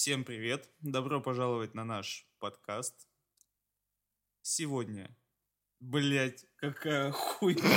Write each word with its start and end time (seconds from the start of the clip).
Всем 0.00 0.24
привет! 0.24 0.66
Добро 0.80 1.20
пожаловать 1.20 1.74
на 1.74 1.84
наш 1.84 2.26
подкаст. 2.38 3.06
Сегодня, 4.40 5.14
блять, 5.78 6.46
какая 6.56 7.12
хуйня. 7.12 7.68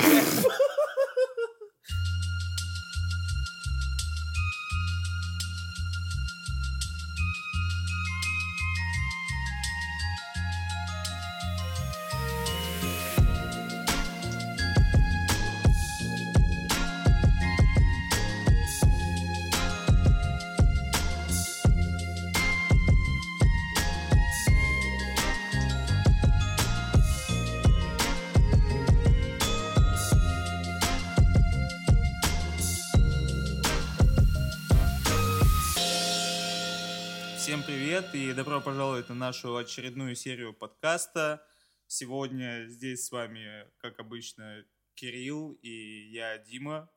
Нашу 39.24 39.56
очередную 39.56 40.16
серию 40.16 40.52
подкаста. 40.52 41.42
Сегодня 41.86 42.66
здесь 42.68 43.06
с 43.06 43.10
вами, 43.10 43.66
как 43.78 43.98
обычно, 43.98 44.66
Кирилл 44.92 45.52
и 45.62 46.10
я, 46.10 46.36
Дима. 46.36 46.90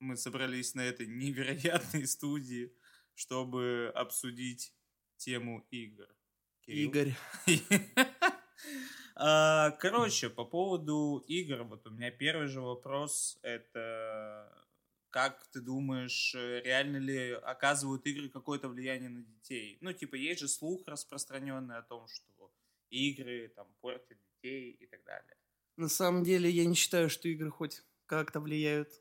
Мы 0.00 0.18
собрались 0.18 0.74
на 0.74 0.82
этой 0.82 1.06
невероятной 1.06 2.06
студии, 2.06 2.74
чтобы 3.14 3.90
обсудить 3.94 4.74
тему 5.16 5.66
игр. 5.70 6.06
Кирилл? 6.60 6.90
Игорь. 6.90 7.14
А, 9.20 9.70
Короче, 9.80 10.28
по 10.28 10.44
поводу 10.44 11.24
игр, 11.26 11.64
вот 11.64 11.86
у 11.86 11.90
меня 11.90 12.10
первый 12.10 12.48
же 12.48 12.60
вопрос, 12.60 13.38
это 13.42 14.67
как 15.18 15.48
ты 15.48 15.60
думаешь, 15.60 16.32
э, 16.36 16.62
реально 16.62 16.98
ли 16.98 17.32
оказывают 17.32 18.06
игры 18.06 18.28
какое-то 18.28 18.68
влияние 18.68 19.08
на 19.10 19.22
детей? 19.22 19.76
Ну, 19.80 19.92
типа, 19.92 20.14
есть 20.14 20.38
же 20.38 20.46
слух 20.46 20.86
распространенный 20.86 21.76
о 21.76 21.82
том, 21.82 22.06
что 22.06 22.52
игры 22.90 23.52
там 23.56 23.66
портят 23.80 24.16
детей 24.30 24.70
и 24.70 24.86
так 24.86 25.02
далее. 25.02 25.36
На 25.76 25.88
самом 25.88 26.22
деле, 26.22 26.48
я 26.48 26.64
не 26.66 26.76
считаю, 26.76 27.10
что 27.10 27.28
игры 27.28 27.50
хоть 27.50 27.82
как-то 28.06 28.38
влияют 28.38 28.92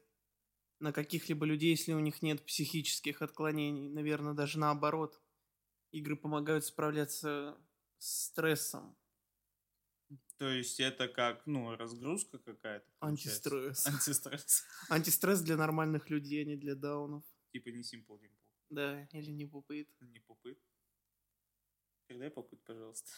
на 0.79 0.91
каких-либо 0.91 1.45
людей, 1.45 1.69
если 1.69 1.93
у 1.93 1.99
них 1.99 2.23
нет 2.23 2.43
психических 2.43 3.21
отклонений. 3.21 3.87
Наверное, 3.87 4.33
даже 4.33 4.57
наоборот. 4.57 5.21
Игры 5.91 6.15
помогают 6.15 6.65
справляться 6.65 7.55
с 7.99 8.25
стрессом. 8.25 8.97
То 10.37 10.49
есть 10.49 10.79
это 10.79 11.07
как, 11.07 11.47
ну, 11.47 11.75
разгрузка 11.75 12.37
какая-то? 12.37 12.85
получается? 12.99 13.49
Антистресс. 13.49 13.87
Антистресс. 13.87 14.63
Антистресс 14.89 15.41
для 15.41 15.57
нормальных 15.57 16.09
людей, 16.09 16.43
а 16.43 16.45
не 16.45 16.55
для 16.55 16.75
даунов. 16.75 17.23
Типа 17.51 17.69
не 17.69 17.81
Simple 17.81 18.19
Dimple. 18.19 18.47
Да, 18.69 19.07
или 19.13 19.31
не 19.31 19.45
пупыт. 19.45 19.89
Не 19.99 20.19
попыт. 20.19 20.59
Передай 22.07 22.29
попыт, 22.29 22.63
пожалуйста. 22.63 23.09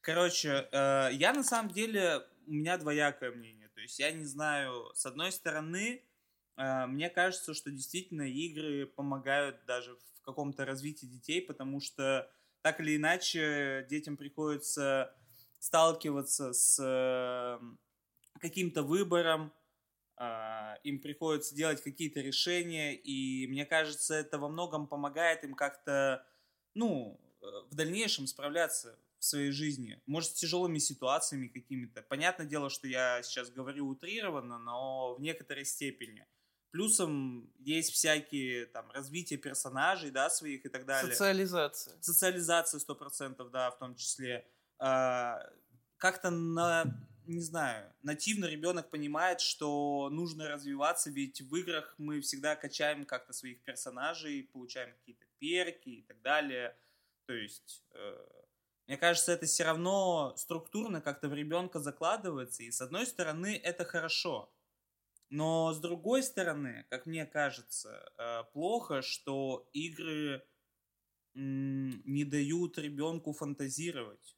Короче, 0.00 0.68
э, 0.72 1.10
я 1.12 1.32
на 1.32 1.44
самом 1.44 1.70
деле, 1.70 2.26
у 2.46 2.52
меня 2.52 2.78
двоякое 2.78 3.30
мнение. 3.30 3.68
То 3.68 3.80
есть 3.80 3.98
я 3.98 4.10
не 4.10 4.24
знаю, 4.24 4.90
с 4.94 5.04
одной 5.04 5.32
стороны, 5.32 6.02
э, 6.56 6.86
мне 6.86 7.10
кажется, 7.10 7.52
что 7.52 7.70
действительно 7.70 8.22
игры 8.22 8.86
помогают 8.86 9.64
даже 9.66 9.96
в 10.14 10.22
каком-то 10.22 10.64
развитии 10.64 11.06
детей, 11.06 11.42
потому 11.42 11.80
что 11.80 12.30
так 12.62 12.80
или 12.80 12.96
иначе 12.96 13.86
детям 13.90 14.16
приходится 14.16 15.14
сталкиваться 15.62 16.52
с 16.52 16.76
э, 16.82 17.58
каким-то 18.40 18.82
выбором, 18.82 19.52
а, 20.16 20.74
им 20.82 21.00
приходится 21.00 21.54
делать 21.54 21.80
какие-то 21.80 22.20
решения, 22.20 22.96
и 22.96 23.46
мне 23.46 23.64
кажется, 23.64 24.14
это 24.14 24.38
во 24.38 24.48
многом 24.48 24.88
помогает 24.88 25.44
им 25.44 25.54
как-то, 25.54 26.26
ну, 26.74 27.20
э, 27.40 27.46
в 27.70 27.76
дальнейшем 27.76 28.26
справляться 28.26 28.98
в 29.20 29.24
своей 29.24 29.52
жизни. 29.52 30.02
Может, 30.06 30.30
с 30.30 30.40
тяжелыми 30.40 30.78
ситуациями 30.78 31.46
какими-то. 31.46 32.02
Понятное 32.02 32.46
дело, 32.46 32.68
что 32.68 32.88
я 32.88 33.22
сейчас 33.22 33.48
говорю 33.48 33.86
утрированно, 33.86 34.58
но 34.58 35.14
в 35.14 35.20
некоторой 35.20 35.64
степени. 35.64 36.26
Плюсом 36.72 37.48
есть 37.60 37.92
всякие 37.92 38.66
там 38.66 38.90
развитие 38.90 39.38
персонажей, 39.38 40.10
да, 40.10 40.28
своих 40.28 40.66
и 40.66 40.68
так 40.68 40.86
далее. 40.86 41.12
Социализация. 41.12 42.02
Социализация 42.02 42.80
сто 42.80 42.96
процентов, 42.96 43.52
да, 43.52 43.70
в 43.70 43.78
том 43.78 43.94
числе. 43.94 44.44
А, 44.84 45.48
как-то 45.96 46.30
на, 46.30 46.84
не 47.26 47.40
знаю, 47.40 47.94
нативно 48.02 48.46
ребенок 48.46 48.90
понимает, 48.90 49.40
что 49.40 50.08
нужно 50.10 50.48
развиваться, 50.48 51.08
ведь 51.08 51.40
в 51.40 51.54
играх 51.54 51.94
мы 51.98 52.20
всегда 52.20 52.56
качаем 52.56 53.04
как-то 53.06 53.32
своих 53.32 53.62
персонажей, 53.62 54.50
получаем 54.52 54.92
какие-то 54.94 55.24
перки 55.38 55.88
и 55.88 56.02
так 56.02 56.20
далее. 56.20 56.76
То 57.26 57.32
есть, 57.32 57.84
э, 57.92 58.26
мне 58.88 58.96
кажется, 58.96 59.30
это 59.30 59.46
все 59.46 59.62
равно 59.62 60.34
структурно 60.36 61.00
как-то 61.00 61.28
в 61.28 61.34
ребенка 61.34 61.78
закладывается, 61.78 62.64
и 62.64 62.72
с 62.72 62.80
одной 62.80 63.06
стороны 63.06 63.60
это 63.62 63.84
хорошо. 63.84 64.52
Но 65.30 65.72
с 65.72 65.80
другой 65.80 66.22
стороны, 66.24 66.86
как 66.90 67.06
мне 67.06 67.26
кажется, 67.26 68.12
э, 68.18 68.44
плохо, 68.52 69.02
что 69.02 69.68
игры 69.72 70.44
м, 71.36 72.02
не 72.06 72.24
дают 72.24 72.78
ребенку 72.78 73.32
фантазировать. 73.32 74.36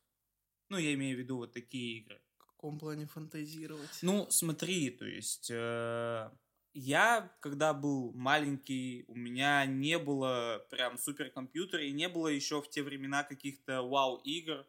Ну, 0.68 0.78
я 0.78 0.94
имею 0.94 1.16
в 1.16 1.20
виду 1.20 1.36
вот 1.36 1.52
такие 1.52 1.98
игры. 1.98 2.20
В 2.38 2.46
каком 2.46 2.78
плане 2.78 3.06
фантазировать? 3.06 3.98
Ну, 4.02 4.26
смотри, 4.30 4.90
то 4.90 5.04
есть 5.04 5.50
э, 5.50 6.30
я, 6.72 7.36
когда 7.40 7.72
был 7.72 8.12
маленький, 8.14 9.04
у 9.06 9.14
меня 9.14 9.64
не 9.66 9.98
было 9.98 10.66
прям 10.70 10.98
суперкомпьютера 10.98 11.84
и 11.84 11.92
не 11.92 12.08
было 12.08 12.28
еще 12.28 12.60
в 12.60 12.68
те 12.68 12.82
времена 12.82 13.22
каких-то 13.22 13.82
вау-игр. 13.82 14.66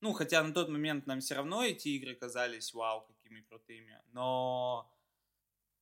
Ну, 0.00 0.12
хотя 0.12 0.42
на 0.42 0.52
тот 0.52 0.68
момент 0.68 1.06
нам 1.06 1.20
все 1.20 1.34
равно 1.34 1.64
эти 1.64 1.88
игры 1.88 2.14
казались 2.14 2.72
вау, 2.72 3.02
какими 3.02 3.40
крутыми. 3.42 4.00
Но 4.12 4.90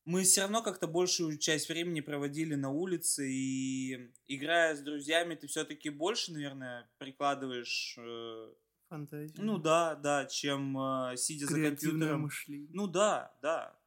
мы 0.05 0.23
все 0.23 0.43
равно 0.43 0.62
как-то 0.62 0.87
большую 0.87 1.39
часть 1.39 1.69
времени 1.69 2.01
проводили 2.01 2.55
на 2.55 2.71
улице, 2.71 3.29
и 3.29 4.12
играя 4.29 4.77
с 4.77 4.81
друзьями, 4.81 5.35
ты 5.35 5.47
все-таки 5.49 5.91
больше, 5.91 6.33
наверное, 6.33 6.89
прикладываешь 6.99 7.97
э, 7.99 8.55
Фантазия. 8.89 9.35
ну 9.43 9.59
да, 9.59 9.97
да, 9.97 10.27
чем 10.27 10.79
э, 10.79 11.17
сидя 11.17 11.47
за 11.47 11.61
компьютером. 11.61 12.23
мышление. 12.23 12.71
Ну 12.73 12.87
да, 12.87 13.37
да. 13.43 13.79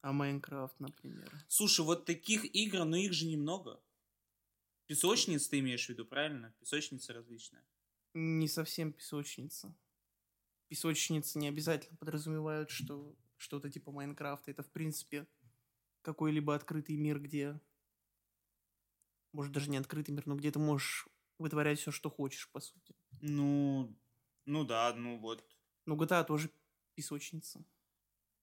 А 0.00 0.12
Майнкрафт, 0.12 0.80
например. 0.80 1.30
Слушай, 1.48 1.84
вот 1.84 2.06
таких 2.06 2.44
игр, 2.54 2.84
но 2.84 2.96
их 2.96 3.12
же 3.12 3.26
немного. 3.26 3.80
Песочниц 4.86 5.48
ты 5.48 5.60
имеешь 5.60 5.86
в 5.86 5.88
виду, 5.90 6.04
правильно? 6.04 6.54
Песочница 6.58 7.12
различная. 7.12 7.64
Не 8.14 8.48
совсем 8.48 8.92
песочница. 8.92 9.76
Песочницы 10.68 11.38
не 11.38 11.48
обязательно 11.48 11.96
подразумевают, 11.96 12.70
что 12.70 13.14
что-то 13.36 13.70
типа 13.70 13.92
Майнкрафта. 13.92 14.50
Это, 14.50 14.62
в 14.62 14.70
принципе, 14.70 15.26
какой-либо 16.02 16.54
открытый 16.54 16.96
мир, 16.96 17.20
где... 17.20 17.60
Может, 19.32 19.52
даже 19.52 19.70
не 19.70 19.76
открытый 19.76 20.14
мир, 20.14 20.26
но 20.26 20.34
где 20.34 20.50
ты 20.50 20.58
можешь 20.58 21.08
вытворять 21.38 21.78
все, 21.78 21.90
что 21.90 22.10
хочешь, 22.10 22.50
по 22.50 22.60
сути. 22.60 22.94
Ну, 23.22 23.96
ну 24.44 24.64
да, 24.64 24.92
ну 24.94 25.18
вот. 25.18 25.44
Но 25.86 25.96
GTA 25.96 26.24
тоже 26.24 26.50
песочница. 26.94 27.64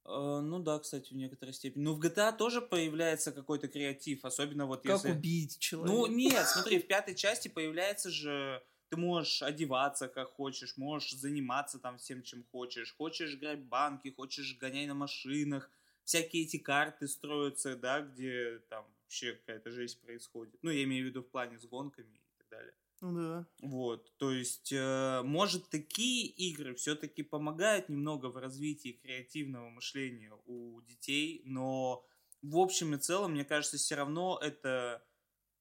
Э, 0.05 0.39
ну 0.41 0.59
да, 0.59 0.79
кстати, 0.79 1.13
в 1.13 1.15
некоторой 1.15 1.53
степени. 1.53 1.83
Ну 1.83 1.93
в 1.93 1.99
GTA 1.99 2.35
тоже 2.35 2.61
появляется 2.61 3.31
какой-то 3.31 3.67
креатив, 3.67 4.25
особенно 4.25 4.65
вот 4.65 4.83
Как 4.83 4.93
если... 4.93 5.11
убить 5.11 5.59
человека? 5.59 5.93
Ну 5.93 6.07
нет, 6.07 6.47
смотри, 6.47 6.79
в 6.79 6.87
пятой 6.87 7.15
части 7.15 7.47
появляется 7.47 8.09
же... 8.09 8.63
Ты 8.89 8.97
можешь 8.97 9.43
одеваться 9.43 10.07
как 10.07 10.29
хочешь, 10.29 10.75
можешь 10.75 11.13
заниматься 11.13 11.77
там 11.77 11.99
всем, 11.99 12.23
чем 12.23 12.43
хочешь. 12.51 12.95
Хочешь 12.95 13.35
играть 13.35 13.59
в 13.59 13.67
банки, 13.67 14.09
хочешь 14.09 14.57
гонять 14.57 14.87
на 14.87 14.95
машинах. 14.95 15.69
Всякие 16.05 16.45
эти 16.45 16.57
карты 16.57 17.07
строятся, 17.07 17.75
да, 17.75 18.01
где 18.01 18.57
там 18.67 18.83
вообще 19.03 19.33
какая-то 19.33 19.69
жесть 19.69 20.01
происходит. 20.01 20.57
Ну, 20.63 20.71
я 20.71 20.83
имею 20.85 21.05
в 21.05 21.09
виду 21.09 21.21
в 21.21 21.29
плане 21.29 21.59
с 21.59 21.67
гонками 21.67 22.15
и 22.15 22.37
так 22.39 22.49
далее. 22.49 22.73
Ну 22.81 22.88
да. 23.01 23.47
Вот, 23.61 24.11
то 24.17 24.31
есть, 24.31 24.73
э, 24.73 25.21
может, 25.23 25.69
такие 25.69 26.27
игры 26.27 26.75
все-таки 26.75 27.23
помогают 27.23 27.87
немного 27.89 28.27
в 28.27 28.37
развитии 28.37 28.99
креативного 29.01 29.69
мышления 29.69 30.33
у 30.45 30.81
детей, 30.81 31.41
но 31.45 32.05
в 32.41 32.57
общем 32.57 32.95
и 32.95 32.97
целом, 32.97 33.31
мне 33.31 33.45
кажется, 33.45 33.77
все 33.77 33.95
равно 33.95 34.37
это, 34.41 35.03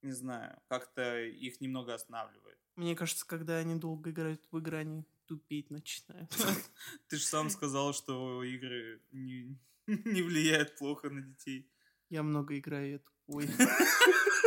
не 0.03 0.13
знаю, 0.13 0.61
как-то 0.69 1.23
их 1.23 1.61
немного 1.61 1.95
останавливает. 1.95 2.59
Мне 2.77 2.95
кажется, 2.95 3.27
когда 3.27 3.59
они 3.59 3.77
долго 3.77 4.11
играют 4.11 4.45
в 4.51 4.59
игры, 4.59 4.79
они 4.79 5.05
тупеть 5.27 5.71
начинают. 5.71 6.31
Ты 7.09 7.17
же 7.17 7.25
сам 7.25 7.51
сказал, 7.51 7.93
что 7.93 8.43
игры 8.43 9.01
не, 9.13 9.59
не 9.87 10.23
влияют 10.23 10.77
плохо 10.77 11.11
на 11.11 11.21
детей. 11.21 11.71
Я 12.09 12.23
много 12.23 12.59
играю, 12.59 12.91
я 12.91 12.99
тупой. 12.99 13.49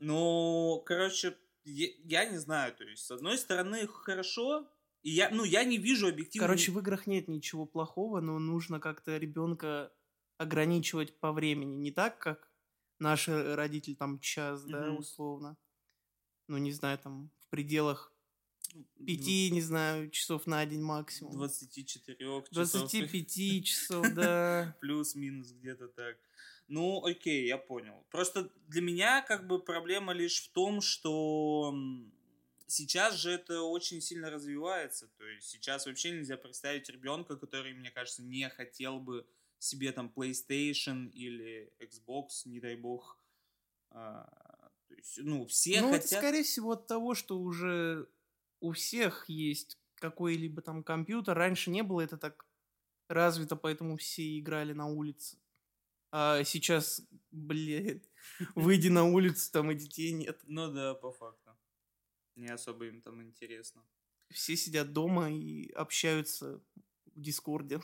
Ну, 0.00 0.82
короче, 0.86 1.36
я, 1.64 1.88
я 2.04 2.24
не 2.26 2.38
знаю, 2.38 2.74
то 2.74 2.84
есть, 2.84 3.04
с 3.04 3.10
одной 3.10 3.38
стороны, 3.38 3.86
хорошо, 3.86 4.68
и 5.02 5.10
я, 5.10 5.30
ну, 5.30 5.44
я 5.44 5.64
не 5.64 5.78
вижу 5.78 6.08
объективно... 6.08 6.46
Короче, 6.46 6.72
в 6.72 6.78
играх 6.78 7.06
нет 7.06 7.28
ничего 7.28 7.64
плохого, 7.66 8.20
но 8.20 8.38
нужно 8.38 8.80
как-то 8.80 9.16
ребенка 9.16 9.92
ограничивать 10.38 11.18
по 11.18 11.32
времени. 11.32 11.76
Не 11.76 11.90
так, 11.92 12.18
как 12.18 12.50
наши 12.98 13.54
родители 13.54 13.94
там 13.94 14.18
час, 14.20 14.64
да, 14.64 14.86
Мгм. 14.86 14.98
условно. 14.98 15.56
Ну, 16.48 16.58
не 16.58 16.72
знаю, 16.72 16.98
там 16.98 17.30
в 17.40 17.48
пределах 17.48 18.12
пяти, 19.06 19.50
не 19.50 19.60
знаю, 19.60 20.10
часов 20.10 20.46
на 20.46 20.64
день 20.66 20.82
максимум. 20.82 21.32
24 21.32 22.16
часов. 22.18 22.44
25 22.50 23.64
часов, 23.64 24.06
да. 24.14 24.76
Плюс-минус 24.80 25.52
где-то 25.52 25.88
так. 25.88 26.18
Ну, 26.68 27.04
окей, 27.04 27.46
я 27.46 27.58
понял. 27.58 28.04
Просто 28.10 28.50
для 28.66 28.82
меня 28.82 29.22
как 29.22 29.46
бы 29.46 29.62
проблема 29.62 30.12
лишь 30.12 30.42
в 30.42 30.52
том, 30.52 30.80
что 30.80 31.74
сейчас 32.66 33.14
же 33.14 33.30
это 33.30 33.62
очень 33.62 34.00
сильно 34.00 34.30
развивается. 34.30 35.08
То 35.16 35.24
есть 35.24 35.48
сейчас 35.48 35.86
вообще 35.86 36.10
нельзя 36.10 36.36
представить 36.36 36.88
ребенка, 36.88 37.36
который, 37.36 37.72
мне 37.74 37.90
кажется, 37.90 38.22
не 38.22 38.48
хотел 38.48 38.98
бы 38.98 39.26
себе 39.58 39.92
там 39.92 40.12
PlayStation 40.14 41.08
или 41.10 41.72
Xbox, 41.80 42.46
не 42.46 42.60
дай 42.60 42.76
бог. 42.76 43.18
А, 43.90 44.28
то 44.88 44.94
есть, 44.94 45.18
ну, 45.18 45.46
все 45.46 45.80
ну, 45.80 45.88
это, 45.90 46.02
хотят... 46.02 46.18
скорее 46.18 46.42
всего, 46.42 46.72
от 46.72 46.86
того, 46.86 47.14
что 47.14 47.38
уже 47.38 48.08
у 48.60 48.72
всех 48.72 49.28
есть 49.28 49.78
какой-либо 49.94 50.62
там 50.62 50.82
компьютер. 50.82 51.36
Раньше 51.36 51.70
не 51.70 51.82
было 51.82 52.02
это 52.02 52.18
так 52.18 52.44
развито, 53.08 53.56
поэтому 53.56 53.96
все 53.96 54.38
играли 54.38 54.72
на 54.72 54.86
улице. 54.86 55.38
А 56.10 56.44
сейчас, 56.44 57.02
блядь, 57.30 58.08
выйди 58.54 58.88
на 58.88 59.04
улицу, 59.04 59.50
там 59.52 59.70
и 59.70 59.74
детей 59.74 60.12
нет. 60.12 60.40
Ну 60.44 60.72
да, 60.72 60.94
по 60.94 61.12
факту. 61.12 61.50
Не 62.36 62.48
особо 62.48 62.86
им 62.86 63.00
там 63.00 63.22
интересно. 63.22 63.82
Все 64.30 64.56
сидят 64.56 64.92
дома 64.92 65.30
и 65.30 65.70
общаются 65.72 66.60
в 67.14 67.20
Дискорде. 67.20 67.80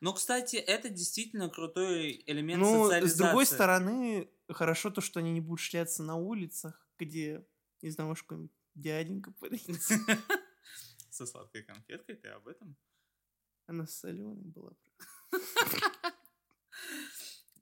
Ну, 0.00 0.12
кстати, 0.12 0.56
это 0.56 0.88
действительно 0.88 1.48
крутой 1.48 2.22
элемент 2.26 2.62
Ну, 2.62 2.84
социализации. 2.84 3.14
с 3.14 3.18
другой 3.18 3.46
стороны, 3.46 4.30
хорошо 4.48 4.90
то, 4.90 5.00
что 5.00 5.20
они 5.20 5.32
не 5.32 5.40
будут 5.40 5.60
шляться 5.60 6.02
на 6.02 6.16
улицах, 6.16 6.88
где, 6.98 7.44
не 7.82 7.90
знаю, 7.90 8.08
может, 8.08 8.22
какой-нибудь 8.22 8.52
дяденька 8.74 9.32
появится. 9.32 9.94
Со 11.10 11.26
сладкой 11.26 11.64
конфеткой, 11.64 12.16
ты 12.16 12.28
об 12.28 12.46
этом? 12.48 12.76
Она 13.66 13.86
соленой 13.86 14.44
была. 14.44 14.72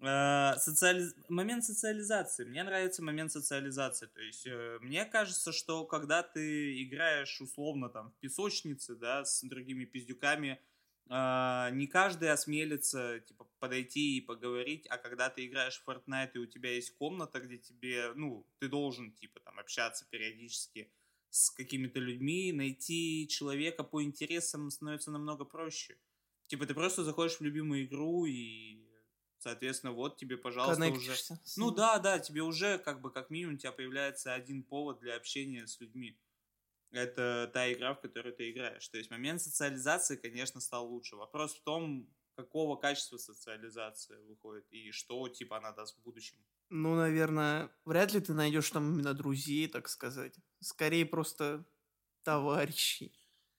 Э, 0.00 0.54
социали- 0.58 1.12
Момент 1.28 1.64
социализации. 1.64 2.44
Мне 2.44 2.62
нравится 2.62 3.02
момент 3.02 3.32
социализации. 3.32 4.06
То 4.06 4.20
есть, 4.20 4.46
э, 4.46 4.78
мне 4.80 5.04
кажется, 5.04 5.52
что 5.52 5.84
когда 5.84 6.22
ты 6.22 6.82
играешь 6.84 7.40
условно 7.40 7.88
там 7.88 8.10
в 8.12 8.14
песочнице, 8.20 8.94
да, 8.94 9.24
с 9.24 9.42
другими 9.42 9.84
пиздюками, 9.84 10.60
э, 11.10 11.68
не 11.72 11.86
каждый 11.88 12.30
осмелится, 12.30 13.20
типа, 13.20 13.46
подойти 13.58 14.18
и 14.18 14.20
поговорить, 14.20 14.86
а 14.88 14.98
когда 14.98 15.30
ты 15.30 15.46
играешь 15.46 15.80
в 15.84 15.88
Fortnite, 15.88 16.30
и 16.34 16.38
у 16.38 16.46
тебя 16.46 16.70
есть 16.74 16.94
комната, 16.96 17.40
где 17.40 17.58
тебе, 17.58 18.12
ну, 18.14 18.46
ты 18.60 18.68
должен, 18.68 19.10
типа, 19.12 19.40
там, 19.40 19.58
общаться 19.58 20.06
периодически 20.10 20.92
с 21.30 21.50
какими-то 21.50 21.98
людьми, 21.98 22.52
найти 22.52 23.26
человека 23.28 23.82
по 23.84 24.02
интересам 24.02 24.70
становится 24.70 25.10
намного 25.10 25.44
проще. 25.44 25.96
Типа, 26.46 26.66
ты 26.66 26.74
просто 26.74 27.04
заходишь 27.04 27.38
в 27.40 27.42
любимую 27.42 27.84
игру 27.84 28.26
и, 28.26 28.78
соответственно, 29.38 29.92
вот 29.92 30.16
тебе, 30.16 30.36
пожалуйста, 30.36 30.86
уже... 30.90 31.12
Ну 31.56 31.70
да, 31.70 31.98
да, 31.98 32.18
тебе 32.18 32.42
уже, 32.42 32.78
как 32.78 33.00
бы, 33.00 33.10
как 33.10 33.30
минимум, 33.30 33.54
у 33.54 33.58
тебя 33.58 33.72
появляется 33.72 34.34
один 34.34 34.62
повод 34.62 35.00
для 35.00 35.16
общения 35.16 35.66
с 35.66 35.80
людьми. 35.80 36.18
Это 36.90 37.50
та 37.52 37.70
игра, 37.72 37.94
в 37.94 38.00
которую 38.00 38.34
ты 38.34 38.50
играешь. 38.50 38.88
То 38.88 38.98
есть 38.98 39.10
момент 39.10 39.42
социализации, 39.42 40.16
конечно, 40.16 40.60
стал 40.60 40.88
лучше. 40.88 41.16
Вопрос 41.16 41.54
в 41.54 41.62
том, 41.62 42.08
какого 42.34 42.76
качества 42.76 43.18
социализация 43.18 44.20
выходит 44.20 44.64
и 44.70 44.90
что, 44.90 45.28
типа, 45.28 45.58
она 45.58 45.72
даст 45.72 45.98
в 45.98 46.02
будущем. 46.02 46.36
Ну, 46.70 46.94
наверное, 46.96 47.70
вряд 47.84 48.12
ли 48.12 48.20
ты 48.20 48.32
найдешь 48.32 48.70
там 48.70 48.92
именно 48.92 49.12
друзей, 49.12 49.68
так 49.68 49.88
сказать. 49.88 50.34
Скорее 50.60 51.04
просто 51.04 51.64
товарищей. 52.22 53.12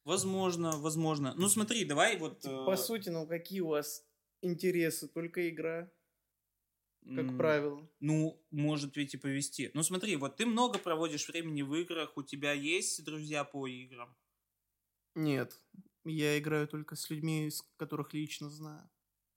Возможно, 0.05 0.77
возможно. 0.77 1.33
Ну 1.35 1.49
смотри, 1.49 1.85
давай 1.85 2.17
вот... 2.17 2.45
Э, 2.45 2.65
По 2.65 2.77
сути, 2.77 3.09
ну 3.09 3.27
какие 3.27 3.59
у 3.59 3.67
вас 3.67 4.08
интересы? 4.41 5.07
Только 5.07 5.49
игра, 5.49 5.91
как 7.11 7.35
м, 7.35 7.35
правило. 7.35 7.87
Ну, 8.01 8.45
может 8.51 8.95
ведь 8.97 9.13
и 9.15 9.17
повести. 9.17 9.71
Ну 9.73 9.83
смотри, 9.83 10.15
вот 10.15 10.37
ты 10.37 10.45
много 10.45 10.79
проводишь 10.79 11.27
времени 11.27 11.63
в 11.63 11.73
играх, 11.75 12.15
у 12.17 12.23
тебя 12.23 12.53
есть 12.53 13.03
друзья 13.03 13.43
по 13.43 13.67
играм? 13.67 14.15
Нет, 15.15 15.61
я 16.03 16.39
играю 16.39 16.67
только 16.67 16.95
с 16.95 17.09
людьми, 17.11 17.47
с 17.51 17.61
которых 17.77 18.13
лично 18.13 18.49
знаю. 18.49 18.89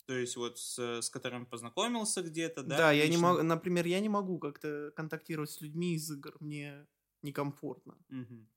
То 0.06 0.14
есть 0.14 0.36
вот 0.36 0.58
с, 0.58 0.78
с 1.02 1.10
которым 1.10 1.46
познакомился 1.46 2.22
где-то, 2.22 2.62
да? 2.62 2.78
Да, 2.78 2.92
я 2.92 3.08
не 3.08 3.16
лично? 3.16 3.16
могу, 3.16 3.42
например, 3.42 3.86
я 3.86 4.00
не 4.00 4.08
могу 4.08 4.38
как-то 4.38 4.92
контактировать 4.94 5.50
с 5.50 5.60
людьми 5.60 5.94
из 5.94 6.10
игр, 6.10 6.36
мне 6.40 6.86
некомфортно. 7.22 7.98
Мгм. 8.08 8.48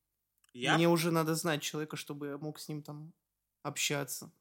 Я, 0.53 0.77
Мне 0.77 0.89
уже 0.89 1.11
надо 1.11 1.33
знать 1.35 1.61
человека, 1.61 1.95
чтобы 1.95 2.27
я 2.27 2.37
мог 2.37 2.59
с 2.59 2.67
ним 2.67 2.81
там 2.83 3.13
общаться. 3.63 4.33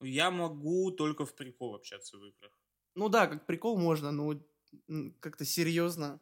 Я 0.00 0.30
могу 0.30 0.90
только 0.90 1.24
в 1.24 1.34
прикол 1.34 1.74
общаться 1.74 2.18
в 2.18 2.24
играх. 2.24 2.52
Ну 2.94 3.08
да, 3.08 3.26
как 3.26 3.46
прикол 3.46 3.78
можно, 3.78 4.10
но 4.10 4.40
как-то 5.20 5.44
серьезно 5.44 6.20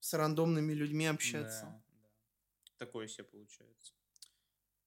с 0.00 0.14
рандомными 0.14 0.72
людьми 0.72 1.06
общаться. 1.06 1.66
Да, 1.66 1.84
да. 2.02 2.76
Такое 2.78 3.08
себе 3.08 3.24
получается. 3.24 3.94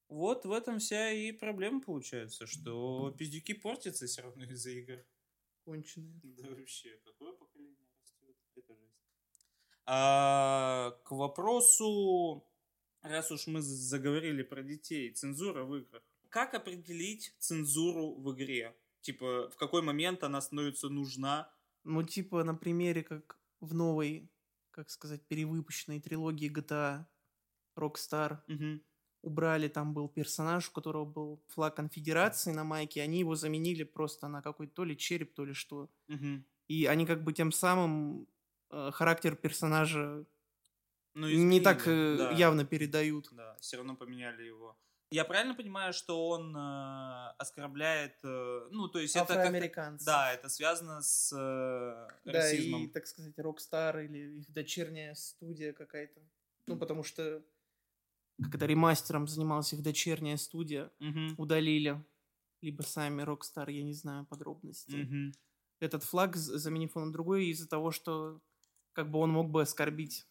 Вот 0.08 0.44
в 0.44 0.52
этом 0.52 0.80
вся 0.80 1.12
и 1.12 1.30
проблема 1.30 1.80
получается, 1.80 2.46
что 2.46 3.14
пиздюки 3.16 3.54
портятся 3.54 4.06
все 4.06 4.22
равно 4.22 4.44
из-за 4.44 4.70
игр. 4.70 5.04
Конченые. 5.64 6.20
Да 6.36 6.48
вообще, 6.48 6.98
какое 7.04 7.32
поколение 7.32 7.86
растет? 8.00 8.36
Это 8.56 8.74
жесть. 8.74 9.46
А, 9.86 10.98
к 11.04 11.12
вопросу, 11.12 12.44
раз 13.02 13.30
уж 13.30 13.46
мы 13.46 13.62
заговорили 13.62 14.42
про 14.42 14.62
детей, 14.62 15.12
цензура 15.12 15.64
в 15.64 15.76
играх. 15.76 16.02
Как 16.30 16.54
определить 16.54 17.34
цензуру 17.38 18.14
в 18.14 18.32
игре? 18.34 18.76
Типа, 19.02 19.50
в 19.50 19.56
какой 19.56 19.82
момент 19.82 20.22
она 20.22 20.40
становится 20.40 20.88
нужна? 20.88 21.52
Ну, 21.84 22.02
типа, 22.02 22.44
на 22.44 22.54
примере, 22.54 23.02
как 23.02 23.38
в 23.60 23.74
новой, 23.74 24.30
как 24.70 24.90
сказать, 24.90 25.26
перевыпущенной 25.26 26.00
трилогии 26.00 26.48
GTA 26.48 27.06
Rockstar 27.76 28.38
Мгм. 28.48 28.80
убрали, 29.22 29.68
там 29.68 29.94
был 29.94 30.08
персонаж, 30.08 30.68
у 30.68 30.72
которого 30.72 31.04
был 31.04 31.44
флаг 31.48 31.76
конфедерации 31.76 32.52
на 32.52 32.64
майке, 32.64 33.02
они 33.02 33.20
его 33.20 33.34
заменили 33.34 33.84
просто 33.84 34.28
на 34.28 34.42
какой-то 34.42 34.74
то 34.74 34.84
ли 34.84 34.96
череп, 34.96 35.34
то 35.34 35.44
ли 35.44 35.54
что. 35.54 35.90
Мгм. 36.08 36.44
И 36.68 36.86
они 36.86 37.06
как 37.06 37.24
бы 37.24 37.32
тем 37.32 37.52
самым 37.52 38.28
э, 38.70 38.90
характер 38.92 39.36
персонажа 39.36 40.26
Ну, 41.14 41.28
не 41.28 41.60
так 41.60 41.86
изменили, 41.86 41.88
э, 41.88 42.16
да. 42.18 42.34
явно 42.34 42.64
передают. 42.64 43.28
Да, 43.32 43.56
все 43.60 43.76
равно 43.76 43.96
поменяли 43.96 44.42
его. 44.44 44.78
Я 45.10 45.24
правильно 45.24 45.54
понимаю, 45.54 45.92
что 45.92 46.28
он 46.28 46.56
э, 46.56 47.30
оскорбляет, 47.38 48.20
э, 48.22 48.68
ну, 48.70 48.86
то 48.88 49.00
есть 49.00 49.16
это 49.16 49.36
как. 49.38 49.70
Да, 49.98 50.32
это 50.32 50.48
связано 50.48 51.02
с 51.02 51.32
э, 51.36 52.08
Да, 52.24 52.32
расизмом. 52.32 52.82
и, 52.82 52.86
так 52.86 53.06
сказать, 53.06 53.36
Rockstar 53.38 54.04
или 54.04 54.38
их 54.40 54.52
дочерняя 54.52 55.14
студия 55.14 55.72
какая-то. 55.72 56.20
Ну, 56.66 56.78
потому 56.78 57.02
что 57.02 57.42
это 58.52 58.66
ремастером 58.66 59.26
занималась 59.28 59.72
их 59.72 59.82
дочерняя 59.82 60.36
студия, 60.36 60.90
Мгм, 61.00 61.36
удалили 61.36 62.04
либо 62.62 62.82
сами 62.82 63.22
Rockstar, 63.22 63.70
я 63.70 63.82
не 63.82 63.94
знаю 63.94 64.26
подробностей. 64.26 65.02
мгм. 65.02 65.32
Этот 65.80 66.04
флаг, 66.04 66.36
заменив 66.36 66.96
его 66.96 67.06
на 67.06 67.12
другой, 67.12 67.48
из-за 67.48 67.68
того, 67.68 67.92
что 67.92 68.42
как 68.92 69.10
бы 69.10 69.20
он 69.20 69.30
мог 69.32 69.50
бы 69.50 69.62
оскорбить 69.62 70.29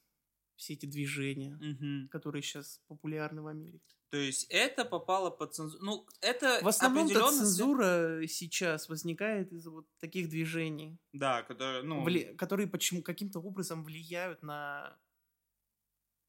все 0.59 0.73
эти 0.73 0.85
движения, 0.85 1.57
Мгм. 1.59 2.09
которые 2.09 2.41
сейчас 2.43 2.81
популярны 2.87 3.41
в 3.41 3.47
Америке. 3.47 3.95
То 4.11 4.17
есть 4.17 4.47
это 4.49 4.85
попало 4.85 5.29
под 5.29 5.53
цензуру. 5.53 5.83
Ну, 5.85 6.07
это 6.21 6.59
В 6.63 6.67
основном 6.67 7.05
определенно... 7.05 7.31
цензура 7.31 8.21
сейчас 8.27 8.89
возникает 8.89 9.53
из-за 9.53 9.69
вот 9.71 9.85
таких 9.99 10.29
движений, 10.29 10.97
Да, 11.13 11.43
которые, 11.43 11.83
ну, 11.83 12.03
вли- 12.05 12.35
которые 12.35 12.67
почему 12.67 13.01
каким-то 13.03 13.39
образом 13.39 13.83
влияют 13.83 14.41
на 14.43 14.97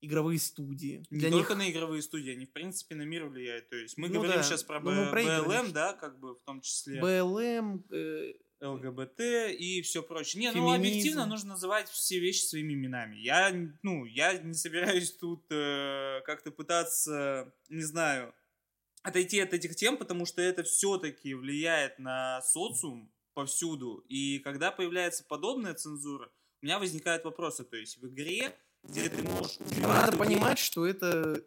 игровые 0.03 0.39
студии. 0.39 1.05
не 1.11 1.19
Для 1.21 1.31
только 1.31 1.55
них 1.55 1.59
на 1.59 1.71
игровые 1.71 2.03
студии, 2.03 2.33
они, 2.33 2.47
в 2.47 2.53
принципе, 2.53 2.95
на 2.95 3.03
мир 3.03 3.27
влияют. 3.27 3.69
То 3.69 3.77
есть 3.77 3.99
мы 3.99 4.09
Ну 4.09 4.15
говорим 4.15 4.37
да, 4.37 4.43
сейчас 4.43 4.63
про 4.63 4.81
ну, 4.81 4.91
игры, 5.09 5.25
БЛМ, 5.25 5.45
конечно. 5.47 5.73
да, 5.73 5.93
как 5.95 6.19
бы 6.21 6.35
в 6.35 6.41
том 6.43 6.61
числе 6.61 7.01
БЛМ, 7.01 7.85
э, 7.91 8.33
ЛГБТ 8.61 9.21
и 9.59 9.83
все 9.83 10.03
прочее. 10.03 10.41
Не, 10.41 10.49
ну, 10.49 10.55
Феминизм. 10.55 10.75
объективно 10.75 11.27
нужно 11.27 11.51
называть 11.51 11.89
все 11.89 12.19
вещи 12.19 12.43
своими 12.43 12.75
именами. 12.75 13.17
Я, 13.17 13.53
ну, 13.83 14.05
я 14.05 14.39
не 14.39 14.55
собираюсь 14.55 15.13
тут 15.13 15.45
э, 15.51 16.21
как-то 16.25 16.51
пытаться, 16.51 17.53
не 17.69 17.83
знаю, 17.83 18.35
отойти 19.03 19.41
от 19.41 19.55
этих 19.55 19.77
тем, 19.77 19.97
потому 19.97 20.27
что 20.27 20.43
это 20.43 20.63
все-таки 20.63 21.35
влияет 21.35 21.99
на 21.99 22.43
социум 22.43 23.13
повсюду. 23.35 24.05
И 24.09 24.39
когда 24.41 24.71
появляется 24.71 25.25
подобная 25.25 25.75
цензура, 25.75 26.31
у 26.63 26.67
меня 26.67 26.79
возникают 26.79 27.25
вопросы. 27.25 27.65
То 27.65 27.77
есть 27.77 27.97
в 27.99 28.07
игре 28.09 28.55
где 28.83 29.09
ты 29.09 29.23
можешь 29.23 29.59
надо 29.79 30.17
понимать, 30.17 30.59
что 30.59 30.87
это 30.87 31.45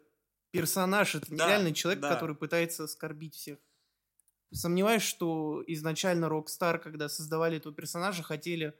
персонаж, 0.50 1.16
это 1.16 1.26
Да, 1.30 1.46
нереальный 1.46 1.72
человек, 1.72 2.00
да. 2.00 2.14
который 2.14 2.36
пытается 2.36 2.84
оскорбить 2.84 3.34
всех. 3.34 3.58
Сомневаюсь, 4.54 5.02
что 5.02 5.62
изначально 5.66 6.26
Rockstar, 6.26 6.78
когда 6.78 7.08
создавали 7.08 7.56
этого 7.56 7.74
персонажа, 7.74 8.22
хотели 8.22 8.74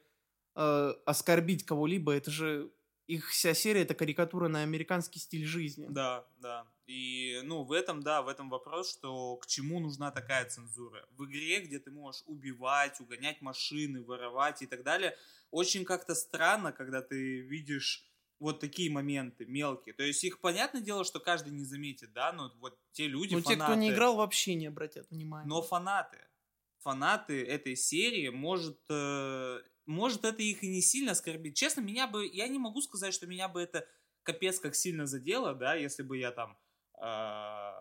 э, 0.54 0.94
оскорбить 1.04 1.66
кого-либо. 1.66 2.12
Это 2.12 2.30
же 2.30 2.70
их 3.06 3.28
вся 3.30 3.54
серия 3.54 3.82
это 3.82 3.94
карикатура 3.94 4.48
на 4.48 4.62
американский 4.62 5.18
стиль 5.18 5.44
жизни. 5.44 5.86
Да, 5.90 6.26
да. 6.38 6.66
И, 6.86 7.40
ну, 7.44 7.64
в 7.64 7.72
этом, 7.72 8.02
да, 8.02 8.22
в 8.22 8.28
этом 8.28 8.50
вопрос, 8.50 8.90
что 8.90 9.36
к 9.36 9.46
чему 9.46 9.80
нужна 9.80 10.10
такая 10.10 10.48
цензура. 10.48 11.06
В 11.10 11.24
игре, 11.24 11.60
где 11.60 11.78
ты 11.78 11.90
можешь 11.90 12.22
убивать, 12.26 13.00
угонять 13.00 13.42
машины, 13.42 14.02
воровать 14.02 14.62
и 14.62 14.66
так 14.66 14.82
далее, 14.84 15.16
очень 15.50 15.84
как-то 15.84 16.14
странно, 16.14 16.72
когда 16.72 17.02
ты 17.02 17.40
видишь 17.40 18.04
вот 18.40 18.60
такие 18.60 18.90
моменты 18.90 19.46
мелкие. 19.46 19.94
То 19.94 20.02
есть 20.02 20.22
их, 20.24 20.40
понятное 20.40 20.80
дело, 20.82 21.04
что 21.04 21.20
каждый 21.20 21.52
не 21.52 21.64
заметит, 21.64 22.12
да, 22.12 22.32
но 22.32 22.52
вот 22.58 22.78
те 22.92 23.06
люди, 23.06 23.34
Но 23.34 23.40
те, 23.40 23.56
кто 23.56 23.74
не 23.74 23.88
фанаты- 23.88 23.94
играл, 23.94 24.16
вообще 24.16 24.54
не 24.54 24.66
обратят 24.66 25.08
внимания. 25.10 25.48
но 25.48 25.62
фанаты, 25.62 26.18
фанаты 26.80 27.42
этой 27.44 27.76
серии, 27.76 28.28
может, 28.28 28.78
э, 28.90 29.60
может 29.86 30.24
это 30.24 30.42
их 30.42 30.62
и 30.62 30.68
не 30.68 30.82
сильно 30.82 31.12
оскорбит. 31.12 31.54
Честно, 31.54 31.80
меня 31.80 32.06
бы, 32.06 32.26
я 32.26 32.48
не 32.48 32.58
могу 32.58 32.82
сказать, 32.82 33.14
что 33.14 33.26
меня 33.26 33.48
бы 33.48 33.60
это 33.62 33.86
капец 34.22 34.58
как 34.58 34.74
сильно 34.74 35.06
задело, 35.06 35.54
да, 35.54 35.74
если 35.74 36.02
бы 36.02 36.18
я 36.18 36.30
там, 36.32 36.58
э, 37.00 37.72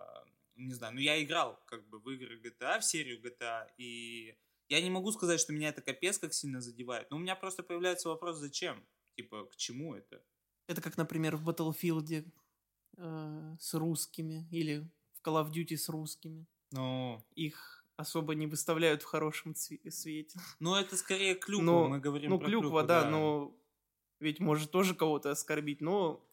не 0.55 0.73
знаю, 0.73 0.93
ну 0.93 0.99
я 1.01 1.21
играл 1.23 1.59
как 1.65 1.87
бы 1.89 1.99
в 1.99 2.09
игры 2.11 2.39
GTA, 2.39 2.79
в 2.79 2.85
серию 2.85 3.19
GTA, 3.21 3.67
и 3.77 4.37
я 4.69 4.81
не 4.81 4.89
могу 4.89 5.11
сказать, 5.11 5.39
что 5.39 5.51
меня 5.53 5.69
это 5.69 5.81
капец 5.81 6.17
как 6.19 6.33
сильно 6.33 6.61
задевает. 6.61 7.09
Но 7.11 7.17
у 7.17 7.19
меня 7.19 7.35
просто 7.35 7.63
появляется 7.63 8.09
вопрос, 8.09 8.37
зачем? 8.37 8.83
Типа, 9.15 9.45
к 9.45 9.55
чему 9.55 9.95
это? 9.95 10.23
Это 10.67 10.81
как, 10.81 10.97
например, 10.97 11.35
в 11.35 11.47
Battlefield 11.49 12.25
э, 12.97 13.55
с 13.59 13.73
русскими 13.73 14.47
или 14.51 14.87
в 15.13 15.27
Call 15.27 15.43
of 15.43 15.51
Duty 15.51 15.77
с 15.77 15.89
русскими. 15.89 16.45
Ну, 16.71 17.23
Их 17.35 17.85
особо 17.95 18.33
не 18.35 18.47
выставляют 18.47 19.03
в 19.03 19.05
хорошем 19.05 19.53
свете. 19.55 20.39
ну 20.59 20.75
это 20.75 20.97
скорее 20.97 21.35
клюква, 21.35 21.63
Но- 21.65 21.87
мы 21.87 21.99
говорим 21.99 22.31
Ну, 22.31 22.39
про 22.39 22.47
клюква, 22.47 22.69
клюкву, 22.69 22.87
да, 22.87 23.09
но 23.09 23.55
ведь 24.19 24.39
может 24.39 24.71
тоже 24.71 24.95
кого-то 24.95 25.31
оскорбить, 25.31 25.81
но 25.81 26.25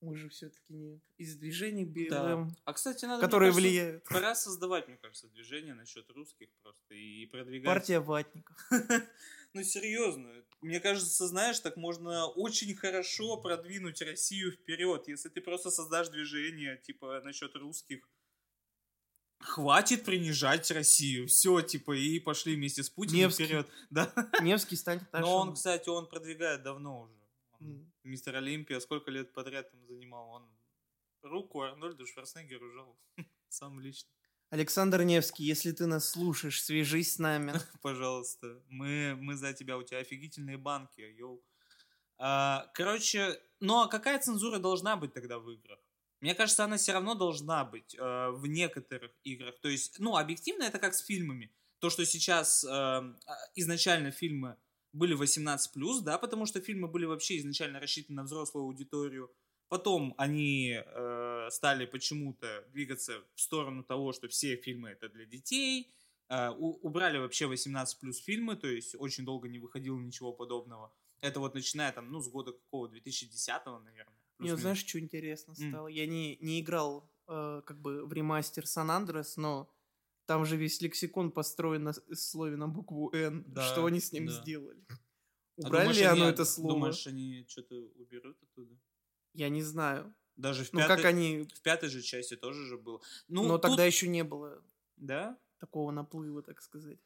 мы 0.00 0.16
же 0.16 0.28
все-таки 0.28 0.72
не 0.72 1.00
из 1.16 1.36
движений 1.36 1.84
Да. 1.84 2.32
BLM, 2.32 2.50
А, 2.64 2.72
кстати, 2.72 3.04
надо, 3.06 3.22
которые 3.22 3.50
кажется, 3.50 3.68
влияют. 3.68 4.04
Пора 4.08 4.34
создавать, 4.34 4.88
мне 4.88 4.96
кажется, 4.96 5.28
движение 5.28 5.74
насчет 5.74 6.08
русских 6.10 6.48
просто 6.62 6.94
и 6.94 7.26
продвигать. 7.26 7.66
Партия 7.66 8.00
ватников. 8.00 8.56
Ну, 9.52 9.62
серьезно. 9.62 10.30
Мне 10.60 10.80
кажется, 10.80 11.26
знаешь, 11.26 11.60
так 11.60 11.78
можно 11.78 12.26
очень 12.26 12.74
хорошо 12.74 13.38
продвинуть 13.38 14.02
Россию 14.02 14.52
вперед, 14.52 15.08
если 15.08 15.30
ты 15.30 15.40
просто 15.40 15.70
создашь 15.70 16.10
движение, 16.10 16.76
типа, 16.84 17.22
насчет 17.24 17.54
русских. 17.56 18.06
Хватит 19.40 20.04
принижать 20.04 20.70
Россию. 20.70 21.26
Все, 21.28 21.62
типа, 21.62 21.92
и 21.92 22.20
пошли 22.20 22.54
вместе 22.54 22.82
с 22.82 22.90
Путиным 22.90 23.28
Невский. 23.28 23.44
вперед. 23.44 23.68
Да. 23.90 24.12
Невский 24.42 24.76
станет 24.76 25.10
нашим... 25.10 25.26
Но 25.26 25.36
он, 25.36 25.54
кстати, 25.54 25.88
он 25.88 26.06
продвигает 26.06 26.62
давно 26.62 27.02
уже. 27.02 27.15
Он, 27.60 27.66
М. 27.66 27.92
Мистер 28.04 28.36
Олимпия 28.36 28.80
сколько 28.80 29.10
лет 29.10 29.32
подряд 29.32 29.70
там 29.70 29.84
занимал? 29.86 30.28
Он 30.30 30.50
руку 31.22 31.62
Арнольду 31.62 32.06
Шварценеггеру 32.06 32.70
жал. 32.72 32.98
Сам 33.48 33.80
лично. 33.80 34.10
Александр 34.50 35.02
Невский, 35.02 35.44
если 35.44 35.72
ты 35.72 35.86
нас 35.86 36.08
слушаешь, 36.08 36.62
свяжись 36.62 37.14
с 37.14 37.18
нами. 37.18 37.52
Пожалуйста. 37.82 38.62
Мы, 38.68 39.16
мы 39.16 39.34
за 39.34 39.52
тебя. 39.52 39.76
У 39.76 39.82
тебя 39.82 39.98
офигительные 39.98 40.56
банки, 40.56 41.00
йоу. 41.00 41.42
А, 42.18 42.70
короче, 42.74 43.40
ну 43.60 43.82
а 43.82 43.88
какая 43.88 44.18
цензура 44.20 44.58
должна 44.58 44.96
быть 44.96 45.12
тогда 45.12 45.38
в 45.38 45.50
играх? 45.50 45.80
Мне 46.20 46.34
кажется, 46.34 46.64
она 46.64 46.76
все 46.76 46.92
равно 46.92 47.14
должна 47.14 47.64
быть 47.64 47.94
э, 47.94 48.30
в 48.30 48.46
некоторых 48.46 49.12
играх. 49.22 49.58
То 49.60 49.68
есть, 49.68 49.98
ну, 49.98 50.16
объективно 50.16 50.62
это 50.62 50.78
как 50.78 50.94
с 50.94 51.04
фильмами. 51.04 51.52
То, 51.78 51.90
что 51.90 52.06
сейчас 52.06 52.64
э, 52.64 52.68
а, 52.68 53.14
изначально 53.54 54.10
фильмы 54.10 54.56
были 54.96 55.14
18+, 55.16 56.00
да, 56.02 56.18
потому 56.18 56.46
что 56.46 56.60
фильмы 56.60 56.88
были 56.88 57.04
вообще 57.06 57.38
изначально 57.38 57.80
рассчитаны 57.80 58.16
на 58.16 58.22
взрослую 58.24 58.64
аудиторию. 58.64 59.30
Потом 59.68 60.14
они 60.16 60.76
э, 60.84 61.48
стали 61.50 61.86
почему-то 61.86 62.64
двигаться 62.72 63.12
в 63.34 63.40
сторону 63.40 63.82
того, 63.82 64.12
что 64.12 64.28
все 64.28 64.56
фильмы 64.56 64.90
это 64.90 65.08
для 65.08 65.24
детей. 65.26 65.90
Э, 66.28 66.50
у- 66.50 66.78
убрали 66.82 67.18
вообще 67.18 67.46
18 67.46 67.98
плюс 68.00 68.18
фильмы, 68.18 68.56
то 68.56 68.68
есть 68.68 68.94
очень 68.98 69.24
долго 69.24 69.48
не 69.48 69.58
выходило 69.58 69.98
ничего 69.98 70.32
подобного. 70.32 70.92
Это 71.20 71.40
вот 71.40 71.54
начиная 71.54 71.92
там, 71.92 72.10
ну, 72.12 72.20
с 72.20 72.28
года 72.28 72.52
какого, 72.52 72.88
2010 72.88 73.66
наверное. 73.84 74.06
Вот 74.06 74.36
плюс-минус. 74.38 74.60
знаешь, 74.60 74.84
что 74.86 74.98
интересно 75.00 75.54
стало? 75.54 75.88
Я 75.88 76.06
не, 76.06 76.36
не 76.40 76.60
играл 76.60 77.10
э, 77.26 77.62
как 77.66 77.80
бы 77.80 78.06
в 78.06 78.12
ремастер 78.12 78.66
Сан 78.66 78.90
Андрес, 78.90 79.36
но 79.36 79.68
там 80.26 80.44
же 80.44 80.56
весь 80.56 80.80
лексикон 80.80 81.30
построен 81.30 81.84
на 81.84 81.92
слове 82.14 82.56
на 82.56 82.68
букву 82.68 83.10
Н. 83.14 83.44
Да, 83.46 83.62
что 83.62 83.86
они 83.86 84.00
с 84.00 84.12
ним 84.12 84.26
да. 84.26 84.32
сделали? 84.32 84.84
А 84.88 84.94
Убрали 85.68 85.84
думаешь, 85.84 85.96
ли 85.98 86.04
они- 86.04 86.20
оно 86.20 86.30
это 86.30 86.44
слово? 86.44 86.72
Думаешь, 86.74 87.06
они 87.06 87.46
что-то 87.48 87.76
уберут 87.96 88.36
оттуда? 88.42 88.76
Я 89.32 89.48
не 89.48 89.62
знаю. 89.62 90.14
Даже 90.36 90.64
в, 90.64 90.72
Ну, 90.72 90.80
пятой, 90.80 90.96
как 90.96 91.04
они... 91.06 91.46
в 91.54 91.60
пятой 91.62 91.88
же 91.88 92.02
части 92.02 92.36
тоже 92.36 92.66
же 92.66 92.76
было. 92.76 93.00
Ну, 93.28 93.42
но 93.44 93.54
тут- 93.56 93.62
тогда 93.62 93.84
еще 93.86 94.06
не 94.08 94.22
было 94.24 94.62
Да? 94.96 95.38
такого 95.58 95.90
наплыва, 95.92 96.42
так 96.42 96.60
сказать. 96.60 96.98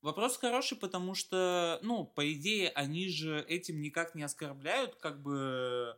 Вопрос 0.00 0.36
хороший, 0.38 0.78
потому 0.78 1.14
что, 1.14 1.78
ну, 1.82 2.06
по 2.06 2.30
идее, 2.32 2.70
они 2.70 3.08
же 3.08 3.40
этим 3.48 3.80
никак 3.82 4.14
не 4.14 4.22
оскорбляют, 4.22 4.94
как 4.96 5.20
бы, 5.22 5.96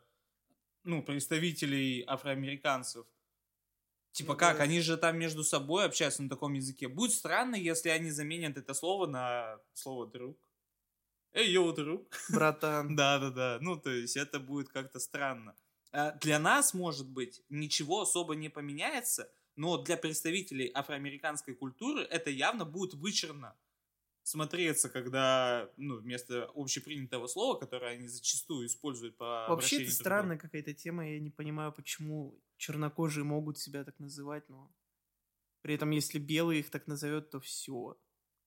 ну, 0.85 1.03
представителей 1.03 2.05
афроамериканцев. 2.07 3.07
Типа 4.17 4.33
Ну 4.33 4.39
как, 4.39 4.61
они 4.61 4.81
же 4.81 4.97
там 4.97 5.19
между 5.19 5.45
собой 5.45 5.85
общаются 5.85 6.23
на 6.23 6.31
таком 6.31 6.55
языке. 6.55 6.89
Будет 6.89 7.13
странно, 7.13 7.55
если 7.55 7.91
они 7.91 8.11
заменят 8.11 8.57
это 8.57 8.73
слово 8.73 9.07
на 9.07 9.59
слово 9.75 10.07
друг. 10.07 10.39
Эй, 11.35 11.51
йоу, 11.51 11.75
друг. 11.75 12.09
Братан. 12.31 12.97
Да-да-да. 12.97 13.59
Ну, 13.61 13.77
то 13.77 13.91
есть 13.91 14.17
это 14.17 14.41
будет 14.41 14.71
как-то 14.71 15.01
странно. 15.01 15.55
А 15.93 16.13
Для 16.13 16.39
нас, 16.39 16.73
может 16.73 17.07
быть, 17.07 17.43
ничего 17.51 18.01
особо 18.01 18.35
не 18.37 18.49
поменяется, 18.49 19.31
но 19.55 19.77
для 19.77 19.99
представителей 19.99 20.71
афроамериканской 20.73 21.55
культуры 21.55 22.01
это 22.01 22.31
явно 22.31 22.65
будет 22.65 22.95
вычурно 22.95 23.55
смотреться, 24.27 24.89
когда 24.89 25.71
ну, 25.77 25.99
вместо 25.99 26.51
общепринятого 26.55 27.29
слова, 27.29 27.57
которое 27.59 27.93
они 27.93 28.09
зачастую 28.09 28.67
используют 28.67 29.17
по 29.17 29.47
Вообще 29.49 29.83
это 29.85 29.93
странная 29.93 30.37
какая-то 30.37 30.75
тема. 30.75 31.09
Я 31.09 31.21
не 31.21 31.31
понимаю, 31.31 31.73
почему 31.73 32.37
чернокожие 32.57 33.23
могут 33.23 33.57
себя 33.59 33.85
так 33.85 33.99
называть, 34.01 34.49
но 34.49 34.75
при 35.63 35.75
этом, 35.75 35.91
если 35.91 36.19
белый 36.19 36.59
их 36.59 36.71
так 36.71 36.89
назовет, 36.89 37.31
то 37.31 37.39
все. 37.39 37.97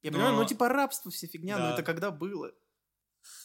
Я 0.02 0.12
Но- 0.12 0.18
понимаю, 0.18 0.36
ну 0.36 0.46
типа 0.46 0.68
рабство, 0.68 1.12
вся 1.12 1.28
фигня, 1.28 1.58
но 1.58 1.64
Да. 1.68 1.74
это 1.76 1.84
когда 1.84 2.12
было? 2.12 2.54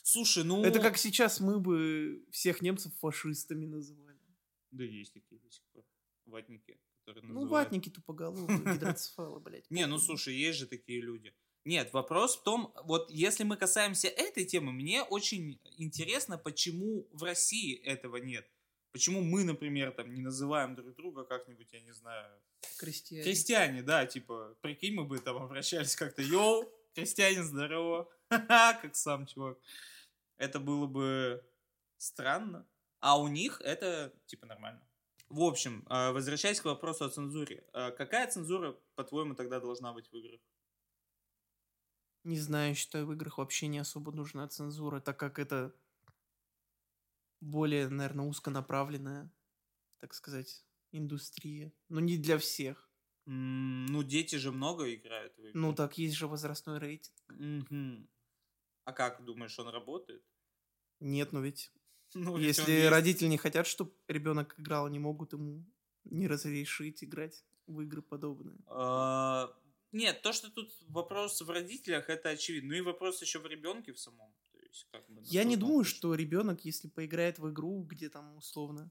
Слушай, 0.03 0.43
ну... 0.45 0.65
Это 0.65 0.81
как 0.81 0.97
сейчас 0.99 1.39
мы 1.39 1.61
бы 1.61 2.25
всех 2.33 2.63
немцев 2.63 2.93
фашистами 2.99 3.67
называли. 3.67 4.19
Да 4.73 4.83
есть 4.83 5.13
такие 5.13 5.41
до 5.41 5.51
сих 5.51 5.65
пор. 5.73 5.85
Ватники, 6.27 6.81
которые 7.05 7.33
Ну, 7.33 7.43
называют. 7.43 7.67
ватники 7.67 7.91
тупоголовые, 7.91 8.59
гидроцефалы, 8.75 9.39
блядь. 9.39 9.71
Не, 9.71 9.87
ну 9.87 9.99
слушай, 9.99 10.35
есть 10.35 10.59
же 10.59 10.67
такие 10.67 11.01
люди. 11.01 11.33
Нет, 11.65 11.93
вопрос 11.95 12.37
в 12.37 12.43
том, 12.43 12.75
вот 12.85 13.11
если 13.11 13.43
мы 13.43 13.57
касаемся 13.57 14.09
этой 14.09 14.45
темы, 14.45 14.73
мне 14.73 15.03
очень 15.03 15.59
интересно, 15.79 16.37
почему 16.37 17.09
в 17.11 17.23
России 17.23 17.75
этого 17.77 18.17
нет. 18.19 18.47
Почему 18.93 19.23
мы, 19.23 19.45
например, 19.45 19.91
там 19.93 20.13
не 20.13 20.21
называем 20.21 20.75
друг 20.75 20.95
друга 20.95 21.25
как-нибудь, 21.25 21.73
я 21.73 21.81
не 21.81 21.93
знаю, 21.93 22.31
Крестьяне. 22.79 23.25
крестьяне, 23.25 23.83
да, 23.83 24.07
типа, 24.07 24.57
прикинь, 24.61 24.95
мы 24.95 25.05
бы 25.05 25.19
там 25.19 25.39
обращались 25.39 25.97
как-то, 25.97 26.23
йоу, 26.23 26.71
крестьянин, 26.95 27.45
здорово, 27.45 28.09
как 28.29 28.95
сам 28.95 29.27
чувак. 29.27 29.59
Это 30.37 30.61
было 30.61 30.87
бы 30.87 31.45
странно, 31.97 32.69
а 33.01 33.19
у 33.19 33.29
них 33.29 33.61
это, 33.63 34.13
типа, 34.27 34.47
нормально. 34.47 34.87
В 35.29 35.43
общем, 35.43 35.87
э, 35.89 36.13
возвращаясь 36.13 36.61
к 36.61 36.67
вопросу 36.67 37.07
о 37.07 37.11
цензуре, 37.11 37.65
э, 37.73 37.91
какая 37.93 38.31
цензура, 38.31 38.77
по-твоему, 38.95 39.35
тогда 39.35 39.59
должна 39.59 39.93
быть 39.93 40.11
в 40.13 40.17
играх? 40.17 40.41
Не 42.25 42.39
знаю, 42.39 42.75
считаю, 42.75 43.07
в 43.07 43.13
играх 43.13 43.39
вообще 43.39 43.67
не 43.67 43.79
особо 43.79 44.11
нужна 44.11 44.49
цензура, 44.49 45.01
так 45.01 45.19
как 45.19 45.39
это 45.39 45.75
более, 47.41 47.89
наверное, 47.89 48.27
узконаправленная, 48.27 49.31
так 49.99 50.15
сказать, 50.15 50.65
индустрия. 50.91 51.73
Но 51.89 52.01
не 52.01 52.17
для 52.17 52.39
всех. 52.39 52.91
Ну, 53.27 54.03
дети 54.03 54.37
же 54.37 54.53
много 54.53 54.93
играют 54.95 55.37
в 55.37 55.41
игры. 55.41 55.51
Ну, 55.55 55.75
так 55.75 55.99
есть 55.99 56.15
же 56.15 56.27
возрастной 56.27 56.79
рейтинг. 56.79 57.15
Мгм. 57.29 58.09
А 58.85 58.93
как, 58.93 59.25
думаешь, 59.25 59.59
он 59.59 59.69
работает? 59.69 60.25
Нет, 61.01 61.33
ну 61.33 61.41
ведь 61.41 61.73
Ну, 62.15 62.37
ведь 62.37 62.59
он 62.59 62.67
если 62.67 62.87
родители 62.87 63.29
не 63.29 63.39
хотят, 63.39 63.67
чтобы 63.67 63.93
ребенок 64.09 64.59
играл, 64.59 64.87
они 64.87 64.99
могут 64.99 65.33
ему 65.33 65.65
не 66.05 66.29
разрешить 66.29 67.03
играть 67.03 67.45
в 67.67 67.81
игры 67.81 68.03
подобные. 68.03 68.57
Нет, 69.95 70.23
то, 70.23 70.33
что 70.33 70.51
тут 70.51 70.75
вопрос 70.89 71.41
в 71.41 71.49
родителях, 71.49 72.11
это 72.11 72.31
очевидно. 72.31 72.71
Ну 72.71 72.75
и 72.75 72.81
вопрос 72.81 73.23
еще 73.23 73.39
в 73.39 73.47
ребенке 73.47 73.93
в 73.93 74.01
самом. 74.01 74.35
То 74.51 74.59
есть 74.59 74.89
как 74.91 75.09
бы, 75.09 75.23
Я 75.25 75.45
не 75.45 75.57
думаю, 75.57 75.85
что 75.85 76.17
ребенок, 76.17 76.65
если 76.65 76.89
поиграет 76.89 77.39
в 77.39 77.49
игру, 77.49 77.85
где 77.85 78.09
там 78.09 78.37
условно 78.37 78.91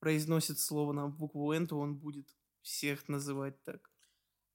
произносит 0.00 0.58
слово 0.58 0.92
на 0.92 1.06
букву 1.06 1.52
N, 1.52 1.68
то 1.68 1.78
он 1.78 1.94
будет 1.94 2.28
всех 2.60 3.08
называть 3.08 3.62
так. 3.62 3.92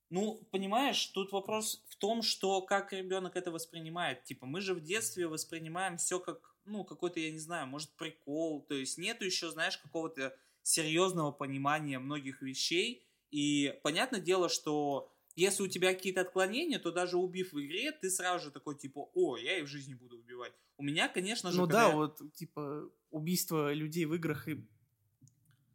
Ну, 0.10 0.46
понимаешь, 0.52 1.06
тут 1.08 1.32
вопрос 1.32 1.82
в 1.88 1.96
том, 1.96 2.22
что 2.22 2.62
как 2.62 2.92
ребенок 2.92 3.38
это 3.38 3.50
воспринимает. 3.50 4.26
Типа, 4.26 4.46
мы 4.46 4.60
же 4.60 4.74
в 4.74 4.82
детстве 4.82 5.28
воспринимаем 5.28 5.96
все 5.96 6.20
как, 6.20 6.58
ну, 6.66 6.84
какой-то, 6.84 7.22
я 7.22 7.32
не 7.32 7.40
знаю, 7.40 7.66
может, 7.66 7.96
прикол. 7.96 8.62
То 8.62 8.74
есть 8.74 8.98
нету 8.98 9.24
еще, 9.24 9.50
знаешь, 9.52 9.78
какого-то 9.78 10.36
серьезного 10.64 11.32
понимания 11.32 11.98
многих 11.98 12.42
вещей. 12.42 13.08
И 13.32 13.80
понятное 13.84 14.20
дело, 14.20 14.50
что 14.50 15.14
если 15.38 15.64
у 15.64 15.68
тебя 15.68 15.94
какие-то 15.94 16.22
отклонения, 16.22 16.80
то 16.80 16.92
даже 16.92 17.18
убив 17.18 17.54
в 17.54 17.60
игре, 17.66 17.92
ты 17.94 18.10
сразу 18.10 18.46
же 18.46 18.52
такой, 18.52 18.76
типа, 18.76 19.10
о, 19.14 19.38
я 19.38 19.60
и 19.60 19.62
в 19.62 19.68
жизни 19.68 19.94
буду 19.94 20.18
убивать. 20.18 20.52
У 20.78 20.84
меня, 20.84 21.08
конечно 21.08 21.52
же, 21.52 21.58
Ну 21.58 21.68
да, 21.68 21.88
я- 21.88 21.96
вот, 21.96 22.20
типа, 22.34 22.90
убийство 23.12 23.72
людей 23.74 24.06
в 24.06 24.14
играх 24.16 24.48
и... 24.50 24.56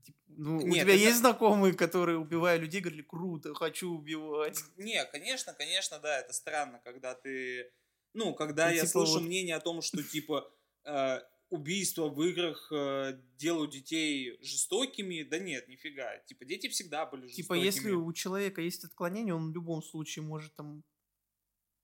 типа, 0.05 0.19
Ну, 0.27 0.57
у 0.59 0.61
Нет, 0.67 0.83
тебя 0.83 0.95
это- 0.95 1.03
есть 1.05 1.19
знакомые, 1.19 1.75
которые, 1.75 2.19
убивая 2.19 2.59
людей, 2.59 2.81
говорили, 2.81 3.03
круто, 3.03 3.55
хочу 3.55 3.91
убивать. 3.91 4.63
Не, 4.77 5.05
конечно, 5.07 5.53
конечно, 5.55 5.99
да, 6.01 6.19
это 6.21 6.33
странно, 6.33 6.81
когда 6.85 7.15
ты... 7.15 7.71
Ну, 8.15 8.35
когда 8.35 8.67
Ну, 8.69 8.75
я 8.75 8.81
типа 8.81 8.91
слышу 8.91 9.13
вот- 9.15 9.23
мнение 9.23 9.57
о 9.57 9.61
том, 9.61 9.81
что, 9.81 10.03
типа, 10.03 10.51
э, 10.85 11.21
убийства 11.53 12.09
в 12.09 12.21
играх 12.23 12.69
э, 12.73 13.21
делают 13.37 13.73
детей 13.73 14.39
жестокими, 14.41 15.23
да 15.23 15.39
нет, 15.39 15.69
нифига. 15.69 16.17
Типа, 16.27 16.45
дети 16.47 16.69
всегда 16.69 17.05
были 17.05 17.29
Типа, 17.29 17.55
жестокими. 17.55 17.65
если 17.65 17.91
у 17.91 18.13
человека 18.13 18.63
есть 18.63 18.85
отклонение, 18.85 19.35
он 19.35 19.51
в 19.51 19.55
любом 19.55 19.83
случае 19.83 20.25
может 20.25 20.55
там, 20.55 20.83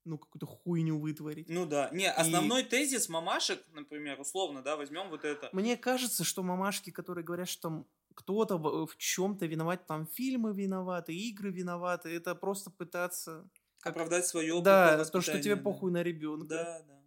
ну, 0.05 0.17
какую-то 0.17 0.47
хуйню 0.47 0.99
вытворить. 0.99 1.49
Ну 1.49 1.67
да. 1.67 1.89
Не, 1.93 2.11
основной 2.11 2.63
тезис 2.63 3.09
мамашек, 3.09 3.63
например, 3.71 4.19
условно, 4.19 4.63
да, 4.63 4.75
возьмем 4.75 5.09
вот 5.09 5.23
это. 5.23 5.49
Мне 5.53 5.77
кажется, 5.77 6.23
что 6.23 6.41
мамашки, 6.41 6.89
которые 6.89 7.23
говорят, 7.23 7.47
что 7.47 7.61
там 7.61 7.87
кто-то 8.15 8.57
в, 8.57 8.97
чем-то 8.97 9.45
виноват, 9.45 9.85
там 9.85 10.07
фильмы 10.07 10.51
виноваты, 10.53 11.15
игры 11.15 11.51
виноваты, 11.51 12.09
это 12.09 12.33
просто 12.33 12.71
пытаться... 12.71 13.47
Оправдать 13.83 14.25
свое 14.25 14.61
да, 14.61 15.05
то, 15.05 15.21
что 15.21 15.39
тебе 15.39 15.55
похуй 15.55 15.91
на 15.91 16.03
ребенка. 16.03 16.47
Да, 16.47 16.83
да. 16.87 16.98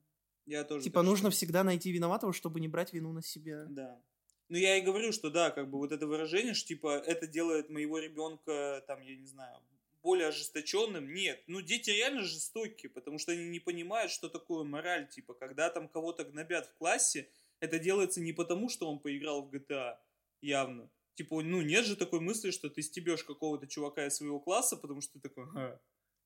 Я 0.47 0.65
тоже 0.65 0.85
Типа 0.85 1.03
нужно 1.03 1.31
считаю. 1.31 1.33
всегда 1.33 1.65
найти 1.65 1.93
виноватого, 1.93 2.33
чтобы 2.33 2.61
не 2.61 2.69
брать 2.69 2.93
вину 2.93 3.13
на 3.13 3.23
себя. 3.23 3.65
Да. 3.69 4.01
Ну, 4.49 4.59
я 4.59 4.77
и 4.77 4.83
говорю, 4.83 5.13
что 5.13 5.31
да, 5.31 5.51
как 5.51 5.71
бы 5.71 5.79
вот 5.79 5.93
это 5.93 6.07
выражение, 6.07 6.53
что 6.55 6.69
типа 6.69 6.99
это 6.99 7.27
делает 7.27 7.71
моего 7.71 7.99
ребенка, 7.99 8.85
там, 8.87 9.01
я 9.01 9.17
не 9.17 9.27
знаю, 9.27 9.57
более 10.03 10.29
ожесточенным. 10.29 11.15
Нет, 11.15 11.43
ну 11.47 11.61
дети 11.63 11.91
реально 11.91 12.23
жестокие, 12.23 12.91
потому 12.91 13.19
что 13.19 13.33
они 13.33 13.49
не 13.49 13.61
понимают, 13.61 14.11
что 14.11 14.29
такое 14.29 14.65
мораль. 14.65 15.09
Типа, 15.09 15.33
когда 15.35 15.71
там 15.71 15.89
кого-то 15.89 16.25
гнобят 16.25 16.67
в 16.67 16.75
классе, 16.75 17.29
это 17.61 17.79
делается 17.79 18.21
не 18.21 18.33
потому, 18.33 18.69
что 18.69 18.91
он 18.91 18.99
поиграл 18.99 19.43
в 19.43 19.55
GTA, 19.55 19.97
явно. 20.41 20.91
Типа, 21.15 21.41
ну 21.43 21.63
нет 21.63 21.85
же 21.87 21.95
такой 21.95 22.21
мысли, 22.21 22.51
что 22.51 22.69
ты 22.69 22.83
стебешь 22.83 23.23
какого-то 23.23 23.67
чувака 23.67 24.07
из 24.07 24.17
своего 24.17 24.41
класса, 24.41 24.77
потому 24.77 25.01
что 25.01 25.15
ты 25.15 25.21
такой, 25.21 25.47
«Ха, 25.47 25.81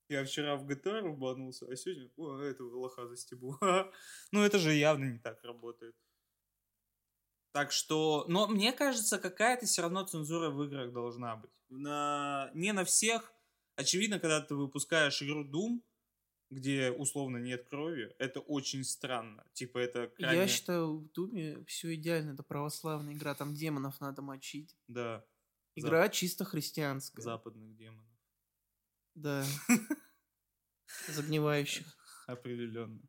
я 0.09 0.25
вчера 0.25 0.57
в 0.57 0.67
GTA 0.67 1.01
рубанулся, 1.01 1.67
а 1.67 1.77
сегодня, 1.77 2.11
о, 2.17 2.39
этого 2.39 2.77
лоха 2.77 3.07
застебу. 3.07 3.59
Ну 4.33 4.43
это 4.43 4.59
же 4.59 4.73
явно 4.73 5.05
не 5.05 5.19
так 5.19 5.43
работает. 5.45 5.97
Так 7.53 7.73
что, 7.73 8.25
но 8.29 8.47
мне 8.47 8.73
кажется, 8.73 9.19
какая-то 9.19 9.67
все 9.67 9.83
равно 9.83 10.05
цензура 10.05 10.51
в 10.51 10.63
играх 10.65 10.93
должна 10.93 11.37
быть. 11.37 11.51
На, 11.69 12.51
не 12.55 12.73
на 12.73 12.85
всех. 12.85 13.33
Очевидно, 13.77 14.19
когда 14.19 14.41
ты 14.41 14.55
выпускаешь 14.55 15.23
игру 15.23 15.45
Doom, 15.45 15.81
где 16.51 16.91
условно 16.91 17.39
нет 17.39 17.67
крови, 17.69 18.15
это 18.19 18.41
очень 18.41 18.85
странно. 18.85 19.45
Типа 19.53 19.79
это 19.79 20.09
крайне... 20.09 20.43
Я 20.43 20.49
считаю, 20.49 20.99
в 20.99 21.13
Думе 21.13 21.65
все 21.67 21.95
идеально. 21.95 22.33
Это 22.33 22.43
православная 22.43 23.15
игра, 23.15 23.35
там 23.35 23.55
демонов 23.55 24.01
надо 24.01 24.23
мочить. 24.23 24.77
Да, 24.87 25.25
Игра 25.77 26.09
чисто 26.09 26.45
христианская. 26.45 27.23
западных 27.23 27.77
демонов. 27.77 28.07
Да. 29.17 29.43
Загнивающих. 31.09 31.87
Определенно. 32.27 33.01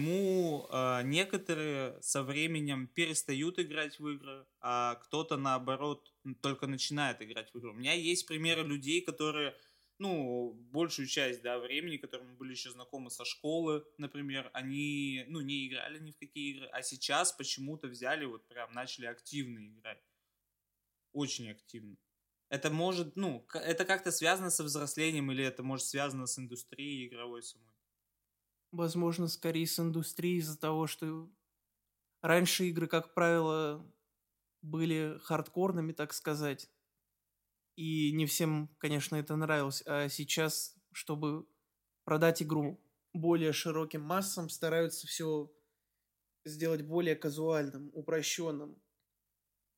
Почему 0.00 0.66
э, 0.70 1.02
некоторые 1.04 2.00
со 2.00 2.22
временем 2.22 2.86
перестают 2.88 3.58
играть 3.58 3.98
в 3.98 4.08
игры, 4.08 4.46
а 4.60 4.94
кто-то 4.94 5.36
наоборот 5.36 6.14
только 6.42 6.66
начинает 6.66 7.20
играть 7.20 7.50
в 7.52 7.58
игры? 7.58 7.70
У 7.72 7.74
меня 7.74 7.92
есть 7.92 8.26
примеры 8.26 8.62
людей, 8.62 9.02
которые, 9.02 9.56
ну, 9.98 10.52
большую 10.54 11.06
часть 11.06 11.42
да, 11.42 11.58
времени, 11.58 11.98
которым 11.98 12.36
были 12.36 12.52
еще 12.52 12.70
знакомы 12.70 13.10
со 13.10 13.26
школы, 13.26 13.84
например, 13.98 14.50
они, 14.54 15.24
ну, 15.28 15.40
не 15.42 15.68
играли 15.68 15.98
ни 15.98 16.12
в 16.12 16.18
какие 16.18 16.54
игры, 16.56 16.68
а 16.68 16.82
сейчас 16.82 17.32
почему-то 17.32 17.88
взяли, 17.88 18.24
вот 18.24 18.48
прям 18.48 18.72
начали 18.72 19.04
активно 19.06 19.58
играть. 19.66 20.02
Очень 21.12 21.50
активно. 21.50 21.96
Это 22.48 22.70
может, 22.70 23.14
ну, 23.16 23.46
это 23.54 23.84
как-то 23.84 24.10
связано 24.10 24.50
со 24.50 24.64
взрослением 24.64 25.30
или 25.30 25.44
это 25.44 25.62
может 25.62 25.86
связано 25.86 26.26
с 26.26 26.36
индустрией 26.38 27.06
игровой 27.06 27.42
самой? 27.42 27.70
Возможно, 28.72 29.26
скорее 29.26 29.66
с 29.66 29.80
индустрией 29.80 30.38
из-за 30.38 30.58
того, 30.58 30.86
что 30.86 31.28
раньше 32.22 32.66
игры, 32.66 32.86
как 32.86 33.14
правило, 33.14 33.84
были 34.62 35.18
хардкорными, 35.22 35.92
так 35.92 36.12
сказать. 36.12 36.70
И 37.76 38.12
не 38.12 38.26
всем, 38.26 38.68
конечно, 38.78 39.16
это 39.16 39.36
нравилось. 39.36 39.82
А 39.86 40.08
сейчас, 40.08 40.76
чтобы 40.92 41.46
продать 42.04 42.42
игру 42.42 42.80
более 43.12 43.52
широким 43.52 44.02
массам, 44.02 44.48
стараются 44.48 45.06
все 45.06 45.52
сделать 46.44 46.82
более 46.82 47.16
казуальным, 47.16 47.90
упрощенным, 47.92 48.80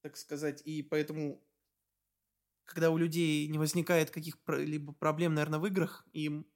так 0.03 0.17
сказать. 0.17 0.63
И 0.67 0.83
поэтому, 0.83 1.43
когда 2.65 2.91
у 2.91 2.97
людей 2.97 3.47
не 3.49 3.59
возникает 3.59 4.11
каких-либо 4.11 4.93
проблем, 4.93 5.35
наверное, 5.35 5.59
в 5.59 5.67
играх, 5.67 6.07
им 6.13 6.47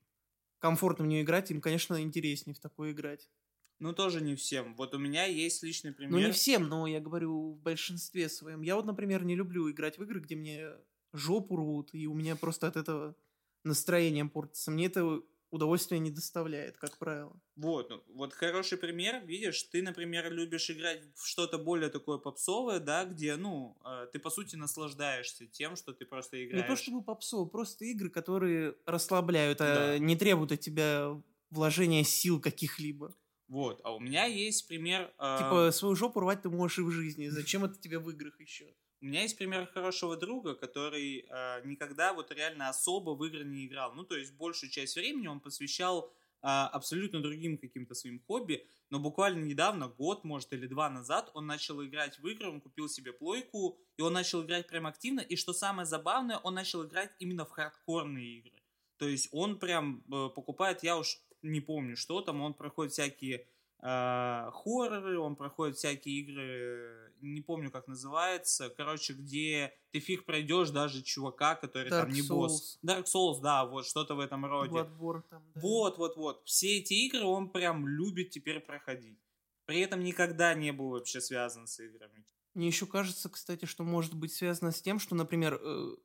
комфортно 0.59 1.05
в 1.05 1.09
нее 1.09 1.23
играть, 1.23 1.51
им, 1.51 1.61
конечно, 1.61 2.01
интереснее 2.01 2.55
в 2.55 2.61
такое 2.61 2.93
играть. 2.93 3.31
Ну, 3.79 3.93
тоже 3.93 4.23
не 4.23 4.37
всем. 4.37 4.75
Вот 4.77 4.95
у 4.95 4.99
меня 4.99 5.25
есть 5.25 5.63
личный 5.63 5.93
пример. 5.93 6.13
Ну, 6.13 6.19
не 6.19 6.33
всем, 6.33 6.69
но 6.69 6.87
я 6.87 7.01
говорю 7.01 7.53
в 7.53 7.61
большинстве 7.61 8.29
своем. 8.29 8.63
Я 8.63 8.77
вот, 8.77 8.87
например, 8.87 9.25
не 9.25 9.35
люблю 9.35 9.71
играть 9.71 9.99
в 9.99 10.03
игры, 10.03 10.21
где 10.21 10.35
мне 10.35 10.71
жопу 11.13 11.57
рвут, 11.57 11.91
и 11.93 12.07
у 12.07 12.15
меня 12.15 12.37
просто 12.37 12.69
от 12.69 12.77
этого 12.77 13.17
настроение 13.65 14.25
портится. 14.25 14.71
Мне 14.71 14.87
это 14.87 15.21
удовольствие 15.57 15.99
не 15.99 16.11
доставляет, 16.11 16.77
как 16.79 16.97
правило. 16.99 17.39
Вот, 17.57 17.91
ну, 17.91 18.03
вот 18.15 18.33
хороший 18.33 18.79
пример, 18.79 19.25
видишь, 19.27 19.63
ты, 19.65 19.83
например, 19.83 20.31
любишь 20.33 20.71
играть 20.71 21.03
в 21.15 21.27
что-то 21.27 21.59
более 21.59 21.89
такое 21.91 22.19
попсовое, 22.19 22.79
да, 22.81 23.05
где, 23.05 23.37
ну, 23.37 23.77
э, 23.85 24.07
ты, 24.13 24.19
по 24.19 24.31
сути, 24.31 24.57
наслаждаешься 24.57 25.47
тем, 25.47 25.77
что 25.77 25.93
ты 25.93 26.07
просто 26.07 26.45
играешь. 26.45 26.65
Не 26.65 26.69
то 26.69 26.77
чтобы 26.81 27.03
попсово, 27.03 27.47
просто 27.47 27.85
игры, 27.87 28.11
которые 28.11 28.75
расслабляют, 28.87 29.61
а 29.61 29.75
Да. 29.75 29.99
не 29.99 30.17
требуют 30.17 30.53
от 30.53 30.61
тебя 30.61 31.21
вложения 31.51 32.05
сил 32.05 32.41
каких-либо. 32.41 33.15
Вот, 33.49 33.81
а 33.85 33.95
у 33.95 34.01
меня 34.01 34.25
есть 34.25 34.67
пример... 34.67 35.13
э, 35.19 35.39
Типа, 35.39 35.71
свою 35.73 35.95
жопу 35.95 36.21
рвать 36.21 36.43
ты 36.43 36.51
можешь 36.51 36.79
и 36.79 36.83
в 36.83 36.91
жизни. 36.91 37.29
Зачем 37.29 37.65
это 37.65 37.79
тебе 37.79 37.99
в 37.99 38.11
играх 38.11 38.41
еще? 38.41 38.75
У 39.01 39.07
меня 39.07 39.23
есть 39.23 39.37
пример 39.37 39.67
хорошего 39.67 40.17
друга, 40.17 40.55
который 40.55 41.27
э, 41.29 41.61
никогда 41.65 42.15
вот 42.15 42.33
реально 42.33 42.71
особо 42.71 43.11
в 43.11 43.25
игры 43.25 43.45
не 43.45 43.67
играл. 43.67 43.93
Ну, 43.95 44.05
то 44.05 44.17
есть 44.17 44.33
большую 44.35 44.71
часть 44.71 44.97
времени 44.97 45.27
он 45.27 45.41
посвящал 45.41 46.07
э, 46.07 46.47
абсолютно 46.47 47.21
другим 47.21 47.59
каким-то 47.59 47.95
своим 47.95 48.21
хобби. 48.21 48.67
Но 48.89 48.99
буквально 48.99 49.45
недавно, 49.45 49.89
год, 49.89 50.25
может, 50.25 50.53
или 50.53 50.67
два 50.67 50.89
назад, 50.89 51.31
он 51.35 51.47
начал 51.47 51.85
играть 51.85 52.19
в 52.19 52.27
игры, 52.27 52.49
он 52.49 52.61
купил 52.61 52.89
себе 52.89 53.13
плойку, 53.13 53.79
и 53.99 54.03
он 54.03 54.15
начал 54.15 54.43
играть 54.43 54.67
прям 54.67 54.87
активно. 54.87 55.21
И 55.21 55.37
что 55.37 55.53
самое 55.53 55.85
забавное, 55.85 56.39
он 56.39 56.55
начал 56.55 56.87
играть 56.87 57.11
именно 57.19 57.45
в 57.45 57.51
хардкорные 57.51 58.39
игры. 58.39 58.63
То 58.97 59.07
есть 59.07 59.29
он 59.31 59.59
прям 59.59 60.05
э, 60.11 60.31
покупает, 60.35 60.83
я 60.83 60.97
уж 60.97 61.21
не 61.43 61.61
помню, 61.61 61.97
что 61.97 62.23
там, 62.23 62.41
он 62.41 62.55
проходит 62.55 62.93
всякие 62.93 63.47
хорроры, 63.81 65.19
он 65.19 65.37
проходит 65.37 65.77
всякие 65.77 66.21
игры, 66.21 67.13
не 67.21 67.41
помню, 67.41 67.71
как 67.71 67.87
называется, 67.89 68.71
короче, 68.71 69.13
где 69.15 69.73
ты 69.93 70.01
фиг 70.01 70.25
пройдешь 70.25 70.71
даже 70.71 71.03
чувака, 71.03 71.55
который 71.55 71.91
Dark 71.93 72.03
там 72.03 72.11
не 72.11 72.23
босс. 72.23 72.79
Souls. 72.83 72.89
Dark 72.89 73.05
Souls, 73.05 73.41
да, 73.43 73.65
вот 73.65 73.87
что-то 73.87 74.15
в 74.15 74.21
этом 74.21 74.45
роде. 74.47 74.79
Bloodborne 74.79 75.23
там, 75.29 75.43
да. 75.55 75.61
Вот, 75.61 75.99
вот, 75.99 76.17
вот. 76.17 76.43
Все 76.45 76.79
эти 76.79 76.95
игры 77.07 77.25
он 77.25 77.51
прям 77.51 77.87
любит 77.87 78.31
теперь 78.31 78.61
проходить. 78.61 79.19
При 79.67 79.81
этом 79.81 80.03
никогда 80.05 80.55
не 80.55 80.73
был 80.73 80.91
вообще 80.91 81.21
связан 81.21 81.67
с 81.67 81.81
играми. 81.81 82.25
Мне 82.55 82.69
еще 82.69 82.87
кажется, 82.87 83.29
кстати, 83.29 83.65
что 83.67 83.85
может 83.85 84.15
быть 84.15 84.33
связано 84.33 84.71
с 84.73 84.81
тем, 84.81 84.99
что, 84.99 85.15
например, 85.15 85.61
э, 85.63 85.97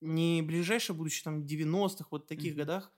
не 0.00 0.42
ближайшее 0.42 0.94
будущее, 0.96 1.24
там, 1.24 1.44
90-х, 1.44 2.08
вот 2.10 2.28
таких 2.28 2.52
Мгм. 2.52 2.58
годах, 2.58 2.92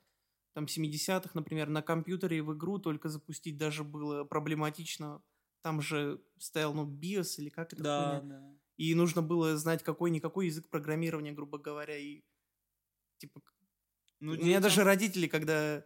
там, 0.59 0.66
70-х, 0.66 1.31
например, 1.35 1.68
на 1.68 1.83
компьютере 1.83 2.42
в 2.42 2.53
игру 2.53 2.81
только 2.81 3.09
запустить 3.09 3.59
даже 3.59 3.85
было 3.85 4.25
проблематично. 4.25 5.23
Там 5.62 5.81
же 5.81 6.21
стоял, 6.37 6.75
ну, 6.75 6.85
BIOS 6.85 7.38
или 7.38 7.49
как 7.49 7.73
это 7.73 7.85
Да, 7.85 7.97
хуйня. 7.97 8.21
да. 8.23 8.55
И 8.77 8.92
нужно 8.97 9.23
было 9.23 9.57
знать 9.57 9.85
какой-никакой 9.85 10.47
язык 10.47 10.68
программирования, 10.68 11.31
грубо 11.31 11.59
говоря, 11.59 11.97
и 11.97 12.23
типа 13.18 13.40
Ну, 14.18 14.33
у 14.33 14.35
меня 14.35 14.59
даже 14.59 14.83
родители, 14.83 15.29
когда 15.29 15.85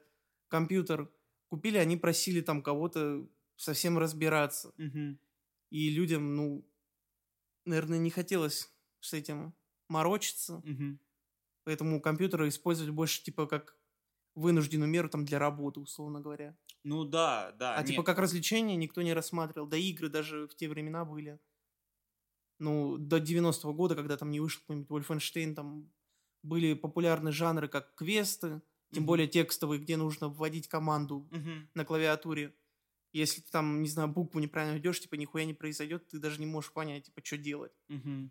компьютер 0.49 1.13
купили, 1.51 1.77
они 1.77 1.99
просили 1.99 2.41
там 2.41 2.63
кого-то 2.63 3.29
совсем 3.57 3.99
разбираться. 3.99 4.73
Мгм. 4.79 5.19
И 5.69 5.91
людям, 5.91 6.35
ну, 6.35 6.67
наверное, 7.67 7.99
не 7.99 8.09
хотелось 8.09 8.73
с 9.01 9.13
этим 9.13 9.55
морочиться. 9.89 10.63
Мгм. 10.65 10.99
Поэтому 11.65 12.01
компьютеры 12.01 12.49
использовали 12.49 12.91
больше, 12.91 13.23
типа, 13.23 13.47
как 13.47 13.77
вынужденную 14.35 14.89
меру 14.91 15.09
там 15.09 15.25
для 15.25 15.39
работы, 15.39 15.81
условно 15.81 16.21
говоря. 16.21 16.57
Ну 16.85 17.05
да, 17.05 17.53
да. 17.53 17.77
А, 17.77 17.83
типа, 17.85 18.03
нет. 18.03 18.07
как 18.07 18.19
развлечение 18.19 18.77
никто 18.77 19.03
не 19.03 19.15
рассматривал. 19.15 19.67
Да 19.67 19.77
игры 19.77 20.09
даже 20.09 20.47
в 20.49 20.55
те 20.55 20.69
времена 20.69 21.05
были. 21.05 21.39
Ну, 22.59 22.97
до 22.99 23.19
90-го 23.19 23.73
года, 23.75 23.95
когда 23.97 24.17
там 24.17 24.31
не 24.31 24.41
вышел 24.41 24.61
какой-нибудь 24.61 24.89
Wolfenstein, 24.91 25.55
там 25.55 25.93
были 26.43 26.75
популярны 26.75 27.33
жанры, 27.33 27.69
как 27.69 27.95
квесты, 27.95 28.63
тем 28.93 29.05
Мгм. 29.05 29.07
более 29.07 29.27
текстовые, 29.27 29.81
где 29.81 29.97
нужно 29.97 30.29
вводить 30.29 30.69
команду 30.69 31.29
Мгм. 31.31 31.69
на 31.75 31.85
клавиатуре. 31.85 32.55
Если 33.13 33.43
ты 33.43 33.51
там, 33.51 33.83
не 33.83 33.89
знаю, 33.89 34.09
букву 34.09 34.41
неправильно 34.41 34.77
ведешь, 34.77 35.01
типа, 35.01 35.17
нихуя 35.17 35.45
не 35.45 35.55
произойдет, 35.55 36.09
ты 36.09 36.19
даже 36.19 36.41
не 36.41 36.47
можешь 36.47 36.73
понять, 36.73 37.05
типа, 37.07 37.23
что 37.25 37.39
делать. 37.39 37.73
Мгм. 37.89 38.31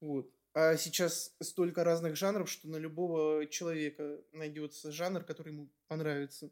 Вот. 0.00 0.35
А 0.58 0.78
сейчас 0.78 1.36
столько 1.42 1.84
разных 1.84 2.16
жанров, 2.16 2.50
что 2.50 2.66
на 2.66 2.76
любого 2.76 3.46
человека 3.46 4.24
найдется 4.32 4.90
жанр, 4.90 5.22
который 5.22 5.52
ему 5.52 5.70
понравится. 5.86 6.50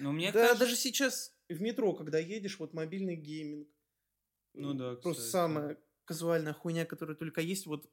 Ну, 0.00 0.10
мне 0.10 0.32
да, 0.32 0.40
кажется... 0.40 0.58
даже 0.64 0.74
сейчас 0.74 1.32
в 1.48 1.60
метро, 1.60 1.94
когда 1.94 2.18
едешь, 2.18 2.58
вот 2.58 2.74
мобильный 2.74 3.14
гейминг. 3.14 3.68
Ну 4.54 4.74
да, 4.74 4.96
Просто 4.96 5.22
кстати. 5.22 5.30
самая 5.30 5.78
казуальная 6.06 6.54
хуйня, 6.54 6.84
которая 6.86 7.16
только 7.16 7.40
есть, 7.40 7.66
вот 7.66 7.88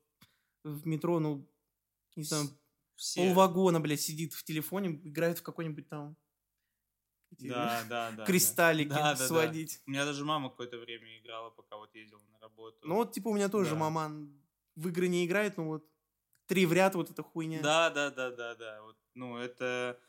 в 0.63 0.87
метро, 0.87 1.19
ну, 1.19 1.47
не 2.15 2.23
знаю, 2.23 2.45
Все... 2.95 3.21
полвагона, 3.21 3.79
блядь, 3.79 4.01
сидит 4.01 4.33
в 4.33 4.43
телефоне, 4.43 5.01
играет 5.03 5.37
в 5.37 5.43
какой-нибудь 5.43 5.87
там 5.87 6.17
эти 7.31 7.47
Да, 7.47 7.83
да, 7.87 8.09
да. 8.09 8.17
да. 8.17 8.25
кристаллики 8.25 8.89
Да, 8.89 9.13
да, 9.13 9.15
да. 9.19 9.27
сводить. 9.27 9.83
У 9.85 9.91
меня 9.91 10.05
даже 10.05 10.25
мама 10.25 10.49
какое-то 10.49 10.79
время 10.79 11.19
играла, 11.19 11.51
пока 11.51 11.77
вот 11.77 11.93
ездила 11.93 12.23
на 12.31 12.39
работу. 12.39 12.79
Ну 12.87 12.95
вот, 12.95 13.11
типа, 13.11 13.27
у 13.27 13.35
меня 13.35 13.49
тоже 13.49 13.71
Да. 13.71 13.75
маман 13.75 14.42
в 14.75 14.87
игры 14.89 15.07
не 15.07 15.25
играет, 15.25 15.57
но 15.57 15.65
вот 15.65 15.89
три 16.47 16.65
в 16.65 16.73
ряд 16.73 16.95
вот 16.95 17.09
эта 17.09 17.23
хуйня. 17.23 17.61
Да, 17.61 17.89
да, 17.89 18.11
да, 18.11 18.31
да, 18.31 18.55
да. 18.55 18.81
Вот, 18.83 18.97
ну, 19.15 19.37
это 19.37 19.99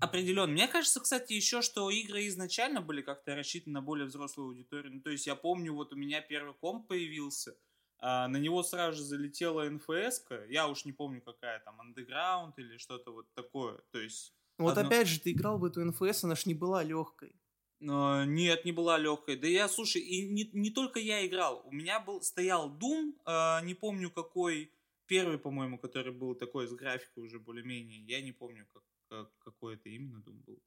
определенно. 0.00 0.52
Мне 0.52 0.68
кажется, 0.68 1.00
кстати, 1.00 1.32
еще, 1.32 1.62
что 1.62 1.90
игры 1.90 2.26
изначально 2.28 2.80
были 2.80 3.02
как-то 3.02 3.34
рассчитаны 3.34 3.74
на 3.74 3.82
более 3.82 4.06
взрослую 4.06 4.48
аудиторию. 4.48 4.94
Ну, 4.94 5.00
то 5.00 5.10
есть 5.10 5.26
я 5.26 5.34
помню, 5.34 5.74
вот 5.74 5.92
у 5.92 5.96
меня 5.96 6.20
первый 6.20 6.54
комп 6.54 6.88
появился, 6.88 7.56
а, 7.98 8.28
на 8.28 8.36
него 8.36 8.62
сразу 8.62 8.98
же 8.98 9.04
залетела 9.04 9.68
нфс 9.68 10.24
я 10.48 10.68
уж 10.68 10.84
не 10.84 10.92
помню, 10.92 11.22
какая 11.22 11.60
там, 11.60 11.80
Underground 11.80 12.52
или 12.56 12.76
что-то 12.78 13.12
вот 13.12 13.32
такое. 13.34 13.80
То 13.90 13.98
есть 13.98 14.34
Вот 14.58 14.76
Одно- 14.76 14.88
опять 14.88 15.08
же, 15.08 15.20
ты 15.20 15.32
играл 15.32 15.58
в 15.58 15.64
эту 15.64 15.84
НФС, 15.84 16.24
она 16.24 16.34
ж 16.36 16.46
не 16.46 16.54
была 16.54 16.82
легкой. 16.82 17.41
Но 17.84 18.24
нет, 18.24 18.64
не 18.64 18.72
была 18.72 18.96
легкой. 18.98 19.36
Да 19.36 19.46
я, 19.48 19.68
слушай, 19.68 20.00
и 20.00 20.28
не, 20.28 20.44
не 20.52 20.70
только 20.70 21.00
я 21.00 21.26
играл. 21.26 21.62
У 21.66 21.72
меня 21.72 21.98
был 21.98 22.22
стоял 22.22 22.70
Doom, 22.78 23.12
э, 23.26 23.64
не 23.64 23.74
помню 23.74 24.10
какой, 24.10 24.70
первый, 25.06 25.36
по-моему, 25.38 25.78
который 25.78 26.12
был 26.12 26.34
такой 26.36 26.66
с 26.66 26.72
графикой 26.72 27.24
уже 27.24 27.38
более-менее. 27.40 27.98
Я 28.06 28.20
не 28.22 28.32
помню, 28.32 28.66
как, 28.72 28.82
как- 29.08 29.38
какой 29.38 29.74
это 29.74 29.88
именно 29.88 30.18
Doom 30.18 30.44
был. 30.44 30.62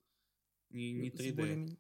Не, 0.71 0.91
не 0.91 1.09
3D. 1.09 1.35
Более-менее- 1.35 1.77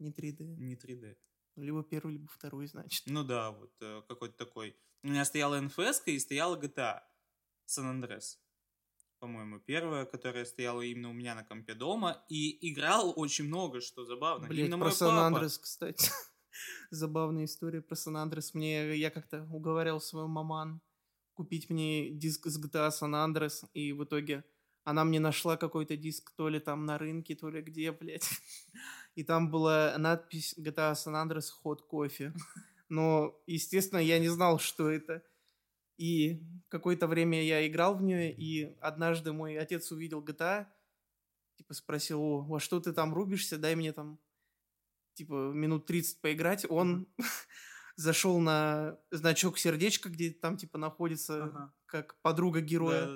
Не 0.00 0.10
3D. 0.12 0.44
Не 0.58 0.76
3D. 0.76 1.16
Либо 1.56 1.82
первый, 1.82 2.12
либо 2.12 2.26
второй, 2.28 2.66
значит. 2.66 3.04
Ну 3.06 3.24
да, 3.24 3.50
вот 3.52 3.72
э, 3.80 4.02
какой-то 4.08 4.36
такой. 4.36 4.76
У 5.02 5.08
меня 5.08 5.24
стояла 5.24 5.58
NFS 5.60 6.02
и 6.06 6.18
стояла 6.18 6.56
GTA 6.60 7.00
San 7.66 7.84
Andreas. 7.90 8.38
По-моему, 9.24 9.58
первая, 9.58 10.04
которая 10.04 10.44
стояла 10.44 10.82
именно 10.82 11.08
у 11.08 11.14
меня 11.14 11.34
на 11.34 11.44
компе 11.44 11.72
дома. 11.72 12.22
И 12.28 12.70
играл 12.70 13.14
очень 13.16 13.46
много, 13.46 13.80
что 13.80 14.04
забавно. 14.04 14.52
Именно 14.52 14.76
про 14.76 14.84
мой 14.84 14.92
Сан 14.92 15.08
папа. 15.08 15.26
Андрес, 15.28 15.56
кстати. 15.56 16.10
Забавная 16.90 17.46
история 17.46 17.80
про 17.80 17.96
Сан 17.96 18.18
Андрес. 18.18 18.52
Мне, 18.52 18.94
я 18.94 19.10
как-то 19.10 19.48
уговаривал 19.50 20.02
свою 20.02 20.28
маман 20.28 20.82
купить 21.32 21.70
мне 21.70 22.10
диск 22.10 22.48
с 22.48 22.62
GTA 22.62 22.90
San 22.90 23.14
Andreas, 23.14 23.66
и 23.72 23.94
в 23.94 24.04
итоге 24.04 24.44
она 24.82 25.04
мне 25.04 25.20
нашла 25.20 25.56
какой-то 25.56 25.96
диск 25.96 26.30
то 26.36 26.50
ли 26.50 26.60
там 26.60 26.84
на 26.84 26.98
рынке, 26.98 27.34
то 27.34 27.48
ли 27.48 27.62
где, 27.62 27.92
блядь. 27.92 28.28
И 29.14 29.24
там 29.24 29.50
была 29.50 29.96
надпись 29.96 30.54
GTA 30.58 30.92
San 30.92 31.14
Andreas 31.14 31.48
Hot 31.64 31.78
Coffee. 31.90 32.30
Но, 32.90 33.42
естественно, 33.46 34.00
я 34.00 34.18
не 34.18 34.28
знал, 34.28 34.58
что 34.58 34.90
это. 34.90 35.22
И 35.96 36.42
какое-то 36.68 37.06
время 37.06 37.42
я 37.42 37.66
играл 37.66 37.96
в 37.96 38.02
нее, 38.02 38.32
и 38.32 38.76
однажды 38.80 39.32
мой 39.32 39.56
отец 39.56 39.92
увидел 39.92 40.24
GTA, 40.24 40.66
типа 41.56 41.74
спросил, 41.74 42.20
о, 42.20 42.40
во 42.42 42.60
что 42.60 42.80
ты 42.80 42.92
там 42.92 43.14
рубишься, 43.14 43.58
дай 43.58 43.76
мне 43.76 43.92
там, 43.92 44.18
типа, 45.14 45.52
минут 45.52 45.86
30 45.86 46.20
поиграть. 46.20 46.66
Он 46.68 47.06
зашел 47.96 48.40
на 48.40 48.98
значок 49.10 49.58
сердечка, 49.58 50.08
где 50.08 50.30
там, 50.30 50.56
типа, 50.56 50.78
находится 50.78 51.44
Ага. 51.44 51.74
как 51.86 52.20
подруга 52.22 52.60
героя, 52.60 53.08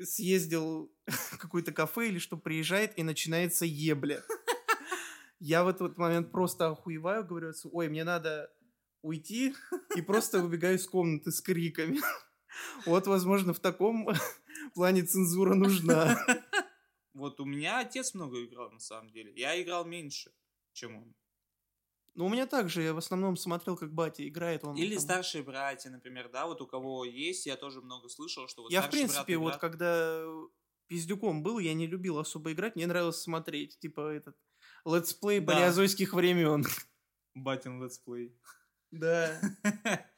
съездил 0.00 0.90
в 1.06 1.38
какое-то 1.38 1.72
кафе 1.72 2.08
или 2.08 2.18
что, 2.18 2.36
приезжает, 2.36 2.98
и 2.98 3.02
начинается 3.02 3.66
ебля. 3.66 4.22
Я 5.38 5.64
в 5.64 5.68
этот 5.68 5.98
момент 5.98 6.32
просто 6.32 6.68
охуеваю, 6.68 7.26
говорю, 7.26 7.52
ой, 7.64 7.88
мне 7.90 8.04
надо 8.04 8.50
уйти, 9.06 9.54
и 9.96 10.02
просто 10.02 10.40
выбегаю 10.42 10.76
из 10.76 10.86
комнаты 10.86 11.30
с 11.30 11.40
криками. 11.40 11.98
Вот, 12.86 13.06
возможно, 13.06 13.52
в 13.52 13.58
таком 13.60 14.08
плане 14.74 15.02
цензура 15.02 15.54
нужна. 15.54 16.16
Вот 17.12 17.40
у 17.40 17.44
меня 17.44 17.80
отец 17.80 18.14
много 18.14 18.44
играл, 18.44 18.70
на 18.70 18.78
самом 18.78 19.10
деле. 19.10 19.32
Я 19.36 19.60
играл 19.62 19.84
меньше, 19.86 20.32
чем 20.72 20.96
он. 20.96 21.14
Ну, 22.14 22.26
у 22.26 22.28
меня 22.30 22.46
также, 22.46 22.82
я 22.82 22.92
в 22.94 22.98
основном 22.98 23.36
смотрел, 23.36 23.76
как 23.76 23.92
батя 23.92 24.26
играет. 24.26 24.64
Он 24.64 24.74
Или 24.76 24.94
там- 24.94 25.02
старшие 25.04 25.42
братья, 25.44 25.90
например, 25.90 26.30
да, 26.30 26.46
вот 26.46 26.60
у 26.62 26.66
кого 26.66 27.04
есть, 27.04 27.46
я 27.46 27.56
тоже 27.56 27.80
много 27.82 28.08
слышал, 28.08 28.48
что 28.48 28.62
вот 28.62 28.72
Я, 28.72 28.80
в 28.82 28.90
принципе, 28.90 29.36
вот 29.36 29.48
играет- 29.56 29.60
когда 29.60 30.24
пиздюком 30.88 31.42
был, 31.42 31.58
я 31.58 31.74
не 31.74 31.86
любил 31.86 32.18
особо 32.18 32.52
играть, 32.52 32.76
мне 32.76 32.86
нравилось 32.86 33.20
смотреть, 33.20 33.78
типа, 33.78 34.00
этот 34.12 34.36
летсплей 34.86 35.40
Да. 35.40 35.52
палеозойских 35.52 36.14
времен. 36.14 36.64
Батин 37.34 37.82
летсплей. 37.82 38.34
Да. 38.98 39.40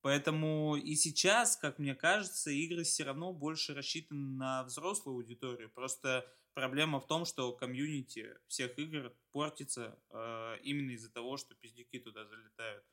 Поэтому 0.00 0.76
и 0.76 0.94
сейчас, 0.94 1.56
как 1.56 1.78
мне 1.78 1.94
кажется, 1.94 2.50
игры 2.50 2.84
все 2.84 3.04
равно 3.04 3.32
больше 3.32 3.74
рассчитаны 3.74 4.36
на 4.36 4.64
взрослую 4.64 5.16
аудиторию. 5.16 5.70
Просто 5.70 6.24
проблема 6.54 7.00
в 7.00 7.06
том, 7.06 7.24
что 7.24 7.52
комьюнити 7.52 8.36
всех 8.46 8.78
игр 8.78 9.12
портится 9.32 9.98
э, 10.10 10.56
именно 10.62 10.92
из-за 10.92 11.12
того, 11.12 11.36
что 11.36 11.54
пиздюки 11.54 11.98
туда 11.98 12.24
залетают. 12.24 12.84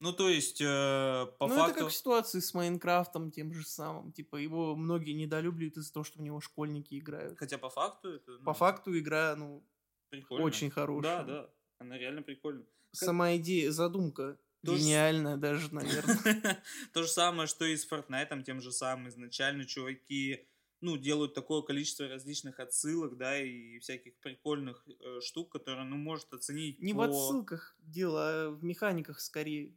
Ну, 0.00 0.12
то 0.12 0.28
есть, 0.28 0.60
э, 0.60 1.26
по 1.38 1.46
ну, 1.48 1.54
факту... 1.54 1.70
это 1.70 1.80
как 1.80 1.88
в 1.88 1.94
ситуации 1.94 2.40
с 2.40 2.52
Майнкрафтом 2.52 3.30
тем 3.30 3.54
же 3.54 3.64
самым. 3.64 4.12
Типа, 4.12 4.36
его 4.36 4.76
многие 4.76 5.12
недолюбливают 5.12 5.78
из-за 5.78 5.92
того, 5.92 6.04
что 6.04 6.18
в 6.18 6.22
него 6.22 6.40
школьники 6.40 6.98
играют. 6.98 7.38
Хотя 7.38 7.58
по 7.58 7.70
факту 7.70 8.10
это... 8.10 8.32
ну, 8.32 8.44
По 8.44 8.52
факту 8.52 8.98
игра, 8.98 9.34
ну, 9.36 9.66
прикольно. 10.10 10.44
очень 10.44 10.70
хорошая. 10.70 11.24
Да, 11.24 11.42
да. 11.42 11.50
Она 11.78 11.96
реально 11.96 12.22
прикольная. 12.22 12.66
Сама 12.94 13.36
идея, 13.36 13.70
задумка 13.70 14.38
То 14.64 14.74
же 14.74 14.80
гениальная 14.80 15.36
даже, 15.36 15.72
наверное. 15.74 16.62
То 16.92 17.02
же 17.02 17.08
самое, 17.08 17.46
что 17.48 17.64
и 17.64 17.76
с 17.76 17.90
Fortnite, 17.90 18.42
тем 18.44 18.60
же 18.60 18.72
самым. 18.72 19.08
Изначально 19.08 19.64
чуваки, 19.66 20.46
ну, 20.80 20.96
делают 20.96 21.34
такое 21.34 21.62
количество 21.62 22.08
различных 22.08 22.60
отсылок, 22.60 23.16
да, 23.16 23.38
и 23.40 23.78
всяких 23.78 24.16
прикольных 24.20 24.86
э, 24.88 25.20
штук, 25.20 25.52
которые, 25.52 25.84
ну, 25.84 25.96
может 25.96 26.32
оценить 26.32 26.80
Не 26.80 26.92
в 26.92 26.96
по- 26.96 27.04
отсылках 27.06 27.76
дело, 27.78 28.20
а 28.22 28.50
в 28.50 28.62
механиках 28.64 29.20
скорее. 29.20 29.76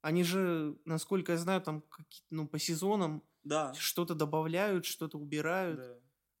Они 0.00 0.24
же, 0.24 0.76
насколько 0.84 1.32
я 1.32 1.38
знаю, 1.38 1.60
там 1.62 1.82
какие-то, 1.82 2.26
ну, 2.34 2.48
по 2.48 2.58
сезонам 2.58 3.22
Да, 3.44 3.72
что-то 3.74 4.14
добавляют, 4.14 4.84
что-то 4.84 5.18
убирают. 5.18 5.78
да. 5.80 5.98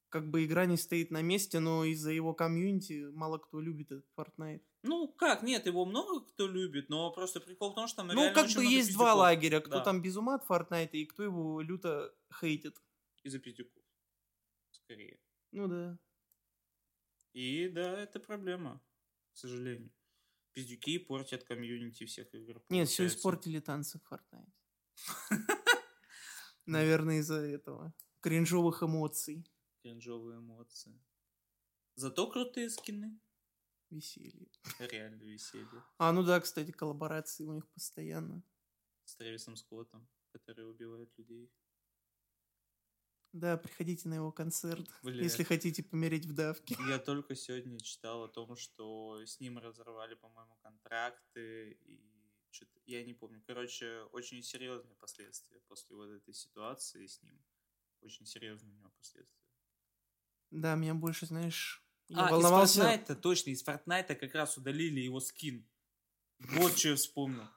Как 0.08 0.28
бы 0.30 0.44
игра 0.44 0.66
не 0.66 0.76
стоит 0.76 1.10
на 1.10 1.22
месте, 1.22 1.58
но 1.60 1.84
из-за 1.84 2.10
его 2.10 2.34
комьюнити 2.34 3.06
мало 3.14 3.38
кто 3.38 3.60
любит 3.60 3.92
этот 3.92 4.06
Fortnite. 4.18 4.60
Ну, 4.82 5.08
как, 5.08 5.42
нет, 5.42 5.66
его 5.66 5.84
много 5.84 6.20
кто 6.26 6.48
любит, 6.48 6.88
но 6.88 7.12
просто 7.12 7.40
прикол 7.40 7.70
в 7.72 7.74
том, 7.74 7.86
что 7.86 7.98
там 7.98 8.08
Ну, 8.08 8.32
как 8.34 8.50
бы 8.50 8.64
есть 8.64 8.92
два 8.92 9.06
пиздюков 9.06 9.16
лагеря. 9.18 9.60
Кто 9.60 9.70
Да. 9.78 9.84
там 9.84 10.02
без 10.02 10.16
ума 10.16 10.34
от 10.34 10.44
Fortnite 10.48 10.90
и 10.92 11.06
кто 11.06 11.22
его 11.22 11.60
люто 11.60 12.14
хейтит. 12.40 12.82
Из-за 13.22 13.38
пиздюков, 13.38 13.82
скорее. 14.72 15.20
Ну 15.52 15.68
да. 15.68 15.98
И 17.32 17.68
да, 17.68 18.00
это 18.00 18.18
проблема, 18.18 18.82
к 19.32 19.38
сожалению. 19.38 19.92
Пиздюки 20.52 20.98
портят 20.98 21.44
комьюнити 21.44 22.04
всех 22.04 22.34
игр. 22.34 22.62
Нет, 22.68 22.88
все 22.88 23.06
испортили 23.06 23.60
танцы 23.60 23.98
в 24.00 24.12
Fortnite. 24.12 24.52
Наверное, 26.66 27.18
из-за 27.20 27.36
этого. 27.36 27.94
Кринжовых 28.20 28.82
эмоций. 28.82 29.46
Кринжовые 29.82 30.38
эмоции. 30.38 31.00
Зато 31.94 32.30
крутые 32.30 32.68
скины. 32.70 33.18
Веселье. 33.92 34.48
Реально 34.78 35.22
веселье. 35.22 35.84
А, 35.98 36.12
ну 36.12 36.22
да, 36.22 36.40
кстати, 36.40 36.70
коллаборации 36.70 37.44
у 37.44 37.52
них 37.52 37.68
постоянно. 37.68 38.42
С 39.04 39.16
Трэвисом 39.16 39.56
Скоттом, 39.56 40.08
который 40.32 40.68
убивает 40.70 41.12
людей. 41.18 41.52
Да, 43.32 43.56
приходите 43.56 44.08
на 44.08 44.14
его 44.14 44.30
концерт, 44.30 44.86
Бля. 45.02 45.22
если 45.22 45.42
хотите 45.42 45.82
помереть 45.82 46.26
в 46.26 46.34
давке. 46.34 46.76
Я 46.88 46.98
только 46.98 47.34
сегодня 47.34 47.78
читал 47.80 48.24
о 48.24 48.28
том, 48.28 48.56
что 48.56 49.22
с 49.24 49.40
ним 49.40 49.58
разорвали, 49.58 50.14
по-моему, 50.14 50.54
контракты 50.62 51.72
и 51.80 52.12
что-то, 52.50 52.78
я 52.84 53.02
не 53.04 53.14
помню. 53.14 53.42
Короче, 53.46 54.02
очень 54.12 54.42
серьезные 54.42 54.94
последствия 54.96 55.60
после 55.60 55.96
вот 55.96 56.10
этой 56.10 56.34
ситуации 56.34 57.06
с 57.06 57.22
ним. 57.22 57.42
Очень 58.02 58.26
серьезные 58.26 58.74
у 58.74 58.76
него 58.76 58.90
последствия. 58.90 59.48
Да, 60.50 60.74
меня 60.74 60.94
больше, 60.94 61.24
знаешь, 61.24 61.82
я 62.12 62.26
а, 62.26 62.30
волновался. 62.30 62.80
из 62.80 63.00
Fortnite, 63.00 63.14
точно, 63.16 63.50
из 63.50 63.64
Fortnite 63.64 64.14
как 64.14 64.34
раз 64.34 64.56
удалили 64.58 65.00
его 65.00 65.20
скин. 65.20 65.66
Вот 66.38 66.76
что 66.76 66.90
я 66.90 66.96
вспомнил. 66.96 67.48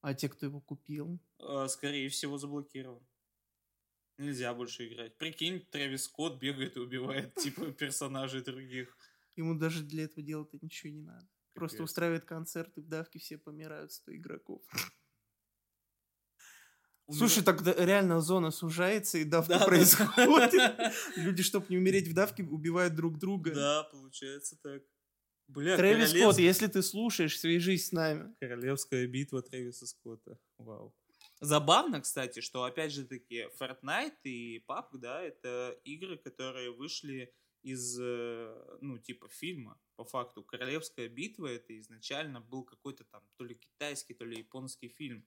А 0.00 0.12
те, 0.12 0.28
кто 0.28 0.46
его 0.46 0.60
купил? 0.60 1.18
Э, 1.38 1.66
Скорее 1.68 2.08
всего, 2.10 2.36
заблокирован. 2.36 3.02
Нельзя 4.18 4.52
больше 4.54 4.86
играть. 4.86 5.16
Прикинь, 5.16 5.66
Трэвис 5.70 6.04
Скотт 6.04 6.38
бегает 6.38 6.76
и 6.76 6.80
убивает, 6.80 7.34
типа, 7.42 7.72
персонажей 7.72 8.42
других. 8.42 8.96
Ему 9.36 9.54
даже 9.54 9.82
для 9.82 10.04
этого 10.04 10.22
делать 10.22 10.52
ничего 10.62 10.92
не 10.92 11.00
надо. 11.00 11.26
Просто 11.54 11.82
устраивает 11.82 12.24
концерты, 12.24 12.82
в 12.82 12.88
давке 12.88 13.18
все 13.18 13.38
помирают, 13.38 13.92
100 13.92 14.16
игроков. 14.16 14.62
Слушай, 17.10 17.42
тогда 17.44 17.74
реально 17.74 18.20
зона 18.20 18.50
сужается, 18.50 19.18
и 19.18 19.24
давка 19.24 19.54
Да, 19.54 19.58
да. 19.60 19.64
происходит. 19.66 20.54
Люди, 21.16 21.42
чтобы 21.42 21.66
не 21.68 21.76
умереть 21.76 22.08
в 22.08 22.14
давке, 22.14 22.42
убивают 22.44 22.94
друг 22.94 23.18
друга. 23.18 23.54
Да, 23.54 23.82
получается 23.84 24.56
так. 24.62 24.82
Бля, 25.48 25.76
Трэвис 25.76 26.12
королевс- 26.14 26.20
Скотт, 26.22 26.38
если 26.38 26.66
ты 26.68 26.82
слушаешь, 26.82 27.38
свяжись 27.38 27.88
с 27.88 27.92
нами. 27.92 28.34
Королевская 28.40 29.06
битва 29.06 29.42
Трэвиса 29.42 29.86
Скотта. 29.86 30.38
Вау. 30.56 30.94
Забавно, 31.40 32.00
кстати, 32.00 32.40
что, 32.40 32.64
опять 32.64 32.92
же 32.92 33.04
таки, 33.04 33.48
Fortnite 33.60 34.22
и 34.22 34.64
PUBG, 34.66 34.98
да, 34.98 35.20
это 35.22 35.78
игры, 35.84 36.16
которые 36.16 36.70
вышли 36.70 37.34
из, 37.62 37.98
э, 38.00 38.78
ну, 38.80 38.98
типа, 38.98 39.28
фильма. 39.28 39.78
По 39.96 40.04
факту, 40.04 40.42
Королевская 40.42 41.08
битва 41.08 41.48
это 41.48 41.78
изначально 41.78 42.40
был 42.40 42.64
какой-то 42.64 43.04
там 43.04 43.22
то 43.36 43.44
ли 43.44 43.54
китайский, 43.56 44.14
то 44.14 44.24
ли 44.24 44.38
японский 44.38 44.88
фильм. 44.88 45.26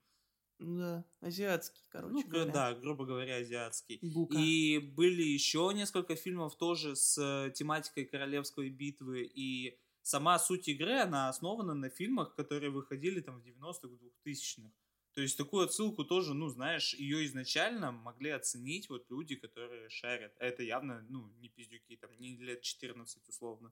Ну 0.59 0.79
да, 0.79 1.05
азиатский, 1.21 1.83
короче 1.89 2.13
ну, 2.13 2.23
говоря. 2.27 2.51
да, 2.51 2.73
грубо 2.73 3.05
говоря, 3.05 3.37
азиатский. 3.37 3.99
Гука. 4.01 4.37
И 4.37 4.79
были 4.79 5.21
еще 5.21 5.71
несколько 5.73 6.15
фильмов 6.15 6.57
тоже 6.57 6.95
с 6.95 7.51
тематикой 7.55 8.05
королевской 8.05 8.69
битвы. 8.69 9.23
И 9.23 9.77
сама 10.01 10.39
суть 10.39 10.67
игры, 10.67 10.99
она 10.99 11.29
основана 11.29 11.75
на 11.75 11.89
фильмах, 11.89 12.33
которые 12.35 12.71
выходили 12.71 13.19
там 13.19 13.39
в 13.39 13.45
90-х, 13.45 13.87
2000-х. 14.25 14.71
То 15.13 15.21
есть 15.21 15.35
такую 15.35 15.65
отсылку 15.65 16.05
тоже, 16.05 16.33
ну, 16.35 16.47
знаешь, 16.47 16.93
ее 16.93 17.25
изначально 17.25 17.91
могли 17.91 18.29
оценить 18.29 18.87
вот 18.87 19.09
люди, 19.09 19.35
которые 19.35 19.89
шарят. 19.89 20.31
А 20.39 20.45
это 20.45 20.61
явно, 20.61 21.03
ну, 21.09 21.27
не 21.39 21.49
пиздюки, 21.49 21.95
там, 21.97 22.11
не 22.19 22.37
лет 22.37 22.61
14 22.61 23.27
условно. 23.27 23.71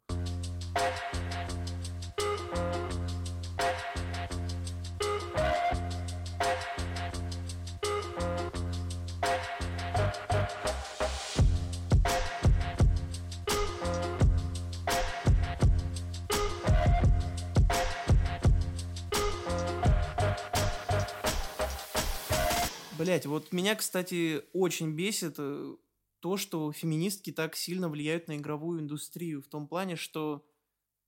Блять, 23.16 23.28
вот 23.28 23.54
меня, 23.54 23.76
кстати, 23.76 24.44
очень 24.52 24.94
бесит 24.94 25.36
э, 25.38 25.78
то, 26.20 26.36
что 26.36 26.74
феминистки 26.74 27.32
так 27.32 27.56
сильно 27.56 27.88
влияют 27.88 28.28
на 28.28 28.36
игровую 28.36 28.82
индустрию. 28.82 29.42
В 29.42 29.48
том 29.48 29.70
плане, 29.70 29.96
что 29.96 30.46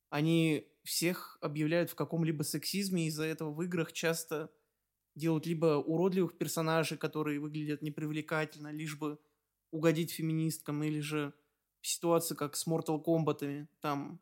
они 0.09 0.69
всех 0.85 1.37
объявляют 1.41 1.89
в 1.89 1.95
каком-либо 1.95 2.43
сексизме, 2.43 3.07
из-за 3.07 3.25
этого 3.25 3.51
в 3.51 3.61
играх 3.61 3.91
часто 3.91 4.49
делают 5.15 5.47
либо 5.47 5.83
уродливых 5.85 6.37
персонажей, 6.37 6.97
которые 6.97 7.41
выглядят 7.41 7.81
непривлекательно, 7.81 8.71
лишь 8.71 8.95
бы 8.97 9.19
угодить 9.71 10.11
феминисткам, 10.11 10.83
или 10.83 11.01
же 11.01 11.33
ситуации, 11.81 12.35
как 12.35 12.55
с 12.55 12.65
Mortal 12.65 13.03
Kombat, 13.03 13.67
там 13.81 14.21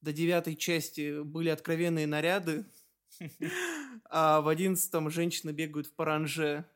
до 0.00 0.12
девятой 0.12 0.54
части 0.54 1.22
были 1.22 1.48
откровенные 1.48 2.06
наряды, 2.06 2.66
а 4.04 4.40
в 4.42 4.46
одиннадцатом 4.46 5.10
женщины 5.10 5.50
бегают 5.50 5.88
в 5.88 5.94
паранже. 5.96 6.66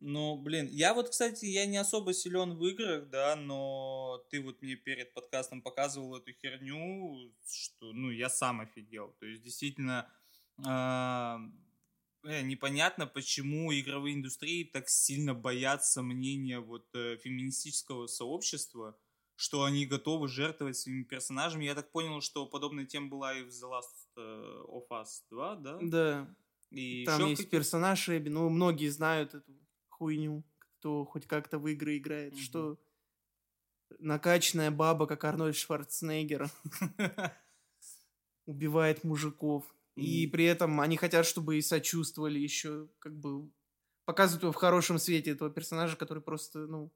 Ну, 0.00 0.36
блин, 0.36 0.68
я 0.70 0.94
вот, 0.94 1.10
кстати, 1.10 1.46
я 1.46 1.66
не 1.66 1.76
особо 1.76 2.12
силен 2.12 2.56
в 2.56 2.64
играх, 2.66 3.08
да, 3.10 3.34
но 3.34 4.24
ты 4.30 4.40
вот 4.40 4.62
мне 4.62 4.76
перед 4.76 5.12
подкастом 5.12 5.60
показывал 5.60 6.16
эту 6.16 6.32
херню, 6.32 7.34
что, 7.44 7.92
ну, 7.92 8.10
я 8.10 8.28
сам 8.28 8.60
офигел. 8.60 9.16
То 9.18 9.26
есть, 9.26 9.42
действительно, 9.42 10.08
а, 10.64 11.40
э, 12.24 12.42
непонятно, 12.42 13.08
почему 13.08 13.72
игровые 13.72 14.14
индустрии 14.14 14.62
так 14.62 14.88
сильно 14.88 15.34
боятся 15.34 16.00
мнения 16.00 16.60
вот 16.60 16.86
э, 16.94 17.16
феминистического 17.16 18.06
сообщества, 18.06 18.96
что 19.34 19.64
они 19.64 19.84
готовы 19.84 20.28
жертвовать 20.28 20.76
своими 20.76 21.02
персонажами. 21.02 21.64
Я 21.64 21.74
так 21.74 21.90
понял, 21.90 22.20
что 22.20 22.46
подобная 22.46 22.86
тема 22.86 23.08
была 23.08 23.34
и 23.36 23.42
в 23.42 23.48
The 23.48 23.68
Last 23.68 24.16
э, 24.16 24.64
of 24.68 24.86
Us 24.90 25.24
2, 25.30 25.56
да? 25.56 25.78
Да, 25.82 26.36
И 26.70 27.04
там 27.04 27.26
есть 27.26 27.50
персонаж 27.50 28.08
Эбби, 28.08 28.28
ну, 28.28 28.48
многие 28.48 28.88
знают 28.88 29.34
эту 29.34 29.52
хуйню, 29.98 30.44
кто 30.60 31.04
хоть 31.04 31.26
как-то 31.26 31.58
в 31.58 31.66
игры 31.68 31.98
играет, 31.98 32.32
Мгм. 32.34 32.40
что 32.40 32.78
накачанная 33.98 34.70
баба, 34.70 35.06
как 35.06 35.24
Арнольд 35.24 35.56
Шварценеггер, 35.56 36.50
убивает 38.46 39.04
мужиков. 39.04 39.64
И 39.96 40.28
при 40.28 40.44
этом 40.44 40.80
они 40.80 40.96
хотят, 40.96 41.26
чтобы 41.26 41.58
и 41.58 41.62
сочувствовали 41.62 42.38
еще, 42.38 42.88
как 43.00 43.18
бы 43.18 43.50
показывают 44.04 44.42
его 44.44 44.52
в 44.52 44.56
хорошем 44.56 44.98
свете 44.98 45.32
этого 45.32 45.50
персонажа, 45.50 45.96
который 45.96 46.22
просто, 46.22 46.60
ну, 46.66 46.92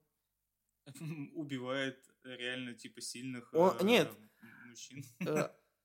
убивает 1.35 2.09
реально 2.23 2.73
типа 2.73 3.01
сильных 3.01 3.53
О, 3.53 3.75
э, 3.79 3.83
нет. 3.83 4.09
мужчин. 4.65 5.03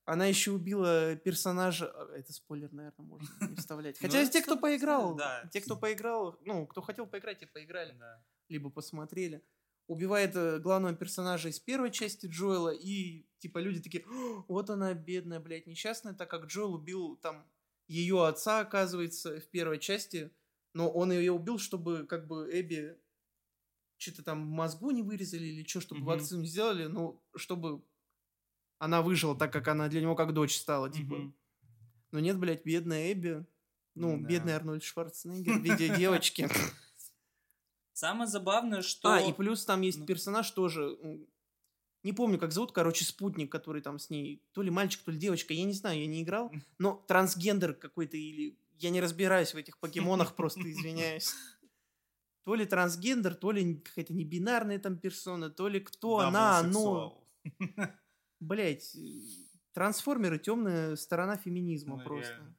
Она 0.09 0.27
еще 0.27 0.53
убила 0.53 1.17
персонажа. 1.17 1.87
а, 1.95 2.17
Это 2.17 2.33
спойлер, 2.33 2.73
наверное, 2.73 3.05
можно 3.07 3.29
не 3.49 3.57
вставлять. 3.57 3.99
Хотя 3.99 4.23
Ну, 4.23 4.31
те, 4.31 4.43
кто 4.43 4.57
поиграл, 4.57 5.21
те, 5.53 5.61
кто 5.61 5.77
поиграл, 5.77 6.39
ну, 6.45 6.67
кто 6.67 6.81
хотел 6.83 7.07
поиграть, 7.07 7.39
те 7.41 7.47
поиграли. 7.47 7.95
Либо 8.49 8.71
посмотрели. 8.71 9.43
Убивает 9.87 10.37
э, 10.37 10.59
главного 10.59 10.95
персонажа 10.95 11.49
из 11.49 11.61
первой 11.61 11.91
части 11.91 12.27
Джоэла, 12.27 12.71
и 12.75 13.27
типа 13.39 13.59
люди 13.59 13.81
такие, 13.81 14.05
«О, 14.07 14.45
вот 14.49 14.69
она 14.71 14.93
бедная, 14.93 15.41
блядь, 15.41 15.67
несчастная, 15.67 16.13
так 16.15 16.29
как 16.31 16.45
Джоэл 16.47 16.75
убил 16.75 17.17
там 17.17 17.47
ее 17.87 18.27
отца, 18.27 18.61
оказывается, 18.61 19.41
в 19.41 19.49
первой 19.49 19.79
части, 19.79 20.31
но 20.75 20.91
он 20.91 21.11
ее 21.13 21.33
убил, 21.33 21.59
чтобы 21.59 22.07
как 22.07 22.27
бы 22.27 22.49
Эбби 22.53 22.99
что-то 23.97 24.23
там 24.23 24.47
в 24.47 24.51
мозгу 24.51 24.91
не 24.91 25.03
вырезали 25.03 25.47
или 25.47 25.67
что, 25.67 25.81
чтобы 25.81 26.01
Мгм. 26.03 26.07
вакцину 26.07 26.43
не 26.43 26.47
сделали, 26.49 26.85
ну, 26.87 27.23
чтобы 27.35 27.83
она 28.79 29.03
выжила, 29.03 29.37
так 29.37 29.53
как 29.53 29.69
она 29.69 29.89
для 29.89 30.01
него 30.01 30.15
как 30.15 30.33
дочь 30.33 30.57
стала, 30.57 30.91
типа. 30.91 31.33
Но 32.11 32.21
нет, 32.21 32.39
блядь, 32.39 32.65
бедная 32.65 33.13
Эбби, 33.13 33.45
ну, 33.95 34.19
Да. 34.19 34.29
бедный 34.29 34.55
Арнольд 34.55 34.83
Шварценеггер 34.83 35.59
в 35.59 35.63
виде 35.63 35.95
девочки. 35.95 36.49
Самое 37.93 38.29
забавное, 38.29 38.83
что... 38.83 39.13
А, 39.13 39.21
и 39.21 39.33
плюс 39.33 39.65
там 39.65 39.81
есть 39.83 39.99
Ну. 39.99 40.07
персонаж 40.07 40.51
тоже, 40.53 40.97
не 42.05 42.13
помню, 42.13 42.39
как 42.39 42.53
зовут, 42.53 42.73
короче, 42.73 43.05
спутник, 43.05 43.51
который 43.51 43.83
там 43.83 43.99
с 43.99 44.09
ней, 44.09 44.43
то 44.53 44.63
ли 44.63 44.71
мальчик, 44.71 45.03
то 45.03 45.11
ли 45.11 45.19
девочка, 45.19 45.53
я 45.53 45.65
не 45.65 45.73
знаю, 45.73 46.01
я 46.01 46.07
не 46.07 46.23
играл, 46.23 46.53
но 46.79 47.05
трансгендер 47.09 47.75
какой-то 47.75 48.17
или... 48.17 48.57
Я 48.79 48.91
не 48.91 49.01
разбираюсь 49.01 49.53
в 49.53 49.57
этих 49.57 49.77
покемонах, 49.79 50.37
просто 50.37 50.61
извиняюсь. 50.71 51.35
То 52.45 52.55
ли 52.55 52.65
трансгендер, 52.65 53.35
то 53.35 53.51
ли 53.51 53.75
какая-то 53.75 54.15
небинарная 54.15 54.79
там 54.79 54.97
персона, 54.97 55.51
то 55.51 55.69
ли 55.69 55.81
кто 55.81 56.21
она, 56.21 56.59
оно. 56.61 57.23
Блять, 58.41 59.01
трансформеры 59.73 60.39
темная 60.39 60.97
сторона 60.97 61.37
феминизма 61.37 61.99
Ну, 61.99 61.99
просто. 61.99 62.43
реально. 62.43 62.57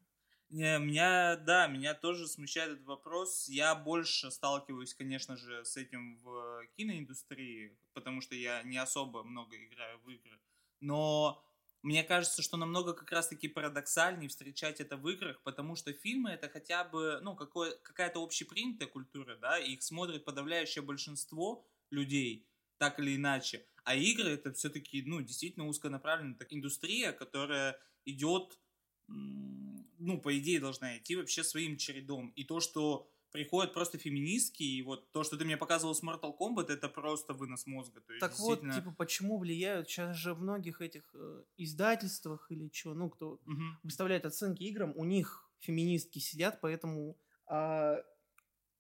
Не, 0.49 0.79
меня, 0.79 1.35
да, 1.35 1.67
меня 1.67 1.93
тоже 1.93 2.27
смущает 2.27 2.71
этот 2.73 2.85
вопрос. 2.85 3.47
Я 3.49 3.75
больше 3.75 4.31
сталкиваюсь, 4.31 4.95
конечно 4.95 5.37
же, 5.37 5.63
с 5.63 5.77
этим 5.77 6.17
в 6.17 6.65
киноиндустрии, 6.75 7.77
потому 7.93 8.21
что 8.21 8.33
я 8.35 8.63
не 8.63 8.77
особо 8.77 9.23
много 9.23 9.57
играю 9.63 9.99
в 9.99 10.09
игры. 10.09 10.41
Но 10.79 11.43
мне 11.83 12.03
кажется, 12.03 12.41
что 12.41 12.57
намного 12.57 12.93
как 12.93 13.11
раз-таки 13.11 13.47
парадоксальнее 13.47 14.27
встречать 14.29 14.81
это 14.81 14.97
в 14.97 15.07
играх, 15.07 15.43
потому 15.43 15.75
что 15.75 15.93
фильмы 15.93 16.31
это 16.31 16.49
хотя 16.49 16.83
бы, 16.83 17.19
ну, 17.21 17.35
какое, 17.35 17.77
какая-то 17.77 18.23
общепринятая 18.23 18.87
культура, 18.87 19.35
да, 19.37 19.59
и 19.59 19.73
их 19.73 19.83
смотрит 19.83 20.25
подавляющее 20.25 20.81
большинство 20.83 21.67
людей, 21.91 22.48
так 22.79 22.99
или 22.99 23.15
иначе. 23.15 23.65
А 23.83 23.95
игры 23.95 24.29
это 24.29 24.51
все-таки, 24.53 25.03
ну, 25.03 25.21
действительно 25.21 25.67
узконаправленная 25.67 26.37
индустрия, 26.49 27.11
которая 27.11 27.79
идет, 28.05 28.59
ну, 29.07 30.19
по 30.21 30.37
идее 30.37 30.59
должна 30.59 30.97
идти 30.97 31.15
вообще 31.15 31.43
своим 31.43 31.77
чередом. 31.77 32.29
И 32.35 32.43
то, 32.43 32.59
что 32.59 33.11
приходят 33.31 33.73
просто 33.73 33.97
феминистки, 33.97 34.63
и 34.63 34.81
вот 34.81 35.11
то, 35.11 35.23
что 35.23 35.37
ты 35.37 35.45
мне 35.45 35.57
показывал 35.57 35.93
с 35.93 36.03
Mortal 36.03 36.35
Kombat, 36.37 36.71
это 36.71 36.89
просто 36.89 37.33
вынос 37.33 37.67
мозга. 37.67 38.01
То 38.01 38.13
есть, 38.13 38.21
так 38.21 38.39
вот, 38.39 38.61
типа, 38.61 38.91
почему 38.97 39.37
влияют 39.37 39.87
сейчас 39.87 40.15
же 40.15 40.33
в 40.33 40.41
многих 40.41 40.81
этих 40.81 41.03
э, 41.13 41.43
издательствах 41.57 42.47
или 42.49 42.69
что, 42.73 42.93
ну, 42.93 43.09
кто 43.09 43.39
угу. 43.45 43.63
выставляет 43.83 44.25
оценки 44.25 44.63
играм, 44.63 44.93
у 44.95 45.03
них 45.05 45.47
феминистки 45.59 46.19
сидят, 46.19 46.59
поэтому 46.61 47.17
а 47.45 47.97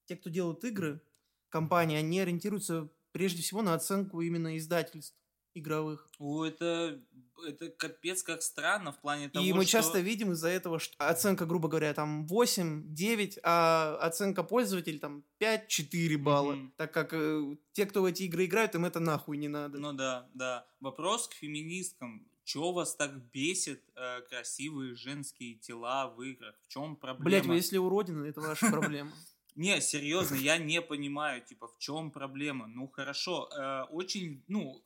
те, 0.05 0.15
кто 0.15 0.29
делают 0.29 0.63
игры, 0.63 1.01
компании, 1.49 1.97
они 1.97 2.19
ориентируются 2.19 2.89
прежде 3.11 3.41
всего 3.41 3.61
на 3.61 3.73
оценку 3.73 4.21
именно 4.21 4.57
издательств 4.57 5.19
игровых. 5.53 6.09
О, 6.19 6.45
это, 6.45 7.01
это 7.47 7.69
капец 7.69 8.23
как 8.23 8.41
странно 8.41 8.91
в 8.91 8.99
плане 8.99 9.29
того, 9.29 9.45
И 9.45 9.53
мы 9.53 9.63
что... 9.63 9.71
часто 9.73 9.99
видим 9.99 10.31
из-за 10.31 10.49
этого, 10.49 10.79
что 10.79 10.95
оценка, 10.97 11.45
грубо 11.45 11.69
говоря, 11.69 11.93
там 11.93 12.27
8, 12.27 12.93
9, 12.93 13.39
а 13.43 13.97
оценка 14.01 14.43
пользователей 14.43 14.99
там 14.99 15.23
5-4 15.41 16.17
балла. 16.17 16.53
Mm-hmm. 16.53 16.71
Так 16.77 16.93
как 16.93 17.13
э, 17.13 17.57
те, 17.73 17.85
кто 17.85 18.01
в 18.01 18.05
эти 18.05 18.23
игры 18.23 18.45
играют, 18.45 18.75
им 18.75 18.85
это 18.85 18.99
нахуй 18.99 19.37
не 19.37 19.47
надо. 19.47 19.79
Ну 19.79 19.93
да, 19.93 20.29
да. 20.33 20.67
Вопрос 20.79 21.27
к 21.27 21.33
феминисткам. 21.33 22.27
Чего 22.43 22.73
вас 22.73 22.95
так 22.95 23.15
бесит 23.31 23.83
э, 23.95 24.21
красивые 24.21 24.95
женские 24.95 25.55
тела 25.55 26.07
в 26.07 26.21
играх? 26.21 26.55
В 26.65 26.67
чем 26.67 26.95
проблема? 26.95 27.25
Блять, 27.25 27.45
вы 27.45 27.55
если 27.55 27.77
уродина, 27.77 28.25
это 28.25 28.41
ваша 28.41 28.71
проблема. 28.71 29.11
Не, 29.55 29.81
серьезно, 29.81 30.35
я 30.35 30.57
не 30.57 30.81
понимаю, 30.81 31.41
типа, 31.41 31.67
в 31.67 31.77
чем 31.77 32.11
проблема. 32.11 32.67
Ну, 32.67 32.87
хорошо, 32.87 33.49
э, 33.51 33.83
очень, 33.91 34.43
ну, 34.47 34.83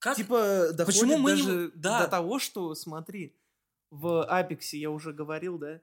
как? 0.00 0.16
Типа, 0.16 0.72
Почему 0.86 1.18
мы 1.18 1.36
даже 1.36 1.52
не... 1.52 1.70
да. 1.74 2.04
до 2.04 2.08
того, 2.08 2.38
что, 2.38 2.74
смотри, 2.74 3.36
в 3.90 4.24
Апексе, 4.24 4.78
я 4.78 4.90
уже 4.90 5.12
говорил, 5.12 5.58
да, 5.58 5.80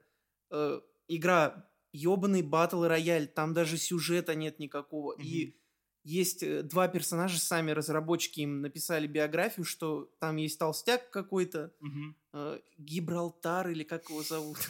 э, 0.52 0.82
игра 1.08 1.70
ебаный 1.94 2.42
батл 2.42 2.84
рояль, 2.84 3.28
там 3.28 3.54
даже 3.54 3.78
сюжета 3.78 4.36
нет 4.36 4.60
никакого. 4.60 5.14
Угу. 5.14 5.22
И 5.22 5.56
есть 6.04 6.42
э, 6.42 6.64
два 6.64 6.88
персонажа, 6.88 7.40
сами 7.40 7.72
разработчики 7.72 8.42
им 8.42 8.62
написали 8.62 9.08
биографию, 9.08 9.66
что 9.66 10.12
там 10.20 10.38
есть 10.38 10.58
толстяк 10.58 11.10
какой-то, 11.12 11.74
угу. 11.80 12.16
э, 12.34 12.60
Гибралтар 12.78 13.70
или 13.70 13.84
как 13.84 14.10
его 14.10 14.24
зовут. 14.24 14.58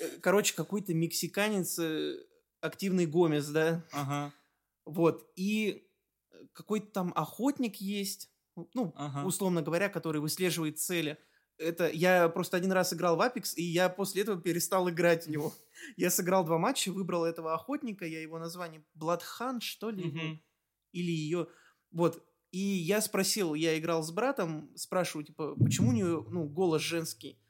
Э, 0.00 0.18
короче, 0.20 0.54
какой-то 0.54 0.94
мексиканец, 0.94 1.78
э, 1.78 2.16
активный 2.60 3.06
Гомес, 3.06 3.48
да? 3.48 3.84
Ага. 3.92 4.32
Вот, 4.84 5.30
и 5.36 5.88
какой-то 6.52 6.86
там 6.86 7.12
охотник 7.16 7.76
есть, 7.76 8.30
ну, 8.74 8.92
ага. 8.96 9.26
условно 9.26 9.62
говоря, 9.62 9.88
который 9.88 10.20
выслеживает 10.20 10.78
цели. 10.78 11.18
Это 11.56 11.88
я 11.88 12.28
просто 12.28 12.56
один 12.56 12.72
раз 12.72 12.92
играл 12.92 13.16
в 13.16 13.20
Apex, 13.20 13.54
и 13.54 13.62
я 13.62 13.88
после 13.88 14.22
этого 14.22 14.40
перестал 14.40 14.90
играть 14.90 15.26
в 15.26 15.30
него. 15.30 15.52
Я 15.96 16.10
сыграл 16.10 16.44
два 16.44 16.58
матча, 16.58 16.90
выбрал 16.90 17.24
этого 17.24 17.52
охотника, 17.52 18.06
я 18.06 18.22
его 18.22 18.38
название 18.38 18.84
Bloodhunt, 18.98 19.60
что 19.60 19.90
ли, 19.90 20.08
угу. 20.08 20.40
или 20.92 21.10
ее. 21.10 21.48
Вот. 21.90 22.24
И 22.52 22.58
я 22.58 23.00
спросил, 23.00 23.54
я 23.54 23.76
играл 23.78 24.02
с 24.02 24.12
братом, 24.12 24.70
спрашиваю, 24.76 25.26
типа, 25.26 25.56
почему 25.56 25.90
у 25.90 25.92
нее, 25.92 26.24
ну, 26.30 26.44
голос 26.48 26.82
женский? 26.82 27.40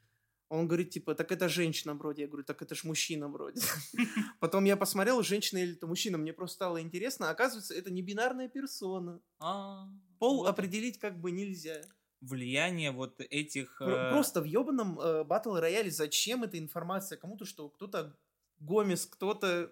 Он 0.49 0.67
говорит, 0.67 0.91
типа, 0.91 1.15
так 1.15 1.31
это 1.31 1.49
женщина 1.49 1.95
вроде. 1.95 2.23
Я 2.23 2.27
говорю, 2.27 2.43
так 2.43 2.61
это 2.61 2.75
ж 2.75 2.83
мужчина 2.83 3.27
вроде. 3.27 3.61
Потом 4.39 4.65
я 4.65 4.77
посмотрел, 4.77 5.23
женщина 5.23 5.59
или 5.59 5.73
это 5.73 5.87
мужчина. 5.87 6.17
Мне 6.17 6.33
просто 6.33 6.55
стало 6.55 6.81
интересно. 6.81 7.29
Оказывается, 7.29 7.73
это 7.73 7.91
не 7.91 8.03
бинарная 8.03 8.47
персона. 8.47 9.19
А, 9.39 9.87
Пол 10.19 10.45
определить 10.45 10.99
как 10.99 11.19
бы 11.19 11.31
нельзя. 11.31 11.81
Влияние 12.21 12.91
вот 12.91 13.19
этих... 13.19 13.81
Э... 13.81 14.11
Просто 14.11 14.41
в 14.41 14.45
ебаном 14.45 14.99
э, 14.99 15.23
батл 15.23 15.55
рояле 15.55 15.89
зачем 15.89 16.43
эта 16.43 16.59
информация? 16.59 17.17
Кому-то 17.17 17.45
что? 17.45 17.69
Кто-то 17.69 18.15
Гомес, 18.59 19.05
кто-то... 19.05 19.71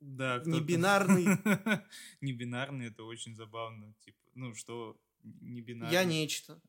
Да, 0.00 0.40
кто-то... 0.40 0.50
Небинарный. 0.50 1.26
Небинарный, 2.20 2.88
это 2.88 3.04
очень 3.04 3.36
забавно. 3.36 3.94
Типа, 4.04 4.18
ну 4.34 4.54
что, 4.54 5.00
небинарный. 5.22 5.92
Я 5.92 6.04
нечто. 6.04 6.60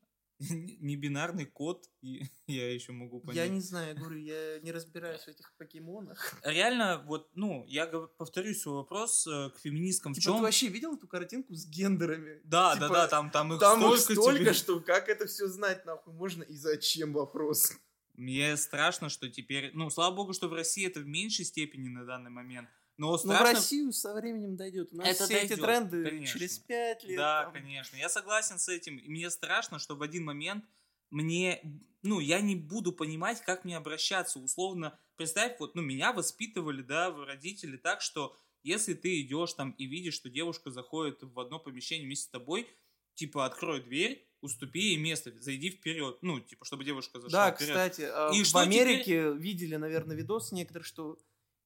не 0.80 0.96
бинарный 0.96 1.46
код, 1.46 1.88
и 2.02 2.24
я 2.46 2.72
еще 2.72 2.92
могу 2.92 3.20
понять. 3.20 3.36
Я 3.36 3.48
не 3.48 3.60
знаю, 3.60 3.88
я 3.88 3.94
говорю, 3.94 4.18
я 4.18 4.60
не 4.60 4.72
разбираюсь 4.72 5.22
в 5.22 5.28
этих 5.28 5.54
покемонах. 5.56 6.34
Реально, 6.44 7.02
вот, 7.06 7.30
ну, 7.34 7.64
я 7.66 7.86
повторюсь 7.86 8.62
свой 8.62 8.76
вопрос 8.76 9.26
э, 9.26 9.50
к 9.50 9.60
феминисткам. 9.60 10.12
Типа, 10.12 10.20
в 10.20 10.24
чем... 10.24 10.36
ты 10.36 10.42
вообще 10.42 10.68
видел 10.68 10.96
эту 10.96 11.06
картинку 11.06 11.54
с 11.54 11.66
гендерами? 11.66 12.40
Да, 12.44 12.74
типа, 12.74 12.88
да, 12.88 12.94
да, 12.94 13.08
там, 13.08 13.30
там 13.30 13.52
их 13.52 13.60
там 13.60 13.78
столько. 13.80 14.12
Их 14.12 14.20
столько, 14.20 14.40
тебе... 14.40 14.52
что 14.52 14.80
как 14.80 15.08
это 15.08 15.26
все 15.26 15.46
знать, 15.48 15.84
нахуй, 15.84 16.12
можно 16.12 16.42
и 16.42 16.56
зачем 16.56 17.12
вопрос? 17.12 17.72
Мне 18.14 18.56
страшно, 18.56 19.08
что 19.08 19.28
теперь, 19.28 19.72
ну, 19.74 19.90
слава 19.90 20.14
богу, 20.14 20.32
что 20.32 20.48
в 20.48 20.52
России 20.52 20.86
это 20.86 21.00
в 21.00 21.06
меньшей 21.06 21.44
степени 21.44 21.88
на 21.88 22.04
данный 22.04 22.30
момент, 22.30 22.68
но, 22.96 23.18
страшно... 23.18 23.44
Но 23.44 23.50
в 23.50 23.54
Россию 23.54 23.92
со 23.92 24.14
временем 24.14 24.56
дойдет. 24.56 24.92
У 24.92 24.96
нас 24.96 25.08
это 25.08 25.24
все 25.24 25.34
дойдет, 25.34 25.50
эти 25.52 25.60
тренды 25.60 26.04
конечно. 26.04 26.38
через 26.38 26.58
пять 26.58 27.04
лет. 27.04 27.16
Да, 27.16 27.44
там. 27.44 27.52
конечно. 27.52 27.96
Я 27.96 28.08
согласен 28.08 28.58
с 28.58 28.68
этим. 28.68 28.98
И 28.98 29.08
мне 29.08 29.30
страшно, 29.30 29.78
что 29.78 29.96
в 29.96 30.02
один 30.02 30.24
момент 30.24 30.64
мне, 31.10 31.60
ну, 32.02 32.20
я 32.20 32.40
не 32.40 32.54
буду 32.54 32.92
понимать, 32.92 33.40
как 33.42 33.64
мне 33.64 33.76
обращаться. 33.76 34.38
Условно, 34.38 34.98
представь, 35.16 35.58
вот, 35.58 35.74
ну, 35.74 35.82
меня 35.82 36.12
воспитывали, 36.12 36.82
да, 36.82 37.10
родители 37.10 37.76
так, 37.76 38.00
что 38.00 38.36
если 38.62 38.94
ты 38.94 39.20
идешь 39.20 39.52
там 39.54 39.72
и 39.72 39.86
видишь, 39.86 40.14
что 40.14 40.30
девушка 40.30 40.70
заходит 40.70 41.22
в 41.22 41.38
одно 41.40 41.58
помещение 41.58 42.06
вместе 42.06 42.26
с 42.26 42.30
тобой, 42.30 42.68
типа, 43.14 43.44
открой 43.44 43.82
дверь, 43.82 44.26
уступи 44.40 44.80
ей 44.80 44.96
место, 44.96 45.32
зайди 45.40 45.70
вперед, 45.70 46.18
ну, 46.22 46.40
типа, 46.40 46.64
чтобы 46.64 46.84
девушка 46.84 47.20
зашла 47.20 47.50
Да, 47.50 47.54
вперед. 47.54 47.70
кстати, 47.70 48.02
а 48.02 48.30
и 48.32 48.42
в 48.42 48.56
Америке 48.56 49.02
теперь... 49.04 49.32
видели, 49.36 49.76
наверное, 49.76 50.16
видос 50.16 50.52
некоторые, 50.52 50.84
что 50.84 51.18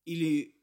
или 0.05 0.58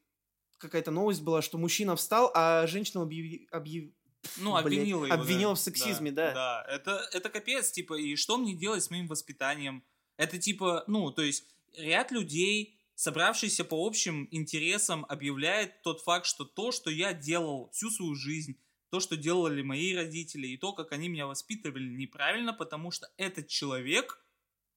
какая-то 0.58 0.90
новость 0.90 1.22
была, 1.22 1.42
что 1.42 1.58
мужчина 1.58 1.96
встал, 1.96 2.30
а 2.34 2.66
женщина 2.66 3.02
объяви, 3.02 3.48
объяв... 3.50 3.90
ну, 4.38 4.56
обвинила 4.56 5.04
его. 5.04 5.14
Обвинила 5.14 5.52
да. 5.52 5.56
в 5.56 5.60
сексизме, 5.60 6.10
да. 6.10 6.32
Да, 6.32 6.34
да. 6.34 6.74
Это, 6.74 7.08
это 7.12 7.28
капец, 7.28 7.70
типа, 7.70 7.94
и 7.94 8.16
что 8.16 8.36
мне 8.38 8.54
делать 8.54 8.82
с 8.82 8.90
моим 8.90 9.06
воспитанием? 9.06 9.84
Это 10.16 10.38
типа, 10.38 10.84
ну, 10.86 11.10
то 11.10 11.22
есть 11.22 11.44
ряд 11.76 12.10
людей, 12.10 12.78
собравшийся 12.94 13.64
по 13.64 13.86
общим 13.86 14.28
интересам, 14.30 15.04
объявляет 15.08 15.82
тот 15.82 16.00
факт, 16.00 16.26
что 16.26 16.44
то, 16.44 16.72
что 16.72 16.90
я 16.90 17.12
делал 17.12 17.70
всю 17.72 17.90
свою 17.90 18.14
жизнь, 18.14 18.58
то, 18.90 19.00
что 19.00 19.16
делали 19.16 19.62
мои 19.62 19.94
родители, 19.94 20.46
и 20.46 20.56
то, 20.56 20.72
как 20.72 20.92
они 20.92 21.08
меня 21.08 21.26
воспитывали, 21.26 21.88
неправильно, 21.88 22.52
потому 22.52 22.90
что 22.90 23.10
этот 23.16 23.48
человек 23.48 24.22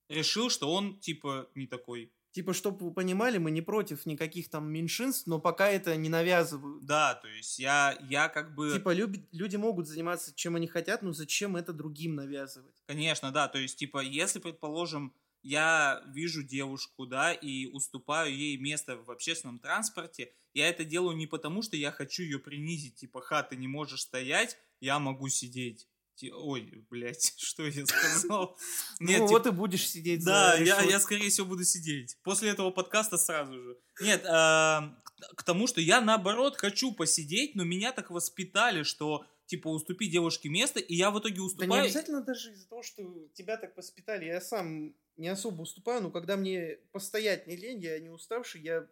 решил, 0.10 0.50
что 0.50 0.72
он, 0.74 1.00
типа, 1.00 1.50
не 1.56 1.68
такой. 1.68 2.12
Типа, 2.32 2.54
чтобы 2.54 2.86
вы 2.86 2.94
понимали, 2.94 3.40
мы 3.40 3.50
не 3.50 3.62
против 3.62 4.06
никаких 4.06 4.50
там 4.50 4.72
меньшинств, 4.72 5.26
но 5.26 5.40
пока 5.40 5.70
это 5.70 5.96
не 5.96 6.10
навязывают. 6.10 6.86
Да, 6.86 7.16
то 7.16 7.28
есть 7.28 7.58
я, 7.58 7.98
я 8.08 8.30
как 8.30 8.54
бы... 8.54 8.72
Типа, 8.74 8.94
любят, 8.94 9.22
люди 9.32 9.56
могут 9.56 9.88
заниматься 9.88 10.34
чем 10.36 10.56
они 10.56 10.68
хотят, 10.68 11.02
но 11.02 11.12
зачем 11.12 11.56
это 11.56 11.74
другим 11.74 12.16
навязывать? 12.16 12.76
Конечно, 12.86 13.32
да, 13.32 13.48
то 13.48 13.58
есть, 13.58 13.78
типа, 13.78 14.04
если, 14.04 14.38
предположим, 14.38 15.14
я 15.42 16.04
вижу 16.08 16.44
девушку, 16.44 17.08
да, 17.08 17.34
и 17.34 17.66
уступаю 17.66 18.36
ей 18.36 18.58
место 18.58 18.98
в 18.98 19.10
общественном 19.10 19.58
транспорте, 19.58 20.32
я 20.54 20.70
это 20.70 20.84
делаю 20.84 21.16
не 21.16 21.28
потому, 21.28 21.64
что 21.64 21.78
я 21.78 21.92
хочу 21.92 22.24
ее 22.24 22.38
принизить, 22.38 22.96
типа, 22.96 23.22
ха, 23.22 23.42
ты 23.42 23.56
не 23.56 23.68
можешь 23.68 24.02
стоять, 24.02 24.58
я 24.80 25.00
могу 25.00 25.30
сидеть. 25.30 25.88
Ой, 26.24 26.86
блядь, 26.90 27.34
что 27.38 27.66
я 27.66 27.86
сказал? 27.86 28.58
Нет, 29.00 29.20
ну 29.20 29.28
тип... 29.28 29.32
вот 29.32 29.48
и 29.48 29.52
будешь 29.52 29.88
сидеть. 29.88 30.24
Да, 30.24 30.56
я, 30.56 30.82
я, 30.82 31.00
скорее 31.00 31.30
всего, 31.30 31.48
буду 31.48 31.64
сидеть. 31.64 32.18
После 32.24 32.50
этого 32.50 32.72
подкаста 32.72 33.18
сразу 33.18 33.54
же. 33.54 33.78
Нет, 34.02 34.26
а, 34.26 34.96
к 35.36 35.44
тому, 35.44 35.68
что 35.68 35.82
я, 35.82 36.02
наоборот, 36.02 36.58
хочу 36.58 36.94
посидеть, 36.94 37.56
но 37.56 37.64
меня 37.64 37.92
так 37.92 38.10
воспитали, 38.12 38.84
что, 38.84 39.26
типа, 39.46 39.68
уступи 39.70 40.08
девушке 40.08 40.50
место, 40.50 40.80
и 40.80 40.96
я 40.96 41.12
в 41.12 41.20
итоге 41.20 41.42
уступаю. 41.42 41.70
Да 41.70 41.76
не 41.78 41.82
обязательно 41.84 42.22
даже 42.22 42.52
из-за 42.52 42.68
того, 42.68 42.84
что 42.84 43.04
тебя 43.34 43.58
так 43.58 43.76
воспитали. 43.78 44.26
Я 44.26 44.42
сам 44.42 44.94
не 45.18 45.28
особо 45.28 45.62
уступаю, 45.62 46.02
но 46.02 46.12
когда 46.12 46.38
мне 46.38 46.78
постоять 46.92 47.48
не 47.48 47.56
лень, 47.56 47.82
я 47.82 48.00
не 48.00 48.10
уставший, 48.10 48.62
я 48.62 48.88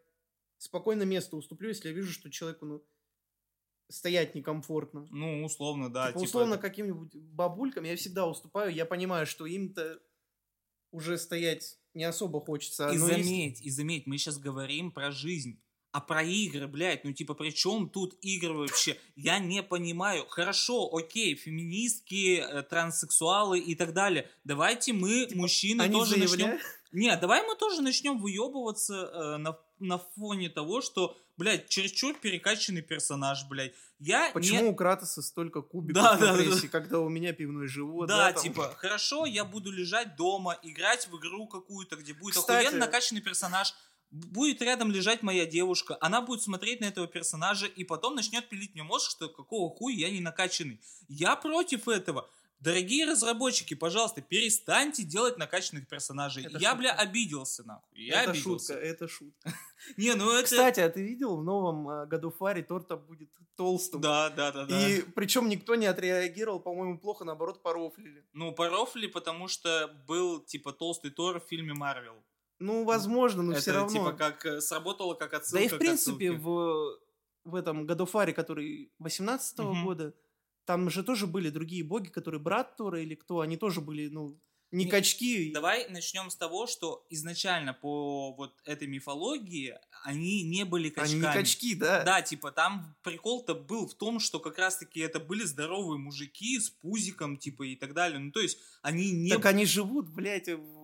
спокойно 0.58 1.04
место 1.04 1.36
уступлю, 1.36 1.70
если 1.70 1.90
я 1.90 1.94
вижу, 1.94 2.12
что 2.12 2.30
человеку, 2.30 2.66
ну, 2.66 2.84
стоять 3.90 4.36
некомфортно. 4.36 5.08
Ну, 5.12 5.44
условно, 5.44 5.92
да. 5.92 6.08
Типа, 6.08 6.20
типа 6.20 6.28
условно, 6.28 6.54
это... 6.56 6.62
каким-нибудь 6.62 7.16
бабулькам 7.16 7.84
я 7.84 7.96
всегда 7.96 8.28
уступаю. 8.28 8.74
Я 8.74 8.86
понимаю, 8.86 9.26
что 9.26 9.46
им-то 9.46 10.00
уже 10.92 11.18
стоять 11.18 11.80
не 11.94 12.04
особо 12.04 12.40
хочется. 12.40 12.90
И 12.90 12.98
заметь, 12.98 13.60
есть... 13.60 13.66
и 13.66 13.70
заметь, 13.70 14.08
мы 14.08 14.18
сейчас 14.18 14.38
говорим 14.38 14.92
про 14.92 15.12
жизнь. 15.12 15.62
А 15.98 16.00
про 16.00 16.22
игры, 16.22 16.68
блядь, 16.68 17.04
ну 17.06 17.12
типа 17.12 17.34
при 17.34 17.50
чем 17.50 17.90
тут 17.90 18.16
игры 18.22 18.54
вообще? 18.54 19.00
Я 19.16 19.40
не 19.40 19.64
понимаю. 19.64 20.28
Хорошо, 20.30 20.96
окей, 20.96 21.34
феминистки, 21.34 22.38
э, 22.40 22.62
транссексуалы 22.62 23.58
и 23.60 23.74
так 23.74 23.94
далее. 23.94 24.30
Давайте 24.44 24.94
мы, 24.94 25.28
мужчины, 25.34 25.82
Они 25.82 25.94
тоже 25.94 26.12
заявляют? 26.12 26.62
начнем... 26.62 26.72
Нет, 26.92 27.20
давай 27.20 27.42
мы 27.48 27.56
тоже 27.56 27.82
начнем 27.82 28.20
выебываться 28.20 28.94
э, 29.12 29.38
на, 29.38 29.58
на 29.80 29.98
фоне 29.98 30.50
того, 30.50 30.82
что, 30.82 31.18
блядь, 31.36 31.68
чересчур 31.68 32.14
перекачанный 32.14 32.84
персонаж, 32.84 33.46
блядь. 33.50 33.74
Я 34.00 34.30
Почему 34.36 34.62
не... 34.66 34.70
у 34.70 34.76
Кратоса 34.76 35.24
столько 35.24 35.62
кубиков 35.64 36.04
Да, 36.04 36.14
на 36.14 36.20
да, 36.20 36.38
да. 36.38 36.44
прессе, 36.44 36.68
когда 36.70 37.00
у 37.00 37.10
меня 37.10 37.34
пивной 37.34 37.68
живот? 37.68 38.08
Да, 38.08 38.32
там? 38.32 38.44
типа, 38.44 38.76
хорошо, 38.78 39.26
я 39.26 39.44
буду 39.44 39.72
лежать 39.72 40.16
дома, 40.16 40.60
играть 40.62 41.08
в 41.08 41.18
игру 41.18 41.48
какую-то, 41.48 41.96
где 41.96 42.14
будет 42.14 42.36
Кстати- 42.36 42.68
охуенно 42.68 42.86
накачанный 42.86 43.22
персонаж, 43.22 43.74
будет 44.12 44.62
рядом 44.62 44.92
лежать 44.92 45.24
моя 45.24 45.46
девушка, 45.46 45.98
она 46.02 46.22
будет 46.22 46.42
смотреть 46.42 46.82
на 46.82 46.86
этого 46.86 47.08
персонажа 47.08 47.66
и 47.66 47.84
потом 47.84 48.16
начнет 48.16 48.48
пилить 48.50 48.74
мне 48.74 48.84
мозг, 48.84 49.12
что 49.12 49.30
какого 49.30 49.74
хуя 49.76 49.96
я 49.96 50.10
не 50.10 50.22
накачанный. 50.22 50.80
Я 51.08 51.36
против 51.36 51.88
этого. 51.88 52.30
Дорогие 52.60 53.06
разработчики, 53.06 53.76
пожалуйста, 53.76 54.22
перестаньте 54.22 55.04
делать 55.04 55.38
накачанных 55.38 55.88
персонажей. 55.88 56.44
Это 56.44 56.58
я, 56.58 56.70
шутка. 56.70 56.76
бля, 56.76 56.92
обиделся, 56.94 57.64
нахуй. 57.64 57.88
Я 57.94 58.24
это 58.24 58.32
обиделся. 58.32 58.74
шутка, 58.74 58.88
это 58.88 59.08
шутка. 59.08 59.54
Не, 59.98 60.16
ну 60.16 60.32
это... 60.32 60.46
Кстати, 60.46 60.80
а 60.80 60.90
ты 60.90 61.04
видел 61.04 61.38
в 61.38 61.44
новом 61.44 61.88
э, 61.88 62.08
году 62.08 62.32
Фаре 62.32 62.64
торта 62.64 62.98
будет 62.98 63.30
толстым? 63.56 64.02
Да, 64.02 64.32
да, 64.32 64.52
да, 64.52 64.66
да. 64.66 64.90
И 64.90 65.04
причем 65.04 65.50
никто 65.50 65.76
не 65.76 65.86
отреагировал, 65.86 66.60
по-моему, 66.60 66.98
плохо, 66.98 67.26
наоборот, 67.26 67.62
порофлили. 67.62 68.26
Ну, 68.34 68.52
порофли, 68.52 69.06
потому 69.06 69.48
что 69.48 69.88
был, 70.08 70.40
типа, 70.40 70.74
толстый 70.74 71.12
Тор 71.12 71.40
в 71.40 71.48
фильме 71.48 71.76
Марвел. 71.76 72.24
Ну, 72.60 72.84
возможно, 72.84 73.44
но 73.44 73.52
это, 73.54 73.62
все 73.62 73.72
равно. 73.72 73.92
типа, 73.94 74.14
как 74.14 74.46
э, 74.46 74.62
сработало 74.62 75.14
как 75.14 75.32
Да 75.32 75.38
отсылка 75.38 75.64
и 75.66 75.68
в 75.70 75.78
принципе 75.78 76.32
в, 76.32 76.98
в 77.44 77.56
этом 77.56 77.86
году 77.86 78.06
Фаре, 78.06 78.34
который 78.34 78.92
18 79.00 79.60
Мгм. 79.60 79.86
года, 79.86 80.14
там 80.66 80.90
же 80.90 81.04
тоже 81.04 81.28
были 81.28 81.50
другие 81.50 81.84
боги, 81.84 82.10
которые 82.10 82.42
брат 82.42 82.76
Тора 82.76 83.02
или 83.02 83.16
кто, 83.16 83.40
они 83.42 83.58
тоже 83.58 83.80
были, 83.82 84.08
ну, 84.10 84.40
не 84.72 84.84
Не- 84.84 84.92
качки. 84.92 85.52
Давай 85.54 85.88
начнем 85.90 86.30
с 86.30 86.36
того, 86.36 86.68
что 86.68 87.06
изначально 87.10 87.74
по 87.74 88.34
вот 88.34 88.60
этой 88.66 88.86
мифологии 88.90 89.76
они 90.04 90.44
не 90.44 90.66
были 90.66 90.90
качками. 90.90 91.20
Они 91.26 91.28
не 91.28 91.34
качки, 91.34 91.76
да. 91.76 92.04
Да, 92.04 92.22
типа 92.22 92.52
там 92.52 92.94
прикол-то 93.02 93.56
был 93.56 93.88
в 93.88 93.94
том, 93.94 94.20
что 94.20 94.42
как 94.42 94.58
раз-таки 94.58 95.00
это 95.00 95.22
были 95.22 95.44
здоровые 95.46 95.98
мужики 95.98 96.60
с 96.60 96.70
пузиком, 96.70 97.38
типа 97.38 97.64
и 97.64 97.78
так 97.78 97.94
далее. 97.94 98.20
Ну 98.20 98.32
то 98.32 98.42
есть 98.42 98.58
они 98.82 99.12
не 99.12 99.30
Так 99.30 99.46
они 99.46 99.66
живут, 99.66 100.10
блядь, 100.10 100.50
в 100.50 100.77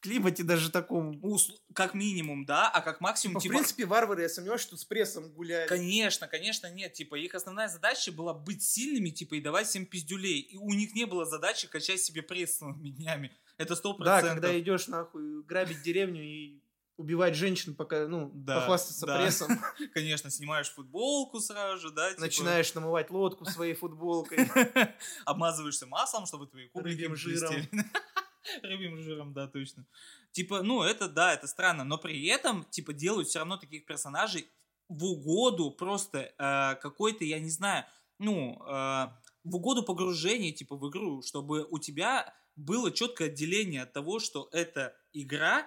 климате 0.00 0.42
даже 0.44 0.70
таком. 0.70 1.12
усл- 1.24 1.56
как 1.74 1.94
минимум, 1.94 2.44
да, 2.44 2.68
а 2.68 2.80
как 2.80 3.00
максимум 3.00 3.34
Типа, 3.34 3.40
в 3.40 3.42
типа 3.42 3.54
принципе, 3.54 3.86
варвары, 3.86 4.22
я 4.22 4.28
сомневаюсь, 4.28 4.62
что 4.62 4.76
с 4.76 4.84
прессом 4.84 5.30
гуляли. 5.32 5.68
Конечно, 5.68 6.26
конечно, 6.28 6.70
нет. 6.72 6.92
Типа, 6.94 7.14
их 7.16 7.34
основная 7.34 7.68
задача 7.68 8.12
была 8.12 8.34
быть 8.34 8.62
сильными, 8.62 9.10
типа, 9.10 9.34
и 9.34 9.40
давать 9.40 9.66
всем 9.68 9.86
пиздюлей. 9.86 10.40
И 10.40 10.56
у 10.56 10.70
них 10.70 10.94
не 10.94 11.04
было 11.04 11.24
задачи 11.24 11.68
качать 11.68 12.00
себе 12.00 12.22
пресс 12.22 12.56
целыми 12.58 12.90
днями. 12.90 13.30
Это 13.58 13.76
сто 13.76 13.92
Да, 13.92 13.96
процентов. 14.04 14.30
когда 14.30 14.58
идешь 14.58 14.88
нахуй 14.88 15.42
грабить 15.44 15.82
деревню 15.82 16.22
и 16.22 16.62
убивать 16.96 17.34
женщин, 17.34 17.74
пока, 17.74 18.06
ну, 18.06 18.30
Да, 18.34 18.60
похвастаться 18.60 19.06
да. 19.06 19.18
прессом, 19.22 19.58
Конечно, 19.94 20.30
снимаешь 20.30 20.70
футболку 20.70 21.40
сразу 21.40 21.80
же, 21.80 21.90
да? 21.94 22.10
типа, 22.10 22.20
начинаешь 22.20 22.74
намывать 22.74 23.10
лодку 23.10 23.46
своей 23.46 23.74
футболкой. 23.74 24.38
Обмазываешься 25.24 25.86
маслом, 25.86 26.26
чтобы 26.26 26.46
твои 26.46 26.68
кубики 26.68 27.14
жиром. 27.14 27.54
Рыбьим 28.62 28.96
жиром, 28.98 29.32
да, 29.32 29.48
точно. 29.48 29.86
Типа, 30.32 30.62
ну, 30.62 30.82
это, 30.82 31.08
да, 31.08 31.32
это 31.34 31.46
странно. 31.46 31.84
Но 31.84 31.98
при 31.98 32.26
этом, 32.26 32.64
типа, 32.64 32.92
делают 32.92 33.28
все 33.28 33.40
равно 33.40 33.56
таких 33.56 33.84
персонажей 33.84 34.48
в 34.88 35.04
угоду 35.04 35.70
просто 35.70 36.32
э, 36.36 36.80
какой-то, 36.80 37.24
я 37.24 37.38
не 37.38 37.50
знаю, 37.50 37.84
ну, 38.18 38.60
э, 38.66 39.08
в 39.44 39.56
угоду 39.56 39.82
погружения, 39.82 40.52
типа, 40.52 40.76
в 40.76 40.88
игру, 40.90 41.22
чтобы 41.22 41.66
у 41.70 41.78
тебя 41.78 42.34
было 42.56 42.90
четкое 42.90 43.28
отделение 43.28 43.82
от 43.82 43.92
того, 43.92 44.18
что 44.18 44.48
это 44.52 44.96
игра, 45.12 45.66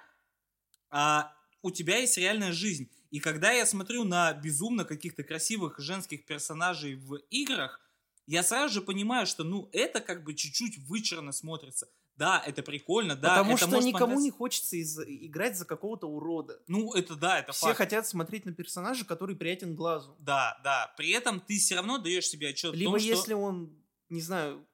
а 0.89 1.33
у 1.61 1.71
тебя 1.71 1.97
есть 1.97 2.17
реальная 2.17 2.51
жизнь. 2.51 2.91
И 3.09 3.19
когда 3.19 3.51
я 3.51 3.65
смотрю 3.65 4.03
на 4.03 4.33
безумно 4.33 4.85
каких-то 4.85 5.23
красивых 5.23 5.79
женских 5.79 6.25
персонажей 6.25 6.95
в 6.95 7.15
играх, 7.29 7.79
я 8.27 8.43
сразу 8.43 8.75
же 8.75 8.81
понимаю, 8.81 9.25
что, 9.25 9.43
ну, 9.43 9.69
это 9.71 10.01
как 10.01 10.23
бы 10.23 10.33
чуть-чуть 10.33 10.77
вычурно 10.87 11.31
смотрится. 11.31 11.89
Да, 12.15 12.43
это 12.45 12.61
прикольно, 12.61 13.15
да, 13.15 13.29
Потому 13.37 13.55
это 13.55 13.65
что 13.67 13.77
никому 13.77 13.91
понравиться. 13.91 14.23
не 14.23 14.29
хочется 14.31 14.75
из- 14.77 14.99
играть 14.99 15.57
за 15.57 15.65
какого-то 15.65 16.07
урода. 16.07 16.61
Ну, 16.67 16.93
это 16.93 17.15
да, 17.15 17.39
это 17.39 17.53
Все 17.53 17.67
факт. 17.67 17.77
хотят 17.77 18.07
смотреть 18.07 18.45
на 18.45 18.53
персонажа, 18.53 19.03
который 19.03 19.35
приятен 19.35 19.75
глазу. 19.75 20.15
Да, 20.19 20.59
да. 20.63 20.93
При 20.95 21.09
этом 21.11 21.39
ты 21.39 21.57
все 21.57 21.75
равно 21.75 21.97
даешь 21.97 22.27
себе 22.27 22.49
отчет 22.49 22.75
Либо 22.75 22.89
в 22.89 22.93
том, 22.93 22.99
что... 22.99 23.09
если 23.09 23.33
он, 23.33 23.75
не 24.09 24.21
знаю, 24.21 24.67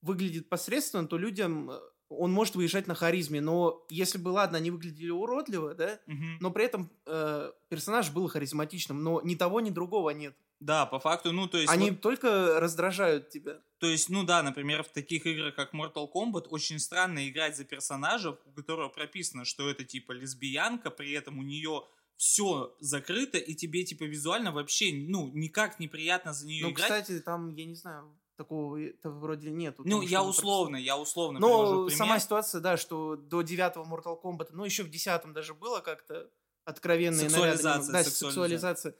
выглядит 0.00 0.48
посредственно, 0.48 1.06
то 1.06 1.16
людям 1.16 1.70
э, 1.70 1.78
он 2.18 2.32
может 2.32 2.54
выезжать 2.54 2.86
на 2.86 2.94
харизме. 2.94 3.40
Но 3.40 3.84
если 3.90 4.18
бы, 4.18 4.28
ладно, 4.30 4.58
они 4.58 4.70
выглядели 4.70 5.10
уродливо, 5.10 5.74
да, 5.74 5.98
Мгм. 6.06 6.38
но 6.40 6.50
при 6.50 6.64
этом 6.64 6.90
э, 7.06 7.52
персонаж 7.68 8.10
был 8.10 8.28
харизматичным, 8.28 9.02
но 9.02 9.20
ни 9.22 9.34
того, 9.34 9.60
ни 9.60 9.70
другого 9.70 10.10
нет. 10.10 10.34
Да, 10.60 10.86
по 10.86 11.00
факту, 11.00 11.32
ну, 11.32 11.48
то 11.48 11.58
есть... 11.58 11.72
Они 11.72 11.90
вот- 11.90 12.00
только 12.00 12.60
раздражают 12.60 13.30
тебя. 13.30 13.60
То 13.78 13.88
есть, 13.88 14.08
ну 14.08 14.22
да, 14.22 14.44
например, 14.44 14.84
в 14.84 14.88
таких 14.92 15.26
играх, 15.26 15.56
как 15.56 15.74
Mortal 15.74 16.08
Kombat, 16.14 16.46
очень 16.50 16.78
странно 16.78 17.28
играть 17.28 17.56
за 17.56 17.64
персонажа, 17.64 18.30
у 18.30 18.52
которого 18.52 18.88
прописано, 18.88 19.44
что 19.44 19.68
это 19.68 19.82
типа 19.84 20.12
лесбиянка, 20.12 20.90
при 20.90 21.10
этом 21.12 21.38
у 21.40 21.42
нее 21.42 21.82
все 22.16 22.76
закрыто, 22.78 23.38
и 23.38 23.54
тебе 23.56 23.82
типа 23.82 24.04
визуально 24.04 24.52
вообще, 24.52 24.92
ну, 24.94 25.32
никак 25.34 25.80
неприятно 25.80 26.32
за 26.32 26.46
нее 26.46 26.66
Ну, 26.66 26.70
играть. 26.70 26.84
кстати, 27.02 27.18
там, 27.20 27.48
я 27.56 27.64
не 27.64 27.74
знаю, 27.74 28.16
такого 28.36 28.78
вроде 29.04 29.50
нету. 29.50 29.82
ну, 29.86 30.02
я 30.02 30.22
условно, 30.22 30.76
я 30.76 30.96
условно 30.96 31.38
Но 31.38 31.88
сама 31.90 32.18
ситуация, 32.18 32.60
да, 32.60 32.76
что 32.76 33.16
до 33.16 33.42
девятого 33.42 33.84
Mortal 33.84 34.20
Kombat, 34.20 34.48
ну, 34.52 34.64
еще 34.64 34.82
в 34.82 34.90
десятом 34.90 35.32
даже 35.32 35.54
было 35.54 35.80
как-то 35.80 36.30
откровенные 36.64 37.28
наряды. 37.28 37.30
Сексуализация, 37.58 37.92
Да, 37.92 38.04
сексуализация. 38.04 38.12
сексуализация. 38.28 38.94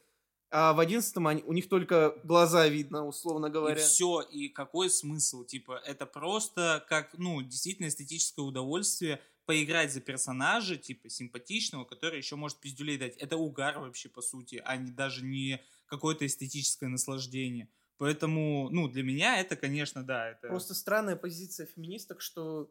А 0.55 0.75
в 0.75 0.81
одиннадцатом 0.81 1.27
они- 1.29 1.43
у 1.45 1.55
них 1.55 1.69
только 1.69 2.15
глаза 2.25 2.69
видно, 2.69 3.07
условно 3.07 3.47
И 3.47 3.51
говоря. 3.51 3.77
все, 3.81 4.21
и 4.21 4.49
какой 4.49 4.91
смысл? 4.91 5.45
Типа, 5.45 5.81
это 5.87 6.05
просто 6.05 6.85
как, 6.89 7.15
ну, 7.17 7.41
действительно 7.41 7.89
эстетическое 7.89 8.45
удовольствие 8.45 9.19
поиграть 9.47 9.93
за 9.93 10.01
персонажа, 10.01 10.77
типа, 10.77 11.09
симпатичного, 11.09 11.85
который 11.85 12.19
еще 12.19 12.37
может 12.37 12.59
пиздюлей 12.59 12.99
дать. 12.99 13.17
Это 13.17 13.39
угар 13.39 13.79
вообще, 13.81 14.09
по 14.11 14.21
сути, 14.21 14.61
а 14.65 14.77
не 14.77 14.91
даже 14.91 15.25
не 15.25 15.63
какое-то 15.87 16.27
эстетическое 16.27 16.89
наслаждение. 16.91 17.69
Поэтому, 18.03 18.69
ну, 18.71 18.89
для 18.89 19.05
меня 19.05 19.39
это, 19.39 19.55
конечно, 19.55 20.03
да, 20.03 20.31
это... 20.31 20.49
Просто 20.49 20.75
странная 20.75 21.15
позиция 21.15 21.67
феминисток, 21.67 22.21
что 22.21 22.69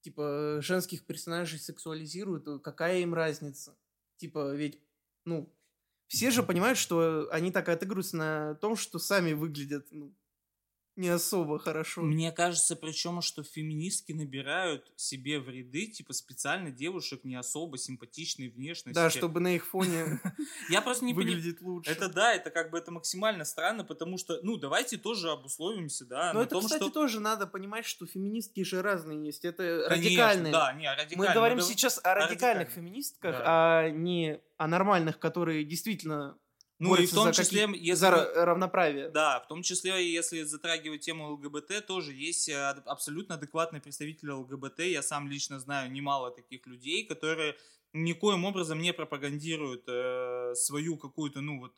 типа 0.00 0.60
женских 0.62 1.04
персонажей 1.04 1.58
сексуализируют, 1.58 2.48
э, 2.48 2.58
какая 2.58 3.00
им 3.00 3.12
разница? 3.12 3.76
Типа, 4.16 4.54
ведь, 4.54 4.80
ну, 5.26 5.54
все 6.06 6.30
же 6.30 6.42
понимают, 6.42 6.78
что 6.78 7.28
они 7.32 7.50
так 7.50 7.68
отыгрываются 7.68 8.16
на 8.16 8.54
том, 8.54 8.76
что 8.76 8.98
сами 8.98 9.34
выглядят, 9.34 9.88
ну, 9.90 10.16
не 10.96 11.08
особо 11.08 11.58
хорошо. 11.58 12.02
Мне 12.02 12.32
кажется, 12.32 12.76
причем, 12.76 13.20
что 13.20 13.42
феминистки 13.42 14.12
набирают 14.12 14.92
себе 14.96 15.40
в 15.40 15.48
ряды, 15.48 15.86
типа, 15.86 16.12
специально 16.12 16.70
девушек 16.70 17.24
не 17.24 17.34
особо 17.34 17.78
симпатичной 17.78 18.48
внешности. 18.48 18.94
Да, 18.94 19.10
чтобы 19.10 19.40
на 19.40 19.54
их 19.56 19.66
фоне 19.66 20.20
Я 20.70 20.82
просто 20.82 21.04
не 21.04 21.14
выглядеть 21.14 21.60
лучше. 21.60 21.90
Это 21.90 22.08
да, 22.08 22.34
это 22.34 22.50
как 22.50 22.70
бы 22.70 22.78
это 22.78 22.92
максимально 22.92 23.44
странно, 23.44 23.84
потому 23.84 24.18
что, 24.18 24.38
ну, 24.42 24.56
давайте 24.56 24.96
тоже 24.96 25.30
обусловимся, 25.30 26.04
да, 26.06 26.32
Но 26.32 26.42
это, 26.42 26.58
кстати, 26.60 26.90
тоже 26.90 27.20
надо 27.20 27.46
понимать, 27.46 27.84
что 27.86 28.06
феминистки 28.06 28.62
же 28.62 28.82
разные 28.82 29.24
есть. 29.26 29.44
Это 29.44 29.86
радикальные. 29.88 30.52
Да, 30.52 30.72
не, 30.72 30.88
радикальные. 30.88 31.28
Мы 31.28 31.34
говорим 31.34 31.58
гов- 31.58 31.66
сейчас 31.66 32.00
о 32.02 32.14
радикальных 32.14 32.70
феминистках, 32.70 33.36
а 33.44 33.90
не 33.90 34.40
о 34.56 34.68
нормальных, 34.68 35.18
которые 35.18 35.64
действительно 35.64 36.38
Ну, 36.78 36.94
и 36.96 37.06
в 37.06 37.12
том 37.12 37.32
числе, 37.32 37.68
если... 37.74 38.06
равноправие. 38.06 39.08
Да, 39.08 39.40
в 39.40 39.46
том 39.46 39.62
числе, 39.62 40.12
если 40.12 40.42
затрагивать 40.42 41.02
тему 41.02 41.32
ЛГБТ, 41.32 41.86
тоже 41.86 42.12
есть 42.12 42.48
э, 42.48 42.68
абсолютно 42.86 43.36
адекватные 43.36 43.80
представители 43.80 44.30
ЛГБТ. 44.30 44.80
Я 44.80 45.02
сам 45.02 45.28
лично 45.28 45.60
знаю 45.60 45.90
немало 45.92 46.32
таких 46.32 46.66
людей, 46.66 47.06
которые 47.06 47.56
никоим 47.92 48.44
образом 48.44 48.80
не 48.80 48.92
пропагандируют 48.92 49.84
э, 49.86 50.54
свою 50.56 50.96
какую-то, 50.96 51.40
ну 51.40 51.60
вот, 51.60 51.72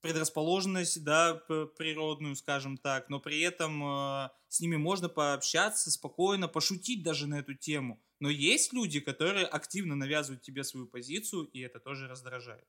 предрасположенность, 0.00 1.02
да, 1.04 1.34
природную, 1.78 2.36
скажем 2.36 2.76
так, 2.76 3.08
но 3.08 3.20
при 3.20 3.40
этом 3.40 3.82
э, 3.82 4.30
с 4.48 4.60
ними 4.60 4.76
можно 4.76 5.08
пообщаться 5.08 5.90
спокойно, 5.90 6.48
пошутить 6.48 7.02
даже 7.02 7.28
на 7.28 7.38
эту 7.38 7.54
тему. 7.54 8.02
Но 8.20 8.28
есть 8.28 8.72
люди, 8.72 9.00
которые 9.00 9.46
активно 9.46 9.94
навязывают 9.94 10.42
тебе 10.42 10.64
свою 10.64 10.86
позицию, 10.86 11.44
и 11.44 11.60
это 11.60 11.78
тоже 11.78 12.08
раздражает. 12.08 12.66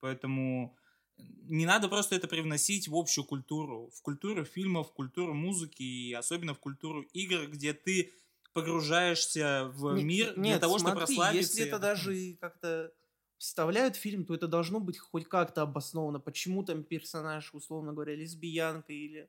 Поэтому 0.00 0.76
не 1.18 1.64
надо 1.66 1.88
просто 1.88 2.14
это 2.16 2.28
привносить 2.28 2.88
в 2.88 2.96
общую 2.96 3.24
культуру, 3.24 3.90
в 3.94 4.02
культуру 4.02 4.44
фильмов, 4.44 4.88
в 4.90 4.92
культуру 4.92 5.34
музыки 5.34 5.82
и 5.82 6.12
особенно 6.12 6.54
в 6.54 6.58
культуру 6.58 7.02
игр, 7.12 7.46
где 7.46 7.72
ты 7.72 8.12
погружаешься 8.52 9.70
в 9.74 9.94
Не- 9.94 10.04
мир 10.04 10.34
для 10.34 10.42
нет, 10.42 10.60
того, 10.60 10.78
чтобы 10.78 10.92
смотри, 10.92 11.06
прославиться. 11.16 11.52
Если 11.52 11.66
это 11.66 11.78
даже 11.78 12.36
как-то 12.40 12.92
вставляют 13.38 13.96
фильм, 13.96 14.24
то 14.24 14.34
это 14.34 14.48
должно 14.48 14.80
быть 14.80 14.98
хоть 14.98 15.28
как-то 15.28 15.62
обосновано, 15.62 16.20
почему 16.20 16.64
там 16.64 16.82
персонаж, 16.82 17.52
условно 17.54 17.92
говоря, 17.92 18.14
лесбиянка 18.16 18.92
или 18.92 19.28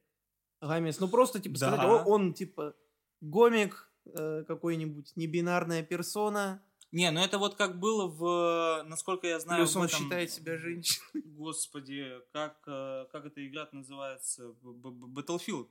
гамес. 0.62 1.00
Ну 1.00 1.08
просто 1.10 1.40
типа 1.40 1.58
сказать, 1.58 1.80
Да. 1.82 2.04
«О, 2.04 2.06
он 2.06 2.34
типа 2.34 2.74
гомик, 3.22 3.92
э, 4.06 4.44
какой-нибудь 4.48 5.12
небинарная 5.16 5.84
персона, 5.84 6.64
Не, 6.92 7.12
ну 7.12 7.20
это 7.20 7.38
вот 7.38 7.56
как 7.56 7.80
было 7.80 8.08
в, 8.08 8.84
насколько 8.88 9.28
я 9.28 9.40
знаю, 9.40 9.60
плюс 9.64 9.76
он 9.76 9.86
этом- 9.86 10.00
считает 10.00 10.32
себя 10.32 10.58
женщиной. 10.58 11.22
Господи, 11.26 12.06
как, 12.32 12.58
э, 12.68 13.06
как 13.12 13.26
эта 13.26 13.46
игра 13.46 13.68
называется? 13.72 14.56
Battlefield. 14.64 15.68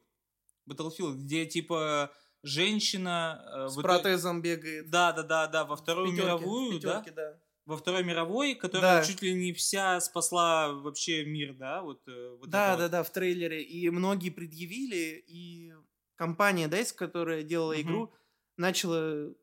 Battlefield, 0.68 1.14
где 1.14 1.46
типа 1.46 2.12
женщина... 2.42 3.42
э, 3.46 3.68
С 3.68 3.76
в 3.76 3.80
итоге- 3.80 3.82
протезом 3.82 4.42
бегает. 4.42 4.90
Да, 4.90 5.12
да, 5.12 5.22
да, 5.22 5.46
да, 5.46 5.64
во 5.64 5.76
Вторую 5.76 6.10
в 6.10 6.14
мировую, 6.14 6.80
да? 6.80 7.00
пятёрке, 7.00 7.10
да. 7.12 7.40
Во 7.64 7.76
Второй 7.76 8.04
мировой, 8.04 8.54
которая 8.54 9.00
Да. 9.00 9.04
чуть 9.06 9.22
ли 9.22 9.34
не 9.34 9.52
вся 9.52 10.00
спасла 10.00 10.72
вообще 10.72 11.24
мир, 11.24 11.54
да? 11.54 11.82
Вот, 11.82 12.06
э, 12.06 12.36
вот 12.38 12.48
Да, 12.48 12.76
да, 12.76 12.82
вот. 12.84 12.90
да, 12.92 13.02
в 13.02 13.10
трейлере. 13.10 13.62
И 13.62 13.90
многие 13.90 14.30
предъявили, 14.30 15.24
и 15.26 15.72
компания 16.14 16.68
DICE, 16.68 16.94
которая 16.94 17.42
делала 17.42 17.72
Мгм. 17.72 17.80
игру, 17.82 18.14
начала, 18.56 19.34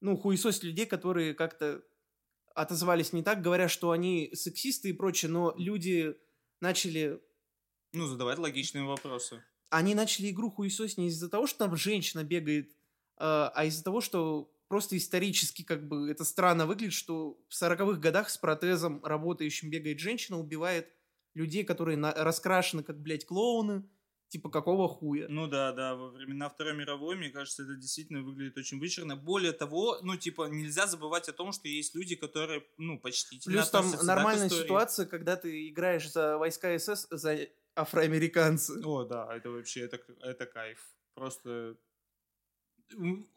ну, 0.00 0.16
хуесосить 0.16 0.62
людей, 0.62 0.86
которые 0.86 1.34
как-то 1.34 1.82
отозвались 2.54 3.12
не 3.12 3.22
так, 3.22 3.42
говоря, 3.42 3.68
что 3.68 3.90
они 3.90 4.30
сексисты 4.34 4.90
и 4.90 4.92
прочее, 4.92 5.30
но 5.30 5.54
люди 5.56 6.16
начали... 6.60 7.20
Ну, 7.92 8.06
задавать 8.06 8.38
логичные 8.38 8.84
вопросы. 8.84 9.42
Они 9.70 9.94
начали 9.94 10.30
игру 10.30 10.50
хуесосить 10.50 10.98
не 10.98 11.08
из-за 11.08 11.28
того, 11.28 11.46
что 11.46 11.60
там 11.60 11.76
женщина 11.76 12.24
бегает, 12.24 12.70
э, 12.70 12.74
а 13.18 13.64
из-за 13.66 13.84
того, 13.84 14.00
что 14.00 14.52
просто 14.68 14.96
исторически 14.96 15.62
как 15.62 15.86
бы 15.86 16.10
это 16.10 16.24
странно 16.24 16.66
выглядит, 16.66 16.94
что 16.94 17.40
в 17.48 17.62
40-х 17.62 18.00
годах 18.00 18.30
с 18.30 18.38
протезом 18.38 19.04
работающим 19.04 19.70
бегает 19.70 19.98
женщина, 19.98 20.38
убивает 20.38 20.92
людей, 21.34 21.64
которые 21.64 21.96
на- 21.96 22.12
раскрашены 22.12 22.82
как, 22.82 23.00
блядь, 23.00 23.26
клоуны, 23.26 23.88
типа 24.30 24.48
какого 24.48 24.88
хуя. 24.88 25.26
Ну 25.28 25.48
да, 25.48 25.72
да, 25.72 25.94
во 25.96 26.08
времена 26.08 26.48
Второй 26.48 26.74
мировой, 26.74 27.16
мне 27.16 27.30
кажется, 27.30 27.64
это 27.64 27.74
действительно 27.74 28.22
выглядит 28.22 28.56
очень 28.56 28.78
вычурно. 28.78 29.16
Более 29.16 29.52
того, 29.52 29.98
ну, 30.02 30.16
типа, 30.16 30.44
нельзя 30.44 30.86
забывать 30.86 31.28
о 31.28 31.32
том, 31.32 31.52
что 31.52 31.68
есть 31.68 31.94
люди, 31.94 32.14
которые, 32.14 32.64
ну, 32.78 32.98
почтительно 32.98 33.56
Плюс 33.56 33.70
там 33.70 33.90
да, 33.90 34.02
нормальная 34.02 34.48
ситуация, 34.48 35.06
когда 35.06 35.36
ты 35.36 35.68
играешь 35.68 36.10
за 36.10 36.38
войска 36.38 36.78
СС, 36.78 37.08
за 37.10 37.48
афроамериканцы. 37.74 38.80
О, 38.84 39.04
да, 39.04 39.28
это 39.34 39.50
вообще, 39.50 39.80
это, 39.80 40.00
это 40.22 40.46
кайф. 40.46 40.78
Просто 41.14 41.76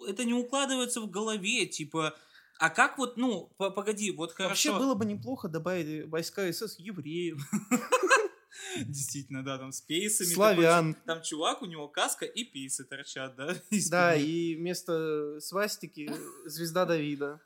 это 0.07 0.25
не 0.25 0.33
укладывается 0.33 1.01
в 1.01 1.09
голове, 1.09 1.65
типа, 1.65 2.15
а 2.59 2.69
как 2.69 2.97
вот, 2.97 3.17
ну, 3.17 3.51
по- 3.57 3.71
погоди, 3.71 4.11
вот 4.11 4.31
хорошо. 4.31 4.71
Вообще 4.71 4.85
было 4.85 4.93
бы 4.93 5.05
неплохо 5.05 5.47
добавить 5.47 6.07
войска 6.07 6.51
СС 6.51 6.77
евреев, 6.79 7.39
Действительно, 8.77 9.43
да, 9.43 9.57
там 9.57 9.71
с 9.71 9.81
пейсами. 9.81 10.27
такой 10.29 10.35
славян. 10.35 10.93
чу- 10.95 10.99
там 11.05 11.21
чувак, 11.21 11.61
у 11.61 11.65
него 11.65 11.87
каска 11.87 12.25
и 12.25 12.43
пейсы 12.43 12.83
торчат, 12.85 13.35
да? 13.35 13.55
Да, 13.89 14.15
и 14.15 14.55
вместо 14.55 15.39
свастики 15.39 16.09
звезда 16.45 16.85
Давида. 16.85 17.41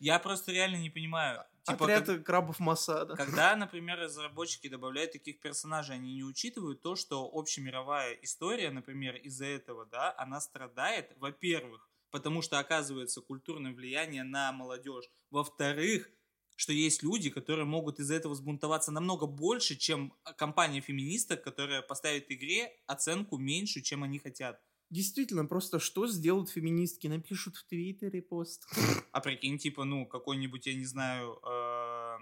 Я 0.00 0.18
просто 0.18 0.52
реально 0.52 0.76
не 0.76 0.90
понимаю. 0.90 1.44
Типа, 1.64 1.84
Отряд 1.84 2.06
как- 2.06 2.24
крабов 2.24 2.60
Масада. 2.60 3.16
Когда, 3.16 3.56
например, 3.56 3.98
разработчики 3.98 4.68
добавляют 4.68 5.12
таких 5.12 5.40
персонажей, 5.40 5.96
они 5.96 6.14
не 6.14 6.22
учитывают 6.24 6.80
то, 6.82 6.94
что 6.94 7.28
общемировая 7.32 8.12
история, 8.22 8.70
например, 8.70 9.16
из-за 9.16 9.46
этого, 9.46 9.86
да, 9.86 10.14
она 10.16 10.40
страдает, 10.40 11.10
во-первых, 11.16 11.88
потому 12.12 12.40
что 12.40 12.58
оказывается 12.60 13.20
культурное 13.20 13.72
влияние 13.72 14.22
на 14.22 14.52
молодежь, 14.52 15.06
во-вторых, 15.30 16.08
что 16.56 16.72
есть 16.72 17.02
люди, 17.02 17.30
которые 17.30 17.66
могут 17.66 18.00
из-за 18.00 18.14
этого 18.14 18.32
взбунтоваться 18.32 18.90
намного 18.90 19.26
больше, 19.26 19.76
чем 19.76 20.12
компания 20.36 20.80
феминисток, 20.80 21.44
которая 21.44 21.82
поставит 21.82 22.30
игре 22.32 22.72
оценку 22.86 23.36
меньше, 23.36 23.82
чем 23.82 24.02
они 24.02 24.18
хотят. 24.18 24.60
Действительно, 24.88 25.44
просто 25.46 25.80
что 25.80 26.06
сделают 26.06 26.48
феминистки? 26.48 27.08
Напишут 27.08 27.56
в 27.56 27.66
Твиттере 27.66 28.22
пост. 28.22 28.66
А 29.12 29.20
прикинь, 29.20 29.58
типа, 29.58 29.84
ну, 29.84 30.06
какой-нибудь, 30.06 30.66
я 30.66 30.74
не 30.74 30.84
знаю, 30.84 31.40
э, 31.42 32.18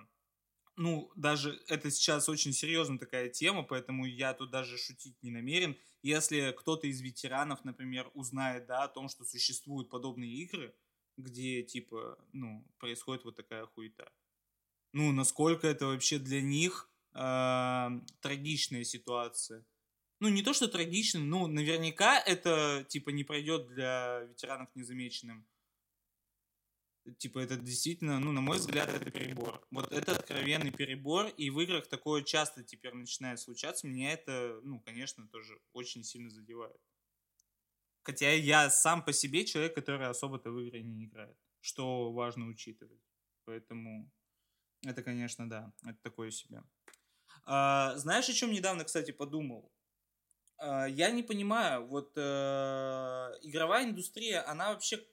ну, 0.76 1.10
даже 1.16 1.60
это 1.66 1.90
сейчас 1.90 2.28
очень 2.28 2.52
серьезная 2.52 2.98
такая 2.98 3.28
тема, 3.28 3.64
поэтому 3.64 4.06
я 4.06 4.32
тут 4.32 4.50
даже 4.50 4.78
шутить 4.78 5.20
не 5.22 5.30
намерен. 5.30 5.76
Если 6.02 6.54
кто-то 6.56 6.86
из 6.86 7.00
ветеранов, 7.00 7.64
например, 7.64 8.10
узнает, 8.14 8.66
да, 8.66 8.84
о 8.84 8.88
том, 8.88 9.08
что 9.08 9.24
существуют 9.24 9.90
подобные 9.90 10.30
игры, 10.30 10.74
где, 11.16 11.62
типа, 11.62 12.18
ну, 12.32 12.64
происходит 12.78 13.24
вот 13.24 13.36
такая 13.36 13.66
хуета. 13.66 14.10
Ну, 14.94 15.10
насколько 15.10 15.66
это 15.66 15.86
вообще 15.86 16.20
для 16.20 16.40
них 16.40 16.88
э, 17.14 17.88
трагичная 18.20 18.84
ситуация. 18.84 19.66
Ну, 20.20 20.28
не 20.28 20.40
то, 20.40 20.52
что 20.52 20.68
трагично, 20.68 21.18
ну, 21.18 21.48
наверняка 21.48 22.20
это, 22.20 22.86
типа, 22.88 23.10
не 23.10 23.24
пройдет 23.24 23.66
для 23.66 24.20
ветеранов 24.20 24.68
незамеченным. 24.76 25.48
Типа, 27.18 27.40
это 27.40 27.56
действительно, 27.56 28.20
ну, 28.20 28.30
на 28.30 28.40
мой 28.40 28.58
взгляд, 28.58 28.88
это 28.88 29.10
перебор. 29.10 29.66
Вот 29.72 29.90
это 29.90 30.12
откровенный 30.14 30.70
перебор, 30.70 31.26
и 31.26 31.50
в 31.50 31.60
играх 31.60 31.88
такое 31.88 32.22
часто 32.22 32.62
теперь 32.62 32.94
начинает 32.94 33.40
случаться. 33.40 33.88
Меня 33.88 34.12
это, 34.12 34.60
ну, 34.62 34.78
конечно, 34.78 35.26
тоже 35.26 35.60
очень 35.72 36.04
сильно 36.04 36.30
задевает. 36.30 36.80
Хотя 38.04 38.30
я 38.30 38.70
сам 38.70 39.04
по 39.04 39.12
себе 39.12 39.44
человек, 39.44 39.74
который 39.74 40.06
особо-то 40.06 40.52
в 40.52 40.60
игры 40.60 40.82
не 40.82 41.06
играет. 41.06 41.36
Что 41.60 42.12
важно 42.12 42.46
учитывать. 42.46 43.02
Поэтому 43.44 44.08
это, 44.84 45.02
конечно, 45.02 45.48
да, 45.48 45.72
это 45.84 45.98
такое 46.02 46.30
себе. 46.30 46.62
А, 47.44 47.96
знаешь, 47.96 48.28
о 48.28 48.32
чем 48.32 48.52
недавно, 48.52 48.84
кстати, 48.84 49.10
подумал? 49.10 49.70
А, 50.58 50.86
я 50.86 51.10
не 51.10 51.22
понимаю, 51.22 51.86
вот 51.86 52.12
э, 52.16 52.20
игровая 53.42 53.84
индустрия, 53.84 54.48
она 54.48 54.72
вообще 54.72 55.04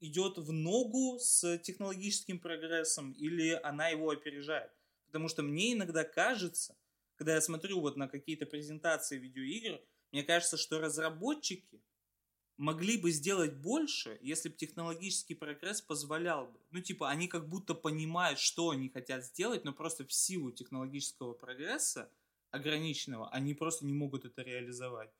идет 0.00 0.38
в 0.38 0.52
ногу 0.52 1.18
с 1.18 1.58
технологическим 1.58 2.38
прогрессом 2.38 3.12
или 3.12 3.58
она 3.62 3.88
его 3.88 4.10
опережает? 4.10 4.72
Потому 5.06 5.28
что 5.28 5.42
мне 5.42 5.72
иногда 5.72 6.04
кажется, 6.04 6.76
когда 7.16 7.34
я 7.34 7.40
смотрю 7.40 7.80
вот 7.80 7.96
на 7.96 8.08
какие-то 8.08 8.46
презентации 8.46 9.18
видеоигр, 9.18 9.80
мне 10.12 10.22
кажется, 10.22 10.56
что 10.56 10.80
разработчики 10.80 11.82
могли 12.60 12.98
бы 12.98 13.10
сделать 13.10 13.54
больше, 13.54 14.18
если 14.20 14.50
бы 14.50 14.54
технологический 14.54 15.34
прогресс 15.34 15.80
позволял 15.80 16.46
бы. 16.46 16.60
Ну, 16.70 16.80
типа, 16.80 17.08
они 17.08 17.26
как 17.26 17.48
будто 17.48 17.74
понимают, 17.74 18.38
что 18.38 18.70
они 18.70 18.90
хотят 18.90 19.24
сделать, 19.24 19.64
но 19.64 19.72
просто 19.72 20.06
в 20.06 20.12
силу 20.12 20.52
технологического 20.52 21.32
прогресса 21.32 22.10
ограниченного, 22.50 23.30
они 23.30 23.54
просто 23.54 23.86
не 23.86 23.94
могут 23.94 24.26
это 24.26 24.42
реализовать. 24.42 25.10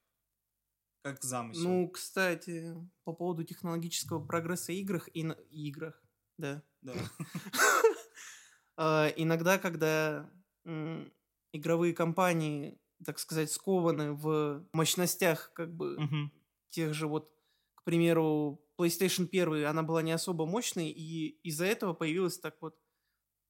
Как 1.03 1.23
замысел. 1.23 1.63
Ну, 1.63 1.89
кстати, 1.89 2.77
по 3.05 3.15
поводу 3.15 3.43
технологического 3.45 4.23
прогресса 4.23 4.73
в 4.73 4.75
играх 4.75 5.09
и 5.15 5.25
на- 5.25 5.39
играх, 5.51 6.03
да. 6.37 6.63
да. 6.83 6.95
А, 8.77 9.09
Иногда, 9.17 9.59
когда 9.59 10.31
игровые 11.53 11.93
компании, 11.93 12.79
так 13.05 13.19
сказать, 13.19 13.51
скованы 13.51 14.13
в 14.13 14.67
мощностях, 14.73 15.53
как 15.55 15.75
бы. 15.75 16.31
Тех 16.71 16.95
же 16.95 17.07
вот, 17.07 17.31
к 17.75 17.85
примеру, 17.85 18.63
PlayStation 18.79 19.27
1, 19.27 19.65
она 19.67 19.83
была 19.83 20.03
не 20.03 20.13
особо 20.13 20.47
мощной, 20.47 20.89
и 20.91 21.29
из-за 21.49 21.67
этого 21.67 21.93
появилась 21.95 22.39
так 22.39 22.57
вот 22.61 22.77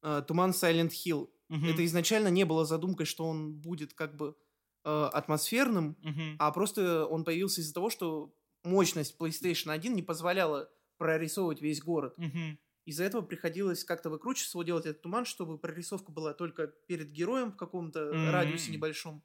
э, 0.03 0.23
Туман 0.27 0.51
Silent 0.51 0.91
Hill. 0.91 1.31
Мгм. 1.49 1.71
Это 1.71 1.85
изначально 1.85 2.29
не 2.29 2.45
было 2.45 2.65
задумкой, 2.65 3.07
что 3.07 3.25
он 3.27 3.55
будет 3.55 3.95
как 3.95 4.17
бы 4.17 4.37
э, 4.85 4.91
атмосферным, 5.13 5.97
Мгм. 6.03 6.37
а 6.39 6.51
просто 6.53 7.07
он 7.07 7.25
появился 7.25 7.61
из-за 7.61 7.75
того, 7.75 7.91
что 7.91 8.35
мощность 8.65 9.17
PlayStation 9.19 9.73
1 9.73 9.95
не 9.95 10.03
позволяла 10.03 10.71
прорисовывать 10.99 11.61
весь 11.61 11.83
город. 11.83 12.15
Мгм. 12.19 12.59
Из-за 12.87 13.05
этого 13.05 13.23
приходилось 13.23 13.85
как-то 13.85 14.11
выкручиваться, 14.11 14.63
делать 14.65 14.87
этот 14.87 15.03
туман, 15.03 15.25
чтобы 15.25 15.59
прорисовка 15.59 16.13
была 16.13 16.35
только 16.35 16.67
перед 16.67 17.11
героем 17.11 17.53
в 17.53 17.57
каком-то 17.57 18.01
Мгм. 18.13 18.31
радиусе 18.33 18.73
небольшом. 18.73 19.23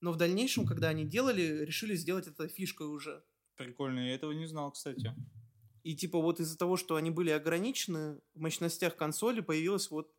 Но 0.00 0.12
в 0.12 0.16
дальнейшем, 0.16 0.66
когда 0.66 0.88
они 0.88 1.04
делали, 1.04 1.64
решили 1.64 1.94
сделать 1.94 2.26
это 2.26 2.48
фишкой 2.48 2.86
уже. 2.88 3.24
Прикольно, 3.56 4.00
я 4.00 4.14
этого 4.14 4.32
не 4.32 4.46
знал, 4.46 4.72
кстати. 4.72 5.14
И 5.82 5.94
типа 5.94 6.18
вот 6.18 6.40
из-за 6.40 6.58
того, 6.58 6.76
что 6.76 6.96
они 6.96 7.10
были 7.10 7.30
ограничены 7.30 8.20
в 8.34 8.40
мощностях 8.40 8.96
консоли, 8.96 9.40
появилась 9.40 9.90
вот 9.90 10.12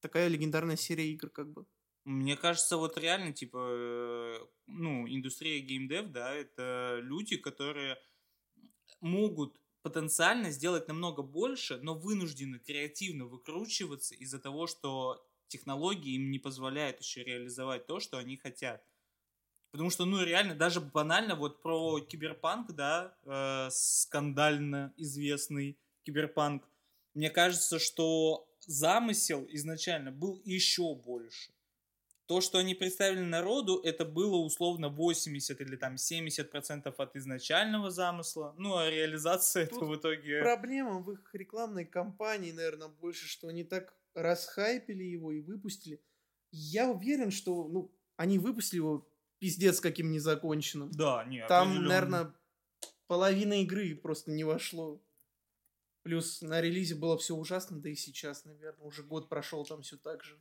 такая 0.00 0.28
легендарная 0.28 0.76
серия 0.76 1.12
игр 1.12 1.28
как 1.30 1.52
бы. 1.52 1.66
Мне 2.04 2.36
кажется, 2.36 2.78
вот 2.78 2.96
реально, 2.96 3.32
типа, 3.32 3.58
э, 3.58 4.38
ну, 4.66 5.06
индустрия 5.06 5.60
геймдев, 5.60 6.08
да, 6.08 6.34
это 6.34 6.98
люди, 7.02 7.36
которые 7.36 7.98
могут 9.00 9.60
потенциально 9.82 10.50
сделать 10.50 10.88
намного 10.88 11.22
больше, 11.22 11.78
но 11.82 11.94
вынуждены 11.94 12.58
креативно 12.58 13.26
выкручиваться 13.26 14.14
из-за 14.14 14.38
того, 14.38 14.66
что 14.66 15.24
технологии 15.48 16.14
им 16.14 16.30
не 16.30 16.38
позволяют 16.38 17.00
еще 17.00 17.22
реализовать 17.22 17.86
то, 17.86 18.00
что 18.00 18.18
они 18.18 18.36
хотят. 18.36 18.82
Потому 19.70 19.90
что, 19.90 20.04
ну, 20.04 20.22
реально, 20.22 20.54
даже 20.54 20.80
банально 20.80 21.36
вот 21.36 21.62
про 21.62 22.00
киберпанк, 22.00 22.72
да, 22.72 23.14
э, 23.24 23.68
скандально 23.70 24.92
известный 24.96 25.78
киберпанк, 26.02 26.68
мне 27.14 27.30
кажется, 27.30 27.78
что 27.78 28.48
замысел 28.66 29.46
изначально 29.50 30.10
был 30.10 30.40
еще 30.44 30.94
больше. 30.94 31.52
То, 32.26 32.40
что 32.40 32.58
они 32.58 32.76
представили 32.76 33.22
народу, 33.22 33.80
это 33.82 34.04
было 34.04 34.36
условно 34.36 34.88
80 34.88 35.60
или 35.60 35.76
там 35.76 35.96
70 35.96 36.48
процентов 36.50 37.00
от 37.00 37.16
изначального 37.16 37.90
замысла. 37.90 38.54
Ну, 38.56 38.76
а 38.76 38.88
реализация 38.88 39.66
Тут 39.66 39.78
это 39.78 39.86
в 39.86 39.96
итоге... 39.96 40.40
Проблема 40.40 41.00
в 41.00 41.10
их 41.10 41.28
рекламной 41.32 41.84
кампании, 41.84 42.52
наверное, 42.52 42.86
больше, 42.86 43.26
что 43.26 43.48
они 43.48 43.64
так 43.64 43.96
расхайпили 44.14 45.02
его 45.02 45.32
и 45.32 45.40
выпустили. 45.40 46.00
Я 46.52 46.88
уверен, 46.88 47.32
что 47.32 47.66
ну, 47.66 47.92
они 48.16 48.38
выпустили 48.38 48.78
его 48.78 49.09
пиздец 49.40 49.80
каким 49.80 50.12
незаконченным. 50.12 50.92
Да, 50.92 51.24
не, 51.24 51.44
Там, 51.48 51.68
определенно. 51.70 51.88
наверное, 51.88 52.34
половина 53.08 53.62
игры 53.62 53.96
просто 53.96 54.30
не 54.30 54.44
вошло. 54.44 55.02
Плюс 56.02 56.40
на 56.40 56.60
релизе 56.60 56.94
было 56.94 57.18
все 57.18 57.34
ужасно, 57.34 57.80
да 57.80 57.90
и 57.90 57.94
сейчас, 57.96 58.44
наверное, 58.44 58.86
уже 58.86 59.02
год 59.02 59.28
прошел, 59.28 59.64
там 59.66 59.82
все 59.82 59.96
так 59.96 60.22
же. 60.22 60.40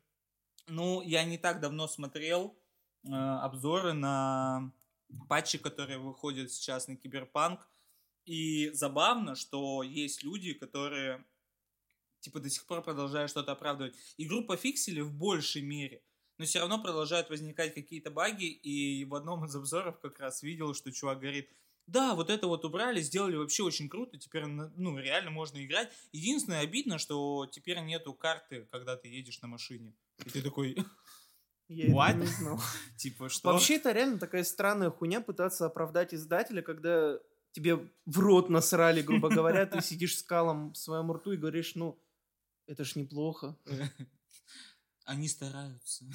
Ну, 0.68 1.02
я 1.02 1.24
не 1.24 1.38
так 1.38 1.60
давно 1.60 1.88
смотрел 1.88 2.58
э, 3.04 3.10
обзоры 3.10 3.93
на 3.93 4.72
патчи, 5.28 5.58
которые 5.58 5.97
выходят 5.97 6.52
сейчас 6.52 6.88
на 6.88 6.95
Киберпанк. 6.95 7.68
И 8.26 8.70
забавно, 8.74 9.36
что 9.36 9.82
есть 9.82 10.24
люди, 10.24 10.54
которые 10.54 11.26
типа 12.20 12.39
до 12.39 12.50
сих 12.50 12.66
пор 12.66 12.84
продолжают 12.84 13.32
что-то 13.32 13.54
оправдывать. 13.54 13.95
Игру 14.18 14.45
пофиксили 14.45 15.02
в 15.02 15.14
большей 15.14 15.62
мере, 15.62 16.04
но 16.40 16.46
все 16.46 16.60
равно 16.60 16.82
продолжают 16.82 17.30
возникать 17.30 17.76
какие-то 17.76 18.10
баги. 18.10 18.46
И 18.46 19.06
в 19.06 19.14
одном 19.14 19.46
из 19.46 19.56
обзоров 19.56 20.00
как 20.00 20.20
раз 20.20 20.42
видел, 20.42 20.74
что 20.74 20.92
чувак 20.92 21.20
говорит, 21.20 21.50
да, 21.86 22.16
вот 22.16 22.30
это 22.30 22.48
вот 22.48 22.64
убрали, 22.66 23.02
сделали 23.02 23.36
вообще 23.36 23.64
очень 23.64 23.90
круто, 23.90 24.18
теперь, 24.18 24.46
ну, 24.46 24.98
реально 24.98 25.32
можно 25.32 25.64
играть. 25.64 25.92
Единственное, 26.12 26.62
обидно, 26.62 26.98
что 26.98 27.46
теперь 27.52 27.80
нету 27.82 28.14
карты, 28.14 28.68
когда 28.72 28.96
ты 28.96 29.10
едешь 29.10 29.42
на 29.42 29.48
машине. 29.48 29.94
И 30.24 30.30
ты 30.30 30.42
такой, 30.42 30.78
Я 31.68 31.88
What? 31.88 32.16
не 32.16 32.26
знал. 32.26 32.60
типа, 32.98 33.28
что? 33.30 33.52
Вообще, 33.52 33.76
это 33.76 33.92
реально 33.92 34.18
такая 34.18 34.44
странная 34.44 34.92
хуйня 34.92 35.20
пытаться 35.20 35.66
оправдать 35.66 36.14
издателя, 36.14 36.62
когда 36.62 37.20
тебе 37.52 37.78
в 38.06 38.20
рот 38.20 38.50
насрали, 38.50 39.02
грубо 39.02 39.30
говоря, 39.34 39.66
ты 39.66 39.82
сидишь 39.82 40.18
с 40.18 40.24
калом 40.24 40.72
в 40.72 40.78
своем 40.78 41.12
рту 41.12 41.34
и 41.34 41.38
говоришь, 41.38 41.76
ну, 41.76 42.00
это 42.66 42.86
ж 42.86 42.96
неплохо. 42.96 43.58
Они 45.06 45.28
стараются. 45.28 46.06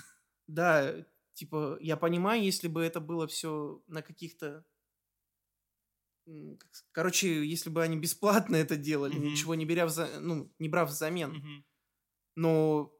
Да, 0.46 0.94
типа, 1.34 1.78
я 1.80 1.96
понимаю, 1.96 2.42
если 2.42 2.68
бы 2.68 2.82
это 2.82 3.00
было 3.00 3.26
все 3.26 3.82
на 3.86 4.02
каких-то... 4.02 4.64
Короче, 6.92 7.44
если 7.44 7.68
бы 7.68 7.82
они 7.82 7.96
бесплатно 7.98 8.56
это 8.56 8.76
делали, 8.76 9.14
Мгм. 9.16 9.24
ничего 9.24 9.54
не 9.54 9.66
беря 9.66 9.84
вза- 9.84 10.18
ну, 10.20 10.50
не 10.58 10.68
брав 10.70 10.88
взамен. 10.88 11.32
Мгм. 11.32 11.64
Но, 12.36 12.92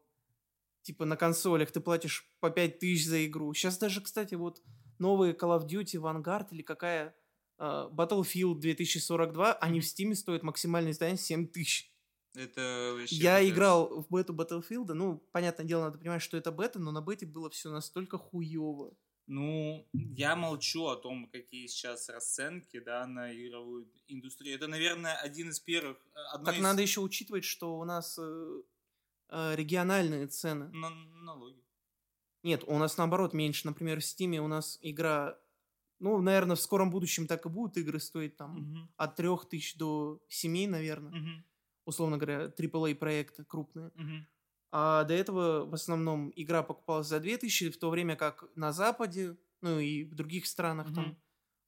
типа, 0.82 1.06
на 1.06 1.16
консолях 1.16 1.70
ты 1.72 1.80
платишь 1.80 2.30
по 2.40 2.50
5 2.50 2.78
тысяч 2.78 3.06
за 3.06 3.24
игру. 3.26 3.54
Сейчас 3.54 3.78
даже, 3.78 4.02
кстати, 4.02 4.34
вот 4.34 4.62
новые 4.98 5.32
Call 5.34 5.58
of 5.58 5.66
Duty, 5.66 5.98
Vanguard 6.00 6.48
или 6.50 6.62
какая 6.62 7.16
а, 7.56 7.88
Battlefield 7.90 8.56
2042, 8.60 9.54
они 9.54 9.80
в 9.80 9.84
Steam 9.84 10.14
стоят 10.14 10.42
максимальное 10.42 10.92
издание 10.92 11.16
7 11.16 11.46
тысяч. 11.48 11.93
Это 12.34 12.94
вообще... 12.98 13.16
Я 13.16 13.36
капец. 13.38 13.52
играл 13.52 14.00
в 14.02 14.06
бету 14.14 14.32
Battlefield, 14.34 14.92
ну, 14.92 15.18
понятное 15.32 15.64
дело, 15.66 15.84
надо 15.84 15.98
понимать, 15.98 16.22
что 16.22 16.36
это 16.36 16.50
бета, 16.50 16.78
но 16.78 16.90
на 16.90 17.00
бете 17.00 17.26
было 17.26 17.48
все 17.50 17.70
настолько 17.70 18.18
хуево. 18.18 18.96
Ну, 19.26 19.88
я 19.92 20.36
молчу 20.36 20.84
о 20.86 20.96
том, 20.96 21.28
какие 21.30 21.66
сейчас 21.66 22.08
расценки, 22.10 22.78
да, 22.80 23.06
на 23.06 23.32
игровую 23.34 23.88
индустрию. 24.06 24.56
Это, 24.56 24.66
наверное, 24.66 25.14
один 25.16 25.48
из 25.50 25.60
первых... 25.60 25.96
э, 26.14 26.44
Так 26.44 26.56
из- 26.56 26.60
надо 26.62 26.82
еще 26.82 27.00
учитывать, 27.00 27.44
что 27.44 27.78
у 27.78 27.84
нас 27.84 28.18
э, 28.20 28.62
э, 29.30 29.54
региональные 29.56 30.26
цены. 30.26 30.68
На- 30.72 30.90
налоги. 30.90 31.62
Нет, 32.42 32.64
у 32.66 32.76
нас 32.78 32.98
наоборот 32.98 33.32
меньше. 33.32 33.66
Например, 33.66 34.00
в 34.00 34.02
Steam 34.04 34.36
у 34.38 34.48
нас 34.48 34.78
игра... 34.82 35.38
Ну, 36.00 36.20
наверное, 36.20 36.56
в 36.56 36.60
скором 36.60 36.90
будущем 36.90 37.26
так 37.26 37.46
и 37.46 37.48
будут 37.48 37.78
игры 37.78 38.00
стоить 38.00 38.36
там 38.36 38.56
Мгм. 38.58 38.92
от 38.98 39.16
3 39.16 39.28
тысяч 39.48 39.76
до 39.78 40.20
7, 40.28 40.68
наверное. 40.68 41.12
Мгм. 41.12 41.44
Условно 41.84 42.16
говоря, 42.18 42.48
AAA 42.48 42.94
проекты 42.94 43.44
крупные. 43.44 43.90
Мгм. 43.94 44.26
А 44.72 45.04
до 45.04 45.14
этого 45.14 45.64
в 45.66 45.74
основном 45.74 46.32
игра 46.34 46.62
покупалась 46.62 47.06
за 47.06 47.20
2000, 47.20 47.70
в 47.70 47.78
то 47.78 47.90
время 47.90 48.16
как 48.16 48.44
на 48.56 48.72
Западе, 48.72 49.36
ну 49.60 49.78
и 49.78 50.04
в 50.04 50.14
других 50.14 50.46
странах 50.46 50.92
там, 50.94 51.04
Мгм. 51.04 51.16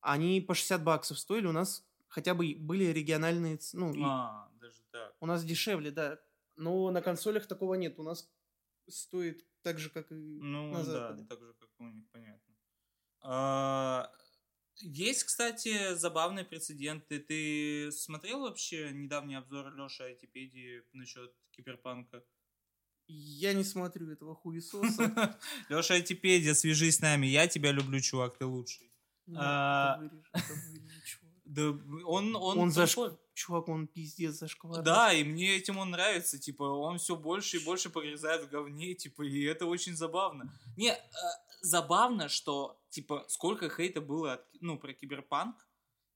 они 0.00 0.40
по 0.40 0.54
60 0.54 0.82
баксов 0.82 1.18
стоили. 1.18 1.46
У 1.46 1.52
нас 1.52 1.86
хотя 2.08 2.34
бы 2.34 2.56
были 2.58 2.84
региональные... 2.86 3.58
Ну, 3.74 3.92
А, 4.04 4.50
даже 4.60 4.82
так. 4.90 5.14
у 5.20 5.26
нас 5.26 5.44
дешевле, 5.44 5.90
да. 5.90 6.18
Но 6.56 6.90
на 6.90 7.02
консолях 7.02 7.46
такого 7.46 7.74
нет. 7.74 7.98
У 7.98 8.02
нас 8.02 8.28
стоит 8.88 9.44
так 9.62 9.78
же, 9.78 9.90
как 9.90 10.10
и 10.10 10.14
Ну, 10.14 10.70
на 10.72 10.78
да, 10.78 10.84
Западе. 10.84 11.24
так 11.28 11.40
же, 11.40 11.52
как 11.54 11.68
у 11.78 11.84
них, 11.84 12.04
понятно. 12.10 12.54
А, 13.20 14.10
Есть, 14.80 15.24
кстати, 15.24 15.94
забавные 15.94 16.44
прецеденты. 16.44 17.18
Ты 17.18 17.90
смотрел 17.92 18.40
вообще 18.40 18.90
недавний 18.92 19.34
обзор 19.34 19.74
Леши 19.74 20.02
Айтипедии 20.02 20.82
насчет 20.92 21.32
киберпанка? 21.50 22.22
Я 23.08 23.54
не 23.54 23.64
смотрю 23.64 24.10
этого 24.10 24.34
хуесоса. 24.34 25.38
Леша 25.68 25.94
Айтипедия, 25.94 26.54
свяжись 26.54 26.96
с 26.96 27.00
нами. 27.00 27.26
Я 27.26 27.46
тебя 27.46 27.72
люблю, 27.72 28.00
чувак, 28.00 28.36
ты 28.36 28.44
лучший. 28.44 28.90
Нет, 29.26 29.40
А. 29.40 30.00
Да, 31.46 31.62
он, 32.04 32.34
он, 32.34 32.58
Он 32.58 32.70
заш... 32.72 32.96
Чувак, 33.34 33.68
он 33.68 33.86
пиздец 33.86 34.34
зашкварный. 34.34 34.84
Да, 34.84 35.12
и 35.12 35.22
мне 35.22 35.56
этим 35.56 35.78
он 35.78 35.90
нравится, 35.90 36.38
типа, 36.38 36.64
он 36.64 36.98
все 36.98 37.14
больше 37.14 37.58
и 37.58 37.64
больше 37.64 37.88
погрязает 37.88 38.44
в 38.44 38.50
говне, 38.50 38.94
типа, 38.94 39.22
и 39.22 39.42
это 39.44 39.66
очень 39.66 39.94
забавно. 39.94 40.52
Не, 40.76 40.90
э, 40.90 40.98
забавно, 41.60 42.28
что, 42.28 42.80
типа, 42.97 43.24
сколько 43.28 43.68
хейта 43.68 44.01
было, 44.01 44.32
от, 44.34 44.47
ну, 44.61 44.78
про 44.78 44.92
киберпанк, 44.94 45.57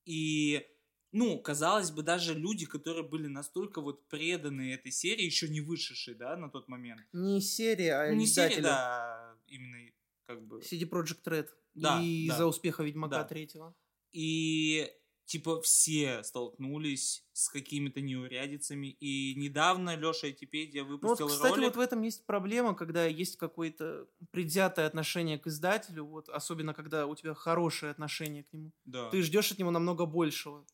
и, 0.06 0.66
ну, 1.12 1.38
казалось 1.38 1.90
бы, 1.90 2.02
даже 2.02 2.34
люди, 2.34 2.64
которые 2.66 3.06
были 3.06 3.26
настолько 3.28 3.80
вот 3.82 4.08
преданы 4.08 4.72
этой 4.72 4.90
серии, 4.92 5.24
еще 5.26 5.48
не 5.48 5.60
вышедшей, 5.60 6.14
да, 6.14 6.36
на 6.36 6.48
тот 6.48 6.68
момент. 6.68 7.02
Не 7.12 7.40
серия, 7.40 8.00
а 8.00 8.14
не 8.14 8.26
серия, 8.26 8.48
издателя. 8.48 8.62
да, 8.62 9.36
именно, 9.46 9.90
как 10.26 10.42
бы, 10.46 10.60
CD 10.60 10.88
Projekt 10.88 11.24
Red. 11.26 11.48
Да, 11.74 12.00
И 12.02 12.28
да. 12.28 12.36
за 12.38 12.46
успеха 12.46 12.82
Ведьмака 12.82 13.16
Да. 13.16 13.24
третьего. 13.24 13.74
И 14.12 14.90
типа 15.30 15.60
все 15.62 16.24
столкнулись 16.24 17.24
с 17.32 17.48
какими-то 17.48 18.00
неурядицами. 18.00 18.88
И 18.88 19.34
недавно 19.36 19.94
Леша 19.94 20.26
Айтипедия 20.26 20.82
Ну 20.82 20.88
вот, 20.90 21.02
выпустил 21.02 21.28
кстати, 21.28 21.52
ролик. 21.54 21.66
вот 21.66 21.76
в 21.76 21.80
этом 21.80 22.02
есть 22.02 22.26
проблема, 22.26 22.74
когда 22.74 23.06
есть 23.06 23.36
какое-то 23.36 24.08
предвзятое 24.32 24.86
отношение 24.88 25.38
к 25.38 25.46
издателю, 25.46 26.04
вот, 26.06 26.28
особенно 26.28 26.74
когда 26.74 27.06
у 27.06 27.14
тебя 27.14 27.34
хорошее 27.34 27.92
отношение 27.92 28.42
к 28.42 28.52
нему. 28.52 28.72
Да. 28.84 29.08
Ты 29.10 29.22
ждешь 29.22 29.52
от 29.52 29.58
него 29.58 29.70
намного 29.70 30.04
большего. 30.04 30.66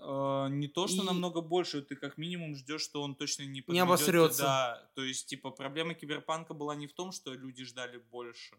Э, 0.00 0.48
не 0.50 0.66
то, 0.66 0.88
что 0.88 1.02
И- 1.02 1.06
намного 1.06 1.40
больше, 1.40 1.80
ты 1.80 1.94
как 1.94 2.18
минимум 2.18 2.56
ждешь, 2.56 2.82
что 2.82 3.00
он 3.00 3.14
точно 3.14 3.44
не 3.44 3.62
подведёт, 3.62 3.86
обосрётся. 3.86 4.42
Да, 4.42 4.90
то 4.96 5.04
есть, 5.04 5.28
типа, 5.28 5.50
проблема 5.50 5.94
киберпанка 5.94 6.52
была 6.52 6.74
не 6.74 6.88
в 6.88 6.92
том, 6.94 7.12
что 7.12 7.32
люди 7.32 7.62
ждали 7.64 7.98
больше. 7.98 8.56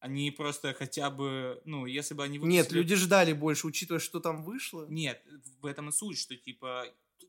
Они 0.00 0.30
просто 0.30 0.74
хотя 0.74 1.10
бы, 1.10 1.60
ну, 1.64 1.86
если 1.86 2.14
бы 2.14 2.22
они 2.22 2.38
Нет, 2.38 2.66
выпустили- 2.66 2.78
люди 2.78 2.94
ждали 2.94 3.32
больше, 3.32 3.66
учитывая, 3.66 3.98
что 4.00 4.20
там 4.20 4.44
вышло. 4.44 4.86
Нет, 4.88 5.24
в 5.60 5.66
этом 5.66 5.88
и 5.88 5.92
суть, 5.92 6.18
что 6.18 6.36
типа 6.36 6.84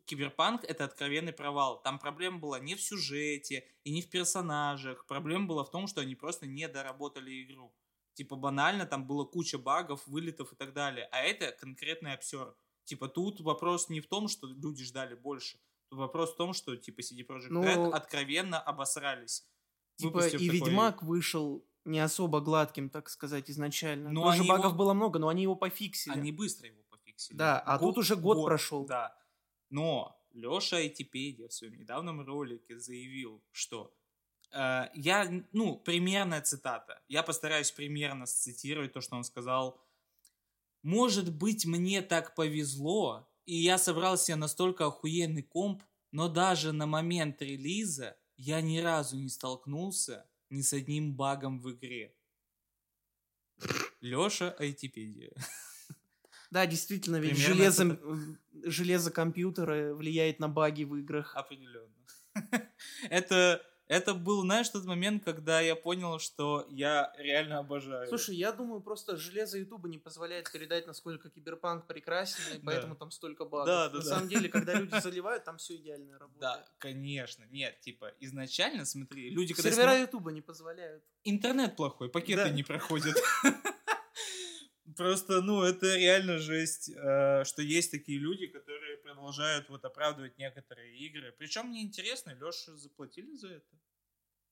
Киберпанк 0.05 0.63
это 0.63 0.85
откровенный 0.85 1.33
провал. 1.33 1.81
Там 1.81 1.97
проблема 1.99 2.39
была 2.39 2.59
не 2.59 2.75
в 2.75 2.81
сюжете 2.81 3.65
и 3.83 3.91
не 3.91 4.01
в 4.01 4.09
персонажах. 4.09 5.05
Проблема 5.07 5.47
была 5.47 5.63
в 5.63 5.71
том, 5.71 5.87
что 5.87 6.01
они 6.01 6.15
просто 6.15 6.45
не 6.47 6.67
доработали 6.67 7.43
игру. 7.43 7.73
Типа 8.13 8.35
банально 8.35 8.85
там 8.85 9.05
было 9.07 9.23
куча 9.25 9.57
багов, 9.57 10.05
вылетов 10.07 10.51
и 10.53 10.55
так 10.55 10.73
далее. 10.73 11.07
А 11.11 11.21
это 11.21 11.51
конкретный 11.51 12.13
обсер. 12.13 12.55
Типа 12.83 13.07
тут 13.07 13.39
вопрос 13.41 13.89
не 13.89 14.01
в 14.01 14.07
том, 14.07 14.27
что 14.27 14.47
люди 14.47 14.83
ждали 14.83 15.15
больше. 15.15 15.59
Вопрос 15.91 16.33
в 16.33 16.35
том, 16.35 16.53
что 16.53 16.75
типа 16.75 17.01
CD 17.01 17.25
Projekt 17.25 17.47
Ну, 17.49 17.63
Red 17.63 17.91
откровенно 17.93 18.59
обосрались. 18.59 19.47
Типа 19.95 20.27
и 20.27 20.31
такой- 20.31 20.47
Ведьмак 20.49 21.03
вышел 21.03 21.65
не 21.89 21.99
особо 21.99 22.39
гладким, 22.41 22.89
так 22.89 23.09
сказать, 23.09 23.49
изначально. 23.49 24.11
Но 24.11 24.23
Тоже 24.23 24.43
багов 24.43 24.73
его- 24.73 24.77
было 24.77 24.93
много, 24.93 25.19
но 25.19 25.27
они 25.27 25.43
его 25.43 25.55
пофиксили. 25.55 26.13
Они 26.13 26.31
быстро 26.31 26.67
его 26.67 26.81
пофиксили. 26.89 27.37
Да, 27.37 27.59
а 27.59 27.77
тут 27.79 27.97
уже 27.97 28.15
год 28.15 28.45
прошел. 28.45 28.85
Да. 28.85 29.15
Но 29.69 30.15
Леша 30.31 30.77
Айтипедия 30.77 31.47
в 31.47 31.53
своем 31.53 31.75
недавнем 31.75 32.21
ролике 32.25 32.79
заявил, 32.79 33.43
что 33.51 33.93
э, 34.51 34.89
я, 34.93 35.29
ну, 35.51 35.77
примерная 35.77 36.41
цитата. 36.41 37.01
Я 37.07 37.23
постараюсь 37.23 37.71
примерно 37.71 38.25
сцитировать 38.25 38.93
то, 38.93 39.01
что 39.01 39.15
он 39.15 39.23
сказал. 39.23 39.79
Может 40.81 41.35
быть, 41.35 41.65
мне 41.65 42.01
так 42.01 42.35
повезло, 42.35 43.29
и 43.45 43.55
я 43.55 43.77
собрал 43.77 44.17
себе 44.17 44.37
настолько 44.37 44.85
охуенный 44.85 45.43
комп, 45.43 45.83
но 46.11 46.29
даже 46.29 46.71
на 46.71 46.85
момент 46.87 47.41
релиза 47.41 48.17
я 48.37 48.61
ни 48.61 48.79
разу 48.79 49.17
не 49.17 49.29
столкнулся 49.29 50.25
ни 50.49 50.61
с 50.61 50.73
одним 50.73 51.13
багом 51.15 51.59
в 51.59 51.71
игре. 51.71 52.15
Леша 54.01 54.51
Айтипедия. 54.59 55.33
Да, 56.51 56.65
действительно, 56.65 57.17
ведь 57.17 57.33
Примерно 57.33 57.55
железо, 57.55 57.83
это 57.93 58.71
железо 58.71 59.11
компьютера 59.11 59.93
влияет 59.93 60.39
на 60.39 60.49
баги 60.49 60.83
в 60.83 60.95
играх. 60.95 61.35
Определенно. 61.35 61.93
Это, 63.09 63.61
это 63.89 64.13
был, 64.13 64.41
знаешь, 64.41 64.69
тот 64.69 64.85
момент, 64.85 65.23
когда 65.25 65.59
я 65.61 65.75
понял, 65.75 66.19
что 66.19 66.65
я 66.69 67.11
реально 67.17 67.57
обожаю. 67.57 68.07
Слушай, 68.07 68.35
я 68.35 68.51
думаю, 68.51 68.81
просто 68.81 69.17
железо 69.17 69.57
Ютуба 69.57 69.89
не 69.89 69.97
позволяет 69.97 70.51
передать, 70.51 70.85
насколько 70.87 71.29
киберпанк 71.29 71.87
прекрасен, 71.87 72.39
и 72.55 72.59
поэтому 72.63 72.95
там 72.95 73.09
столько 73.11 73.45
багов. 73.45 73.65
Да, 73.65 73.89
да, 73.89 73.97
На 73.97 74.03
да. 74.03 74.05
самом 74.09 74.29
деле, 74.29 74.47
когда 74.47 74.75
люди 74.75 74.95
заливают, 75.01 75.43
там 75.43 75.57
все 75.57 75.75
идеально 75.75 76.19
работает. 76.19 76.39
Да, 76.41 76.65
конечно. 76.77 77.45
Нет, 77.49 77.81
типа, 77.81 78.13
изначально, 78.19 78.85
смотри, 78.85 79.31
люди, 79.31 79.53
когда 79.55 79.71
Сервера 79.71 79.89
снимают- 79.91 80.07
Ютуба 80.13 80.31
не 80.31 80.41
позволяют. 80.41 81.03
интернет 81.23 81.75
плохой, 81.75 82.09
пакеты 82.09 82.43
Да. 82.43 82.49
не 82.49 82.61
проходят. 82.63 83.17
Просто, 84.97 85.41
ну, 85.41 85.63
это 85.63 85.95
реально 85.95 86.39
жесть, 86.39 86.89
э, 86.89 87.43
что 87.45 87.61
есть 87.61 87.91
такие 87.91 88.19
люди, 88.19 88.47
которые 88.47 88.88
продолжают 89.13 89.69
вот 89.69 89.85
оправдывать 89.85 90.37
некоторые 90.37 90.97
игры. 90.97 91.33
Причем 91.37 91.67
мне 91.67 91.81
интересно, 91.81 92.31
Леша 92.31 92.75
заплатили 92.75 93.35
за 93.35 93.49
это? 93.49 93.79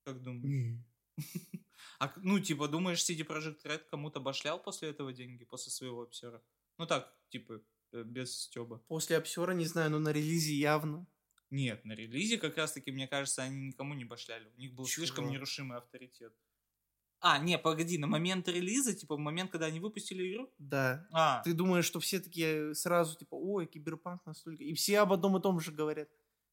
Как 0.04 0.22
думаешь? 0.22 0.80
А, 2.00 2.14
ну, 2.18 2.40
типа, 2.40 2.68
думаешь, 2.68 3.00
CD 3.00 3.26
Projekt 3.26 3.64
Red 3.64 3.84
кому-то 3.90 4.20
башлял 4.20 4.62
после 4.62 4.90
этого 4.90 5.14
деньги, 5.14 5.46
после 5.46 5.72
своего 5.72 6.04
обсера? 6.04 6.44
Ну 6.78 6.86
так, 6.86 7.12
типа, 7.30 7.62
э, 7.92 8.04
без 8.04 8.42
стеба. 8.42 8.80
После 8.88 9.18
обсера, 9.18 9.52
не 9.54 9.66
знаю, 9.66 9.92
но 9.92 10.00
на 10.00 10.12
релизе 10.12 10.54
явно. 10.54 11.08
Нет, 11.50 11.86
на 11.86 11.94
релизе 11.94 12.38
как 12.38 12.58
раз-таки, 12.58 12.92
мне 12.92 13.08
кажется, 13.08 13.44
они 13.44 13.68
никому 13.68 13.94
не 13.94 14.06
башляли. 14.06 14.48
У 14.50 14.60
них 14.60 14.74
был 14.74 14.86
Чего? 14.86 15.06
слишком 15.06 15.30
нерушимый 15.30 15.78
авторитет. 15.78 16.36
А, 17.20 17.40
не, 17.40 17.58
погоди, 17.58 17.98
на 17.98 18.08
момент 18.08 18.48
релиза, 18.48 18.94
типа, 18.94 19.16
в 19.16 19.20
момент, 19.20 19.52
когда 19.52 19.66
они 19.66 19.80
выпустили 19.80 20.34
игру? 20.34 20.50
Да. 20.60 21.08
А, 21.12 21.42
Ты 21.44 21.54
думаешь, 21.54 21.86
что 21.86 22.00
все 22.00 22.20
такие 22.20 22.76
сразу, 22.76 23.18
типа, 23.18 23.36
ой, 23.36 23.66
киберпанк 23.66 24.26
настолько... 24.26 24.64
И 24.64 24.74
все 24.74 25.00
об 25.00 25.14
одном 25.14 25.38
и 25.38 25.42
том 25.42 25.60
же 25.60 25.72
говорят. 25.72 26.10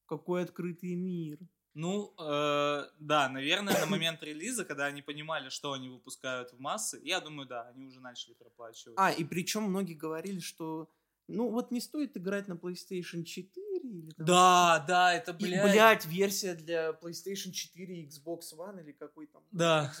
Какой 0.07 0.43
открытый 0.43 0.95
мир. 0.95 1.39
ну, 1.73 2.13
э, 2.19 2.83
да, 2.99 3.29
наверное, 3.29 3.79
на 3.79 3.85
момент 3.85 4.23
релиза, 4.23 4.65
когда 4.65 4.85
они 4.85 5.01
понимали, 5.01 5.49
что 5.49 5.73
они 5.73 5.89
выпускают 5.89 6.51
в 6.53 6.59
массы, 6.59 6.99
я 7.03 7.19
думаю, 7.19 7.47
да, 7.47 7.67
они 7.69 7.85
уже 7.85 7.99
начали 7.99 8.33
проплачивать. 8.33 8.95
А, 8.97 9.11
и 9.11 9.23
причем 9.23 9.63
многие 9.63 9.95
говорили, 9.95 10.39
что 10.39 10.89
ну 11.27 11.49
вот 11.49 11.71
не 11.71 11.81
стоит 11.81 12.15
играть 12.17 12.47
на 12.47 12.53
PlayStation 12.53 13.23
4 13.23 13.79
или 13.79 14.09
там... 14.11 14.25
Да, 14.25 14.85
да, 14.87 15.13
это, 15.13 15.31
И, 15.31 15.35
блядь. 15.35 15.71
блядь, 15.71 16.05
версия 16.05 16.53
для 16.53 16.91
PlayStation 16.91 17.51
4 17.51 18.01
и 18.01 18.07
Xbox 18.07 18.41
One 18.57 18.81
или 18.81 18.91
какой 18.91 19.27
там. 19.27 19.43
Да. 19.51 19.91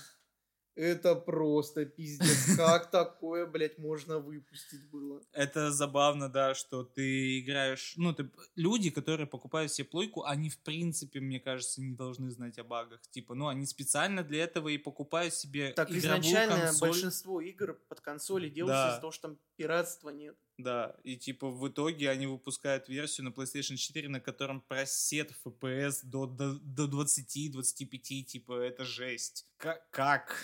Это 0.75 1.15
просто 1.15 1.85
пиздец. 1.85 2.57
Как 2.57 2.91
такое, 2.91 3.45
блядь, 3.45 3.77
можно 3.77 4.19
выпустить 4.19 4.89
было? 4.89 5.21
Это 5.31 5.71
забавно, 5.71 6.27
да, 6.29 6.53
что 6.53 6.83
ты 6.83 7.39
играешь... 7.39 7.93
Ну, 7.95 8.13
ты... 8.13 8.29
люди, 8.55 8.89
которые 8.89 9.25
покупают 9.25 9.71
себе 9.71 9.87
плойку, 9.87 10.23
они, 10.23 10.49
в 10.49 10.59
принципе, 10.59 11.21
мне 11.21 11.39
кажется, 11.39 11.81
не 11.81 11.95
должны 11.95 12.29
знать 12.29 12.59
о 12.59 12.63
багах. 12.65 13.01
Типа, 13.09 13.35
ну, 13.35 13.47
они 13.47 13.65
специально 13.65 14.21
для 14.23 14.43
этого 14.43 14.67
и 14.67 14.77
покупают 14.77 15.33
себе 15.33 15.71
Так 15.71 15.89
изначально 15.91 16.59
консоль. 16.59 16.89
большинство 16.89 17.39
игр 17.39 17.79
под 17.87 18.01
консоли 18.01 18.49
делается 18.49 18.83
Да. 18.83 18.89
из-за 18.91 19.01
того, 19.01 19.11
что 19.11 19.21
там 19.29 19.37
пиратства 19.55 20.09
нет. 20.09 20.35
Да, 20.57 20.95
и 21.03 21.17
типа 21.17 21.49
в 21.49 21.67
итоге 21.67 22.09
они 22.09 22.27
выпускают 22.27 22.87
версию 22.87 23.25
на 23.25 23.29
PlayStation 23.29 23.75
4, 23.75 24.07
на 24.07 24.21
котором 24.21 24.61
просет 24.61 25.31
FPS 25.45 25.99
до, 26.03 26.27
до, 26.27 26.53
до 26.61 26.85
20-25, 26.85 28.23
типа, 28.23 28.53
это 28.61 28.85
жесть. 28.85 29.45
Как? 29.57 29.89
Как, 29.89 30.35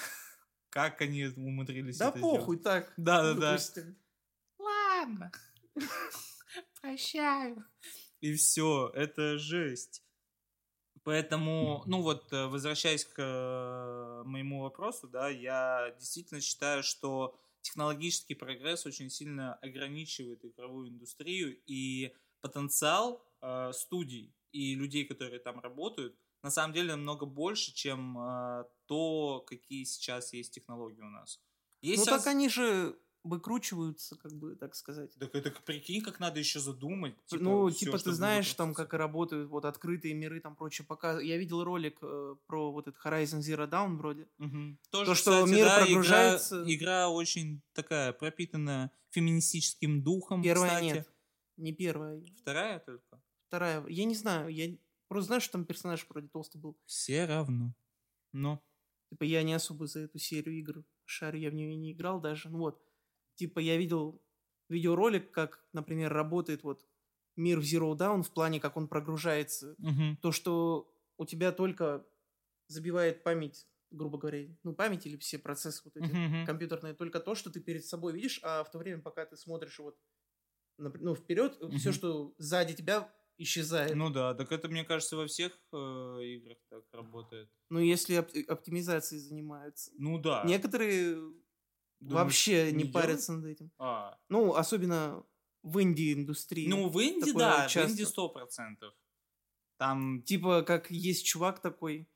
как 0.72 1.02
они 1.02 1.26
умудрились 1.26 1.98
Да 1.98 2.10
это 2.10 2.20
похуй, 2.20 2.58
так. 2.58 2.92
Да, 2.98 3.22
да, 3.22 3.34
да. 3.34 3.52
выпустили. 3.52 3.96
Ладно. 4.58 5.32
Прощаю. 6.82 7.64
И 8.22 8.34
все, 8.34 8.90
это 8.96 9.38
жесть. 9.38 10.04
Поэтому, 11.04 11.84
ну 11.88 12.02
вот, 12.02 12.32
э, 12.32 12.46
возвращаясь 12.46 13.06
к 13.06 13.16
э, 13.18 14.24
моему 14.26 14.62
вопросу, 14.62 15.08
да, 15.08 15.30
я 15.30 15.96
действительно 16.00 16.42
считаю, 16.42 16.84
что 16.84 17.36
технологический 17.62 18.36
прогресс 18.36 18.86
очень 18.86 19.10
сильно 19.10 19.56
ограничивает 19.56 20.46
игровую 20.46 20.90
индустрию, 20.90 21.60
и 21.66 22.14
потенциал 22.42 23.26
э, 23.42 23.72
студий 23.74 24.36
и 24.52 24.76
людей, 24.76 25.06
которые 25.06 25.40
там 25.40 25.60
работают, 25.60 26.16
на 26.44 26.52
самом 26.52 26.74
деле 26.74 26.96
намного 26.96 27.26
больше, 27.26 27.74
чем 27.74 28.18
э, 28.18 28.66
то, 28.88 29.44
какие 29.48 29.84
сейчас 29.84 30.34
есть 30.34 30.54
технологии 30.54 31.02
у 31.02 31.10
нас. 31.10 31.40
Есть 31.82 32.00
Ну 32.00 32.06
сейчас- 32.06 32.24
так 32.24 32.32
они 32.34 32.50
же 32.50 32.98
выкручиваются, 33.24 34.16
как 34.16 34.34
бы, 34.34 34.56
так 34.56 34.74
сказать. 34.76 35.14
Так 35.20 35.36
это 35.36 35.52
прикинь, 35.64 36.02
как 36.02 36.20
надо 36.20 36.40
еще 36.40 36.60
задумать. 36.60 37.14
ну, 37.32 37.68
всё, 37.70 37.78
типа, 37.86 38.00
ты 38.00 38.12
знаешь, 38.14 38.52
там, 38.56 38.74
как 38.74 38.96
и 38.96 38.98
работают 38.98 39.48
вот 39.50 39.66
открытые 39.66 40.16
миры, 40.16 40.40
там, 40.42 40.56
прочее, 40.56 40.86
пока... 40.88 41.20
Я 41.22 41.38
видел 41.38 41.64
ролик 41.64 42.00
э, 42.02 42.36
про 42.48 42.72
вот 42.72 42.88
этот 42.88 43.00
Horizon 43.06 43.40
Zero 43.42 43.70
Dawn 43.70 43.98
вроде. 43.98 44.28
Мгм. 44.40 44.80
Тоже, 44.90 45.12
То, 45.12 45.16
что 45.16 45.32
кстати, 45.32 45.50
мир 45.52 45.66
да, 45.66 45.76
игра- 45.78 45.86
прогружается- 45.86 46.64
Игра, 46.66 47.10
очень 47.10 47.62
такая 47.74 48.12
пропитанная 48.14 48.92
феминистическим 49.12 50.02
духом. 50.02 50.42
Первая 50.42 50.70
кстати. 50.72 50.84
нет. 50.86 51.08
Не 51.58 51.74
первая. 51.74 52.24
Вторая 52.40 52.80
только. 52.80 53.22
Вторая. 53.48 53.86
Я 53.88 54.06
не 54.06 54.16
знаю, 54.16 54.50
я 54.50 54.76
просто 55.12 55.28
знаю, 55.28 55.42
что 55.42 55.52
там 55.52 55.66
персонаж 55.66 56.06
вроде 56.08 56.30
толстый 56.30 56.58
был. 56.58 56.80
Все 56.86 57.26
равно. 57.26 57.76
Но. 58.32 58.64
Типа, 59.10 59.26
я 59.26 59.44
не 59.44 59.54
особо 59.54 59.86
за 59.86 60.00
эту 60.00 60.20
серию 60.20 60.58
игр 60.58 60.86
шарю, 61.04 61.38
я 61.38 61.50
в 61.50 61.54
нее 61.54 61.76
не 61.76 61.92
играл 61.92 62.22
даже. 62.22 62.50
Ну 62.50 62.60
вот. 62.60 62.82
Типа, 63.36 63.60
я 63.60 63.76
видел 63.76 64.22
видеоролик, 64.70 65.32
как, 65.32 65.66
например, 65.74 66.14
работает 66.14 66.64
вот 66.64 66.88
мир 67.36 67.60
в 67.60 67.64
Zero 67.64 67.94
Dawn 67.98 68.24
в 68.24 68.32
плане, 68.32 68.62
как 68.62 68.78
он 68.78 68.88
прогружается. 68.88 69.76
Мгм. 69.80 70.18
То, 70.22 70.32
что 70.32 70.96
у 71.18 71.26
тебя 71.26 71.52
только 71.52 72.08
забивает 72.68 73.24
память, 73.24 73.68
грубо 73.90 74.18
говоря, 74.18 74.48
ну, 74.64 74.74
память 74.74 75.06
или 75.06 75.18
все 75.18 75.40
процессы 75.40 75.82
вот 75.84 75.98
эти 75.98 76.14
Мгм. 76.14 76.46
компьютерные, 76.46 76.94
только 76.94 77.20
то, 77.20 77.36
что 77.36 77.50
ты 77.52 77.60
перед 77.60 77.84
собой 77.86 78.14
видишь, 78.14 78.40
а 78.44 78.64
в 78.64 78.72
то 78.72 78.78
время, 78.78 79.02
пока 79.02 79.26
ты 79.26 79.36
смотришь 79.36 79.78
вот, 79.80 80.00
ну, 80.78 81.16
вперед, 81.16 81.58
все, 81.78 81.90
Мгм. 81.90 81.94
что 81.94 82.34
сзади 82.38 82.76
тебя, 82.76 83.14
исчезает. 83.38 83.96
Ну 83.96 84.10
да, 84.10 84.34
так 84.34 84.52
это, 84.52 84.68
мне 84.70 84.84
кажется, 84.84 85.18
во 85.18 85.28
всех 85.28 85.54
э, 85.74 85.78
играх 86.24 86.58
так 86.70 86.84
работает. 86.92 87.50
Ну, 87.70 87.80
если 87.80 88.18
оп- 88.18 88.50
оптимизацией 88.50 89.22
занимаются. 89.22 89.92
Ну 89.98 90.18
да. 90.20 90.44
Некоторые 90.46 91.16
Думаешь, 92.00 92.24
вообще 92.24 92.72
не, 92.72 92.84
не 92.84 92.92
парятся 92.92 93.34
над 93.34 93.46
этим. 93.46 93.72
А. 93.78 94.18
Ну, 94.30 94.56
особенно 94.56 95.24
в 95.64 95.82
инди-индустрии. 95.82 96.68
Ну, 96.68 96.90
в 96.90 97.02
Инди, 97.02 97.28
такое 97.28 97.40
да, 97.40 97.68
в 97.68 97.72
часто. 97.72 97.92
Инди 97.92 98.04
сто 98.04 98.30
процентов. 98.30 98.94
Там 99.78 100.22
Типа, 100.24 100.64
как 100.64 100.92
есть 100.92 101.26
чувак 101.26 101.62
такой, 101.62 102.10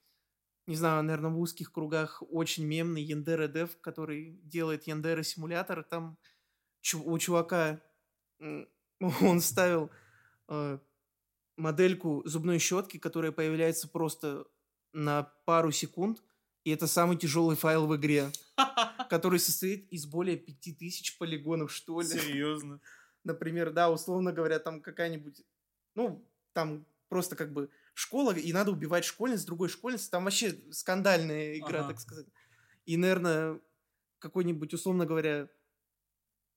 не 0.67 0.75
знаю, 0.75 1.03
наверное, 1.03 1.31
в 1.31 1.39
узких 1.39 1.71
кругах 1.71 2.23
очень 2.29 2.65
мемный, 2.65 3.03
Яндера 3.03 3.47
Дев, 3.47 3.79
который 3.81 4.39
делает 4.43 4.87
Яндера 4.87 5.23
симулятор. 5.23 5.83
Там 5.83 6.17
у 6.93 7.17
чувака 7.17 7.81
он 8.99 9.41
ставил 9.41 9.91
э, 10.47 10.79
модельку 11.57 12.21
зубной 12.25 12.59
щетки, 12.59 12.97
которая 12.97 13.31
появляется 13.31 13.87
просто 13.87 14.45
на 14.93 15.23
пару 15.45 15.71
секунд, 15.71 16.23
и 16.63 16.71
это 16.71 16.87
самый 16.87 17.17
тяжелый 17.17 17.55
файл 17.55 17.87
в 17.87 17.95
игре, 17.95 18.31
который 19.09 19.39
состоит 19.39 19.87
из 19.91 20.05
более 20.05 20.37
5000 20.37 21.17
полигонов, 21.17 21.71
что 21.71 22.01
ли. 22.01 22.07
серьезно. 22.07 22.79
Например, 23.23 23.71
да, 23.71 23.89
условно 23.89 24.31
говоря, 24.31 24.59
там 24.59 24.81
какая-нибудь, 24.81 25.43
ну, 25.95 26.27
там 26.53 26.85
просто 27.09 27.35
как 27.35 27.53
бы 27.53 27.69
школа, 27.93 28.33
и 28.33 28.51
надо 28.53 28.71
убивать 28.71 29.05
школьниц, 29.05 29.43
другой 29.43 29.69
школьницы, 29.69 30.09
там 30.09 30.25
вообще 30.25 30.59
скандальная 30.71 31.57
игра, 31.57 31.79
Ага. 31.79 31.89
так 31.89 31.99
сказать. 31.99 32.27
И, 32.85 32.97
наверное, 32.97 33.59
какой-нибудь, 34.19 34.73
условно 34.73 35.05
говоря, 35.05 35.49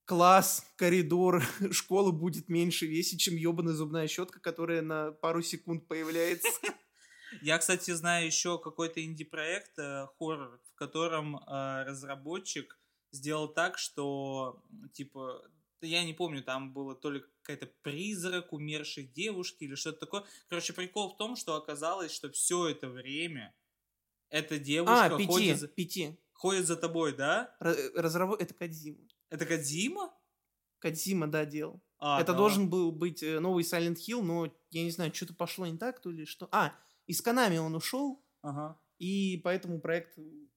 класс, 0.09 0.67
коридор 0.77 1.43
школы 1.71 2.13
будет 2.13 2.49
меньше 2.49 2.87
весить, 2.87 3.21
чем 3.21 3.37
ебаная 3.37 3.75
зубная 3.75 4.09
щетка, 4.09 4.41
которая 4.41 4.81
на 4.81 5.13
пару 5.13 5.43
секунд 5.43 5.87
появляется. 5.87 6.49
Я, 7.43 7.59
кстати, 7.59 7.91
знаю 7.91 8.27
еще 8.27 8.59
какой-то 8.59 9.05
инди-проект, 9.05 9.79
э, 9.79 10.07
хоррор, 10.19 10.61
в 10.73 10.75
котором 10.77 11.37
э, 11.37 11.85
разработчик 11.85 12.81
сделал 13.13 13.49
так, 13.49 13.77
что, 13.77 14.65
типа, 14.95 15.43
я 15.83 16.03
не 16.05 16.15
помню, 16.15 16.43
там 16.43 16.73
было 16.73 16.95
то 16.95 17.11
ли 17.11 17.23
какая-то 17.43 17.71
призрак 17.83 18.55
умершей 18.55 19.05
девушки 19.05 19.65
или 19.65 19.75
что-то 19.75 20.01
такое. 20.01 20.25
Короче, 20.49 20.73
прикол 20.73 21.13
в 21.13 21.19
том, 21.19 21.37
что 21.37 21.55
оказалось, 21.55 22.13
что 22.13 22.31
все 22.31 22.69
это 22.69 22.89
время 22.89 23.55
эта 24.31 24.59
девушка 24.59 25.05
А, 25.05 25.19
пяти, 25.19 25.27
ходит, 25.27 25.59
за, 25.59 25.69
пяти. 25.69 26.17
ходит 26.33 26.67
за 26.67 26.77
тобой, 26.77 27.15
да? 27.15 27.55
Разработ... 27.61 28.41
Это 28.41 28.55
Кадзима. 28.55 29.07
Это 29.31 29.47
Кадзима? 29.47 30.13
Кадзима, 30.79 31.27
да, 31.27 31.45
делал. 31.45 31.83
А, 31.99 32.21
Это 32.21 32.33
да. 32.33 32.39
должен 32.39 32.71
был 32.71 32.93
быть 32.93 33.23
э, 33.23 33.41
новый 33.41 33.65
Silent 33.65 33.97
Hill, 33.97 34.23
но 34.23 34.47
я 34.71 34.85
не 34.85 34.91
знаю, 34.91 35.13
что-то 35.13 35.35
пошло 35.35 35.67
не 35.67 35.77
так, 35.77 36.01
то 36.01 36.11
ли 36.11 36.25
что. 36.25 36.49
А, 36.53 36.73
из 37.07 37.21
Канами 37.21 37.59
он 37.59 37.75
ушел, 37.75 38.25
Ага. 38.43 38.81
и 38.99 39.41
поэтому 39.43 39.81
проект... 39.81 40.17
ну, 40.17 40.49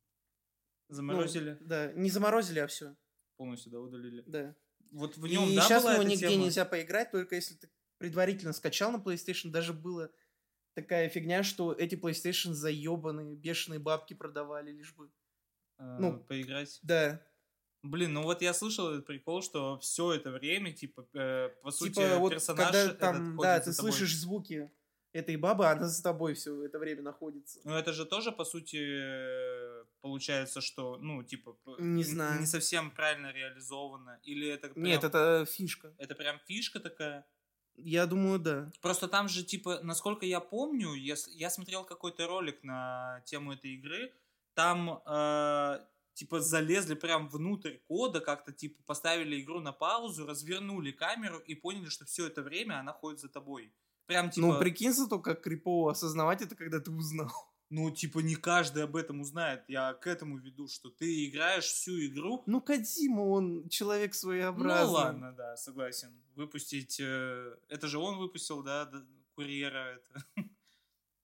Заморозили, 0.90 1.58
да, 1.62 1.92
не 1.94 2.10
заморозили, 2.10 2.60
а 2.60 2.68
все. 2.68 2.96
полностью, 3.38 3.72
да, 3.72 3.80
удалили. 3.80 4.24
Да. 4.28 4.56
Вот 4.92 5.16
в 5.18 5.26
и 5.26 5.32
нем, 5.32 5.56
да, 5.56 5.62
сейчас 5.62 5.84
была 5.84 5.94
его 5.94 6.04
нигде 6.04 6.30
тема? 6.30 6.44
нельзя 6.44 6.66
поиграть, 6.66 7.12
только 7.12 7.36
если 7.36 7.56
ты 7.56 7.70
предварительно 7.98 8.52
скачал 8.54 8.92
на 8.92 8.98
PlayStation, 8.98 9.50
даже 9.52 9.74
было 9.74 10.12
такая 10.74 11.08
фигня, 11.10 11.44
что 11.44 11.72
эти 11.74 11.96
PlayStation 11.96 12.54
заебанные, 12.54 13.36
бешеные 13.36 13.80
бабки 13.80 14.14
продавали, 14.14 14.72
лишь 14.72 14.94
бы. 14.94 15.10
Э, 15.78 15.98
Ну, 16.00 16.20
поиграть. 16.26 16.78
Да. 16.84 17.26
Блин, 17.84 18.14
ну 18.14 18.24
вот 18.24 18.42
я 18.42 18.54
слышал 18.54 18.92
этот 18.92 19.06
прикол, 19.06 19.42
что 19.42 19.80
все 19.80 20.14
это 20.14 20.30
время, 20.32 20.72
типа, 20.72 21.08
э, 21.14 21.50
по 21.64 21.72
сути, 21.72 21.94
типа 21.94 22.18
вот 22.18 22.34
персонаж 22.34 22.66
когда 22.66 22.80
этот 22.80 23.00
там, 23.00 23.38
да, 23.38 23.60
ты 23.60 23.74
слышишь 23.74 24.16
звуки 24.16 24.70
этой 25.14 25.36
бабы, 25.36 25.66
она 25.68 25.88
за 25.88 26.02
тобой 26.04 26.36
все 26.36 26.64
это 26.64 26.80
время 26.80 27.02
находится. 27.02 27.60
Ну, 27.64 27.74
это 27.74 27.92
же 27.92 28.06
тоже, 28.06 28.32
по 28.32 28.46
сути, 28.46 28.78
э, 28.80 29.84
получается, 30.02 30.62
что, 30.62 30.98
ну, 30.98 31.24
типа, 31.24 31.58
Не 31.80 32.04
знаю. 32.04 32.40
не 32.40 32.46
совсем 32.46 32.92
правильно 32.92 33.32
реализовано. 33.32 34.20
Или 34.24 34.48
это 34.48 34.70
прям, 34.70 34.86
Нет, 34.86 35.04
это 35.04 35.46
фишка. 35.50 35.94
это 35.98 36.16
прям 36.16 36.40
фишка 36.46 36.80
такая. 36.80 37.26
Я 37.76 38.06
думаю, 38.06 38.40
да. 38.40 38.72
Просто 38.82 39.08
там 39.08 39.28
же, 39.28 39.44
типа, 39.44 39.80
насколько 39.82 40.26
я 40.26 40.40
помню, 40.40 40.94
я, 40.94 41.16
я 41.30 41.50
смотрел 41.50 41.84
какой-то 41.84 42.28
ролик 42.28 42.64
на 42.64 43.22
тему 43.26 43.54
этой 43.54 43.72
игры, 43.72 44.14
там, 44.54 45.02
э, 45.06 45.80
типа, 46.22 46.40
залезли 46.40 46.94
прям 46.94 47.28
внутрь 47.30 47.78
кода, 47.88 48.20
как-то, 48.20 48.52
типа, 48.52 48.84
поставили 48.86 49.42
игру 49.42 49.60
на 49.60 49.72
паузу, 49.72 50.28
развернули 50.28 50.92
камеру 50.92 51.40
и 51.40 51.56
поняли, 51.56 51.90
что 51.90 52.06
все 52.06 52.28
это 52.28 52.44
время 52.44 52.80
она 52.80 52.94
ходит 52.94 53.22
за 53.22 53.28
тобой. 53.28 53.74
Прям, 54.06 54.30
типа, 54.30 54.48
Ну, 54.48 54.60
прикинь, 54.60 54.94
зато 54.94 55.20
как 55.20 55.42
крипово 55.42 55.92
осознавать 55.92 56.44
это, 56.44 56.56
когда 56.56 56.80
ты 56.80 56.92
узнал. 56.92 57.32
ну, 57.72 57.90
типа, 57.90 58.20
не 58.20 58.36
каждый 58.36 58.84
об 58.84 58.96
этом 58.96 59.22
узнает. 59.22 59.64
Я 59.68 59.94
к 59.94 60.06
этому 60.06 60.38
веду, 60.38 60.68
что 60.68 60.92
ты 60.92 61.26
играешь 61.28 61.66
всю 61.66 62.00
игру, 62.06 62.44
Ну, 62.46 62.62
Кадима, 62.62 63.22
он 63.22 63.68
человек 63.70 64.14
своеобразный. 64.14 64.86
Ну 64.86 64.92
ладно, 64.94 65.34
да, 65.36 65.58
согласен. 65.58 66.22
Выпустить... 66.36 67.00
э, 67.00 67.58
это 67.68 67.88
же 67.88 67.98
он 67.98 68.20
выпустил, 68.20 68.62
да, 68.62 68.92
курьера, 69.34 69.96
это 69.96 70.26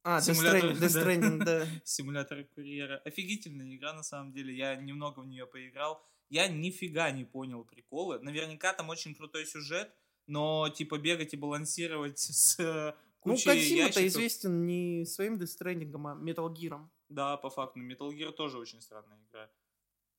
А, 0.09 0.21
Симулятор, 0.21 0.71
Death 0.71 0.79
да. 0.79 0.87
Stranding, 0.87 1.43
да. 1.43 1.67
симулятор 1.83 2.43
курьера. 2.55 3.01
Офигительная 3.03 3.75
игра, 3.75 3.91
на 3.93 4.03
самом 4.03 4.31
деле. 4.31 4.55
Я 4.55 4.75
немного 4.75 5.19
в 5.19 5.27
нее 5.27 5.45
поиграл. 5.45 6.01
Я 6.29 6.47
нифига 6.47 7.11
не 7.11 7.25
понял 7.25 7.65
приколы. 7.65 8.17
Наверняка 8.19 8.71
там 8.73 8.87
очень 8.89 9.13
крутой 9.15 9.45
сюжет, 9.45 9.91
но 10.25 10.69
типа 10.69 10.97
бегать 10.97 11.33
и 11.33 11.37
балансировать 11.37 12.19
с 12.19 12.57
э, 12.57 12.93
Ну, 13.25 13.33
кучей 13.33 13.45
Кадима-то 13.45 13.99
ящиков- 13.99 14.07
известен 14.07 14.65
не 14.65 15.05
своим 15.05 15.35
Death 15.35 15.49
Stranding, 15.59 15.91
а 15.93 16.15
Metal 16.23 16.53
Gear. 16.53 16.87
Да, 17.09 17.35
по 17.35 17.49
факту. 17.49 17.79
Metal 17.81 18.09
Gear 18.09 18.31
тоже 18.31 18.57
очень 18.59 18.81
странная 18.81 19.19
игра. 19.29 19.49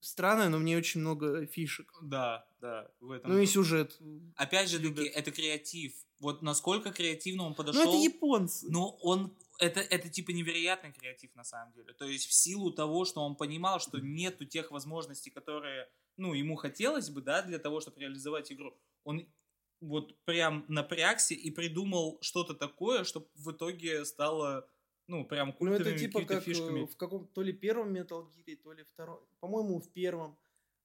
Странно, 0.00 0.50
но 0.50 0.58
мне 0.58 0.76
очень 0.76 1.00
много 1.00 1.46
фишек. 1.46 1.90
Да, 2.02 2.46
да, 2.60 2.90
в 3.00 3.10
этом. 3.10 3.32
Ну 3.32 3.38
и 3.38 3.46
сюжет. 3.46 3.98
Опять 4.36 4.68
же 4.70 4.78
таки, 4.78 5.04
это 5.06 5.30
креатив. 5.32 5.92
Вот 6.20 6.42
насколько 6.42 6.92
креативно 6.92 7.44
он 7.44 7.50
Ну, 7.50 7.54
подошел. 7.56 7.82
это 7.82 7.96
японцы. 7.96 8.66
Ну, 8.70 8.96
он 9.02 9.34
это, 9.58 9.80
это 9.80 10.08
типа 10.08 10.30
невероятный 10.30 10.92
креатив 10.92 11.34
на 11.34 11.44
самом 11.44 11.72
деле. 11.72 11.92
То 11.92 12.06
есть 12.06 12.26
в 12.26 12.32
силу 12.32 12.72
того, 12.72 13.04
что 13.04 13.20
он 13.20 13.36
понимал, 13.36 13.80
что 13.80 13.98
нету 13.98 14.44
тех 14.44 14.70
возможностей, 14.70 15.30
которые, 15.30 15.88
ну, 16.16 16.32
ему 16.34 16.56
хотелось 16.56 17.10
бы, 17.10 17.20
да, 17.20 17.42
для 17.42 17.58
того, 17.58 17.80
чтобы 17.80 18.00
реализовать 18.00 18.52
игру, 18.52 18.76
он 19.04 19.26
вот 19.80 20.16
прям 20.24 20.64
напрягся 20.68 21.34
и 21.34 21.50
придумал 21.50 22.18
что-то 22.20 22.54
такое, 22.54 23.04
что 23.04 23.28
в 23.34 23.52
итоге 23.52 24.04
стало, 24.04 24.68
ну, 25.06 25.24
прям 25.24 25.48
Ну, 25.48 25.54
культовыми 25.54 25.88
это 25.90 25.98
типа 25.98 26.24
как 26.24 26.38
э, 26.38 26.40
фишками. 26.40 26.86
в 26.86 26.96
каком 26.96 27.26
то 27.28 27.42
ли 27.42 27.52
первом 27.52 27.94
Metal 27.94 28.26
Gear, 28.30 28.56
то 28.56 28.72
ли 28.72 28.82
втором. 28.84 29.20
По-моему, 29.40 29.80
в 29.80 29.92
первом. 29.92 30.36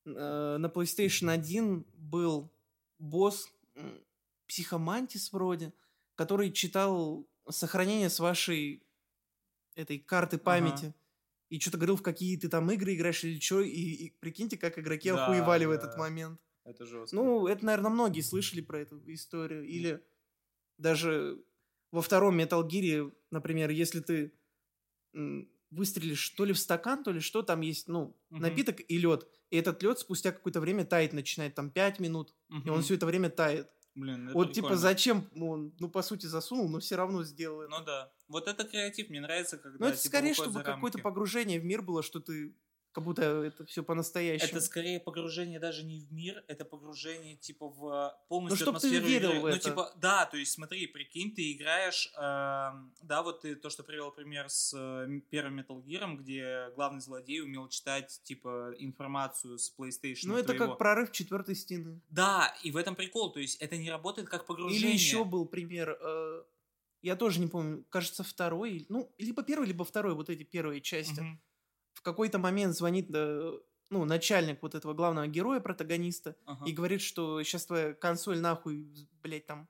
Э, 0.06 0.58
на 0.58 0.68
PlayStation 0.68 1.30
1 1.32 1.86
был 1.96 2.52
босс 3.00 3.50
м, 3.76 4.04
Психомантис 4.48 5.32
вроде, 5.34 5.74
который 6.16 6.52
читал 6.52 7.28
сохранение 7.50 8.10
с 8.10 8.20
вашей 8.20 8.84
этой 9.76 10.00
карты 10.00 10.38
памяти. 10.38 10.94
И 11.50 11.60
что-то 11.60 11.78
говорил, 11.78 11.98
в 11.98 12.02
какие 12.02 12.38
ты 12.38 12.50
там 12.50 12.70
игры 12.72 12.96
играешь 12.96 13.24
или 13.24 13.40
что. 13.40 13.62
И, 13.62 13.70
и 13.72 14.10
прикиньте, 14.10 14.58
как 14.58 14.80
игроки 14.80 15.10
Да, 15.10 15.16
охуевали 15.16 15.66
в 15.66 15.70
да. 15.70 15.76
этот 15.76 15.98
момент. 15.98 16.40
Это 16.64 16.86
жестко. 16.86 17.16
Ну, 17.16 17.48
это, 17.48 17.66
наверное, 17.66 17.92
многие 17.92 18.22
слышали 18.22 18.62
про 18.62 18.80
эту 18.80 19.02
историю. 19.14 19.64
Или 19.66 20.04
даже 20.78 21.44
во 21.92 22.02
втором 22.02 22.40
Metal 22.40 22.68
Gear, 22.68 23.14
например, 23.32 23.70
если 23.70 24.00
ты 24.00 24.34
выстрелишь 25.72 26.30
то 26.30 26.46
ли 26.46 26.54
в 26.54 26.60
стакан, 26.60 27.04
то 27.04 27.12
ли 27.12 27.20
что, 27.20 27.42
там 27.42 27.62
есть, 27.62 27.88
ну, 27.88 28.16
Мгм. 28.30 28.42
напиток 28.42 28.82
и 28.88 28.98
лед. 28.98 29.28
И 29.50 29.58
этот 29.58 29.82
лед 29.84 30.00
спустя 30.00 30.32
какое-то 30.32 30.60
время 30.62 30.86
тает, 30.86 31.14
начинает 31.14 31.56
там 31.56 31.70
5 31.72 32.00
минут, 32.00 32.34
и 32.66 32.70
он 32.70 32.82
все 32.82 32.96
это 32.96 33.06
время 33.06 33.30
тает. 33.30 33.70
Блин, 33.96 34.30
это 34.30 34.34
вот 34.34 34.54
типа 34.54 34.70
прикольно. 34.70 34.78
зачем 34.78 35.30
он, 35.36 35.74
ну, 35.80 35.88
по 35.88 36.02
сути, 36.02 36.26
засунул, 36.26 36.68
но 36.68 36.80
все 36.80 36.96
равно 36.96 37.24
сделал 37.24 37.62
это. 37.62 37.70
Ну 37.70 37.86
да. 37.86 38.12
Вот 38.28 38.48
это 38.48 38.64
креатив, 38.64 39.10
мне 39.10 39.22
нравится, 39.22 39.58
когда 39.58 39.78
Ну, 39.80 39.86
это 39.88 39.98
типа, 39.98 40.08
скорее, 40.08 40.34
чтобы 40.34 40.64
какое-то 40.64 40.98
погружение 40.98 41.60
в 41.60 41.66
мир 41.66 41.84
было, 41.84 42.02
что 42.02 42.20
ты 42.20 42.56
как 42.94 43.04
будто 43.04 43.24
это 43.24 43.66
все 43.66 43.84
по-настоящему. 43.84 44.50
Это 44.50 44.62
скорее 44.62 45.00
погружение 45.00 45.60
даже 45.60 45.84
не 45.84 46.00
в 46.00 46.12
мир, 46.14 46.44
это 46.48 46.64
погружение 46.64 47.36
типа 47.36 47.68
в 47.68 48.16
полностью 48.30 48.66
Ну, 48.66 48.72
чтоб 48.72 48.82
ты 48.82 48.88
атмосферу 48.88 49.08
верил 49.08 49.30
игры. 49.32 49.40
в 49.40 49.44
Ну, 49.44 49.50
это. 49.50 49.70
типа, 49.70 49.94
да, 49.98 50.26
то 50.28 50.38
есть 50.38 50.52
смотри, 50.52 50.86
прикинь, 50.86 51.34
ты 51.34 51.54
играешь, 51.54 52.14
эм, 52.16 52.94
да, 53.02 53.24
вот 53.24 53.42
ты 53.42 53.56
то, 53.56 53.72
что 53.72 53.84
привел 53.84 54.12
пример 54.12 54.48
с 54.48 54.74
э, 54.78 55.22
первым 55.32 55.60
Metal 55.60 55.84
Gear, 55.84 56.16
где 56.16 56.70
главный 56.76 57.02
злодей 57.02 57.42
умел 57.42 57.68
читать, 57.68 58.22
типа, 58.24 58.76
информацию 58.78 59.58
с 59.58 59.74
PlayStation 59.76 60.28
ну, 60.28 60.38
это 60.38 60.54
твоего. 60.54 60.68
как 60.68 60.78
прорыв 60.78 61.12
четвертой 61.12 61.56
стены. 61.56 62.00
Да, 62.10 62.56
и 62.62 62.70
в 62.70 62.78
этом 62.78 62.96
прикол, 62.96 63.32
то 63.32 63.40
есть 63.40 63.60
это 63.60 63.76
не 63.76 63.90
работает 63.90 64.30
как 64.30 64.46
погружение. 64.46 64.90
Или 64.90 64.94
еще 64.94 65.26
был 65.26 65.48
пример, 65.48 65.98
э, 66.00 66.44
я 67.02 67.16
тоже 67.16 67.40
не 67.40 67.48
помню, 67.48 67.84
кажется, 67.90 68.24
второй, 68.24 68.86
ну, 68.90 69.12
либо 69.18 69.42
первый, 69.42 69.68
либо 69.68 69.84
второй, 69.84 70.14
вот 70.14 70.30
эти 70.30 70.44
первые 70.44 70.80
части. 70.80 71.20
Мгм. 71.20 71.42
В 72.04 72.06
какой-то 72.06 72.38
момент 72.38 72.76
звонит, 72.76 73.08
э, 73.14 73.54
ну, 73.90 74.04
начальник 74.04 74.62
вот 74.62 74.76
этого 74.76 74.94
главного 74.94 75.26
героя, 75.26 75.62
протагониста, 75.62 76.36
Ага. 76.46 76.66
и 76.66 76.74
говорит, 76.74 77.00
что 77.02 77.42
сейчас 77.44 77.66
твоя 77.66 77.94
консоль 77.94 78.40
нахуй, 78.42 78.86
блядь, 79.22 79.46
там, 79.46 79.70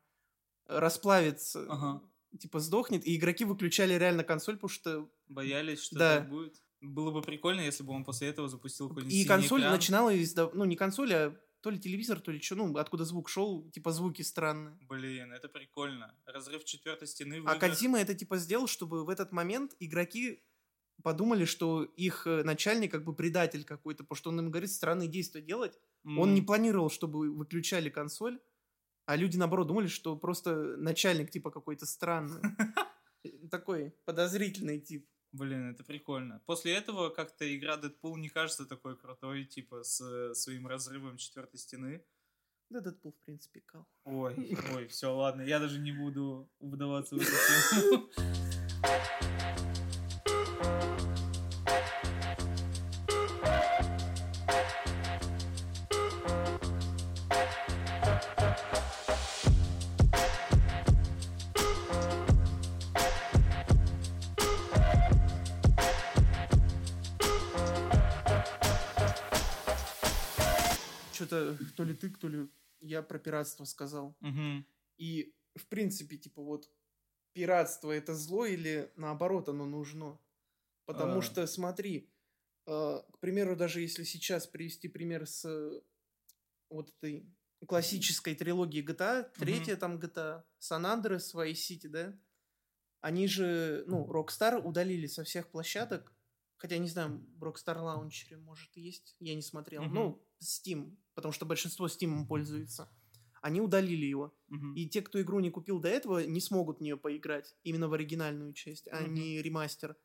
расплавится, 0.66 1.66
Ага. 1.70 2.02
типа 2.40 2.60
сдохнет, 2.60 3.06
и 3.06 3.16
игроки 3.16 3.46
выключали 3.46 3.94
реально 3.94 4.24
консоль, 4.24 4.56
потому 4.56 4.70
что 4.70 5.10
Боялись, 5.28 5.80
что 5.84 6.00
Да. 6.00 6.16
так 6.22 6.30
будет. 6.30 6.60
Было 6.82 7.12
бы 7.12 7.22
прикольно, 7.22 7.62
если 7.62 7.84
бы 7.84 7.94
он 7.94 8.04
после 8.04 8.30
этого 8.30 8.48
запустил 8.50 8.90
какой-нибудь 8.90 9.14
и 9.14 9.26
консоль 9.26 9.62
экран. 9.62 9.74
начинала 9.74 10.20
издав... 10.22 10.56
ну, 10.56 10.66
не 10.66 10.76
консоль, 10.76 11.14
а 11.14 11.38
то 11.62 11.70
ли 11.70 11.80
телевизор, 11.80 12.20
то 12.20 12.32
ли 12.32 12.42
что, 12.42 12.56
ну, 12.56 12.76
откуда 12.78 13.06
звук 13.06 13.30
шел, 13.30 13.70
типа 13.70 13.92
звуки 13.92 14.24
странные. 14.24 14.76
Блин, 14.90 15.32
это 15.32 15.48
прикольно. 15.50 16.16
Разрыв 16.26 16.66
четвертой 16.66 17.08
стены 17.08 17.44
А. 17.46 17.56
Кадзима 17.58 18.00
это 18.00 18.16
типа 18.16 18.38
сделал, 18.38 18.66
чтобы 18.68 19.06
в 19.06 19.10
этот 19.10 19.32
момент 19.32 19.76
игроки 19.80 20.44
подумали, 21.04 21.46
что 21.46 21.84
их 21.84 22.26
э, 22.26 22.44
начальник 22.44 22.92
как 22.92 23.04
бы 23.04 23.14
предатель 23.16 23.64
какой-то, 23.64 24.04
потому 24.04 24.18
что 24.18 24.30
он 24.30 24.40
им 24.40 24.50
говорит 24.50 24.72
странные 24.72 25.08
действия 25.10 25.42
делать. 25.42 25.78
Он 26.06 26.30
М. 26.30 26.34
не 26.34 26.42
планировал, 26.42 26.90
чтобы 26.90 27.30
выключали 27.32 27.90
консоль, 27.90 28.40
а 29.06 29.16
люди, 29.16 29.38
наоборот, 29.38 29.68
думали, 29.68 29.88
что 29.88 30.16
просто 30.16 30.56
начальник 30.78 31.30
типа 31.30 31.52
какой-то 31.52 31.86
странный. 31.86 32.42
Такой 33.52 33.92
подозрительный 34.06 34.80
тип. 34.80 35.08
Блин, 35.32 35.72
это 35.72 35.84
прикольно. 35.84 36.42
После 36.46 36.74
этого 36.74 37.10
как-то 37.10 37.44
игра 37.56 37.76
Дэдпул 37.78 38.18
не 38.18 38.30
кажется 38.30 38.66
такой 38.66 38.96
крутой, 38.96 39.46
типа 39.46 39.84
с 39.84 40.00
э, 40.02 40.34
своим 40.36 40.68
разрывом 40.68 41.18
четвертой 41.18 41.60
стены. 41.60 42.06
Да, 42.70 42.82
Дэдпул, 42.82 43.14
в 43.14 43.26
принципе, 43.26 43.62
кал. 43.62 43.88
Ой, 44.04 44.58
ой, 44.76 44.88
все, 44.88 45.14
ладно, 45.16 45.42
я 45.42 45.60
даже 45.60 45.80
не 45.80 45.92
буду 45.92 46.52
вдаваться 46.60 47.16
в 47.16 47.20
эту 47.20 48.10
я 72.94 73.02
про 73.02 73.20
пиратство 73.20 73.66
сказал. 73.66 74.16
Мгм. 74.22 74.66
И, 74.98 75.34
в 75.56 75.68
принципе, 75.68 76.18
типа 76.18 76.42
вот 76.42 76.70
пиратство 77.34 77.92
это 77.92 78.16
зло 78.16 78.46
или 78.46 78.92
наоборот 78.96 79.50
оно 79.50 79.66
нужно? 79.66 80.20
Потому 80.86 81.20
А. 81.20 81.22
что, 81.22 81.48
смотри, 81.48 82.10
э, 82.68 83.02
к 83.12 83.20
примеру, 83.20 83.56
даже 83.56 83.82
если 83.82 84.04
сейчас 84.04 84.48
привести 84.48 84.88
пример 84.88 85.26
с 85.26 85.46
э, 85.46 85.82
вот 86.70 86.94
этой 86.98 87.26
классической 87.68 88.36
трилогии 88.36 88.84
GTA, 88.84 89.32
третья 89.38 89.76
там 89.76 89.98
GTA, 89.98 90.44
San 90.60 90.84
Andreas, 90.86 91.34
Vice 91.34 91.54
City, 91.54 91.88
да? 91.88 92.20
Они 93.02 93.28
же, 93.28 93.84
ну, 93.88 94.06
Rockstar 94.06 94.62
удалили 94.62 95.08
со 95.08 95.24
всех 95.24 95.50
площадок, 95.50 96.14
хотя, 96.64 96.78
не 96.78 96.88
знаю, 96.88 97.22
в 97.36 97.44
Rockstar 97.44 97.76
Launcher, 97.76 98.38
может, 98.38 98.74
есть, 98.78 99.18
я 99.20 99.36
не 99.36 99.42
смотрел. 99.42 99.84
Мгм. 99.84 99.94
Ну, 99.94 100.26
Steam, 100.42 100.96
потому 101.14 101.34
что 101.34 101.46
большинство 101.46 101.88
Steam 101.88 102.26
пользуется. 102.26 102.90
они 103.42 103.60
удалили 103.60 104.06
его. 104.06 104.34
Мгм. 104.48 104.74
И 104.74 104.88
те, 104.88 105.02
кто 105.02 105.22
игру 105.22 105.42
не 105.42 105.52
купил 105.52 105.82
до 105.82 105.90
этого, 105.90 106.26
не 106.26 106.40
смогут 106.40 106.78
в 106.78 106.82
нее 106.82 106.96
поиграть. 106.96 107.54
Именно 107.64 107.90
в 107.90 107.94
оригинальную 107.94 108.54
часть, 108.54 108.88
а 108.88 109.02
Мгм. 109.02 109.14
не 109.14 109.42
ремастер. 109.42 109.98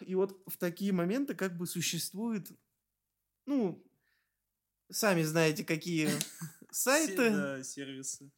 И 0.00 0.14
вот 0.14 0.38
в 0.46 0.58
такие 0.58 0.92
моменты 0.92 1.34
как 1.34 1.56
бы 1.56 1.66
существует, 1.66 2.52
ну, 3.46 3.82
сами 4.90 5.22
знаете, 5.22 5.64
какие 5.64 6.08
сайты. 6.70 7.30
Да, 7.30 7.62
сервисы. 7.62 8.30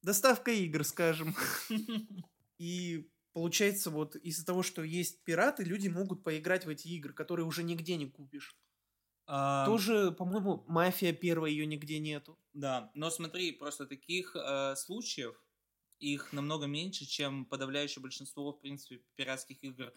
Доставка 0.00 0.50
игр, 0.50 0.82
скажем. 0.82 1.36
И 2.58 3.10
получается, 3.36 3.90
вот 3.90 4.16
из-за 4.16 4.46
того, 4.46 4.62
что 4.62 4.82
есть 4.82 5.22
пираты, 5.22 5.62
люди 5.62 5.88
могут 5.88 6.24
поиграть 6.24 6.64
в 6.64 6.70
эти 6.70 6.88
игры, 6.88 7.12
которые 7.12 7.44
уже 7.44 7.64
нигде 7.64 7.96
не 7.96 8.06
купишь. 8.06 8.56
А, 9.26 9.66
Тоже, 9.66 10.10
по-моему, 10.10 10.64
мафия 10.68 11.12
первая 11.12 11.50
ее 11.50 11.66
нигде 11.66 11.98
нету. 11.98 12.38
Да, 12.54 12.90
но 12.94 13.10
смотри, 13.10 13.52
просто 13.52 13.84
таких 13.84 14.34
э, 14.34 14.74
случаев, 14.76 15.36
их 15.98 16.32
намного 16.32 16.64
меньше, 16.64 17.04
чем 17.04 17.44
подавляющее 17.44 18.00
большинство, 18.00 18.54
в 18.54 18.60
принципе, 18.60 19.02
пиратских 19.16 19.62
игр. 19.62 19.92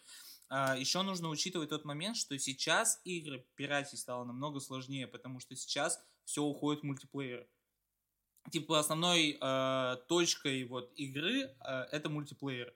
еще 0.50 1.02
нужно 1.04 1.30
учитывать 1.30 1.70
тот 1.70 1.86
момент, 1.86 2.18
что 2.18 2.38
сейчас 2.38 3.00
игры 3.06 3.48
пиратить 3.56 4.00
стало 4.00 4.26
намного 4.26 4.60
сложнее, 4.60 5.08
потому 5.08 5.40
что 5.40 5.56
сейчас 5.56 5.98
все 6.26 6.44
уходит 6.44 6.82
в 6.82 6.86
мультиплеер. 6.86 7.48
Типа 8.52 8.80
основной 8.80 9.38
э, 9.40 9.96
точкой 10.10 10.66
вот 10.66 10.92
игры 10.96 11.44
э, 11.44 11.88
это 11.92 12.10
мультиплеер. 12.10 12.74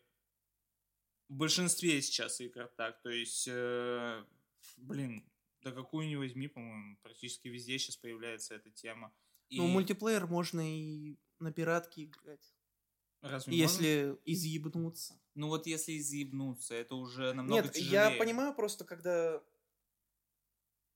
В 1.34 1.36
большинстве 1.36 2.00
сейчас 2.04 2.40
игр 2.42 2.68
так. 2.78 3.02
То 3.02 3.10
есть, 3.10 3.48
э, 3.50 4.24
блин, 4.78 5.28
да 5.62 5.72
какую 5.72 6.08
ни 6.08 6.16
возьми, 6.16 6.48
по-моему, 6.48 6.98
практически 7.02 7.48
везде 7.48 7.80
сейчас 7.80 7.98
появляется 7.98 8.54
эта 8.54 8.70
тема. 8.70 9.12
И 9.50 9.58
Ну, 9.58 9.68
мультиплеер 9.68 10.28
можно 10.28 10.62
и 10.62 11.18
на 11.40 11.52
пиратке 11.52 12.04
играть. 12.04 12.54
разве 13.22 13.52
можно? 13.52 13.62
Если 13.64 14.18
изъебнуться. 14.26 15.20
Ну 15.34 15.48
вот 15.48 15.66
если 15.66 15.98
изъебнуться, 15.98 16.76
это 16.76 16.94
уже 16.96 17.34
намного 17.34 17.64
Нет, 17.64 17.72
тяжелее. 17.74 17.92
я 17.92 18.12
понимаю 18.12 18.54
просто, 18.54 18.86
когда... 18.86 19.42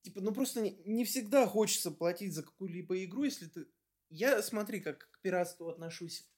Типа, 0.03 0.21
ну 0.21 0.31
просто 0.33 0.61
не, 0.61 0.75
не 0.85 1.03
всегда 1.03 1.47
хочется 1.47 1.89
платить 1.89 2.33
за 2.33 2.43
какую-либо 2.43 3.03
игру, 3.05 3.23
если 3.23 3.47
ты... 3.47 3.67
Я, 4.09 4.41
смотри, 4.43 4.81
как 4.81 5.09
к 5.09 5.19
пиратству 5.21 5.67
отношусь. 5.67 6.29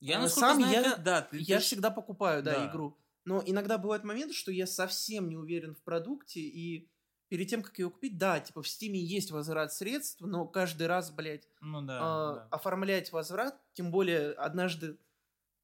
Я 0.00 0.18
А 0.18 0.22
насколько 0.22 0.48
сам 0.48 0.58
знаю, 0.58 0.82
я- 0.84 0.96
да, 0.96 1.22
ты, 1.22 1.38
Я 1.38 1.58
ты 1.58 1.62
всегда 1.64 1.90
покупаю, 1.90 2.42
да, 2.42 2.54
Да. 2.66 2.70
игру. 2.72 2.98
Но 3.26 3.42
иногда 3.44 3.76
бывают 3.76 4.04
моменты, 4.04 4.32
что 4.32 4.52
я 4.52 4.66
совсем 4.66 5.28
не 5.28 5.36
уверен 5.36 5.74
в 5.74 5.82
продукте, 5.82 6.40
и 6.40 6.88
перед 7.28 7.48
тем, 7.48 7.62
как 7.62 7.76
ее 7.78 7.90
купить, 7.90 8.18
да, 8.18 8.38
типа 8.38 8.62
в 8.62 8.68
Стиме 8.68 9.00
есть 9.00 9.32
возврат 9.32 9.72
средств, 9.72 10.20
но 10.20 10.46
каждый 10.46 10.86
раз, 10.86 11.10
блядь, 11.10 11.48
Ну 11.60 11.82
да, 11.82 11.98
а, 12.00 12.34
да. 12.34 12.48
оформлять 12.52 13.10
возврат, 13.10 13.60
тем 13.74 13.90
более 13.90 14.30
однажды 14.30 14.96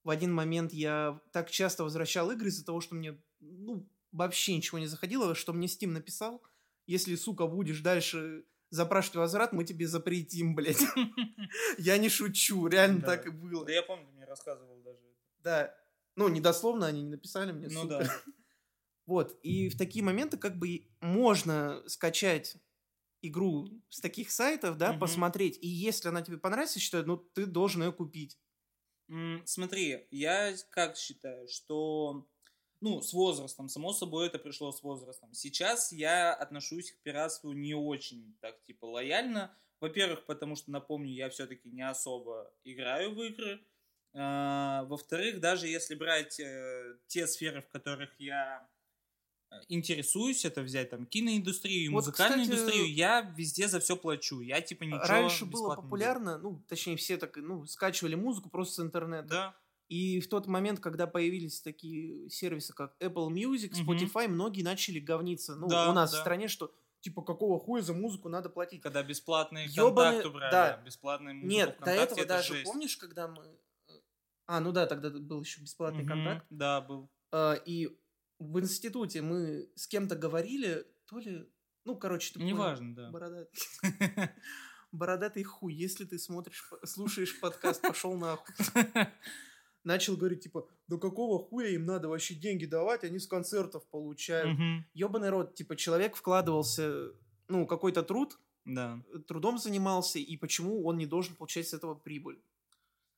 в 0.02 0.10
один 0.10 0.34
момент 0.34 0.72
я 0.72 1.20
так 1.32 1.50
часто 1.50 1.84
возвращал 1.84 2.32
игры 2.32 2.48
из-за 2.48 2.66
того, 2.66 2.80
что 2.80 2.96
мне, 2.96 3.16
ну, 3.38 3.88
вообще 4.10 4.56
ничего 4.56 4.80
не 4.80 4.86
заходило, 4.86 5.36
что 5.36 5.52
мне 5.52 5.68
Steam 5.68 5.90
написал, 5.90 6.42
если, 6.86 7.14
сука, 7.14 7.46
будешь 7.46 7.80
дальше 7.80 8.44
запрашивать 8.70 9.16
возврат, 9.16 9.52
мы 9.52 9.62
тебе 9.64 9.86
запретим, 9.86 10.56
блядь. 10.56 10.82
Я 11.78 11.96
не 11.98 12.08
шучу, 12.08 12.66
реально 12.66 13.02
так 13.02 13.26
и 13.26 13.30
было. 13.30 13.64
Да 13.64 13.72
я 13.72 13.82
помню, 13.82 14.06
ты 14.06 14.12
мне 14.14 14.24
рассказывал 14.24 14.80
даже. 14.82 14.98
Да. 15.38 15.76
Ну, 16.16 16.28
недословно 16.28 16.86
они 16.86 17.02
не 17.02 17.10
написали 17.10 17.52
мне, 17.52 17.70
Ну 17.74 17.84
сука. 17.84 17.94
да. 17.94 18.08
Вот, 19.06 19.38
и 19.42 19.68
в 19.68 19.76
такие 19.76 20.04
моменты 20.04 20.36
как 20.38 20.58
бы 20.58 20.88
можно 21.00 21.82
скачать 21.88 22.56
игру 23.22 23.82
с 23.90 24.00
таких 24.00 24.30
сайтов, 24.32 24.78
да, 24.78 24.92
Мгм. 24.92 24.92
посмотреть, 24.94 25.58
и 25.62 25.68
если 25.68 26.08
она 26.08 26.22
тебе 26.22 26.38
понравится, 26.38 26.80
считаю, 26.80 27.06
ну, 27.06 27.16
ты 27.18 27.46
должен 27.46 27.82
ее 27.84 27.92
купить. 27.92 28.38
М, 29.08 29.42
Смотри, 29.46 30.06
я 30.10 30.54
как 30.70 30.96
считаю, 30.96 31.48
что 31.48 32.28
ну, 32.80 33.00
с 33.00 33.12
возрастом, 33.12 33.68
само 33.68 33.92
собой, 33.92 34.26
это 34.26 34.38
пришло 34.38 34.72
с 34.72 34.82
возрастом. 34.82 35.32
Сейчас 35.34 35.92
я 35.92 36.34
отношусь 36.34 36.92
к 36.92 37.00
пиратству 37.02 37.52
не 37.52 37.74
очень 37.74 38.36
так, 38.40 38.60
типа, 38.62 38.86
лояльно. 38.86 39.56
Во-первых, 39.80 40.26
потому 40.26 40.56
что, 40.56 40.70
напомню, 40.72 41.12
я 41.12 41.30
все-таки 41.30 41.70
не 41.70 41.82
особо 41.88 42.52
играю 42.64 43.14
в 43.14 43.22
игры. 43.22 43.64
А, 44.14 44.84
Во-вторых, 44.84 45.40
даже 45.40 45.66
если 45.68 45.94
брать 45.94 46.38
э, 46.40 46.96
те 47.06 47.26
сферы, 47.26 47.62
в 47.62 47.68
которых 47.68 48.10
я 48.18 48.68
э, 49.50 49.54
интересуюсь, 49.68 50.44
это 50.44 50.60
взять 50.62 50.90
там 50.90 51.06
киноиндустрию 51.06 51.84
и 51.84 51.88
Вот, 51.88 52.04
музыкальную 52.04 52.42
кстати, 52.42 52.60
индустрию, 52.60 52.92
я 52.94 53.22
везде 53.36 53.68
за 53.68 53.80
все 53.80 53.96
плачу. 53.96 54.40
Я 54.40 54.60
типа 54.60 54.84
ничего 54.84 55.00
Раньше 55.06 55.46
было 55.46 55.74
популярно, 55.76 56.38
ну, 56.38 56.62
точнее, 56.68 56.96
все 56.96 57.16
так, 57.16 57.36
ну, 57.36 57.64
скачивали 57.66 58.14
музыку 58.14 58.50
просто 58.50 58.74
с 58.74 58.84
интернета. 58.84 59.28
Да. 59.28 59.56
И 59.88 60.20
в 60.20 60.28
тот 60.28 60.46
момент, 60.46 60.80
когда 60.80 61.06
появились 61.06 61.60
такие 61.60 62.30
сервисы, 62.30 62.72
как 62.72 62.94
Apple 63.00 63.28
Music. 63.28 63.72
Spotify, 63.72 64.26
многие 64.28 64.62
начали 64.62 64.98
говниться. 65.00 65.54
Ну, 65.54 65.68
Да, 65.68 65.90
у 65.90 65.92
нас 65.92 66.12
да. 66.12 66.18
в 66.18 66.20
стране, 66.20 66.48
что, 66.48 66.74
типа, 67.00 67.20
какого 67.22 67.58
хуя 67.60 67.82
за 67.82 67.92
музыку 67.92 68.28
надо 68.30 68.48
платить? 68.48 68.80
Когда 68.80 69.02
бесплатные 69.02 69.66
Ёбаный- 69.66 70.22
контакты 70.22 70.30
брали, 70.30 70.50
да. 70.52 70.76
бесплатные 70.84 71.34
музыку 71.34 71.50
Нет, 71.54 71.78
до 71.84 71.90
этого 71.90 72.18
это 72.20 72.28
даже, 72.28 72.54
жесть. 72.54 72.64
помнишь, 72.64 72.96
когда 72.96 73.28
мы... 73.28 73.42
А, 74.47 74.61
ну 74.61 74.72
да, 74.72 74.86
тогда 74.86 75.11
был 75.11 75.43
еще 75.43 75.61
бесплатный 75.61 76.03
Мгм, 76.05 76.09
контакт. 76.09 76.47
Да, 76.51 76.80
был. 76.80 77.11
А, 77.30 77.55
и 77.55 77.88
в 78.38 78.59
институте 78.61 79.22
мы 79.22 79.68
с 79.76 79.86
кем-то 79.86 80.16
говорили, 80.16 80.86
то 81.07 81.18
ли... 81.18 81.49
Ну, 81.84 81.97
короче, 81.97 82.32
ты 82.32 82.38
понял. 82.40 82.55
Неважно, 82.57 82.95
да. 82.95 83.11
Бородатый. 83.11 83.59
Бородатый 84.93 85.43
хуй, 85.43 85.72
если 85.72 86.05
ты 86.05 86.18
смотришь, 86.18 86.62
слушаешь 86.84 87.40
подкаст, 87.40 87.80
пошел 87.82 88.14
нахуй. 88.16 88.55
Начал 89.84 90.16
говорить, 90.16 90.43
типа, 90.45 90.68
да 90.86 90.97
какого 90.99 91.38
хуя 91.45 91.68
им 91.70 91.86
надо 91.86 92.09
вообще 92.09 92.34
деньги 92.34 92.66
давать, 92.66 93.03
они 93.03 93.18
с 93.18 93.26
концертов 93.26 93.84
получают. 93.88 94.57
Мгм, 94.57 94.86
Ебаный 94.95 95.30
рот, 95.30 95.55
типа, 95.55 95.74
человек 95.76 96.14
вкладывался, 96.14 97.12
ну, 97.49 97.66
какой-то 97.66 98.03
труд, 98.05 98.38
Да. 98.64 99.03
э, 99.12 99.18
трудом 99.20 99.59
занимался, 99.59 100.18
и 100.20 100.36
почему 100.36 100.84
он 100.84 100.99
не 100.99 101.07
должен 101.07 101.34
получать 101.34 101.66
с 101.66 101.74
этого 101.74 101.95
прибыль? 101.97 102.40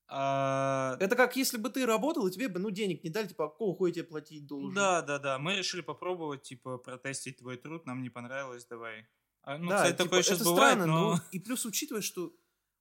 А, 0.06 0.96
Это 1.00 1.16
как 1.16 1.36
если 1.36 1.56
бы 1.56 1.70
ты 1.70 1.86
работал, 1.86 2.26
и 2.26 2.30
тебе 2.30 2.48
бы, 2.48 2.58
ну, 2.58 2.70
денег 2.70 3.02
не 3.04 3.10
дали, 3.10 3.28
типа, 3.28 3.46
а 3.46 3.48
какого 3.48 3.76
хуя 3.76 3.92
тебе 3.92 4.04
платить 4.04 4.46
должен? 4.46 4.74
Да, 4.74 5.02
да, 5.02 5.18
да. 5.18 5.38
Мы 5.38 5.56
решили 5.56 5.80
попробовать, 5.80 6.42
типа, 6.42 6.78
протестить 6.78 7.38
твой 7.38 7.56
труд, 7.56 7.86
нам 7.86 8.02
не 8.02 8.10
понравилось, 8.10 8.66
давай. 8.66 9.06
А, 9.42 9.58
ну, 9.58 9.70
да, 9.70 9.76
кстати, 9.76 9.92
типа, 9.92 10.04
такое 10.04 10.22
сейчас 10.22 10.40
это 10.40 10.50
бывает, 10.50 10.74
странно, 10.74 10.86
но... 10.92 11.10
но... 11.14 11.20
И 11.32 11.38
плюс 11.38 11.64
учитывая, 11.64 12.02
что, 12.02 12.32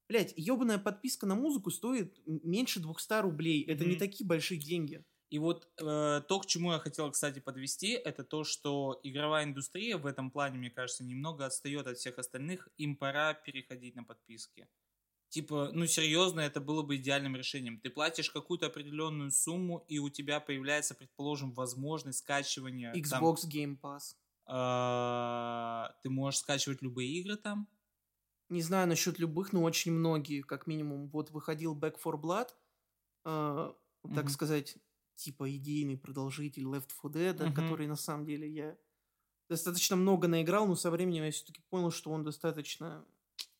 блядь, 0.08 0.32
ебаная 0.36 0.78
подписка 0.78 1.26
на 1.26 1.34
музыку 1.34 1.70
стоит 1.70 2.20
меньше 2.26 2.80
200 2.80 3.20
рублей. 3.22 3.62
Это 3.64 3.84
не 3.84 3.92
Мгм. 3.92 3.98
такие 3.98 4.26
большие 4.26 4.60
деньги. 4.60 5.04
И 5.30 5.38
вот 5.38 5.68
э, 5.80 6.20
то, 6.28 6.40
к 6.40 6.46
чему 6.46 6.72
я 6.72 6.78
хотел, 6.78 7.10
кстати, 7.10 7.40
подвести, 7.40 7.88
это 7.90 8.22
то, 8.22 8.44
что 8.44 9.00
игровая 9.02 9.44
индустрия 9.44 9.96
в 9.96 10.06
этом 10.06 10.30
плане, 10.30 10.58
мне 10.58 10.70
кажется, 10.70 11.02
немного 11.04 11.44
отстает 11.46 11.86
от 11.86 11.96
всех 11.98 12.18
остальных. 12.18 12.68
Им 12.76 12.96
пора 12.96 13.34
переходить 13.34 13.96
на 13.96 14.04
подписки. 14.04 14.68
Типа, 15.34 15.70
ну 15.72 15.84
серьезно, 15.88 16.38
это 16.38 16.60
было 16.60 16.82
бы 16.82 16.94
идеальным 16.94 17.34
решением. 17.34 17.80
Ты 17.80 17.90
платишь 17.90 18.30
какую-то 18.30 18.66
определенную 18.66 19.32
сумму, 19.32 19.84
и 19.88 19.98
у 19.98 20.08
тебя 20.08 20.38
появляется, 20.38 20.94
предположим, 20.94 21.52
возможность 21.54 22.20
скачивания. 22.20 22.92
там, 23.10 23.24
Xbox 23.24 23.38
Game 23.52 23.76
Pass. 23.76 24.14
а, 24.46 25.92
ты 26.04 26.08
можешь 26.10 26.38
скачивать 26.38 26.82
любые 26.82 27.08
игры 27.14 27.36
там. 27.36 27.66
Не 28.48 28.62
знаю 28.62 28.86
насчет 28.86 29.18
любых, 29.18 29.52
но 29.52 29.64
очень 29.64 29.90
многие, 29.90 30.42
как 30.42 30.68
минимум. 30.68 31.08
Вот 31.08 31.32
выходил 31.32 31.76
Back 31.76 31.96
4 32.00 32.16
Blood, 32.22 32.50
э, 33.24 33.72
так 34.14 34.24
Мгм. 34.26 34.28
сказать, 34.28 34.76
типа 35.16 35.50
идейный 35.56 35.98
продолжитель 35.98 36.62
Left 36.62 36.86
4 37.02 37.32
Dead, 37.32 37.44
Мгм. 37.44 37.54
который 37.56 37.88
на 37.88 37.96
самом 37.96 38.24
деле 38.24 38.48
я 38.48 38.78
достаточно 39.48 39.96
много 39.96 40.28
наиграл, 40.28 40.68
но 40.68 40.76
со 40.76 40.92
временем 40.92 41.24
я 41.24 41.32
все-таки 41.32 41.60
понял, 41.70 41.90
что 41.90 42.12
он 42.12 42.22
достаточно 42.22 43.04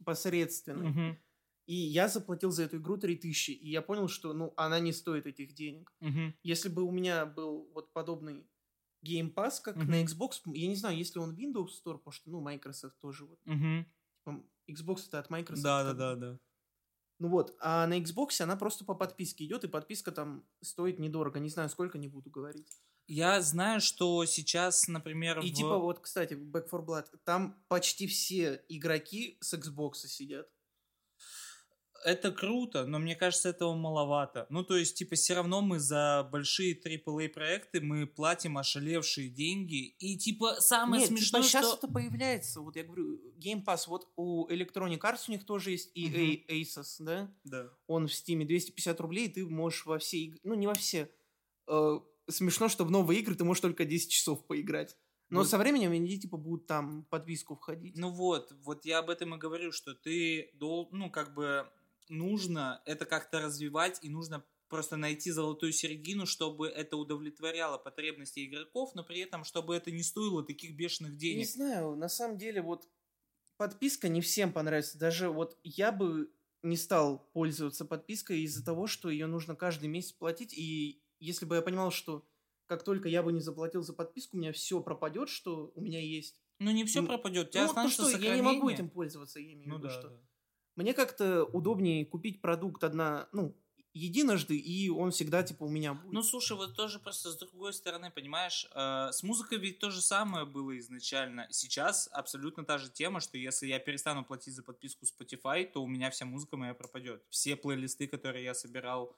посредственный. 0.04 0.90
Мгм. 0.90 1.18
И 1.66 1.74
я 1.74 2.08
заплатил 2.08 2.50
за 2.50 2.64
эту 2.64 2.76
игру 2.76 2.96
3000, 2.98 3.50
и 3.52 3.70
я 3.70 3.80
понял, 3.82 4.08
что 4.08 4.32
ну, 4.34 4.52
она 4.56 4.80
не 4.80 4.92
стоит 4.92 5.26
этих 5.26 5.54
денег. 5.54 5.92
Мгм. 6.00 6.34
Если 6.42 6.68
бы 6.68 6.82
у 6.82 6.90
меня 6.90 7.24
был 7.26 7.70
вот 7.74 7.92
подобный 7.92 8.46
Game 9.06 9.32
Pass, 9.32 9.60
как 9.62 9.76
Мгм. 9.76 9.90
на 9.90 10.02
Xbox, 10.02 10.40
я 10.46 10.68
не 10.68 10.76
знаю, 10.76 10.96
если 10.96 11.18
он 11.18 11.34
Windows 11.34 11.68
Store, 11.68 11.98
потому 11.98 12.12
что, 12.12 12.30
ну, 12.30 12.40
Microsoft 12.40 12.98
тоже 12.98 13.24
вот. 13.24 13.38
Типа, 13.44 14.42
Xbox 14.70 15.06
это 15.08 15.18
от 15.18 15.30
Microsoft. 15.30 15.62
Да, 15.62 15.82
да, 15.84 15.88
как 15.90 15.98
да, 15.98 16.14
да. 16.16 16.38
Ну 17.20 17.28
вот, 17.28 17.54
а 17.60 17.86
на 17.86 17.98
Xbox 18.00 18.40
она 18.40 18.56
просто 18.56 18.84
по 18.84 18.94
подписке 18.94 19.44
идет, 19.44 19.64
и 19.64 19.68
подписка 19.68 20.10
там 20.12 20.44
стоит 20.62 20.98
недорого. 20.98 21.38
Не 21.38 21.48
знаю, 21.48 21.68
сколько, 21.68 21.96
не 21.96 22.08
буду 22.08 22.28
говорить. 22.30 22.68
Я 23.06 23.40
знаю, 23.42 23.80
что 23.80 24.24
сейчас, 24.24 24.88
например, 24.88 25.38
И 25.40 25.50
в- 25.50 25.54
типа 25.54 25.78
вот, 25.78 26.00
кстати, 26.00 26.34
Back 26.34 26.64
4 26.70 26.82
Blood, 26.82 27.06
там 27.24 27.62
почти 27.68 28.06
все 28.06 28.64
игроки 28.68 29.36
с 29.40 29.54
Xbox 29.54 29.94
сидят. 30.08 30.48
Это 32.04 32.30
круто, 32.32 32.86
но 32.86 32.98
мне 32.98 33.16
кажется, 33.16 33.48
этого 33.48 33.74
маловато. 33.74 34.46
Ну, 34.50 34.62
то 34.62 34.76
есть, 34.76 34.96
типа, 34.96 35.14
все 35.14 35.34
равно 35.34 35.62
мы 35.62 35.78
за 35.78 36.28
большие 36.30 36.78
AAA 36.78 37.30
проекты 37.30 37.80
мы 37.80 38.06
платим 38.06 38.58
ошалевшие 38.58 39.30
деньги. 39.30 39.88
И, 39.98 40.18
типа, 40.18 40.56
самое 40.60 41.00
Нет, 41.00 41.08
смешное, 41.08 41.40
типа, 41.40 41.48
сейчас 41.48 41.66
что... 41.66 41.76
это 41.78 41.88
появляется. 41.88 42.60
Вот 42.60 42.76
я 42.76 42.84
говорю, 42.84 43.20
Game 43.38 43.64
Pass, 43.64 43.84
вот 43.86 44.08
у 44.16 44.46
Electronic 44.48 45.00
Arts 45.00 45.24
у 45.28 45.32
них 45.32 45.44
тоже 45.44 45.72
есть 45.72 45.96
EA 45.96 46.44
Мгм. 46.44 46.60
Aces, 46.60 46.96
да? 47.00 47.34
Да. 47.44 47.70
Он 47.86 48.06
в 48.06 48.10
Steam 48.10 48.44
250 48.44 49.00
рублей, 49.00 49.26
и 49.26 49.32
ты 49.32 49.46
можешь 49.46 49.86
во 49.86 49.98
все 49.98 50.18
игры... 50.18 50.40
Ну, 50.44 50.54
не 50.54 50.66
во 50.66 50.74
все. 50.74 51.10
Э, 51.66 52.00
смешно, 52.28 52.68
что 52.68 52.84
в 52.84 52.90
новые 52.90 53.20
игры 53.20 53.34
ты 53.34 53.44
можешь 53.44 53.62
только 53.62 53.86
10 53.86 54.10
часов 54.10 54.46
поиграть. 54.46 54.96
Но 55.30 55.40
Ну, 55.40 55.44
со 55.46 55.56
временем 55.56 55.90
они, 55.92 56.18
типа, 56.18 56.36
будут 56.36 56.66
там 56.66 57.04
подписку 57.04 57.56
входить. 57.56 57.96
Ну 57.96 58.10
вот, 58.10 58.52
вот 58.62 58.84
я 58.84 58.98
об 58.98 59.08
этом 59.08 59.34
и 59.34 59.38
говорю, 59.38 59.72
что 59.72 59.94
ты 59.94 60.50
дол, 60.54 60.90
ну 60.92 61.10
как 61.10 61.34
бы 61.34 61.66
нужно 62.08 62.82
это 62.86 63.06
как-то 63.06 63.40
развивать 63.40 63.98
и 64.02 64.08
нужно 64.08 64.44
просто 64.68 64.96
найти 64.96 65.30
золотую 65.30 65.72
середину, 65.72 66.26
чтобы 66.26 66.68
это 66.68 66.96
удовлетворяло 66.96 67.78
потребности 67.78 68.44
игроков, 68.46 68.94
но 68.94 69.04
при 69.04 69.20
этом 69.20 69.44
чтобы 69.44 69.74
это 69.76 69.90
не 69.90 70.02
стоило 70.02 70.42
таких 70.42 70.74
бешеных 70.76 71.12
Не 71.12 71.18
денег. 71.18 71.46
знаю, 71.46 71.96
на 71.96 72.08
самом 72.08 72.38
деле, 72.38 72.62
вот 72.62 72.88
подписка 73.56 74.08
не 74.08 74.20
всем 74.20 74.52
понравится. 74.52 74.98
Даже 74.98 75.28
вот 75.28 75.58
я 75.62 75.92
бы 75.92 76.30
не 76.62 76.76
стал 76.76 77.30
пользоваться 77.32 77.84
подпиской 77.84 78.40
из-за 78.42 78.64
того, 78.64 78.86
что 78.86 79.10
ее 79.10 79.26
нужно 79.26 79.54
каждый 79.54 79.88
месяц 79.88 80.12
платить. 80.12 80.52
И 80.54 81.02
если 81.18 81.44
бы 81.46 81.56
я 81.56 81.62
понимал, 81.62 81.90
что 81.90 82.26
как 82.66 82.82
только 82.84 83.08
я 83.08 83.22
бы 83.22 83.32
не 83.32 83.40
заплатил 83.40 83.82
за 83.82 83.92
подписку, 83.92 84.36
у 84.36 84.40
меня 84.40 84.52
все 84.52 84.80
пропадет, 84.80 85.28
что 85.28 85.70
у 85.74 85.80
меня 85.80 86.00
есть. 86.00 86.40
Ну 86.58 86.70
не 86.70 86.84
все 86.84 87.02
Ну, 87.02 87.08
пропадет, 87.08 87.48
у 87.48 87.50
тебя 87.50 87.66
ну, 87.66 87.74
то 87.74 87.80
останется 87.80 88.18
что, 88.18 88.24
я 88.24 88.34
не 88.36 88.42
могу 88.42 88.70
сохранение. 88.70 88.74
этим 88.74 88.90
пользоваться, 88.90 89.40
я 89.40 89.52
имею 89.52 89.64
в 89.64 89.68
Ну 89.68 89.74
виду, 89.78 89.88
да, 89.88 89.90
что 89.90 90.08
да. 90.08 90.20
Мне 90.76 90.94
как-то 90.94 91.44
удобнее 91.44 92.04
купить 92.04 92.40
продукт 92.40 92.84
одна, 92.84 93.28
ну, 93.32 93.56
единожды, 93.94 94.56
и 94.56 94.90
он 94.90 95.12
всегда, 95.12 95.42
типа, 95.42 95.64
у 95.64 95.68
меня 95.68 95.94
будет. 95.94 96.12
Ну, 96.12 96.22
слушай, 96.22 96.56
вот 96.56 96.74
тоже 96.76 96.98
просто 96.98 97.30
с 97.30 97.36
другой 97.36 97.72
стороны, 97.72 98.10
понимаешь, 98.10 98.66
э, 98.74 99.08
с 99.12 99.22
музыкой 99.22 99.58
ведь 99.58 99.78
то 99.78 99.90
же 99.90 100.00
самое 100.00 100.44
было 100.44 100.76
изначально. 100.78 101.46
Сейчас 101.50 102.08
абсолютно 102.12 102.64
та 102.64 102.78
же 102.78 102.90
тема, 102.90 103.20
что 103.20 103.38
если 103.38 103.68
я 103.68 103.78
перестану 103.78 104.24
платить 104.24 104.54
за 104.54 104.64
подписку 104.64 105.06
Spotify, 105.06 105.64
то 105.64 105.82
у 105.82 105.86
меня 105.86 106.10
вся 106.10 106.24
музыка 106.24 106.56
моя 106.56 106.74
пропадет. 106.74 107.24
Все 107.30 107.54
плейлисты, 107.54 108.08
которые 108.08 108.44
я 108.44 108.54
собирал, 108.54 109.16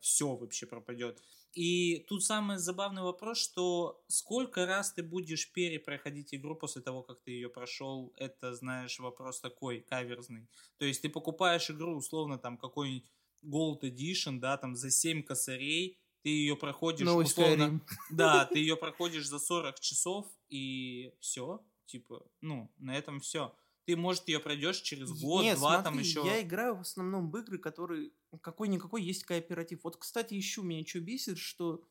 все 0.00 0.36
вообще 0.36 0.66
пропадет. 0.66 1.22
И 1.54 2.04
тут 2.08 2.24
самый 2.24 2.58
забавный 2.58 3.02
вопрос, 3.02 3.38
что 3.38 4.02
сколько 4.08 4.66
раз 4.66 4.92
ты 4.92 5.02
будешь 5.02 5.50
перепроходить 5.52 6.34
игру 6.34 6.54
после 6.54 6.82
того, 6.82 7.02
как 7.02 7.20
ты 7.20 7.32
ее 7.32 7.48
прошел, 7.48 8.12
это, 8.16 8.54
знаешь, 8.54 8.98
вопрос 8.98 9.40
такой, 9.40 9.80
каверзный. 9.80 10.48
То 10.78 10.84
есть 10.84 11.02
ты 11.02 11.08
покупаешь 11.08 11.70
игру, 11.70 11.96
условно, 11.96 12.38
там, 12.38 12.58
какой-нибудь 12.58 13.10
Gold 13.44 13.80
Edition, 13.82 14.38
да, 14.38 14.56
там, 14.56 14.74
за 14.76 14.90
7 14.90 15.22
косарей, 15.22 15.98
ты 16.22 16.28
ее 16.28 16.56
проходишь, 16.56 17.06
Новый 17.06 17.24
условно, 17.24 17.62
Skyrim. 17.62 17.80
да, 18.10 18.44
ты 18.44 18.58
ее 18.58 18.76
проходишь 18.76 19.26
за 19.26 19.38
40 19.38 19.80
часов, 19.80 20.26
и 20.48 21.12
все, 21.20 21.64
типа, 21.86 22.26
ну, 22.40 22.70
на 22.78 22.96
этом 22.96 23.20
все. 23.20 23.54
Ты, 23.88 23.96
может, 23.96 24.28
ее 24.28 24.38
пройдешь 24.38 24.82
через 24.82 25.10
год, 25.18 25.44
Нет, 25.44 25.56
два, 25.56 25.80
смотри, 25.80 25.84
там 25.90 25.98
еще. 25.98 26.22
я 26.26 26.42
играю 26.42 26.76
в 26.76 26.80
основном 26.82 27.30
в 27.30 27.36
игры, 27.38 27.56
которые 27.56 28.10
какой-никакой 28.42 29.02
есть 29.02 29.24
кооператив. 29.24 29.80
Вот, 29.82 29.96
кстати, 29.96 30.34
еще 30.34 30.60
меня 30.60 30.84
что 30.84 31.00
бесит, 31.00 31.38
что 31.38 31.88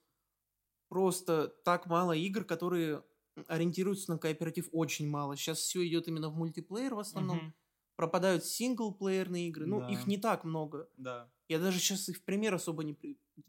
просто 0.90 1.48
так 1.66 1.88
мало 1.88 2.12
игр, 2.12 2.44
которые 2.44 3.04
ориентируются 3.48 4.12
на 4.12 4.20
кооператив, 4.20 4.70
очень 4.72 5.10
мало. 5.10 5.36
Сейчас 5.36 5.58
все 5.58 5.88
идет 5.88 6.08
именно 6.08 6.30
в 6.30 6.36
мультиплеер 6.36 6.94
в 6.94 7.00
основном. 7.00 7.38
Мгм, 7.38 7.54
Пропадают 7.96 8.46
синглплеерные 8.46 9.48
игры. 9.48 9.66
Ну, 9.66 9.80
Да. 9.80 9.90
их 9.90 10.06
не 10.06 10.18
так 10.20 10.44
много. 10.44 10.88
да. 10.98 11.32
Я 11.50 11.58
даже 11.58 11.80
сейчас 11.80 12.08
их 12.10 12.18
в 12.18 12.24
пример 12.24 12.54
особо 12.54 12.84
не... 12.84 12.94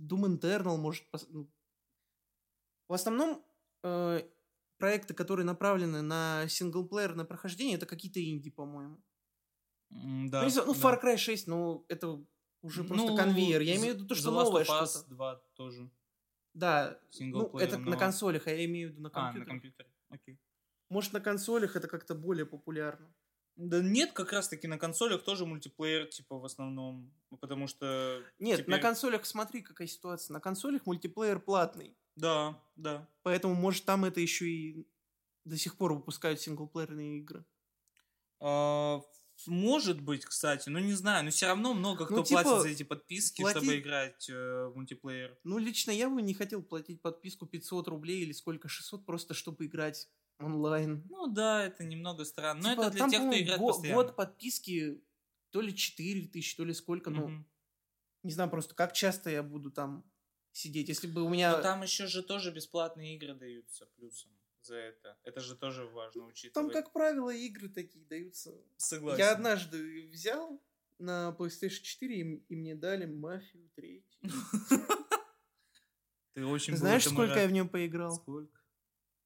Doom 0.01 0.39
Eternal 0.41 0.79
может... 0.79 1.05
пос- 1.13 1.27
ну. 1.29 1.51
В 2.89 2.95
основном 2.95 3.45
э, 3.83 4.23
проекты, 4.79 5.15
которые 5.15 5.45
направлены 5.45 6.03
на 6.03 6.47
синглплеерное 6.49 7.25
прохождение, 7.25 7.77
это 7.77 7.87
какие-то 7.87 8.23
инди, 8.25 8.51
по-моему. 8.51 8.97
Да, 9.91 10.41
Ну, 10.41 10.45
не 10.45 10.51
знаю, 10.51 10.67
ну, 10.69 10.75
да. 10.75 10.81
Far 10.81 11.03
Cry 11.03 11.17
6, 11.17 11.47
ну, 11.47 11.85
это 11.89 12.25
уже 12.63 12.85
просто 12.85 13.07
Ну, 13.09 13.17
конвейер. 13.17 13.61
Я 13.61 13.77
имею 13.77 13.95
в 13.95 13.97
виду 13.99 14.07
то, 14.09 14.15
что 14.15 14.29
The 14.31 14.33
Last 14.33 14.45
новое 14.45 14.65
of 14.65 14.83
Us 14.83 14.87
что-то. 14.87 15.09
2 15.11 15.35
тоже. 15.55 15.91
Да, 16.55 16.99
ну, 17.03 17.13
Синглплеер, 17.13 17.69
это 17.69 17.79
на 17.79 17.91
но- 17.93 17.99
консолях, 17.99 18.47
а 18.47 18.51
я 18.51 18.65
имею 18.65 18.89
в 18.89 18.93
виду 18.93 19.03
на 19.03 19.11
А, 19.13 19.33
на 19.33 19.45
компьютере. 19.45 19.89
Окей. 20.09 20.39
Может, 20.91 21.13
на 21.13 21.21
консолях 21.21 21.77
это 21.77 21.89
как-то 21.89 22.15
более 22.15 22.47
популярно. 22.47 23.13
Да 23.57 23.81
нет, 23.83 24.13
как 24.13 24.33
раз 24.33 24.49
таки 24.49 24.69
на 24.69 24.79
консолях 24.79 25.25
тоже 25.25 25.45
мультиплеер, 25.45 26.07
типа, 26.07 26.39
в 26.39 26.45
основном. 26.45 27.13
Потому 27.41 27.67
что... 27.67 28.23
Нет, 28.39 28.59
на 28.61 28.65
теперь- 28.65 28.81
консолях 28.81 29.27
смотри, 29.27 29.63
какая 29.63 29.89
ситуация. 29.89 30.33
На 30.35 30.41
консолях 30.41 30.87
мультиплеер 30.87 31.41
платный. 31.41 31.97
Да, 32.19 32.61
да. 32.77 33.09
Поэтому, 33.23 33.55
может, 33.55 33.85
там 33.85 34.05
это 34.05 34.21
еще 34.21 34.49
и 34.49 34.87
до 35.45 35.57
сих 35.57 35.77
пор 35.77 35.95
выпускают 35.95 36.41
синглплеерные 36.41 37.19
игры. 37.19 37.45
А, 38.41 39.01
может 39.47 40.01
быть, 40.01 40.25
кстати, 40.25 40.69
ну 40.69 40.79
не 40.79 40.93
знаю, 40.95 41.25
но 41.25 41.31
все 41.31 41.47
равно 41.47 41.75
много 41.75 42.07
кто 42.07 42.17
Ну, 42.17 42.23
типа, 42.25 42.43
платит 42.43 42.63
за 42.63 42.69
эти 42.69 42.83
подписки, 42.83 43.43
плати- 43.43 43.59
чтобы 43.61 43.79
играть 43.79 44.29
э, 44.29 44.67
в 44.67 44.77
мультиплеер. 44.77 45.39
Ну, 45.45 45.59
лично 45.59 45.91
я 45.91 46.09
бы 46.09 46.23
не 46.23 46.35
хотел 46.35 46.63
платить 46.63 47.01
подписку 47.03 47.47
500 47.47 47.89
рублей 47.89 48.23
или 48.23 48.33
сколько, 48.33 48.69
600, 48.69 49.07
просто 49.07 49.35
чтобы 49.35 49.67
играть 49.67 50.09
онлайн. 50.41 51.05
Ну 51.09 51.27
да, 51.29 51.65
это 51.67 51.85
немного 51.85 52.25
странно. 52.25 52.63
Но 52.63 52.71
Типа, 52.71 52.83
это 52.83 52.91
для 52.91 53.01
там, 53.01 53.11
тех, 53.11 53.27
кто 53.27 53.39
играет 53.41 53.61
го- 53.61 53.69
постоянно. 53.69 54.03
год 54.05 54.17
подписки 54.17 55.03
то 55.51 55.61
ли 55.61 55.75
4 55.75 56.27
тысячи, 56.29 56.57
то 56.57 56.65
ли 56.65 56.75
сколько, 56.75 57.11
ну, 57.11 57.29
Мгм. 57.29 57.47
не 58.23 58.33
знаю 58.33 58.51
просто, 58.51 58.75
как 58.75 58.93
часто 58.93 59.31
я 59.31 59.43
буду 59.43 59.71
там 59.71 60.05
сидеть. 60.59 60.89
Если 60.89 61.07
бы 61.07 61.23
у 61.23 61.29
меня... 61.29 61.57
Но 61.57 61.63
там 61.63 61.83
еще 61.83 62.07
же 62.07 62.23
тоже 62.23 62.51
бесплатные 62.51 63.17
игры 63.17 63.35
даются 63.35 63.87
плюсом 63.87 64.31
за 64.63 64.77
это. 64.77 65.17
Это 65.25 65.41
же 65.41 65.57
тоже 65.57 65.87
важно 65.87 66.21
Там, 66.21 66.29
учитывать. 66.29 66.73
как 66.73 66.93
правило, 66.93 67.31
игры 67.31 67.69
такие 67.69 68.05
даются. 68.05 68.55
Согласен. 68.77 69.19
Я 69.19 69.33
однажды 69.33 70.09
взял 70.09 70.61
на 70.99 71.35
PlayStation 71.39 71.81
4, 71.83 72.17
и, 72.17 72.45
и 72.49 72.57
мне 72.57 72.75
дали 72.75 73.07
Мафию 73.07 73.71
3. 73.77 74.05
Ты 76.35 76.45
очень 76.45 76.77
Знаешь, 76.77 77.05
сколько 77.05 77.39
я 77.39 77.49
в 77.49 77.53
нем 77.53 77.69
поиграл? 77.69 78.15
Сколько? 78.15 78.61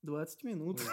20 0.02 0.42
минут. 0.44 0.80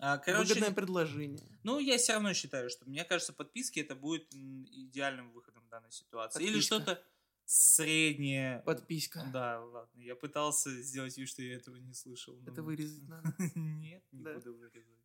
А, 0.00 0.16
Короче, 0.18 0.54
Выгодное 0.54 0.70
предложение. 0.72 1.58
ну, 1.64 1.80
я 1.80 1.98
все 1.98 2.12
равно 2.12 2.32
считаю, 2.32 2.70
что, 2.70 2.88
мне 2.88 3.04
кажется, 3.04 3.32
подписки 3.32 3.80
это 3.80 3.96
будет 3.96 4.32
идеальным 4.32 5.32
выходом 5.32 5.64
в 5.64 5.68
данной 5.68 5.90
ситуации. 5.90 6.40
Или 6.40 6.52
Подписка. 6.52 6.76
что-то 6.76 7.02
среднее. 7.48 8.62
Подписка. 8.66 9.24
Да, 9.32 9.60
ладно. 9.64 10.00
Я 10.00 10.14
пытался 10.14 10.70
сделать 10.82 11.16
вид, 11.16 11.28
что 11.28 11.42
я 11.42 11.54
этого 11.54 11.76
не 11.76 11.94
слышал. 11.94 12.36
но- 12.36 12.52
Это 12.52 12.62
вырезать 12.62 13.02
надо. 13.08 13.34
Нет, 13.54 14.02
не 14.12 14.22
Да. 14.22 14.34
буду 14.34 14.54
вырезать. 14.54 14.98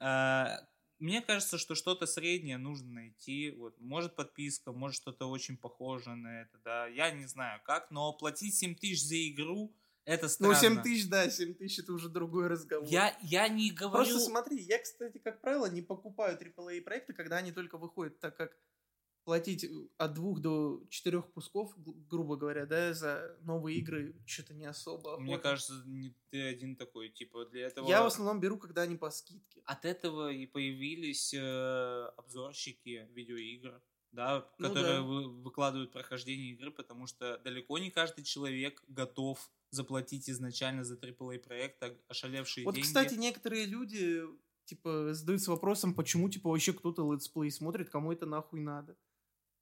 А, 0.00 0.58
Мне 0.98 1.20
кажется, 1.22 1.58
что 1.58 1.74
что-то 1.74 2.06
среднее 2.06 2.56
нужно 2.58 2.90
найти. 2.92 3.50
Вот, 3.52 3.78
может 3.80 4.16
подписка, 4.16 4.72
может 4.72 4.96
что-то 4.96 5.26
очень 5.28 5.56
похожее 5.56 6.16
на 6.16 6.42
это, 6.42 6.58
да. 6.64 6.86
Я 6.88 7.10
не 7.10 7.26
знаю 7.26 7.60
как, 7.64 7.90
но 7.90 8.12
платить 8.12 8.54
7 8.56 8.74
тысяч 8.74 9.04
за 9.04 9.16
игру, 9.30 9.74
это 10.04 10.24
Ну, 10.24 10.28
странно. 10.28 10.54
7 10.56 10.82
тысяч, 10.82 11.08
да, 11.08 11.30
7 11.30 11.54
тысяч 11.54 11.78
это 11.80 11.92
уже 11.92 12.08
другой 12.08 12.48
разговор. 12.48 12.88
Я, 12.88 13.16
я 13.22 13.48
не 13.48 13.70
говорю... 13.70 14.04
Просто 14.10 14.20
смотри, 14.20 14.60
я, 14.62 14.78
кстати, 14.82 15.18
как 15.18 15.40
правило, 15.40 15.66
не 15.70 15.82
покупаю 15.82 16.36
AAA 16.38 16.80
проекты, 16.82 17.12
когда 17.12 17.36
они 17.38 17.52
только 17.52 17.76
выходят, 17.78 18.18
так 18.20 18.36
как 18.36 18.56
платить 19.24 19.64
э, 19.64 19.68
от 19.98 20.14
двух 20.14 20.40
до 20.40 20.82
четырех 20.90 21.30
кусков, 21.32 21.72
гру- 21.78 21.94
грубо 22.08 22.36
говоря, 22.36 22.66
да, 22.66 22.92
за 22.94 23.36
новые 23.40 23.78
игры 23.78 24.14
что-то 24.26 24.54
не 24.54 24.66
особо. 24.66 25.18
Мне 25.18 25.38
кажется, 25.38 25.82
не 25.86 26.14
ты 26.30 26.42
один 26.42 26.76
такой, 26.76 27.08
типа, 27.08 27.46
для 27.46 27.66
этого... 27.66 27.88
Я 27.88 28.02
в 28.02 28.06
основном 28.06 28.40
беру, 28.40 28.58
когда 28.58 28.82
они 28.82 28.96
по 28.96 29.10
скидке. 29.10 29.62
От 29.64 29.84
этого 29.84 30.30
и 30.30 30.46
появились 30.46 31.32
э, 31.34 32.04
обзорщики 32.16 33.08
видеоигр, 33.12 33.80
да, 34.12 34.46
Ну 34.58 34.68
которые 34.68 34.96
да. 34.96 35.02
вы- 35.02 35.42
выкладывают 35.42 35.90
прохождение 35.92 36.52
игры, 36.52 36.70
потому 36.70 37.06
что 37.06 37.38
далеко 37.38 37.78
не 37.78 37.90
каждый 37.90 38.24
человек 38.24 38.82
готов 38.88 39.50
заплатить 39.70 40.30
изначально 40.30 40.84
за 40.84 40.94
AAA 40.96 41.38
проект 41.40 41.82
а- 41.82 41.96
ошалевшие 42.08 42.64
Вот, 42.64 42.74
деньги. 42.74 42.86
кстати, 42.86 43.14
некоторые 43.14 43.66
люди, 43.66 44.22
типа, 44.66 45.14
задаются 45.14 45.50
вопросом, 45.50 45.94
почему, 45.94 46.28
типа, 46.28 46.48
вообще 46.50 46.72
кто-то 46.72 47.12
летсплей 47.12 47.50
смотрит, 47.50 47.90
кому 47.90 48.12
это 48.12 48.24
нахуй 48.26 48.60
надо. 48.60 48.96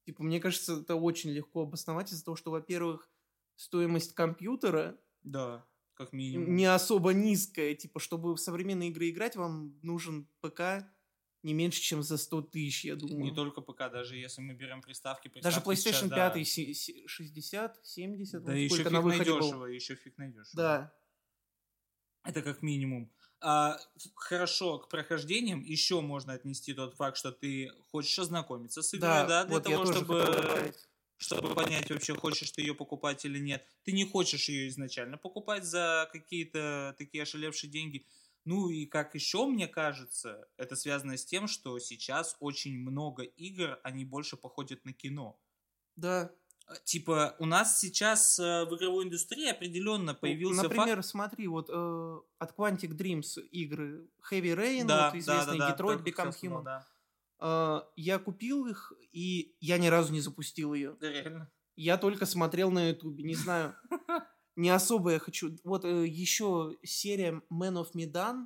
Типа, 0.05 0.23
мне 0.23 0.39
кажется, 0.39 0.81
это 0.81 0.95
очень 0.95 1.31
легко 1.31 1.61
обосновать 1.61 2.11
из-за 2.11 2.25
того, 2.25 2.35
что, 2.35 2.51
во-первых, 2.51 3.09
стоимость 3.55 4.13
компьютера 4.13 4.99
Да, 5.23 5.65
как 5.93 6.11
минимум. 6.13 6.55
не 6.55 6.65
особо 6.65 7.13
низкая. 7.13 7.73
Типа, 7.75 7.99
чтобы 7.99 8.33
в 8.33 8.37
современные 8.39 8.89
игры 8.89 9.09
играть, 9.09 9.35
вам 9.35 9.79
нужен 9.81 10.27
ПК 10.41 10.85
не 11.41 11.53
меньше, 11.53 11.81
чем 11.81 12.03
за 12.03 12.17
100 12.17 12.41
тысяч, 12.43 12.85
я 12.85 12.95
думаю. 12.95 13.23
Не 13.23 13.33
только 13.35 13.61
ПК, 13.61 13.79
даже 13.91 14.15
если 14.17 14.41
мы 14.41 14.53
берем 14.53 14.81
приставки, 14.81 15.27
Даже 15.41 15.61
приставки 15.61 15.75
сейчас, 15.79 16.03
PlayStation 16.03 16.09
да. 16.09 16.29
5 16.29 16.43
се- 16.45 16.73
се- 16.73 17.07
60, 17.07 17.79
70, 17.85 18.43
Да 18.43 18.51
вот 18.51 18.57
еще 18.57 18.77
фиг 18.77 18.91
на 18.91 19.01
выходе 19.01 19.31
был. 19.31 19.39
найдешево, 19.39 19.65
еще 19.65 19.95
фиг 19.95 20.17
найдешь. 20.17 20.51
Да. 20.53 20.93
Это 22.23 22.41
как 22.41 22.61
минимум. 22.61 23.11
А, 23.43 23.79
хорошо 24.15 24.79
к 24.79 24.89
прохождениям 24.89 25.61
еще 25.61 26.01
можно 26.01 26.33
отнести 26.33 26.73
тот 26.73 26.95
факт, 26.95 27.17
что 27.17 27.31
ты 27.31 27.71
хочешь 27.91 28.17
ознакомиться 28.17 28.81
с 28.81 28.93
игрой, 28.95 29.27
да, 29.27 29.43
для 29.45 29.55
вот 29.55 29.63
того, 29.63 29.85
чтобы 29.85 30.73
чтобы 31.17 31.53
понять 31.55 31.89
вообще, 31.89 32.15
хочешь 32.15 32.51
ты 32.51 32.61
ее 32.61 32.75
покупать 32.75 33.23
или 33.25 33.39
нет. 33.39 33.65
Ты 33.83 33.93
не 33.93 34.05
хочешь 34.05 34.49
ее 34.49 34.67
изначально 34.67 35.17
покупать 35.17 35.63
за 35.63 36.09
какие-то 36.11 36.95
такие 36.97 37.23
ошалевшие 37.23 37.69
деньги. 37.71 38.05
Ну 38.45 38.69
и 38.69 38.85
как 38.85 39.15
еще 39.15 39.45
мне 39.45 39.67
кажется, 39.67 40.47
это 40.57 40.75
связано 40.75 41.17
с 41.17 41.25
тем, 41.25 41.47
что 41.47 41.79
сейчас 41.79 42.35
очень 42.39 42.77
много 42.77 43.23
игр, 43.23 43.79
они 43.83 44.03
больше 44.03 44.35
походят 44.35 44.83
на 44.83 44.91
кино. 44.91 45.39
Да. 45.95 46.33
Э, 46.67 46.73
Типа, 46.85 47.35
у 47.39 47.45
нас 47.45 47.79
сейчас 47.79 48.39
э, 48.39 48.65
в 48.65 48.75
игровой 48.75 49.05
индустрии 49.05 49.49
определенно 49.49 50.13
Ну, 50.13 50.19
появился 50.19 50.63
Например, 50.63 50.97
факт... 50.97 51.07
смотри, 51.07 51.47
вот 51.47 51.69
э, 51.69 52.19
от 52.39 52.55
Quantic 52.57 52.95
Dreams 52.97 53.41
игры 53.51 54.09
Heavy 54.31 54.55
Rain, 54.55 54.85
Да, 54.85 55.05
вот 55.05 55.13
да, 55.13 55.19
известный 55.19 55.57
да, 55.59 55.69
да, 55.69 55.75
Detroit 55.75 55.97
только 55.97 56.09
Become 56.09 56.33
Human. 56.41 56.63
да. 56.63 56.87
Э, 57.39 57.81
я 57.95 58.19
купил 58.19 58.65
их, 58.67 58.93
и 59.11 59.55
я 59.59 59.77
ни 59.77 59.87
разу 59.87 60.13
не 60.13 60.21
запустил 60.21 60.73
ее. 60.73 60.95
Да, 60.99 61.09
реально. 61.11 61.51
Я 61.75 61.97
только 61.97 62.25
смотрел 62.25 62.71
на 62.71 62.89
Ютубе, 62.89 63.23
не 63.23 63.35
знаю. 63.35 63.75
Не 64.55 64.69
особо 64.69 65.13
я 65.13 65.19
хочу. 65.19 65.57
Вот 65.63 65.83
еще 65.83 66.77
серия 66.83 67.41
Man 67.51 67.83
of 67.83 67.93
Medan, 67.95 68.45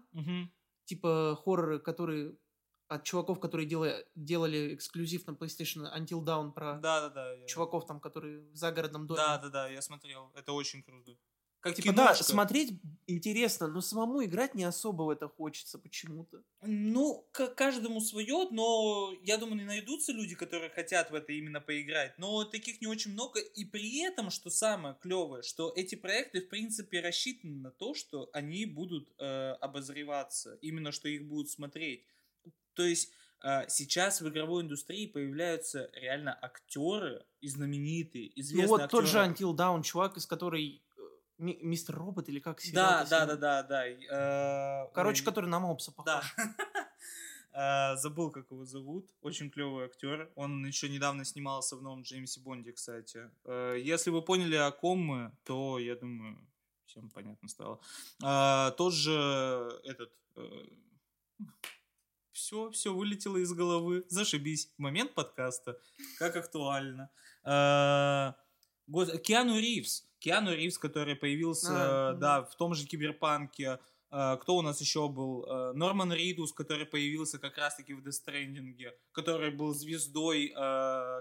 типа 0.85 1.38
хорроры, 1.44 1.80
которые 1.80 2.38
от 2.88 3.04
чуваков, 3.04 3.40
которые 3.40 3.68
делали, 3.68 4.06
делали 4.16 4.74
эксклюзив 4.76 5.28
на 5.28 5.32
PlayStation 5.32 5.86
Until 5.98 6.24
Dawn 6.24 6.52
про 6.54 6.80
Да-да-да. 6.80 7.34
я- 7.34 7.46
чуваков 7.48 7.86
там, 7.86 8.00
которые 8.00 8.40
в 8.52 8.56
загородном 8.56 9.08
доме. 9.08 9.18
Да-да-да, 9.18 9.68
я 9.70 9.82
смотрел. 9.82 10.32
Это 10.36 10.54
очень 10.54 10.84
круто. 10.84 11.18
Как 11.60 11.76
Типа, 11.76 11.92
да, 11.92 12.04
киношка. 12.06 12.24
смотреть 12.24 12.80
интересно, 13.08 13.68
но 13.68 13.82
самому 13.82 14.24
играть 14.24 14.54
не 14.54 14.64
особо 14.64 15.04
в 15.04 15.10
это 15.10 15.28
хочется 15.28 15.80
почему-то. 15.80 16.44
Ну, 16.62 17.28
к 17.32 17.48
каждому 17.56 18.00
свое, 18.00 18.48
но 18.52 19.12
я 19.24 19.38
думаю, 19.38 19.66
найдутся 19.66 20.12
люди, 20.14 20.36
которые 20.36 20.70
хотят 20.70 21.10
в 21.10 21.16
это 21.16 21.34
именно 21.34 21.60
поиграть. 21.60 22.18
Но 22.20 22.44
таких 22.46 22.80
не 22.80 22.86
очень 22.88 23.12
много. 23.12 23.40
И 23.40 23.66
при 23.66 24.04
этом, 24.04 24.30
что 24.30 24.52
самое 24.52 24.96
клевое, 25.02 25.42
что 25.42 25.74
эти 25.76 25.96
проекты, 25.96 26.42
в 26.42 26.48
принципе, 26.50 27.02
рассчитаны 27.02 27.56
на 27.56 27.72
то, 27.72 27.96
что 27.96 28.30
они 28.34 28.66
будут 28.68 29.10
э, 29.18 29.54
обозреваться. 29.60 30.60
Именно, 30.62 30.92
что 30.92 31.10
их 31.10 31.26
будут 31.28 31.50
смотреть. 31.50 32.06
То 32.78 32.84
есть 32.84 33.12
э, 33.44 33.68
сейчас 33.68 34.22
в 34.22 34.30
игровой 34.30 34.62
индустрии 34.64 35.08
появляются 35.08 35.90
реально 35.94 36.38
актеры 36.41 37.26
и 37.41 37.49
знаменитые, 37.49 38.40
известные 38.40 38.68
ну 38.68 38.70
вот 38.70 38.82
актеры. 38.82 39.02
тот 39.04 39.12
же 39.12 39.18
Until 39.18 39.56
Dawn, 39.56 39.82
чувак, 39.84 40.16
из 40.18 40.26
которой 40.26 40.84
э, 40.95 41.02
ми- 41.40 41.60
Мистер 41.62 41.95
Робот 41.95 42.30
или 42.30 42.40
как 42.40 42.62
Да, 42.74 43.04
да, 43.10 43.26
да, 43.26 43.36
да, 43.36 43.64
да. 43.64 43.88
э, 43.88 44.91
Короче, 44.94 45.24
который 45.26 45.49
на 45.49 45.60
Мопса 45.60 45.91
похож. 45.91 46.06
Да. 46.06 46.24
А, 47.60 47.95
Забыл, 47.95 48.30
как 48.30 48.52
его 48.52 48.66
зовут. 48.66 49.10
Очень 49.22 49.49
клевый 49.49 49.86
актер. 49.86 50.32
Он 50.36 50.64
еще 50.68 50.90
недавно 50.90 51.26
снимался 51.26 51.76
в 51.76 51.82
новом 51.82 52.04
Джеймсе 52.04 52.40
Бонде, 52.40 52.72
кстати. 52.72 53.32
Э, 53.45 53.76
Если 53.80 54.12
вы 54.12 54.22
поняли, 54.22 54.56
о 54.58 54.70
ком 54.70 54.99
мы, 54.99 55.32
то, 55.44 55.80
я 55.80 55.95
думаю, 55.95 56.38
всем 56.86 57.10
понятно 57.10 57.49
стало. 57.49 57.80
А, 58.24 58.70
Тот 58.78 58.94
же 58.94 59.72
этот... 59.86 60.12
Все, 62.38 62.70
все 62.70 62.94
вылетело 62.94 63.38
из 63.38 63.52
головы. 63.52 64.06
Зашибись. 64.10 64.70
Момент 64.78 65.16
подкаста. 65.16 65.80
Как 66.20 66.36
актуально. 66.36 67.10
А, 67.44 68.36
Киану 69.24 69.58
Ривз. 69.60 70.08
Киану 70.20 70.54
Ривз, 70.54 70.78
который 70.78 71.16
появился, 71.16 72.10
А, 72.10 72.14
да, 72.14 72.44
в 72.44 72.56
том 72.56 72.76
же 72.76 72.86
Киберпанке. 72.86 73.80
А, 74.12 74.38
Кто 74.38 74.56
у 74.56 74.62
нас 74.62 74.80
еще 74.80 75.10
был? 75.10 75.48
Норман 75.74 76.14
Ридус, 76.14 76.54
который 76.54 76.86
появился 76.86 77.40
как 77.40 77.58
раз-таки 77.58 77.96
в 77.96 78.08
Stranding, 78.08 78.92
который 79.14 79.50
был 79.50 79.74
звездой 79.74 80.54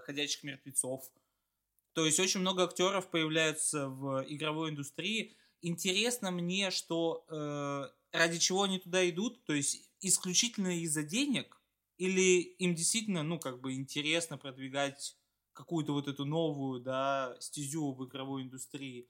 «Ходячих 0.05 0.43
мертвецов». 0.43 1.11
То 1.95 2.05
есть 2.05 2.21
очень 2.21 2.41
много 2.41 2.65
актеров 2.65 3.09
появляются 3.09 3.89
в 3.89 4.23
игровой 4.29 4.69
индустрии. 4.69 5.35
Интересно 5.63 6.31
мне, 6.31 6.71
что 6.71 7.25
э, 7.31 7.89
ради 8.13 8.39
чего 8.39 8.65
они 8.65 8.79
туда 8.79 9.09
идут, 9.09 9.43
то 9.45 9.55
есть 9.55 9.86
исключительно 10.01 10.79
из-за 10.81 11.03
денег, 11.03 11.63
или 11.99 12.41
им 12.43 12.75
действительно, 12.75 13.23
ну, 13.23 13.39
как 13.39 13.61
бы 13.61 13.75
интересно 13.75 14.39
продвигать 14.39 15.19
какую-то 15.53 15.93
вот 15.93 16.09
эту 16.09 16.25
новую, 16.25 16.81
да, 16.81 17.37
стезю 17.41 17.93
в 17.95 18.07
игровой 18.07 18.43
индустрии. 18.43 19.09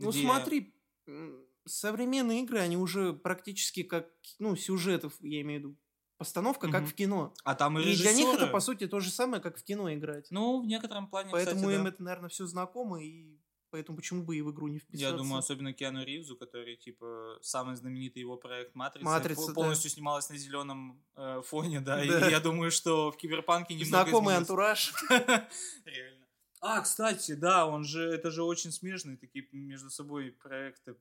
Ну 0.00 0.12
где- 0.12 0.12
смотри, 0.12 0.74
м, 1.06 1.46
современные 1.66 2.42
игры, 2.42 2.58
они 2.60 2.76
уже 2.76 3.12
практически 3.12 3.82
как, 3.82 4.10
ну, 4.38 4.54
сюжетов, 4.56 5.16
я 5.20 5.40
имею 5.40 5.60
в 5.60 5.64
виду, 5.64 5.78
постановка, 6.18 6.68
как 6.68 6.86
Мгм. 6.86 6.88
в 6.88 6.94
кино. 6.94 7.34
А 7.44 7.54
там 7.54 7.78
и 7.78 7.82
И 7.82 7.96
для 7.96 8.12
них 8.12 8.34
это, 8.34 8.46
по 8.46 8.60
сути, 8.60 8.86
то 8.88 9.00
же 9.00 9.10
самое, 9.10 9.42
как 9.42 9.58
в 9.58 9.64
кино 9.64 9.92
играть. 9.94 10.28
Ну, 10.30 10.60
в 10.62 10.66
некотором 10.66 11.08
плане, 11.08 11.34
Поэтому 11.34 11.36
кстати, 11.36 11.70
им 11.70 11.86
да. 11.86 11.86
это, 11.86 12.02
наверное, 12.02 12.28
все 12.28 12.46
знакомо, 12.46 13.02
и 13.02 13.38
поэтому 13.70 13.96
почему 13.96 14.22
бы 14.24 14.36
и 14.36 14.42
в 14.42 14.50
игру 14.50 14.68
не 14.68 14.78
вписаться. 14.78 15.10
Я 15.10 15.12
думаю, 15.16 15.38
особенно 15.38 15.72
Киану 15.72 16.04
Ривзу, 16.04 16.36
который, 16.36 16.76
типа, 16.76 17.38
самый 17.42 17.76
знаменитый 17.76 18.20
его 18.20 18.36
проект 18.36 18.74
«Матрица», 18.74 19.04
«Матрица», 19.04 19.36
пол- 19.40 19.48
да. 19.48 19.54
полностью 19.54 19.90
снималась 19.90 20.28
на 20.30 20.36
зеленом 20.36 21.02
э, 21.16 21.42
фоне, 21.44 21.80
да, 21.80 21.96
Да. 22.04 22.28
и 22.28 22.30
я 22.30 22.40
думаю, 22.40 22.70
что 22.70 23.10
в 23.10 23.16
Киберпанке 23.16 23.74
немного 23.74 23.88
Знакомый 24.10 24.34
изменилось. 24.34 24.40
антураж. 24.50 24.92
Реально. 25.84 26.26
А, 26.60 26.80
кстати, 26.80 27.32
да, 27.34 27.66
он 27.66 27.84
же, 27.84 28.02
это 28.02 28.30
же 28.30 28.42
очень 28.42 28.72
смежные 28.72 29.16
такие 29.16 29.46
между 29.52 29.90
собой 29.90 30.32
проекты, 30.32 30.94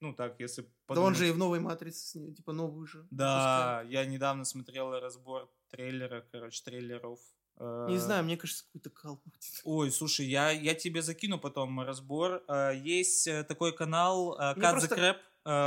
ну 0.00 0.12
так, 0.14 0.38
если 0.40 0.62
Да 0.62 0.68
он 0.68 0.74
подумать. 0.86 1.16
же 1.18 1.28
и 1.28 1.30
в 1.30 1.38
новой 1.38 1.60
матрице 1.60 2.32
типа 2.32 2.52
новую 2.52 2.86
же. 2.86 3.06
Да, 3.10 3.82
я 3.88 4.04
недавно 4.06 4.44
смотрел 4.44 4.90
разбор 4.98 5.50
трейлера, 5.70 6.26
короче, 6.32 6.62
трейлеров. 6.64 7.20
Не 7.60 7.96
э, 7.96 7.98
знаю, 7.98 8.24
мне 8.24 8.36
кажется, 8.36 8.64
какой-то 8.64 8.90
кал 8.90 9.20
будет. 9.24 9.42
Ой, 9.64 9.90
слушай, 9.90 10.26
я, 10.26 10.50
я 10.50 10.74
тебе 10.74 11.02
закину 11.02 11.38
потом 11.38 11.80
разбор. 11.80 12.42
Э, 12.48 12.72
Есть 12.74 13.26
э, 13.26 13.44
такой 13.44 13.72
канал 13.72 14.36
Мне 14.36 14.64
Cut 14.64 14.70
просто- 14.72 14.94
the 14.94 14.98
Crap. 14.98 15.16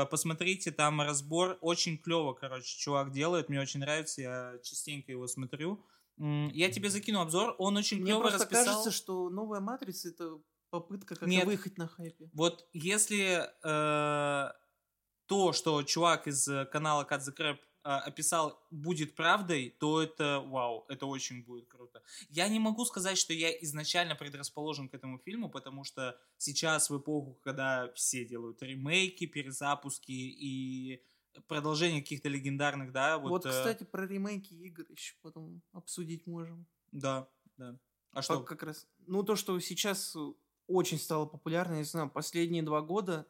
Посмотрите, 0.09 0.71
там 0.71 0.99
разбор. 1.01 1.57
Очень 1.61 1.99
клево, 1.99 2.33
короче, 2.33 2.77
чувак 2.79 3.11
делает. 3.11 3.47
Мне 3.47 3.61
очень 3.61 3.79
нравится, 3.79 4.21
я 4.21 4.59
частенько 4.63 5.11
его 5.11 5.27
смотрю. 5.27 5.85
Я 6.17 6.71
тебе 6.71 6.89
закину 6.89 7.21
обзор. 7.21 7.55
Он 7.59 7.77
очень 7.77 7.97
Мне 7.97 8.07
клево 8.07 8.21
просто 8.21 8.39
расписал. 8.39 8.65
кажется, 8.65 8.89
что 8.91 9.29
новая 9.29 9.59
матрица 9.59 10.09
это 10.09 10.39
попытка 10.71 11.09
как-то 11.13 11.27
Нет. 11.27 11.45
выехать 11.45 11.77
на 11.77 11.87
хайпе. 11.87 12.27
Вот 12.33 12.67
если 12.73 13.47
э, 13.63 14.51
то, 15.27 15.53
что 15.53 15.83
чувак 15.83 16.27
из 16.27 16.49
канала 16.71 17.07
Cut 17.07 17.19
the 17.19 17.35
описал, 17.95 18.61
будет 18.69 19.15
правдой, 19.15 19.75
то 19.79 20.01
это 20.01 20.43
вау, 20.45 20.85
это 20.89 21.05
очень 21.05 21.43
будет 21.43 21.67
круто. 21.67 22.03
Я 22.29 22.47
не 22.49 22.59
могу 22.59 22.83
сказать, 22.85 23.17
что 23.17 23.33
я 23.33 23.51
изначально 23.63 24.15
предрасположен 24.15 24.89
к 24.89 24.93
этому 24.93 25.19
фильму, 25.19 25.49
потому 25.49 25.83
что 25.83 26.19
сейчас 26.37 26.89
в 26.89 26.97
эпоху, 26.97 27.39
когда 27.43 27.91
все 27.93 28.25
делают 28.25 28.61
ремейки, 28.61 29.25
перезапуски 29.25 30.11
и 30.11 31.01
продолжение 31.47 32.01
каких-то 32.01 32.29
легендарных, 32.29 32.91
да, 32.91 33.17
вот... 33.17 33.29
Вот, 33.29 33.45
э, 33.45 33.49
кстати, 33.51 33.83
про 33.83 34.05
ремейки 34.05 34.53
игр 34.53 34.85
еще 34.89 35.15
потом 35.21 35.61
обсудить 35.71 36.27
можем. 36.27 36.65
Да, 36.91 37.29
да. 37.57 37.79
А 38.11 38.21
что? 38.21 38.41
Как 38.41 38.63
раз. 38.63 38.87
Ну, 39.05 39.23
то, 39.23 39.35
что 39.35 39.57
сейчас 39.59 40.17
очень 40.67 40.97
стало 40.97 41.25
популярно, 41.25 41.73
я 41.73 41.79
не 41.79 41.85
знаю, 41.85 42.09
последние 42.09 42.63
два 42.63 42.81
года 42.81 43.27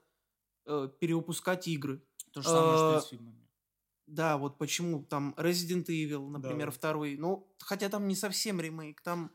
э, 0.66 0.90
перевыпускать 1.00 1.68
игры. 1.68 2.02
То 2.32 2.42
же 2.42 2.50
самое, 2.50 2.78
что 2.78 2.98
и 2.98 3.02
с 3.02 3.10
фильмами. 3.10 3.47
Да, 4.08 4.38
вот 4.38 4.58
почему 4.58 5.04
там 5.04 5.36
Resident 5.38 5.86
Evil, 5.88 6.30
например, 6.30 6.68
Да. 6.68 6.72
второй. 6.72 7.18
Ну, 7.18 7.54
хотя 7.60 7.90
там 7.90 8.08
не 8.08 8.16
совсем 8.16 8.60
ремейк, 8.62 9.02
там 9.02 9.32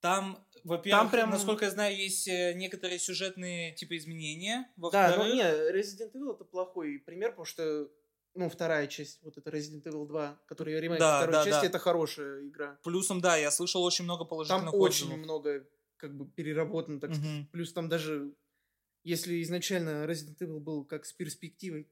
Там, 0.00 0.44
во-первых, 0.64 1.10
прям- 1.10 1.30
насколько 1.30 1.64
я 1.64 1.70
знаю, 1.70 1.96
есть 1.96 2.28
э, 2.28 2.52
некоторые 2.54 2.98
сюжетные 2.98 3.74
типа 3.74 3.96
изменения. 3.96 4.68
Да, 4.76 4.82
Во-вторых, 4.82 5.18
ну 5.18 5.34
не, 5.34 5.42
Resident 5.42 6.12
Evil 6.12 6.34
это 6.34 6.44
плохой 6.44 6.98
пример, 6.98 7.30
потому 7.30 7.46
что, 7.46 7.88
ну, 8.34 8.48
вторая 8.48 8.86
часть, 8.88 9.20
вот 9.22 9.36
это 9.38 9.50
Resident 9.50 9.82
Evil 9.84 10.06
2, 10.06 10.40
который 10.46 10.78
ремейк 10.80 11.00
Да, 11.00 11.18
второй 11.18 11.32
да, 11.32 11.44
части, 11.44 11.60
да. 11.62 11.66
это 11.66 11.78
хорошая 11.78 12.46
игра. 12.46 12.78
плюсом, 12.84 13.20
да, 13.20 13.36
я 13.36 13.50
слышал 13.50 13.82
очень 13.82 14.04
много 14.04 14.20
Там 14.24 14.28
положительных 14.28 14.74
очень 14.74 15.06
отзывов. 15.06 15.18
много, 15.24 15.68
как 15.96 16.16
бы, 16.16 16.26
переработано, 16.28 17.00
так 17.00 17.14
сказать. 17.14 17.32
Мгм. 17.32 17.46
Плюс 17.52 17.72
там 17.72 17.88
даже, 17.88 18.32
если 19.04 19.42
изначально 19.42 20.04
Resident 20.06 20.38
Evil 20.40 20.60
был 20.60 20.84
как 20.84 21.06
с 21.06 21.12
перспективой, 21.12 21.88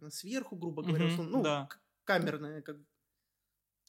она, 0.00 0.10
сверху, 0.10 0.56
грубо 0.56 0.82
говоря, 0.82 1.06
условно, 1.06 1.38
ну, 1.38 1.42
да. 1.42 1.68
камерная, 2.04 2.62
как. 2.62 2.76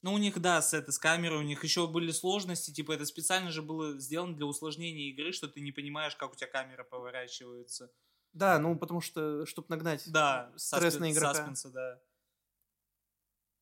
Ну, 0.02 0.14
у 0.14 0.18
них, 0.18 0.40
да, 0.40 0.60
с, 0.60 0.74
это, 0.74 0.90
с 0.90 0.98
камерой, 0.98 1.38
у 1.38 1.46
них 1.46 1.62
еще 1.62 1.86
были 1.86 2.10
сложности, 2.10 2.72
типа, 2.72 2.92
это 2.92 3.04
специально 3.06 3.50
же 3.52 3.62
было 3.62 3.98
сделано 3.98 4.36
для 4.36 4.46
усложнения 4.46 5.10
игры, 5.10 5.32
что 5.32 5.46
ты 5.48 5.60
не 5.60 5.70
понимаешь, 5.70 6.16
как 6.16 6.32
у 6.32 6.34
тебя 6.34 6.48
камера 6.48 6.82
поворачивается. 6.82 7.92
Да, 8.32 8.58
ну, 8.58 8.76
потому 8.76 9.00
что, 9.00 9.46
чтобы 9.46 9.66
нагнать 9.68 10.10
Да, 10.10 10.52
стресс 10.56 10.98
на 10.98 11.12
игрока. 11.12 11.34
саспенса, 11.34 11.70
да. 11.70 12.02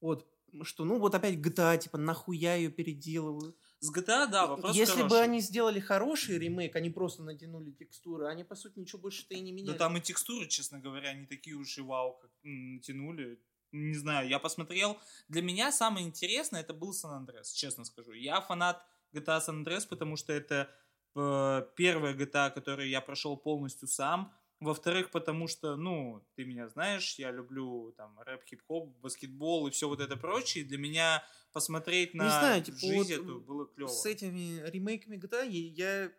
Вот, 0.01 0.27
что, 0.63 0.85
ну, 0.85 0.99
вот 0.99 1.15
опять 1.15 1.37
GTA, 1.37 1.77
типа, 1.77 1.99
нахуя 1.99 2.55
ее 2.55 2.71
переделывают. 2.71 3.57
С 3.83 3.91
GTA, 3.91 4.27
да, 4.27 4.47
вопрос 4.47 4.77
Если 4.77 5.03
бы 5.03 5.09
хороший. 5.09 5.25
они 5.25 5.41
сделали 5.41 5.81
хороший 5.81 6.39
ремейк, 6.39 6.77
они 6.77 6.91
просто 6.91 7.23
натянули 7.23 7.71
текстуры, 7.71 8.27
они, 8.27 8.45
по 8.45 8.55
сути, 8.55 8.79
ничего 8.79 9.01
больше-то 9.01 9.35
и 9.35 9.41
не 9.41 9.53
Да 9.53 9.57
меняли. 9.57 9.79
там 9.79 9.97
и 9.97 10.01
текстуры, 10.01 10.47
честно 10.49 10.79
говоря, 10.81 11.15
не 11.15 11.27
такие 11.27 11.57
уж 11.57 11.79
и 11.79 11.81
вау, 11.81 12.19
как 12.21 12.31
м, 12.45 12.81
тянули. 12.81 13.39
не 13.73 13.95
знаю, 13.95 14.29
я 14.29 14.39
посмотрел. 14.39 14.99
Для 15.29 15.43
меня 15.43 15.73
самое 15.73 16.07
интересное 16.07 16.61
это 16.61 16.75
был 16.75 16.93
Сан 16.93 17.13
Андреас, 17.13 17.53
честно 17.53 17.85
скажу. 17.85 18.13
Я 18.13 18.41
фанат 18.41 18.85
GTA 19.15 19.39
San 19.41 19.65
Andreas, 19.65 19.87
потому 19.89 20.17
что 20.17 20.33
это 20.33 20.69
э, 21.15 21.63
первая 21.77 22.15
GTA, 22.15 22.51
которую 22.51 22.89
я 22.89 23.01
прошел 23.01 23.37
полностью 23.37 23.89
сам. 23.89 24.33
Во-вторых, 24.61 25.11
потому 25.11 25.49
что, 25.49 25.77
ну, 25.77 26.23
ты 26.35 26.45
меня 26.45 26.69
знаешь, 26.69 27.15
я 27.19 27.31
люблю 27.31 27.95
там 27.97 28.19
рэп, 28.21 28.45
хип-хоп, 28.45 28.95
баскетбол 28.99 29.69
и 29.69 29.71
все 29.71 29.89
вот 29.89 30.01
это 30.01 30.19
прочее. 30.19 30.65
Для 30.65 30.77
меня 30.77 31.25
посмотреть 31.53 32.13
на 32.13 32.25
не 32.25 32.29
знаю, 32.29 32.63
типа, 32.63 32.79
жизнь 32.79 32.95
вот 32.95 33.11
эту 33.11 33.41
было 33.41 33.67
клево. 33.67 33.89
С 33.89 34.05
этими 34.05 34.61
ремейками 34.69 35.17
GTA 35.17 35.49
я, 35.49 36.13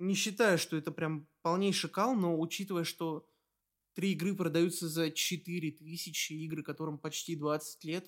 не 0.00 0.14
считаю, 0.14 0.58
что 0.58 0.76
это 0.76 0.90
прям 0.90 1.28
полнейший 1.42 1.88
кал, 1.88 2.16
но 2.16 2.38
учитывая, 2.38 2.82
что 2.82 3.30
три 3.94 4.12
игры 4.12 4.34
продаются 4.34 4.88
за 4.88 5.12
4 5.12 5.70
тысячи, 5.70 6.32
игры, 6.32 6.64
которым 6.64 6.98
почти 6.98 7.36
20 7.36 7.84
лет, 7.84 8.06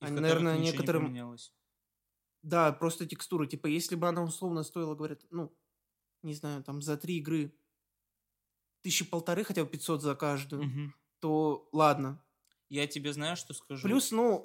И 0.00 0.04
они, 0.04 0.20
наверное, 0.20 0.56
не 0.56 0.70
некоторым... 0.70 1.06
поменялось. 1.06 1.52
Да, 2.42 2.72
просто 2.72 3.06
текстура. 3.06 3.46
Типа, 3.46 3.66
если 3.66 3.96
бы 3.96 4.06
она 4.08 4.22
условно 4.22 4.62
стоила, 4.62 4.94
говорят, 4.94 5.24
ну, 5.30 5.52
не 6.22 6.34
знаю, 6.34 6.62
там 6.62 6.80
за 6.80 6.96
три 6.96 7.18
игры 7.18 7.52
тысячи 8.82 9.04
полторы, 9.04 9.44
хотя 9.44 9.64
бы 9.64 9.70
500 9.70 10.02
за 10.02 10.14
каждую, 10.14 10.64
Мгм. 10.64 10.94
то 11.20 11.68
ладно. 11.72 12.22
Я 12.68 12.86
тебе 12.86 13.12
знаю, 13.12 13.36
что 13.36 13.54
скажу. 13.54 13.86
Плюс, 13.86 14.10
ну, 14.12 14.42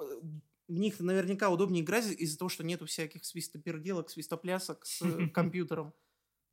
в 0.68 0.72
них 0.72 1.00
наверняка 1.00 1.50
удобнее 1.50 1.82
играть 1.82 2.06
из-за 2.06 2.38
того, 2.38 2.48
что 2.48 2.62
нету 2.62 2.86
всяких 2.86 3.24
свистоперделок, 3.24 4.10
свистоплясок 4.10 4.84
с 4.84 5.00
компьютером. 5.34 5.94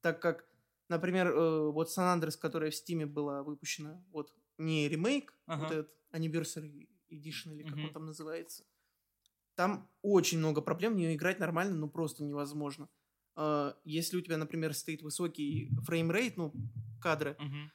Так 0.01 0.21
как, 0.21 0.47
например, 0.89 1.27
э, 1.27 1.69
вот 1.71 1.89
San 1.89 2.19
Andreas, 2.19 2.37
которая 2.37 2.71
в 2.71 2.75
Стиме 2.75 3.05
была 3.05 3.43
выпущена, 3.43 4.03
вот 4.11 4.33
не 4.57 4.87
ремейк, 4.87 5.37
вот 5.47 5.71
этот 5.71 5.93
Anniversary 6.11 6.87
Edition 7.09 7.53
или 7.53 7.63
как 7.63 7.77
он 7.77 7.93
там 7.93 8.05
называется, 8.05 8.63
там 9.55 9.89
очень 10.01 10.37
много 10.39 10.61
проблем, 10.61 10.93
в 10.93 10.97
нее 10.97 11.15
играть 11.15 11.39
нормально, 11.39 11.75
ну 11.75 11.89
просто 11.89 12.23
невозможно. 12.23 12.89
Э, 13.35 13.73
Если 13.83 14.17
у 14.17 14.21
тебя, 14.21 14.37
например, 14.37 14.73
стоит 14.73 15.01
высокий 15.01 15.69
framerate, 15.83 16.37
ну, 16.37 16.53
кадры, 17.01 17.35
Мгм. 17.39 17.71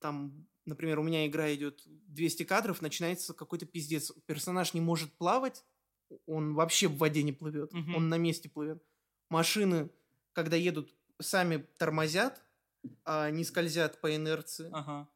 там, 0.00 0.46
например, 0.64 0.98
у 0.98 1.02
меня 1.02 1.26
игра 1.26 1.54
идет 1.54 1.82
200 1.86 2.44
кадров, 2.44 2.82
начинается 2.82 3.34
какой-то 3.34 3.66
пиздец. 3.66 4.12
Персонаж 4.26 4.74
не 4.74 4.80
может 4.80 5.12
плавать, 5.12 5.64
он 6.26 6.54
вообще 6.54 6.88
в 6.88 6.96
воде 6.98 7.22
не 7.22 7.32
плывет, 7.32 7.72
Мгм. 7.72 7.94
он 7.94 8.08
на 8.08 8.18
месте 8.18 8.48
плывет. 8.48 8.82
Машины, 9.28 9.90
когда 10.32 10.56
едут, 10.56 10.94
сами 11.20 11.66
тормозят, 11.78 12.42
а 13.04 13.30
не 13.30 13.44
скользят 13.44 14.00
по 14.00 14.14
инерции. 14.14 14.70
Ага. 14.72 15.08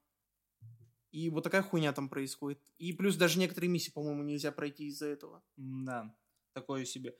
И 1.12 1.28
вот 1.28 1.42
такая 1.42 1.62
хуйня 1.62 1.92
там 1.92 2.08
происходит. 2.08 2.60
И 2.78 2.92
плюс 2.92 3.16
даже 3.16 3.38
некоторые 3.38 3.68
миссии, 3.70 3.90
по-моему, 3.90 4.22
нельзя 4.22 4.52
пройти 4.52 4.86
из-за 4.86 5.06
этого. 5.06 5.42
Да, 5.56 6.14
такое 6.60 6.84
себе. 6.84 7.14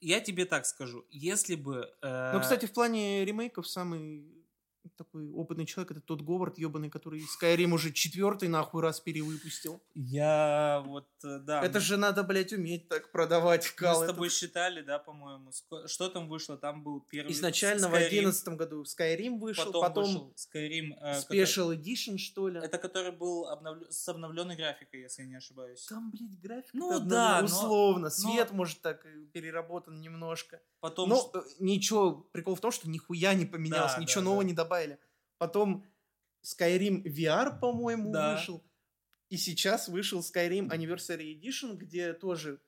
Я 0.00 0.20
тебе 0.20 0.44
так 0.44 0.66
скажу, 0.66 1.06
если 1.10 1.54
бы... 1.54 1.92
э, 2.02 2.32
Но, 2.32 2.40
кстати, 2.40 2.66
в 2.66 2.72
плане 2.72 3.24
ремейков 3.24 3.68
самый 3.68 4.41
такой 4.96 5.28
опытный 5.30 5.66
человек 5.66 5.92
это 5.92 6.00
тот 6.00 6.22
Говард 6.22 6.58
ебаный, 6.58 6.90
который 6.90 7.20
Skyrim 7.22 7.72
уже 7.72 7.92
четвертый 7.92 8.48
нахуй 8.48 8.82
раз 8.82 9.00
перевыпустил. 9.00 9.82
Я 9.94 10.82
вот, 10.86 11.08
э, 11.24 11.38
да. 11.38 11.62
Это 11.62 11.80
же 11.80 11.96
надо, 11.96 12.22
блядь, 12.22 12.52
уметь 12.52 12.88
так 12.88 13.10
продавать 13.12 13.64
в 13.64 13.72
Мы 13.74 13.78
кал. 13.78 14.00
с 14.00 14.02
Это 14.04 14.12
тобой 14.12 14.30
считали, 14.30 14.82
да, 14.82 14.98
по-моему. 14.98 15.50
Что 15.86 16.08
там 16.08 16.28
вышло? 16.28 16.56
Там 16.56 16.82
был 16.82 17.00
первый... 17.00 17.32
Изначально 17.32 17.88
в 17.88 17.94
Skyrim, 17.94 18.06
одиннадцатом 18.06 18.56
году 18.56 18.82
Skyrim 18.84 19.38
вышел, 19.38 19.66
Потом, 19.66 19.82
потом, 19.82 20.04
вышел 20.04 20.34
Skyrim... 20.36 20.94
э, 21.00 21.20
Special 21.20 21.76
Edition, 21.76 22.18
что 22.18 22.48
ли. 22.48 22.54
который- 22.60 22.66
Это 22.68 22.78
который 22.78 23.12
был 23.12 23.46
обновлё- 23.48 23.90
с 23.90 24.08
обновленной 24.08 24.56
графикой, 24.56 25.00
если 25.02 25.22
я 25.22 25.28
не 25.28 25.36
ошибаюсь. 25.36 25.84
Там, 25.86 26.10
блядь, 26.10 26.40
графика 26.40 26.76
Ну 26.76 27.00
да, 27.00 27.40
но- 27.40 27.46
условно. 27.46 28.10
Свет, 28.10 28.52
может, 28.52 28.80
так 28.80 29.06
переработан 29.32 30.00
немножко. 30.00 30.60
Потом... 30.80 31.08
Но 31.10 31.30
э, 31.34 31.38
ничего, 31.60 32.12
прикол 32.32 32.54
в 32.56 32.60
том, 32.60 32.72
что 32.72 32.88
нихуя 32.88 33.34
не 33.34 33.46
поменялось, 33.46 33.94
Да, 33.94 34.00
ничего 34.00 34.20
да, 34.20 34.24
нового 34.24 34.42
да. 34.42 34.48
не 34.48 34.54
добавили. 34.72 34.98
Потом 35.38 35.84
Skyrim 36.44 37.02
VR, 37.04 37.58
по-моему, 37.58 38.12
Да. 38.12 38.34
вышел. 38.34 38.62
И 39.28 39.36
сейчас 39.36 39.88
вышел 39.88 40.20
Skyrim 40.20 40.68
Anniversary 40.70 41.34
Edition, 41.38 41.76
где 41.76 42.12
тоже... 42.12 42.60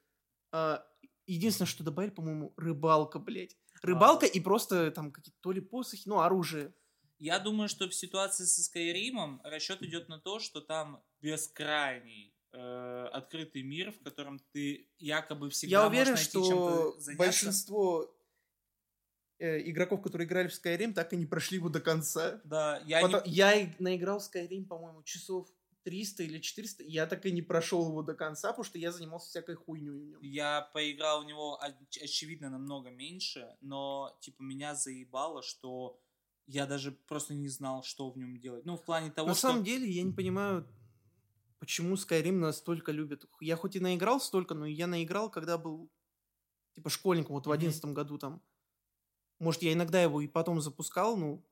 а, 0.52 0.84
единственное, 1.26 1.66
что 1.66 1.82
добавили, 1.84 2.10
по-моему, 2.10 2.52
рыбалка, 2.56 3.18
блядь. 3.18 3.56
Рыбалка 3.82 4.26
и 4.26 4.40
просто 4.40 4.90
там 4.90 5.10
какие-то 5.12 5.38
то 5.40 5.52
ли 5.52 5.60
посохи, 5.60 6.08
ну, 6.08 6.20
оружие. 6.20 6.72
Я 7.18 7.38
думаю, 7.38 7.68
что 7.68 7.88
в 7.88 7.94
ситуации 7.94 8.44
со 8.44 8.62
Скайримом 8.62 9.40
расчет 9.44 9.82
идет 9.82 10.08
на 10.08 10.18
то, 10.18 10.38
что 10.40 10.60
там 10.60 11.02
бескрайний 11.20 12.34
э, 12.52 13.06
открытый 13.12 13.62
мир, 13.62 13.92
в 13.92 14.02
котором 14.02 14.38
ты 14.52 14.88
якобы 14.98 15.50
всегда 15.50 15.82
Я 15.82 15.86
уверен, 15.86 16.16
что 16.16 16.42
чем-то 16.46 17.00
заняться. 17.00 17.18
большинство 17.18 18.02
э, 18.04 18.06
игроков, 19.38 20.02
которые 20.02 20.26
играли 20.26 20.48
в 20.48 20.52
Skyrim, 20.52 20.92
так 20.92 21.12
и 21.12 21.16
не 21.16 21.26
прошли 21.26 21.58
его 21.58 21.68
до 21.68 21.80
конца. 21.80 22.40
Да, 22.44 22.80
я 22.86 23.00
Потом- 23.00 23.22
не... 23.26 23.32
Я 23.32 23.74
наиграл 23.78 24.18
в 24.20 24.22
Skyrim, 24.22 24.66
по-моему, 24.66 25.02
часов 25.02 25.48
300 25.82 26.22
или 26.22 26.38
400, 26.38 26.82
и 26.84 26.90
я 26.90 27.06
так 27.06 27.26
и 27.26 27.32
не 27.32 27.42
прошел 27.42 27.86
его 27.88 28.02
до 28.02 28.14
конца, 28.14 28.48
потому 28.48 28.64
что 28.64 28.78
я 28.78 28.90
занимался 28.90 29.28
всякой 29.28 29.56
хуйней 29.56 29.90
в 29.90 30.04
нем. 30.06 30.18
Я 30.22 30.62
поиграл 30.72 31.22
в 31.22 31.26
него, 31.26 31.60
оч- 31.62 32.02
очевидно, 32.02 32.48
намного 32.48 32.90
меньше, 32.90 33.54
но, 33.60 34.16
типа, 34.20 34.42
меня 34.42 34.74
заебало, 34.74 35.42
что 35.42 36.00
я 36.46 36.66
даже 36.66 36.92
просто 36.92 37.34
не 37.34 37.48
знал, 37.48 37.82
что 37.82 38.10
в 38.10 38.16
нем 38.16 38.38
делать. 38.38 38.64
Ну, 38.64 38.76
в 38.76 38.84
плане 38.84 39.10
того, 39.10 39.28
На 39.28 39.34
что... 39.34 39.48
самом 39.48 39.64
деле, 39.64 39.86
я 39.90 40.02
не 40.02 40.12
понимаю, 40.12 40.66
почему 41.58 41.96
Skyrim 41.96 42.32
настолько 42.38 42.92
любят. 42.92 43.26
Я 43.40 43.56
хоть 43.56 43.76
и 43.76 43.80
наиграл 43.80 44.20
столько, 44.20 44.54
но 44.54 44.64
я 44.66 44.86
наиграл, 44.86 45.30
когда 45.30 45.58
был, 45.58 45.90
типа, 46.74 46.88
школьником, 46.88 47.34
вот 47.34 47.46
в 47.46 47.50
одиннадцатом 47.50 47.92
году 47.94 48.16
там. 48.16 48.40
Может, 49.38 49.62
я 49.62 49.72
иногда 49.72 50.02
его 50.02 50.20
и 50.20 50.28
потом 50.28 50.60
запускал, 50.60 51.16
ну... 51.16 51.44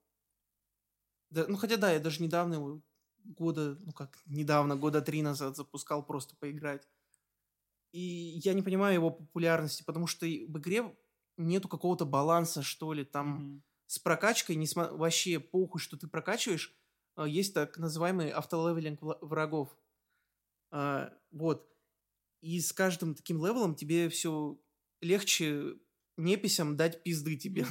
Да, 1.31 1.47
ну, 1.49 1.57
хотя 1.57 1.77
да, 1.77 1.93
я 1.93 2.01
даже 2.01 2.23
недавно 2.23 2.55
его, 2.55 2.83
года, 3.25 3.77
ну 3.81 3.93
как, 3.93 4.21
недавно, 4.27 4.77
года 4.77 5.01
три 5.01 5.23
назад 5.23 5.57
запускал 5.57 6.05
просто 6.05 6.37
поиграть. 6.37 6.89
И 7.93 8.41
я 8.43 8.55
не 8.55 8.63
понимаю 8.63 8.95
его 8.95 9.11
популярности, 9.11 9.83
потому 9.83 10.07
что 10.07 10.25
в 10.27 10.59
игре 10.59 10.97
нету 11.37 11.69
какого-то 11.69 12.05
баланса, 12.07 12.63
что 12.63 12.93
ли, 12.93 13.05
там 13.05 13.29
Мгм. 13.35 13.63
с 13.87 13.99
прокачкой, 13.99 14.57
несма- 14.57 14.97
вообще 14.97 15.41
похуй, 15.41 15.81
что 15.81 15.97
ты 15.97 16.09
прокачиваешь, 16.09 16.75
а, 17.17 17.27
есть 17.27 17.53
так 17.55 17.79
называемый 17.79 18.31
автолевелинг 18.31 19.01
врагов. 19.03 19.77
А, 20.71 21.13
Вот. 21.31 21.69
И 22.43 22.61
с 22.61 22.73
каждым 22.73 23.15
таким 23.15 23.45
левелом 23.45 23.75
тебе 23.75 24.09
все 24.09 24.59
легче 25.01 25.77
неписям 26.23 26.77
дать 26.77 27.03
пизды 27.03 27.37
тебе. 27.37 27.67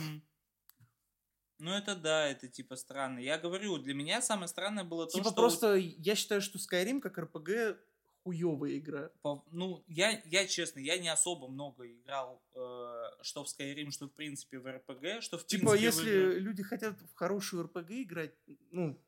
Ну, 1.59 1.71
это 1.71 1.95
да, 1.95 2.27
это, 2.27 2.47
типа, 2.47 2.75
странно. 2.75 3.19
Я 3.19 3.37
говорю, 3.37 3.77
для 3.77 3.93
меня 3.93 4.21
самое 4.21 4.47
странное 4.47 4.83
было 4.83 5.05
то, 5.05 5.11
Типа 5.13 5.25
что... 5.29 5.35
просто 5.35 5.75
я 5.75 6.15
считаю, 6.15 6.41
что 6.41 6.57
Skyrim 6.57 6.99
как 7.01 7.19
РПГ 7.19 7.77
хуевая 8.23 8.77
игра. 8.77 9.11
по- 9.21 9.43
ну, 9.51 9.83
я, 9.87 10.21
я 10.25 10.47
честно, 10.47 10.79
я 10.79 10.97
не 10.97 11.09
особо 11.09 11.47
много 11.47 11.87
играл, 11.91 12.41
э, 12.55 12.93
что 13.21 13.43
в 13.43 13.47
Skyrim, 13.47 13.91
что 13.91 14.07
в 14.07 14.13
принципе 14.13 14.57
в 14.59 14.65
RPG, 14.67 15.21
что 15.21 15.37
в 15.37 15.45
Типа, 15.45 15.71
принципе 15.71 15.79
в 15.79 15.81
если 15.95 16.09
игры. 16.09 16.39
люди 16.39 16.63
хотят 16.63 16.99
в 16.99 17.13
хорошую 17.13 17.63
РПГ 17.63 17.91
играть, 17.91 18.33
ну, 18.71 18.99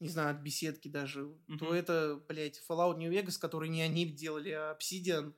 не 0.00 0.08
знаю, 0.08 0.30
от 0.36 0.42
беседки 0.42 0.88
даже, 0.88 1.24
то 1.58 1.64
Мгм. 1.66 1.72
это, 1.72 2.22
блядь, 2.28 2.62
Fallout 2.68 2.96
New 2.98 3.10
Vegas, 3.12 3.38
который 3.38 3.68
не 3.68 3.82
они 3.82 4.06
делали, 4.06 4.50
а 4.50 4.76
Obsidian. 4.78 5.34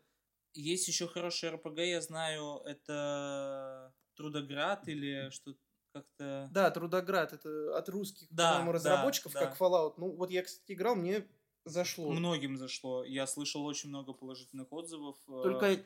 Есть 0.54 0.88
еще 0.88 1.06
хороший 1.06 1.50
RPG, 1.50 1.84
я 1.86 2.00
знаю, 2.00 2.60
это 2.64 3.92
Трудоград 4.16 4.88
или 4.88 5.30
что 5.30 5.54
как-то... 5.92 6.48
Да, 6.52 6.70
Трудоград, 6.70 7.32
это 7.32 7.76
от 7.76 7.88
русских, 7.88 8.26
Да, 8.30 8.52
по-моему, 8.52 8.72
да, 8.72 8.76
разработчиков, 8.78 9.32
да. 9.32 9.40
как 9.46 9.58
Fallout. 9.60 9.94
Ну, 9.96 10.10
вот 10.16 10.30
я, 10.30 10.42
кстати, 10.42 10.72
играл, 10.72 10.94
мне 10.96 11.26
зашло. 11.64 12.10
Многим 12.10 12.56
зашло. 12.56 13.04
Я 13.04 13.26
слышал 13.26 13.64
очень 13.64 13.88
много 13.88 14.12
положительных 14.12 14.72
отзывов. 14.72 15.16
э, 15.28 15.42
Только 15.42 15.84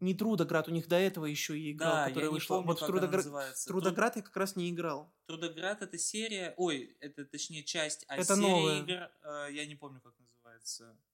не 0.00 0.14
Трудоград, 0.14 0.68
у 0.68 0.70
них 0.72 0.88
до 0.88 0.96
этого 0.96 1.24
еще 1.26 1.58
и 1.58 1.72
игра, 1.72 1.90
да, 1.90 2.02
я 2.02 2.08
которая 2.08 2.30
вышла. 2.30 2.54
помню, 2.56 2.66
вот 2.68 2.80
как 2.80 2.88
она 2.88 2.98
Трудоград... 2.98 3.24
называется. 3.24 3.68
Трудоград 3.68 4.16
я 4.16 4.22
как 4.22 4.36
раз 4.36 4.56
не 4.56 4.70
играл. 4.70 5.12
Трудоград 5.26 5.82
это 5.82 5.98
серия, 5.98 6.54
ой, 6.56 6.96
это 7.00 7.24
точнее 7.24 7.64
часть, 7.64 8.04
а 8.08 8.16
Это 8.16 8.36
серия 8.36 8.48
новая. 8.48 8.78
игр, 8.82 9.10
э, 9.22 9.48
я 9.52 9.66
не 9.66 9.74
помню, 9.74 10.00
как 10.00 10.12
называется, 10.18 10.25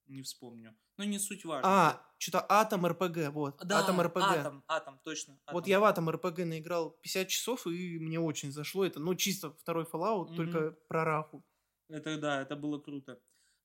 не 0.07 0.21
вспомню. 0.21 0.75
Ну, 0.97 1.05
не 1.05 1.19
суть 1.19 1.45
важно. 1.45 1.67
А, 1.69 2.05
что-то 2.17 2.45
Атом 2.49 2.85
РПГ, 2.85 3.29
вот. 3.31 3.57
да, 3.65 3.79
Атом 3.79 4.01
РПГ. 4.01 4.21
Атом, 4.21 4.63
Атом, 4.67 4.99
точно. 5.03 5.39
Вот 5.47 5.63
Атом. 5.63 5.69
я 5.69 5.79
в 5.79 5.83
Атом 5.83 6.09
РПГ 6.09 6.39
наиграл 6.39 6.91
50 7.01 7.27
часов, 7.27 7.67
и 7.67 7.99
мне 7.99 8.19
очень 8.19 8.51
зашло 8.51 8.85
это. 8.85 8.99
Ну, 8.99 9.15
чисто 9.15 9.51
второй 9.53 9.85
Fallout, 9.85 10.27
Мгм. 10.27 10.35
только 10.35 10.71
про 10.87 11.03
Раху. 11.03 11.43
Это 11.89 12.17
да, 12.17 12.41
это 12.41 12.55
было 12.55 12.79
круто. 12.79 13.19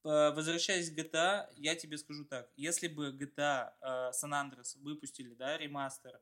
Э, 0.04 0.30
Возвращаясь 0.32 0.90
к 0.90 0.98
GTA, 0.98 1.48
я 1.56 1.74
тебе 1.74 1.98
скажу 1.98 2.24
так. 2.24 2.50
Если 2.56 2.88
бы 2.88 3.12
GTA 3.12 3.72
э, 3.80 4.10
San 4.12 4.32
Andreas 4.32 4.76
выпустили, 4.80 5.34
да, 5.34 5.56
ремастер, 5.58 6.20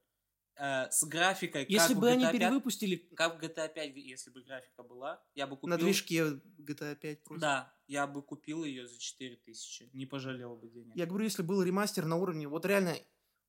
э, 0.56 0.90
с 0.90 1.04
графикой, 1.04 1.66
Если 1.68 1.94
как 1.94 2.00
бы 2.00 2.08
в 2.08 2.10
они 2.10 2.24
GTA 2.24 2.32
5, 2.32 2.40
перевыпустили 2.40 2.96
как 3.14 3.38
в 3.40 3.44
GTA 3.44 3.72
5, 3.72 3.96
если 3.96 4.30
бы 4.30 4.42
графика 4.42 4.82
была, 4.82 5.22
я 5.34 5.46
бы 5.46 5.56
купил... 5.56 5.68
на 5.70 5.78
движке 5.78 6.40
GTA 6.58 6.96
5 6.96 7.24
просто. 7.24 7.40
Да, 7.40 7.74
я 7.86 8.06
бы 8.06 8.22
купил 8.22 8.64
ее 8.64 8.86
за 8.86 8.98
4000, 8.98 9.90
не 9.92 10.06
пожалел 10.06 10.56
бы 10.56 10.68
денег. 10.68 10.96
Я 10.96 11.06
говорю, 11.06 11.24
если 11.24 11.42
был 11.42 11.62
ремастер 11.62 12.04
на 12.06 12.16
уровне... 12.16 12.48
Вот 12.48 12.66
реально 12.66 12.96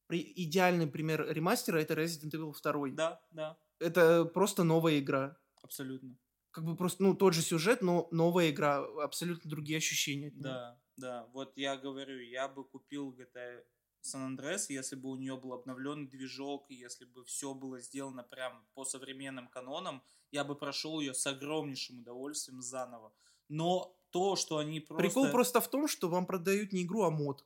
при- 0.07 0.33
идеальный 0.35 0.87
пример 0.87 1.27
ремастера 1.29 1.79
это 1.79 1.93
Resident 1.93 2.31
Evil 2.31 2.53
2. 2.61 2.89
Да, 2.95 3.21
да, 3.31 3.57
Это 3.79 4.25
просто 4.25 4.63
новая 4.63 4.99
игра. 4.99 5.37
абсолютно. 5.61 6.17
Как 6.51 6.65
бы 6.65 6.75
просто, 6.75 7.03
ну, 7.03 7.13
тот 7.13 7.33
же 7.33 7.41
сюжет, 7.41 7.81
но 7.81 8.07
новая 8.11 8.49
игра. 8.49 8.83
Абсолютно 9.03 9.47
другие 9.49 9.77
ощущения. 9.77 10.31
Да, 10.33 10.81
да. 10.95 11.27
Вот 11.33 11.55
я 11.55 11.77
говорю, 11.77 12.19
я 12.19 12.47
бы 12.47 12.63
купил 12.63 13.13
GTA 13.13 13.63
Andreas, 14.15 14.65
если 14.69 14.95
бы 14.95 15.09
у 15.09 15.15
нее 15.15 15.37
был 15.37 15.53
обновленный 15.53 16.07
движок, 16.07 16.65
и 16.69 16.75
если 16.75 17.05
бы 17.05 17.23
все 17.25 17.53
было 17.53 17.79
сделано 17.79 18.23
прям 18.23 18.65
по 18.73 18.85
современным 18.85 19.47
канонам, 19.47 20.03
я 20.31 20.43
бы 20.43 20.55
прошел 20.55 20.99
ее 20.99 21.13
с 21.13 21.25
огромнейшим 21.27 21.99
удовольствием 21.99 22.61
заново. 22.61 23.13
Но 23.49 23.97
то, 24.11 24.35
что 24.35 24.57
они 24.57 24.79
просто... 24.79 25.03
Прикол 25.03 25.29
просто 25.31 25.61
в 25.61 25.69
том, 25.69 25.87
что 25.87 26.09
вам 26.09 26.25
продают 26.25 26.73
не 26.73 26.83
игру, 26.83 27.03
а 27.03 27.11
мод. 27.11 27.45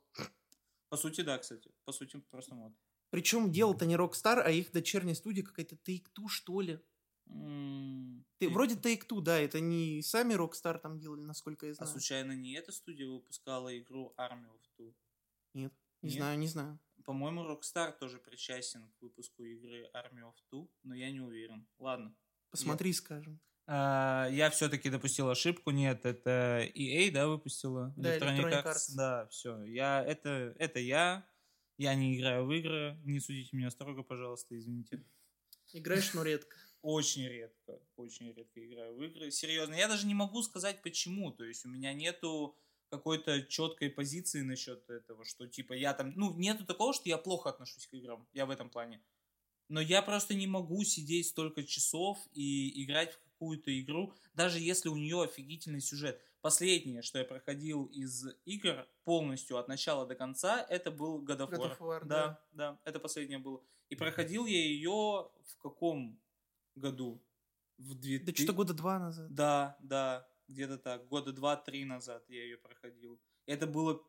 По 0.89 0.97
сути, 0.97 1.21
да, 1.21 1.37
кстати. 1.37 1.71
По 1.85 1.91
сути, 1.91 2.17
просто 2.29 2.55
мод. 2.55 2.73
Причем 3.11 3.51
делал-то 3.51 3.85
не 3.85 3.95
Rockstar, 3.95 4.39
а 4.39 4.51
их 4.51 4.71
дочерняя 4.71 5.15
студия 5.15 5.43
какая-то 5.43 5.75
Take-Two, 5.75 6.27
что 6.27 6.61
ли. 6.61 6.79
Ты, 7.27 8.49
вроде 8.49 8.75
Take-Two, 8.75 9.21
да, 9.21 9.39
это 9.39 9.59
не 9.59 10.01
сами 10.01 10.33
Rockstar 10.33 10.79
там 10.79 10.97
делали, 10.97 11.21
насколько 11.21 11.65
я 11.65 11.73
А 11.73 11.75
знаю. 11.75 11.91
случайно 11.91 12.31
не 12.31 12.53
эта 12.53 12.71
студия 12.71 13.07
выпускала 13.07 13.77
игру 13.77 14.13
Army 14.17 14.47
of 14.47 14.61
Two? 14.79 14.93
Нет, 15.53 15.73
не 16.01 16.09
Нет? 16.09 16.17
знаю, 16.17 16.39
не 16.39 16.47
знаю. 16.47 16.79
По-моему, 17.05 17.43
Rockstar 17.43 17.97
тоже 17.97 18.19
причастен 18.19 18.89
к 18.91 19.01
выпуску 19.01 19.43
игры 19.43 19.89
Army 19.93 20.21
of 20.21 20.35
Two, 20.51 20.69
но 20.83 20.95
я 20.95 21.11
не 21.11 21.19
уверен. 21.19 21.67
Ладно. 21.79 22.15
Посмотри, 22.49 22.93
скажем. 22.93 23.39
А, 23.67 24.27
я 24.31 24.49
все-таки 24.49 24.89
допустил 24.89 25.29
ошибку. 25.29 25.71
Нет, 25.71 26.05
это 26.05 26.69
EA, 26.75 27.11
да, 27.11 27.27
выпустила? 27.27 27.93
Да, 27.95 28.17
Electronic 28.17 28.63
Arts. 28.63 28.95
Да, 28.95 29.27
все. 29.27 29.63
Я, 29.63 30.03
это, 30.03 30.55
это 30.59 30.79
я. 30.79 31.27
Я 31.77 31.95
не 31.95 32.17
играю 32.17 32.45
в 32.45 32.51
игры. 32.51 32.99
Не 33.05 33.19
судите 33.19 33.55
меня 33.55 33.71
строго, 33.71 34.03
пожалуйста, 34.03 34.57
извините. 34.57 35.03
Играешь, 35.73 36.13
но 36.13 36.23
редко. 36.23 36.57
Очень 36.81 37.27
редко, 37.27 37.79
очень 37.95 38.33
редко 38.33 38.65
играю 38.65 38.95
в 38.95 39.03
игры. 39.03 39.29
Серьезно, 39.29 39.75
я 39.75 39.87
даже 39.87 40.07
не 40.07 40.15
могу 40.15 40.41
сказать 40.41 40.81
почему. 40.81 41.31
То 41.31 41.43
есть 41.43 41.63
у 41.65 41.69
меня 41.69 41.93
нету 41.93 42.57
какой-то 42.91 43.41
четкой 43.43 43.89
позиции 43.89 44.41
насчет 44.41 44.87
этого, 44.89 45.25
что 45.25 45.47
типа 45.47 45.73
я 45.73 45.93
там, 45.93 46.11
ну, 46.15 46.35
нету 46.35 46.65
такого, 46.65 46.93
что 46.93 47.07
я 47.09 47.17
плохо 47.17 47.49
отношусь 47.49 47.87
к 47.87 47.93
играм. 47.93 48.27
Я 48.33 48.45
в 48.45 48.51
этом 48.51 48.69
плане. 48.69 49.01
Но 49.69 49.79
я 49.79 50.01
просто 50.01 50.35
не 50.35 50.47
могу 50.47 50.83
сидеть 50.83 51.27
столько 51.27 51.63
часов 51.63 52.19
и 52.33 52.83
играть 52.83 53.13
в 53.13 53.19
какую-то 53.23 53.71
игру, 53.79 54.13
даже 54.33 54.59
если 54.59 54.89
у 54.89 54.97
нее 54.97 55.23
офигительный 55.23 55.79
сюжет. 55.79 56.21
Последнее, 56.41 57.01
что 57.01 57.19
я 57.19 57.23
проходил 57.23 57.85
из 57.85 58.25
игр 58.45 58.85
полностью 59.05 59.57
от 59.57 59.67
начала 59.69 60.05
до 60.05 60.15
конца, 60.15 60.65
это 60.69 60.91
был 60.91 61.23
God 61.23 61.47
of 61.47 61.51
War. 61.51 61.57
God 61.57 61.71
of 61.71 61.79
War, 61.79 62.05
да, 62.05 62.43
да, 62.51 62.79
это 62.83 62.99
последнее 62.99 63.39
было. 63.39 63.63
И 63.89 63.95
проходил 63.95 64.45
я 64.45 64.59
ее 64.59 65.29
в 65.45 65.57
каком 65.61 66.19
году? 66.75 67.21
В 67.77 67.95
2000... 67.95 68.25
Да 68.25 68.33
что-то 68.33 68.53
года 68.53 68.73
два 68.73 68.99
назад. 68.99 69.33
Да, 69.33 69.77
да, 69.79 70.27
где-то 70.51 70.77
так. 70.77 71.07
Года 71.07 71.31
два-три 71.31 71.85
назад 71.85 72.23
я 72.29 72.43
ее 72.43 72.57
проходил. 72.57 73.19
Это 73.45 73.67
было 73.67 74.01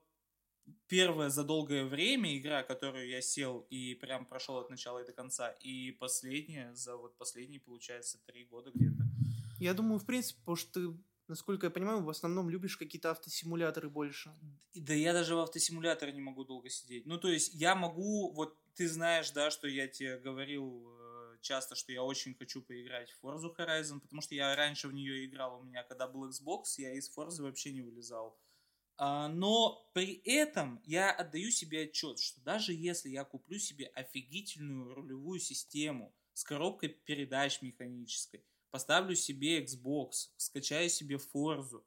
первая 0.86 1.30
за 1.30 1.44
долгое 1.44 1.84
время 1.84 2.36
игра, 2.36 2.62
которую 2.62 3.08
я 3.08 3.20
сел 3.20 3.66
и 3.70 3.94
прям 3.94 4.26
прошел 4.26 4.58
от 4.58 4.70
начала 4.70 5.00
и 5.00 5.06
до 5.06 5.12
конца. 5.12 5.50
И 5.60 5.92
последняя 5.92 6.74
за 6.74 6.96
вот 6.96 7.16
последние, 7.16 7.60
получается, 7.60 8.18
три 8.26 8.44
года 8.44 8.70
где-то. 8.74 9.04
Я 9.58 9.74
думаю, 9.74 9.98
в 9.98 10.06
принципе, 10.06 10.40
потому 10.40 10.56
что 10.56 10.72
ты, 10.72 10.98
насколько 11.28 11.66
я 11.66 11.70
понимаю, 11.70 12.02
в 12.02 12.10
основном 12.10 12.50
любишь 12.50 12.76
какие-то 12.76 13.10
автосимуляторы 13.10 13.88
больше. 13.88 14.34
Да 14.74 14.94
я 14.94 15.12
даже 15.12 15.34
в 15.34 15.40
автосимуляторе 15.40 16.12
не 16.12 16.20
могу 16.20 16.44
долго 16.44 16.68
сидеть. 16.68 17.06
Ну, 17.06 17.18
то 17.18 17.28
есть 17.28 17.54
я 17.54 17.74
могу, 17.74 18.32
вот 18.32 18.58
ты 18.74 18.88
знаешь, 18.88 19.30
да, 19.30 19.50
что 19.50 19.68
я 19.68 19.86
тебе 19.86 20.18
говорил 20.18 20.88
э, 20.88 21.01
часто, 21.42 21.74
что 21.74 21.92
я 21.92 22.02
очень 22.02 22.34
хочу 22.34 22.62
поиграть 22.62 23.10
в 23.10 23.24
Forza 23.24 23.54
Horizon, 23.54 24.00
потому 24.00 24.22
что 24.22 24.34
я 24.34 24.56
раньше 24.56 24.88
в 24.88 24.94
нее 24.94 25.26
играл, 25.26 25.60
у 25.60 25.64
меня 25.64 25.82
когда 25.82 26.08
был 26.08 26.28
Xbox, 26.28 26.62
я 26.78 26.94
из 26.94 27.10
Forza 27.16 27.42
вообще 27.42 27.72
не 27.72 27.82
вылезал. 27.82 28.38
А, 28.96 29.28
но 29.28 29.90
при 29.94 30.14
этом 30.24 30.80
я 30.84 31.10
отдаю 31.10 31.50
себе 31.50 31.84
отчет, 31.84 32.18
что 32.18 32.40
даже 32.42 32.72
если 32.72 33.08
я 33.08 33.24
куплю 33.24 33.58
себе 33.58 33.86
офигительную 33.86 34.94
рулевую 34.94 35.40
систему 35.40 36.14
с 36.34 36.44
коробкой 36.44 36.90
передач 36.90 37.62
механической, 37.62 38.44
поставлю 38.70 39.14
себе 39.16 39.62
Xbox, 39.62 40.30
скачаю 40.36 40.88
себе 40.88 41.16
Forza, 41.16 41.82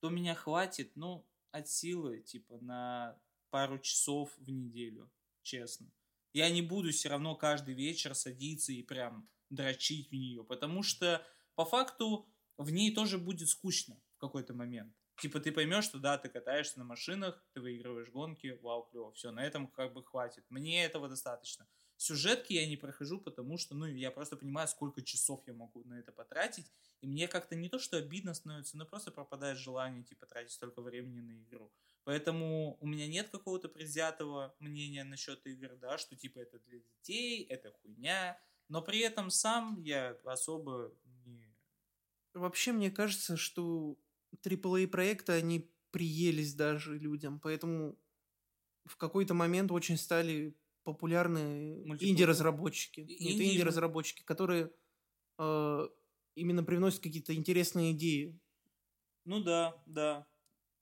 то 0.00 0.10
меня 0.10 0.34
хватит, 0.34 0.92
ну, 0.94 1.26
от 1.50 1.68
силы, 1.68 2.20
типа, 2.20 2.58
на 2.58 3.18
пару 3.50 3.78
часов 3.78 4.30
в 4.38 4.50
неделю, 4.50 5.10
честно. 5.42 5.90
Я 6.32 6.50
не 6.50 6.62
буду 6.62 6.90
все 6.90 7.08
равно 7.08 7.34
каждый 7.34 7.74
вечер 7.74 8.14
садиться 8.14 8.72
и 8.72 8.82
прям 8.82 9.28
дрочить 9.50 10.10
в 10.10 10.12
нее, 10.12 10.44
потому 10.44 10.82
что 10.82 11.26
по 11.54 11.64
факту 11.64 12.28
в 12.56 12.70
ней 12.70 12.94
тоже 12.94 13.18
будет 13.18 13.48
скучно 13.48 14.00
в 14.16 14.18
какой-то 14.18 14.54
момент. 14.54 14.94
Типа 15.20 15.40
ты 15.40 15.50
поймешь, 15.50 15.84
что 15.84 15.98
да, 15.98 16.16
ты 16.16 16.28
катаешься 16.28 16.78
на 16.78 16.84
машинах, 16.84 17.42
ты 17.52 17.60
выигрываешь 17.60 18.08
гонки, 18.08 18.58
вау, 18.62 18.84
клево, 18.84 19.12
все, 19.12 19.32
на 19.32 19.44
этом 19.44 19.66
как 19.66 19.92
бы 19.92 20.04
хватит. 20.04 20.44
Мне 20.48 20.84
этого 20.84 21.08
достаточно. 21.08 21.66
Сюжетки 21.96 22.52
я 22.52 22.64
не 22.68 22.76
прохожу, 22.76 23.20
потому 23.20 23.58
что, 23.58 23.74
ну, 23.74 23.86
я 23.86 24.12
просто 24.12 24.36
понимаю, 24.36 24.68
сколько 24.68 25.02
часов 25.02 25.42
я 25.48 25.54
могу 25.54 25.82
на 25.82 25.98
это 25.98 26.12
потратить, 26.12 26.70
и 27.00 27.08
мне 27.08 27.26
как-то 27.26 27.56
не 27.56 27.68
то, 27.68 27.80
что 27.80 27.96
обидно 27.96 28.34
становится, 28.34 28.76
но 28.76 28.86
просто 28.86 29.10
пропадает 29.10 29.58
желание, 29.58 30.04
типа, 30.04 30.26
тратить 30.26 30.52
столько 30.52 30.80
времени 30.80 31.18
на 31.20 31.42
игру. 31.42 31.72
Поэтому 32.04 32.78
у 32.80 32.86
меня 32.86 33.06
нет 33.06 33.28
какого-то 33.28 33.68
предвзятого 33.68 34.54
мнения 34.60 35.04
насчет 35.04 35.46
игр, 35.46 35.76
да, 35.76 35.98
что, 35.98 36.16
типа, 36.16 36.38
это 36.38 36.58
для 36.60 36.78
детей, 36.78 37.44
это 37.44 37.70
хуйня, 37.70 38.40
но 38.68 38.82
при 38.82 39.00
этом 39.00 39.30
сам 39.30 39.80
я 39.82 40.16
особо 40.24 40.94
не... 41.26 41.54
Вообще, 42.34 42.72
мне 42.72 42.90
кажется, 42.90 43.36
что 43.36 43.98
AAA 44.42 44.86
проекты, 44.88 45.32
они 45.32 45.70
приелись 45.90 46.54
даже 46.54 46.98
людям, 46.98 47.40
поэтому 47.40 47.98
в 48.84 48.96
какой-то 48.96 49.34
момент 49.34 49.70
очень 49.70 49.96
стали 49.96 50.56
популярны 50.82 51.82
инди-разработчики. 52.00 53.00
Нет, 53.00 53.20
Инди- 53.20 53.44
инди-разработчики, 53.52 54.22
которые 54.22 54.72
э, 55.38 55.88
именно 56.34 56.64
привносят 56.64 57.00
какие-то 57.00 57.34
интересные 57.34 57.92
идеи. 57.92 58.38
Ну 59.24 59.42
да, 59.42 59.82
да. 59.86 60.26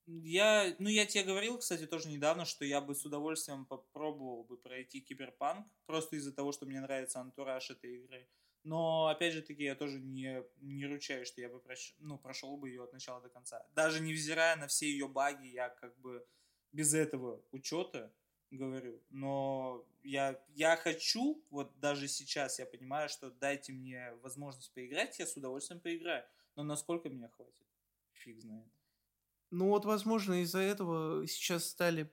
Я, 0.07 0.75
ну 0.79 0.89
я 0.89 1.05
тебе 1.05 1.25
говорил, 1.25 1.59
кстати, 1.59 1.87
тоже 1.87 2.09
недавно, 2.09 2.45
что 2.45 2.65
я 2.65 2.81
бы 2.81 2.95
с 2.95 3.05
удовольствием 3.05 3.67
попробовал 3.67 4.45
бы 4.45 4.57
пройти 4.57 5.01
Киберпанк, 5.01 5.67
просто 5.87 6.17
из-за 6.17 6.33
того, 6.33 6.53
что 6.53 6.65
мне 6.65 6.81
нравится 6.81 7.21
антураж 7.21 7.71
этой 7.71 7.97
игры. 7.97 8.29
Но, 8.63 9.07
опять 9.07 9.33
же 9.33 9.43
таки, 9.43 9.63
я 9.63 9.75
тоже 9.77 10.01
не, 10.01 10.43
не 10.61 10.87
ручаюсь, 10.87 11.29
что 11.29 11.41
я 11.41 11.49
бы 11.49 11.61
прош... 11.61 11.95
ну, 11.99 12.19
прошел 12.19 12.57
бы 12.57 12.69
ее 12.69 12.83
от 12.83 12.93
начала 12.93 13.21
до 13.21 13.29
конца. 13.29 13.65
Даже 13.75 14.01
невзирая 14.01 14.57
на 14.57 14.67
все 14.67 14.87
ее 14.87 15.09
баги, 15.09 15.47
я 15.47 15.69
как 15.69 15.97
бы 16.01 16.27
без 16.73 16.93
этого 16.95 17.43
учета 17.53 18.13
говорю. 18.51 19.01
Но 19.11 19.87
я, 20.03 20.41
я 20.55 20.77
хочу, 20.77 21.45
вот 21.51 21.79
даже 21.79 22.09
сейчас 22.09 22.59
я 22.59 22.67
понимаю, 22.67 23.09
что 23.09 23.31
дайте 23.31 23.73
мне 23.73 24.13
возможность 24.23 24.73
поиграть, 24.73 25.19
я 25.19 25.27
с 25.27 25.37
удовольствием 25.37 25.81
поиграю. 25.81 26.25
Но 26.57 26.63
насколько 26.63 27.09
меня 27.09 27.29
хватит? 27.29 27.67
Фиг 28.13 28.41
знает. 28.41 28.76
Ну 29.51 29.69
вот, 29.69 29.85
возможно, 29.85 30.43
из-за 30.43 30.59
этого 30.59 31.27
сейчас 31.27 31.69
стали, 31.69 32.13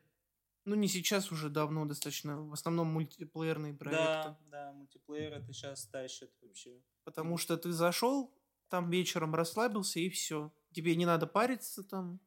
ну 0.65 0.75
не 0.75 0.87
сейчас 0.87 1.31
уже 1.31 1.49
давно 1.49 1.85
достаточно, 1.85 2.41
в 2.41 2.53
основном 2.53 2.87
мультиплеерные 2.87 3.73
проекты. 3.73 4.03
Да, 4.03 4.39
да, 4.51 4.71
мультиплеер 4.73 5.33
это 5.33 5.51
сейчас 5.53 5.85
тащит 5.87 6.31
вообще. 6.41 6.81
Потому 7.03 7.37
что 7.37 7.57
ты 7.57 7.71
зашел, 7.71 8.33
там 8.69 8.89
вечером 8.89 9.35
расслабился 9.35 9.99
и 9.99 10.09
все. 10.09 10.51
Тебе 10.71 10.95
не 10.95 11.05
надо 11.05 11.27
париться 11.27 11.83
там. 11.83 12.19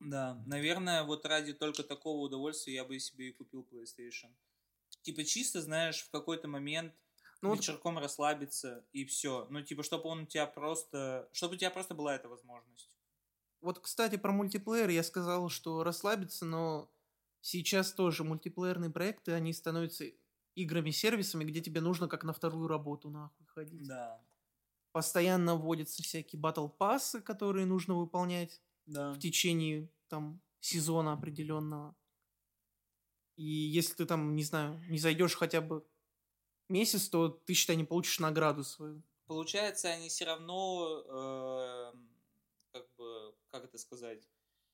Да, 0.00 0.42
наверное, 0.46 1.02
вот 1.04 1.24
ради 1.24 1.52
только 1.52 1.82
такого 1.82 2.22
удовольствия 2.22 2.74
я 2.74 2.84
бы 2.84 2.98
себе 2.98 3.28
и 3.28 3.32
купил 3.32 3.66
PlayStation. 3.70 4.30
Типа 5.02 5.24
чисто, 5.24 5.60
знаешь, 5.60 6.02
в 6.02 6.10
какой-то 6.10 6.48
момент 6.48 6.94
Ну 7.42 7.50
вот 7.50 7.58
вечерком 7.58 7.98
расслабиться 7.98 8.84
и 8.92 9.04
все. 9.04 9.46
Ну, 9.50 9.62
типа, 9.62 9.82
чтобы 9.82 10.08
он 10.08 10.22
у 10.22 10.26
тебя 10.26 10.46
просто... 10.46 11.28
Чтобы 11.32 11.54
у 11.54 11.58
тебя 11.58 11.70
просто 11.70 11.94
была 11.94 12.14
эта 12.14 12.28
возможность. 12.28 12.93
Вот, 13.64 13.78
кстати, 13.78 14.16
про 14.16 14.30
мультиплеер 14.30 14.90
я 14.90 15.02
сказал, 15.02 15.48
что 15.48 15.82
расслабиться, 15.84 16.44
но 16.44 16.92
сейчас 17.40 17.94
тоже 17.94 18.22
мультиплеерные 18.22 18.90
проекты, 18.90 19.32
они 19.32 19.54
становятся 19.54 20.04
играми-сервисами, 20.54 21.44
где 21.44 21.62
тебе 21.62 21.80
нужно 21.80 22.06
как 22.06 22.24
на 22.24 22.34
вторую 22.34 22.68
работу 22.68 23.08
нахуй 23.08 23.46
ходить. 23.46 23.86
Да. 23.88 24.22
Постоянно 24.92 25.54
вводятся 25.56 26.02
всякие 26.02 26.38
батл 26.38 26.68
пассы, 26.68 27.22
которые 27.22 27.64
нужно 27.64 27.94
выполнять 27.94 28.60
Да. 28.84 29.14
в 29.14 29.18
течение 29.18 29.90
там 30.08 30.42
сезона 30.60 31.14
определенного. 31.14 31.96
И 33.36 33.44
если 33.44 33.94
ты 33.94 34.04
там, 34.04 34.36
не 34.36 34.44
знаю, 34.44 34.78
не 34.90 34.98
зайдешь 34.98 35.36
хотя 35.36 35.62
бы 35.62 35.86
месяц, 36.68 37.08
то 37.08 37.28
ты, 37.30 37.54
считай, 37.54 37.76
не 37.76 37.84
получишь 37.84 38.20
награду 38.20 38.62
свою. 38.62 39.02
Получается, 39.26 39.88
они 39.88 40.10
все 40.10 40.26
равно, 40.26 41.02
э, 41.08 41.92
как 42.72 42.86
бы, 42.98 43.34
как 43.54 43.64
это 43.66 43.78
сказать? 43.78 44.28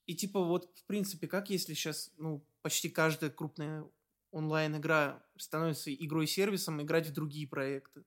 И 0.06 0.14
типа 0.14 0.42
вот, 0.42 0.74
в 0.74 0.84
принципе, 0.86 1.28
как 1.28 1.50
если 1.50 1.74
сейчас, 1.74 2.10
ну, 2.16 2.42
почти 2.62 2.88
каждая 2.88 3.30
крупная 3.30 3.86
онлайн-игра 4.30 5.22
становится 5.36 5.92
игрой-сервисом, 5.94 6.80
играть 6.80 7.06
в 7.06 7.12
другие 7.12 7.46
проекты? 7.46 8.04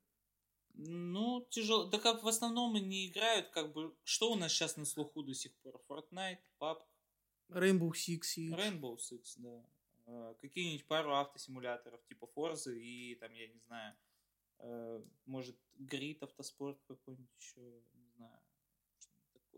Ну, 0.74 1.45
тяжело. 1.52 1.86
Да 1.86 2.00
как 2.00 2.24
в 2.24 2.28
основном 2.28 2.76
они 2.76 3.08
играют, 3.08 3.50
как 3.50 3.72
бы, 3.72 3.95
что 4.04 4.32
у 4.32 4.36
нас 4.36 4.52
сейчас 4.52 4.76
на 4.76 4.86
слуху 4.86 5.22
до 5.22 5.36
сих 5.36 5.54
пор? 5.58 5.80
Fortnite, 5.88 6.40
PUBG? 6.60 6.82
Rainbow 7.50 7.91
Six 7.91 8.22
Siege. 8.36 8.58
Rainbow 8.58 8.98
Six, 8.98 9.36
да. 9.38 9.64
Э, 10.08 10.34
какие-нибудь 10.41 10.88
пару 10.88 11.14
автосимуляторов, 11.14 12.04
типа 12.06 12.28
Forza 12.36 12.76
и, 12.76 13.14
там, 13.16 13.32
я 13.34 13.48
не 13.48 13.60
знаю, 13.60 13.95
э, 14.58 15.04
может, 15.28 15.56
Grid 15.78 16.18
автоспорт 16.22 16.80
какой-нибудь 16.88 17.30
еще, 17.40 17.62
не 17.94 18.03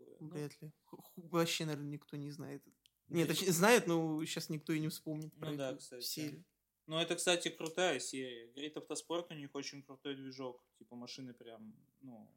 такое. 0.04 0.16
Ну, 0.20 0.28
Вряд 0.28 0.62
ли. 0.62 0.72
Вообще, 1.16 1.64
наверное, 1.64 1.90
никто 1.90 2.16
не 2.16 2.30
знает. 2.30 2.62
Нет, 3.08 3.28
точнее, 3.28 3.52
знает, 3.52 3.86
но 3.86 4.24
сейчас 4.24 4.48
никто 4.48 4.72
и 4.72 4.80
не 4.80 4.88
вспомнит 4.88 5.32
про 5.34 5.50
Ну 5.50 5.56
да, 5.56 5.76
кстати. 5.76 6.04
серию. 6.04 6.44
Ну, 6.86 6.98
это, 6.98 7.16
кстати, 7.16 7.48
крутая 7.48 7.98
серия. 7.98 8.52
Grid 8.52 8.78
автоспорт, 8.78 9.30
у 9.30 9.34
них 9.34 9.54
очень 9.54 9.82
крутой 9.82 10.14
движок. 10.14 10.64
Типа 10.78 10.94
машины 10.96 11.34
прям, 11.34 11.74
ну, 12.00 12.28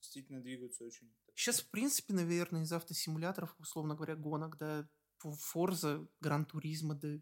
действительно 0.00 0.40
двигаются 0.40 0.84
очень. 0.84 1.12
Сейчас, 1.34 1.60
в 1.60 1.70
принципе, 1.70 2.14
наверное, 2.14 2.62
из 2.62 2.72
автосимуляторов, 2.72 3.54
условно 3.58 3.94
говоря, 3.94 4.16
гонок, 4.16 4.56
да, 4.58 4.88
Форза, 5.18 6.06
Гран 6.20 6.46
Туризма, 6.46 6.94
да, 6.94 7.18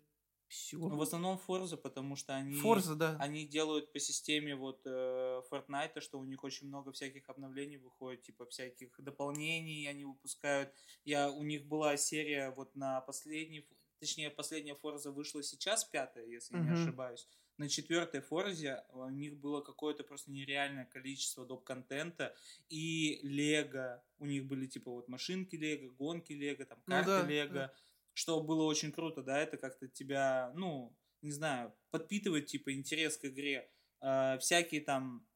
все. 0.48 0.77
Ну, 0.78 0.97
в 0.97 1.02
основном 1.02 1.40
Forza, 1.48 1.77
потому 1.77 2.16
что 2.16 2.35
они... 2.35 2.55
Форза, 2.55 2.94
да. 2.94 3.16
Они 3.20 3.47
делают 3.47 3.93
по 3.93 3.98
системе 3.98 4.55
вот 4.55 4.81
э, 4.85 5.43
Fortnite, 5.51 6.01
что 6.01 6.18
у 6.18 6.24
них 6.24 6.44
очень 6.44 6.68
много 6.68 6.93
всяких 6.93 7.28
обновлений 7.28 7.77
выходит, 7.78 8.23
типа 8.23 8.47
всяких 8.47 8.94
дополнений 8.98 9.86
они 9.89 10.05
выпускают. 10.05 10.73
Я, 11.05 11.31
у 11.31 11.43
них 11.43 11.66
была 11.66 11.97
серия 11.97 12.51
вот 12.51 12.74
на 12.77 13.01
последней, 13.01 13.66
точнее, 13.98 14.31
последняя 14.31 14.74
Forza 14.74 15.10
вышла 15.10 15.43
сейчас, 15.43 15.85
пятая, 15.85 16.27
если 16.27 16.55
не 16.56 16.62
Мгм. 16.70 16.82
ошибаюсь. 16.82 17.28
На 17.59 17.70
четвертой 17.70 18.20
Форзе 18.20 18.85
у 18.90 19.09
них 19.09 19.39
было 19.39 19.62
какое-то 19.62 20.05
просто 20.05 20.31
нереальное 20.31 20.85
количество 20.85 21.47
доп-контента 21.47 22.35
и 22.68 23.18
Лего. 23.23 24.05
У 24.18 24.27
них 24.27 24.44
были 24.44 24.66
типа 24.66 24.90
вот 24.90 25.09
машинки 25.09 25.56
Лего, 25.56 25.90
гонки 25.94 26.35
Лего, 26.35 26.66
там 26.66 26.78
Ну 26.86 26.93
карты 26.93 27.06
да, 27.09 27.23
Лего 27.27 27.55
да. 27.55 27.73
Что 28.16 28.43
было 28.43 28.62
очень 28.64 28.93
круто, 28.93 29.22
да, 29.22 29.38
это 29.38 29.59
как-то 29.59 29.88
тебя, 29.88 30.51
ну, 30.55 30.97
не 31.20 31.32
знаю, 31.32 31.74
подпитывает, 31.90 32.47
типа, 32.47 32.72
интерес 32.72 33.18
к 33.18 33.26
игре. 33.26 33.70
Э, 34.01 34.38
всякие 34.38 34.80
там 34.80 35.26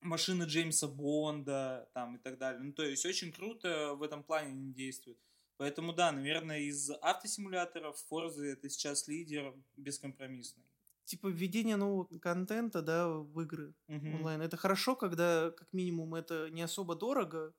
машины 0.00 0.42
Джеймса 0.44 0.88
Бонда, 0.88 1.88
там, 1.94 2.16
и 2.16 2.18
так 2.18 2.38
далее. 2.38 2.60
Ну, 2.62 2.72
то 2.72 2.82
есть, 2.82 3.06
очень 3.06 3.32
круто 3.32 3.94
в 3.94 4.02
этом 4.02 4.24
плане 4.24 4.48
они 4.50 4.72
действуют. 4.74 5.20
Поэтому, 5.56 5.92
да, 5.92 6.10
наверное, 6.10 6.60
из 6.60 6.90
автосимуляторов 6.90 7.96
Forza 8.10 8.42
это 8.44 8.68
сейчас 8.68 9.06
лидер 9.06 9.54
бескомпромиссный. 9.76 10.64
Типа 11.04 11.28
введение 11.28 11.76
нового 11.76 12.18
контента, 12.18 12.82
да, 12.82 13.08
в 13.08 13.40
игры 13.40 13.72
Мгм. 13.86 14.14
онлайн. 14.16 14.42
Это 14.42 14.56
хорошо, 14.56 14.96
когда, 14.96 15.52
как 15.52 15.72
минимум, 15.72 16.16
это 16.16 16.50
не 16.50 16.62
особо 16.62 16.96
дорого 16.96 17.54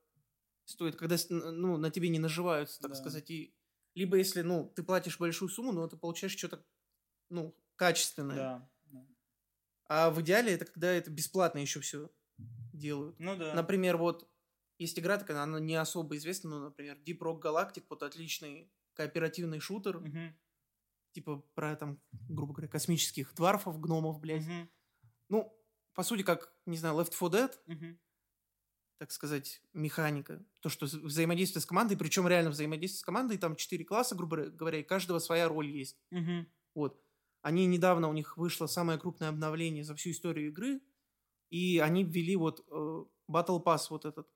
стоит, 0.66 0.98
когда, 0.98 1.16
ну, 1.30 1.78
на 1.78 1.90
тебе 1.90 2.10
не 2.10 2.20
наживаются, 2.20 2.82
так 2.82 2.92
Да. 2.92 2.96
сказать. 2.98 3.32
И... 3.32 3.54
Либо 3.98 4.18
если, 4.18 4.44
ну, 4.44 4.72
ты 4.76 4.84
платишь 4.84 5.18
большую 5.18 5.50
сумму, 5.50 5.72
но 5.72 5.88
ты 5.88 5.98
получаешь 5.98 6.38
что-то, 6.38 6.64
ну, 7.30 7.58
качественное. 7.76 8.36
Да. 8.36 8.70
А 9.86 10.12
в 10.12 10.22
идеале 10.22 10.54
это 10.54 10.66
когда 10.66 10.92
это 10.92 11.10
бесплатно 11.10 11.58
еще 11.58 11.80
все 11.80 12.12
делают. 12.74 13.20
Ну 13.20 13.36
да. 13.36 13.56
Например, 13.56 13.98
вот 13.98 14.30
есть 14.78 15.00
игра 15.00 15.18
такая, 15.18 15.42
она 15.42 15.60
не 15.60 15.74
особо 15.74 16.16
известна, 16.18 16.52
но, 16.52 16.60
например, 16.66 17.00
Deep 17.00 17.18
Rock 17.18 17.42
Galactic, 17.42 17.86
вот 17.90 18.04
отличный 18.04 18.72
кооперативный 18.94 19.60
шутер, 19.60 20.00
Мгм. 20.00 20.38
типа 21.14 21.38
про, 21.56 21.76
там, 21.76 22.00
грубо 22.30 22.54
говоря, 22.54 22.68
космических 22.68 23.34
дварфов, 23.34 23.80
гномов, 23.80 24.20
блядь. 24.20 24.46
Мгм. 24.46 24.70
Ну, 25.30 25.60
по 25.96 26.04
сути, 26.04 26.22
как, 26.22 26.54
не 26.68 26.78
знаю, 26.78 26.96
Left 26.98 27.14
4 27.18 27.32
Dead, 27.32 27.60
Мгм. 27.66 28.00
Так 28.98 29.12
сказать, 29.12 29.62
механика. 29.74 30.44
То, 30.60 30.70
что 30.70 30.86
вза- 30.86 31.00
взаимодействие 31.00 31.62
с 31.62 31.66
командой, 31.66 31.98
причем 31.98 32.28
реально 32.28 32.50
взаимодействие 32.52 33.00
с 33.00 33.04
командой, 33.04 33.38
там 33.38 33.56
четыре 33.56 33.86
класса, 33.86 34.16
грубо 34.16 34.46
говоря, 34.50 34.80
и 34.80 34.84
каждого 34.84 35.20
своя 35.20 35.48
роль 35.48 35.70
есть. 35.70 35.98
Мгм. 36.12 36.48
Вот. 36.74 37.02
Они 37.42 37.66
недавно, 37.66 38.10
у 38.10 38.14
них 38.14 38.38
вышло 38.38 38.68
самое 38.68 39.00
крупное 39.00 39.30
обновление 39.30 39.84
за 39.84 39.96
всю 39.96 40.12
историю 40.12 40.50
игры, 40.50 40.82
и 41.50 41.80
они 41.80 42.04
ввели 42.04 42.36
вот 42.36 42.66
э, 42.70 43.06
Battle 43.30 43.64
Pass 43.64 43.88
вот 43.90 44.06
этот. 44.06 44.28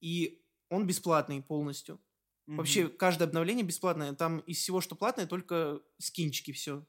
И 0.00 0.44
он 0.68 0.86
бесплатный 0.86 1.42
полностью. 1.42 2.00
Мгм. 2.46 2.56
Вообще, 2.58 2.88
каждое 2.88 3.24
обновление 3.24 3.64
бесплатное. 3.64 4.12
Там 4.14 4.40
из 4.40 4.58
всего, 4.58 4.80
что 4.80 4.94
платное, 4.94 5.26
только 5.26 5.82
скинчики, 5.98 6.52
все. 6.52 6.86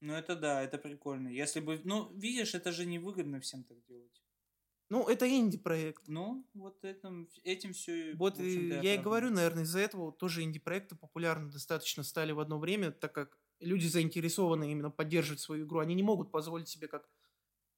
Ну 0.00 0.14
это 0.14 0.34
да, 0.34 0.62
это 0.62 0.78
прикольно. 0.78 1.28
Если 1.28 1.60
бы, 1.60 1.80
ну, 1.84 2.12
видишь, 2.16 2.54
это 2.54 2.72
же 2.72 2.86
невыгодно 2.86 3.40
всем 3.40 3.64
так 3.64 3.84
делать. 3.84 4.22
Ну, 4.90 5.08
это 5.08 5.28
инди-проект. 5.28 6.02
Ну, 6.08 6.44
вот 6.52 6.84
этим, 6.84 7.28
этим 7.44 7.72
все. 7.72 8.12
Вот 8.16 8.38
и 8.40 8.68
я 8.68 8.96
и 8.96 8.98
говорю, 8.98 9.30
наверное, 9.30 9.62
из-за 9.62 9.78
этого 9.78 10.12
тоже 10.12 10.42
инди-проекты 10.42 10.96
популярны 10.96 11.50
достаточно 11.50 12.02
стали 12.02 12.32
в 12.32 12.40
одно 12.40 12.58
время, 12.58 12.90
так 12.90 13.14
как 13.14 13.38
люди 13.60 13.86
заинтересованы 13.86 14.72
именно 14.72 14.90
поддерживать 14.90 15.40
свою 15.40 15.64
игру. 15.64 15.78
Они 15.78 15.94
не 15.94 16.02
могут 16.02 16.32
позволить 16.32 16.68
себе, 16.68 16.88
как 16.88 17.08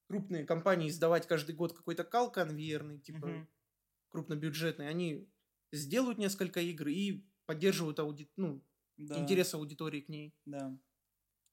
крупные 0.08 0.44
компании, 0.44 0.88
издавать 0.88 1.26
каждый 1.26 1.54
год 1.54 1.74
какой-то 1.74 2.04
кал 2.04 2.32
конвейерный, 2.32 2.98
типа 2.98 3.26
Мгм. 3.26 3.48
крупнобюджетный. 4.08 4.88
Они 4.88 5.28
сделают 5.70 6.18
несколько 6.18 6.60
игр 6.60 6.88
и 6.88 7.24
поддерживают 7.44 7.98
ауди... 7.98 8.30
ну, 8.36 8.64
Да, 8.96 9.18
интерес 9.18 9.52
аудитории 9.52 10.00
к 10.00 10.08
ней. 10.08 10.34
Да, 10.46 10.78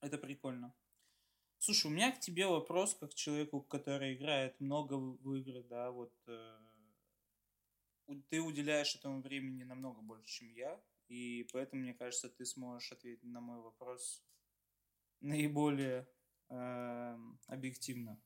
это 0.01 0.17
прикольно. 0.17 0.73
Слушай, 1.69 1.85
у 1.85 1.93
меня 1.93 2.11
к 2.11 2.19
тебе 2.19 2.47
вопрос, 2.47 2.95
как 2.95 3.11
к 3.11 3.13
человеку, 3.13 3.61
который 3.61 4.15
играет 4.15 4.59
много 4.59 4.95
в 4.95 5.35
игры, 5.35 5.61
да, 5.61 5.91
вот 5.91 6.11
э, 6.25 6.57
ты 8.29 8.41
уделяешь 8.41 8.95
этому 8.95 9.21
времени 9.21 9.61
намного 9.61 10.01
больше, 10.01 10.25
чем 10.25 10.49
я, 10.49 10.81
и 11.09 11.47
поэтому, 11.53 11.83
мне 11.83 11.93
кажется, 11.93 12.27
ты 12.27 12.43
сможешь 12.43 12.91
ответить 12.91 13.21
на 13.23 13.39
мой 13.39 13.61
вопрос 13.61 14.25
наиболее 15.21 16.09
эм, 16.49 17.39
объективно. 17.45 18.19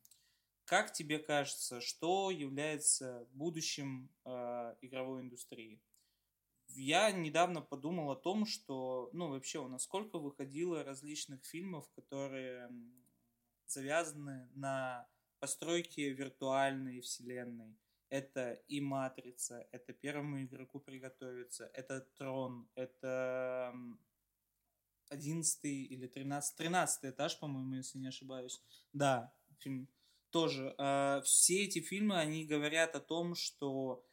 Как 0.64 0.94
тебе 0.94 1.20
кажется, 1.20 1.82
что 1.82 2.32
является 2.32 3.28
будущим 3.34 4.10
э, 4.24 4.76
игровой 4.80 5.20
индустрии? 5.20 5.82
Я 6.70 7.12
недавно 7.12 7.62
подумал 7.62 8.12
о 8.12 8.16
том, 8.16 8.46
что, 8.46 9.10
ну, 9.12 9.28
вообще, 9.28 9.60
у 9.60 9.68
нас 9.68 9.84
сколько 9.84 10.18
выходило 10.18 10.82
различных 10.86 11.44
фильмов, 11.44 11.92
которые 11.92 12.72
завязаны 13.74 14.50
на 14.56 15.08
постройке 15.40 16.12
виртуальной 16.12 17.02
вселенной. 17.02 17.78
Это 18.10 18.54
и 18.68 18.80
Матрица, 18.80 19.68
это 19.72 19.92
первому 19.94 20.44
игроку 20.44 20.80
приготовиться, 20.80 21.70
это 21.74 22.02
Трон, 22.18 22.70
это 22.76 23.72
м, 23.74 24.00
11 25.10 25.86
или 25.86 26.08
13, 26.08 26.56
13 26.56 27.06
этаж, 27.06 27.40
по-моему, 27.40 27.76
если 27.76 27.98
не 27.98 28.08
ошибаюсь. 28.08 28.62
Да, 28.94 29.34
фильм 29.60 29.88
тоже. 30.30 30.76
Э, 30.78 31.22
Все 31.24 31.64
эти 31.64 31.80
фильмы, 31.80 32.18
они 32.20 32.46
говорят 32.46 32.96
о 32.96 33.00
том, 33.00 33.36
что 33.36 34.06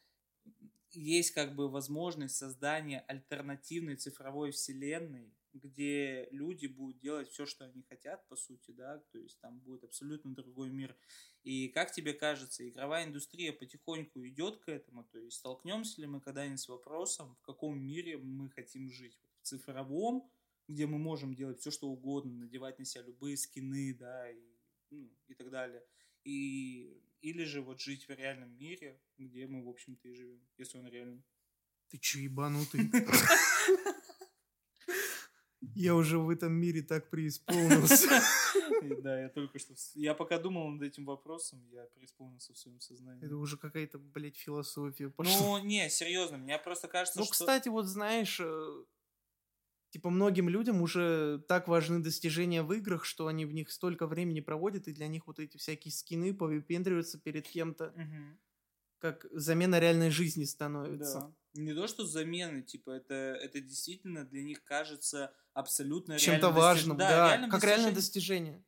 есть 0.91 1.31
как 1.31 1.55
бы 1.55 1.69
возможность 1.69 2.35
создания 2.35 3.01
альтернативной 3.07 3.95
цифровой 3.95 4.51
вселенной, 4.51 5.33
где 5.53 6.27
люди 6.31 6.67
будут 6.67 6.99
делать 6.99 7.29
все, 7.29 7.45
что 7.45 7.65
они 7.65 7.83
хотят, 7.83 8.27
по 8.27 8.35
сути, 8.35 8.71
да, 8.71 8.99
то 9.11 9.19
есть 9.19 9.39
там 9.39 9.59
будет 9.59 9.83
абсолютно 9.83 10.33
другой 10.33 10.69
мир. 10.69 10.95
И 11.43 11.69
как 11.69 11.91
тебе 11.91 12.13
кажется, 12.13 12.67
игровая 12.67 13.05
индустрия 13.05 13.51
потихоньку 13.51 14.25
идет 14.27 14.57
к 14.57 14.69
этому, 14.69 15.03
то 15.05 15.19
есть 15.19 15.37
столкнемся 15.37 16.01
ли 16.01 16.07
мы 16.07 16.21
когда-нибудь 16.21 16.59
с 16.59 16.69
вопросом, 16.69 17.35
в 17.35 17.41
каком 17.41 17.79
мире 17.79 18.17
мы 18.17 18.49
хотим 18.49 18.89
жить? 18.91 19.19
В 19.41 19.47
цифровом, 19.47 20.29
где 20.67 20.85
мы 20.85 20.97
можем 20.97 21.35
делать 21.35 21.59
все, 21.59 21.71
что 21.71 21.89
угодно, 21.89 22.31
надевать 22.33 22.79
на 22.79 22.85
себя 22.85 23.03
любые 23.03 23.37
скины, 23.37 23.93
да, 23.93 24.29
и, 24.29 24.39
ну, 24.89 25.11
и 25.27 25.33
так 25.33 25.49
далее. 25.49 25.83
И, 26.23 27.01
или 27.21 27.43
же 27.43 27.61
вот 27.61 27.81
жить 27.81 28.07
в 28.07 28.11
реальном 28.11 28.55
мире, 28.57 29.01
где 29.17 29.47
мы, 29.47 29.63
в 29.63 29.69
общем-то, 29.69 30.07
и 30.07 30.13
живем, 30.13 30.41
если 30.57 30.77
он 30.77 30.87
реальный. 30.87 31.23
Ты 31.89 31.97
че, 31.97 32.21
ебанутый? 32.21 32.89
Я 35.61 35.95
уже 35.95 36.17
в 36.17 36.29
этом 36.29 36.53
мире 36.53 36.81
так 36.81 37.09
преисполнился. 37.09 38.07
Да, 39.03 39.19
я 39.19 39.29
только 39.29 39.59
что... 39.59 39.75
Я 39.93 40.15
пока 40.15 40.39
думал 40.39 40.69
над 40.69 40.81
этим 40.81 41.05
вопросом, 41.05 41.63
я 41.71 41.85
преисполнился 41.85 42.53
в 42.53 42.57
своем 42.57 42.79
сознании. 42.79 43.23
Это 43.23 43.37
уже 43.37 43.57
какая-то, 43.57 43.99
блядь, 43.99 44.37
философия 44.37 45.09
пошла. 45.09 45.37
Ну, 45.39 45.63
не, 45.63 45.89
серьезно, 45.89 46.37
мне 46.37 46.57
просто 46.57 46.87
кажется, 46.87 47.19
Ну, 47.19 47.25
кстати, 47.25 47.69
вот 47.69 47.85
знаешь, 47.85 48.39
э, 48.39 48.83
Типа 49.91 50.09
многим 50.09 50.47
людям 50.47 50.81
уже 50.81 51.43
так 51.49 51.67
важны 51.67 51.99
достижения 52.01 52.63
в 52.63 52.71
играх, 52.71 53.03
что 53.03 53.27
они 53.27 53.45
в 53.45 53.53
них 53.53 53.69
столько 53.69 54.07
времени 54.07 54.39
проводят, 54.39 54.87
и 54.87 54.93
для 54.93 55.07
них 55.07 55.27
вот 55.27 55.37
эти 55.37 55.57
всякие 55.57 55.91
скины 55.91 56.33
повыпендриваются 56.33 57.19
перед 57.19 57.45
кем-то, 57.45 57.93
как 58.99 59.25
замена 59.31 59.79
реальной 59.79 60.09
жизни 60.09 60.45
становится. 60.45 61.19
Да. 61.19 61.61
Не 61.61 61.73
то, 61.73 61.87
что 61.87 62.05
замены, 62.05 62.61
типа, 62.61 62.91
это, 62.91 63.13
это 63.13 63.59
действительно 63.59 64.23
для 64.23 64.41
них 64.43 64.63
кажется 64.63 65.35
абсолютно 65.53 66.17
Чем-то 66.17 66.47
реальным 66.47 66.55
достиж- 66.57 66.61
важным, 66.61 66.97
да, 66.97 67.09
реальным 67.27 67.49
как 67.49 67.63
реальное 67.63 67.91
достижением. 67.91 68.55
достижение. 68.55 68.65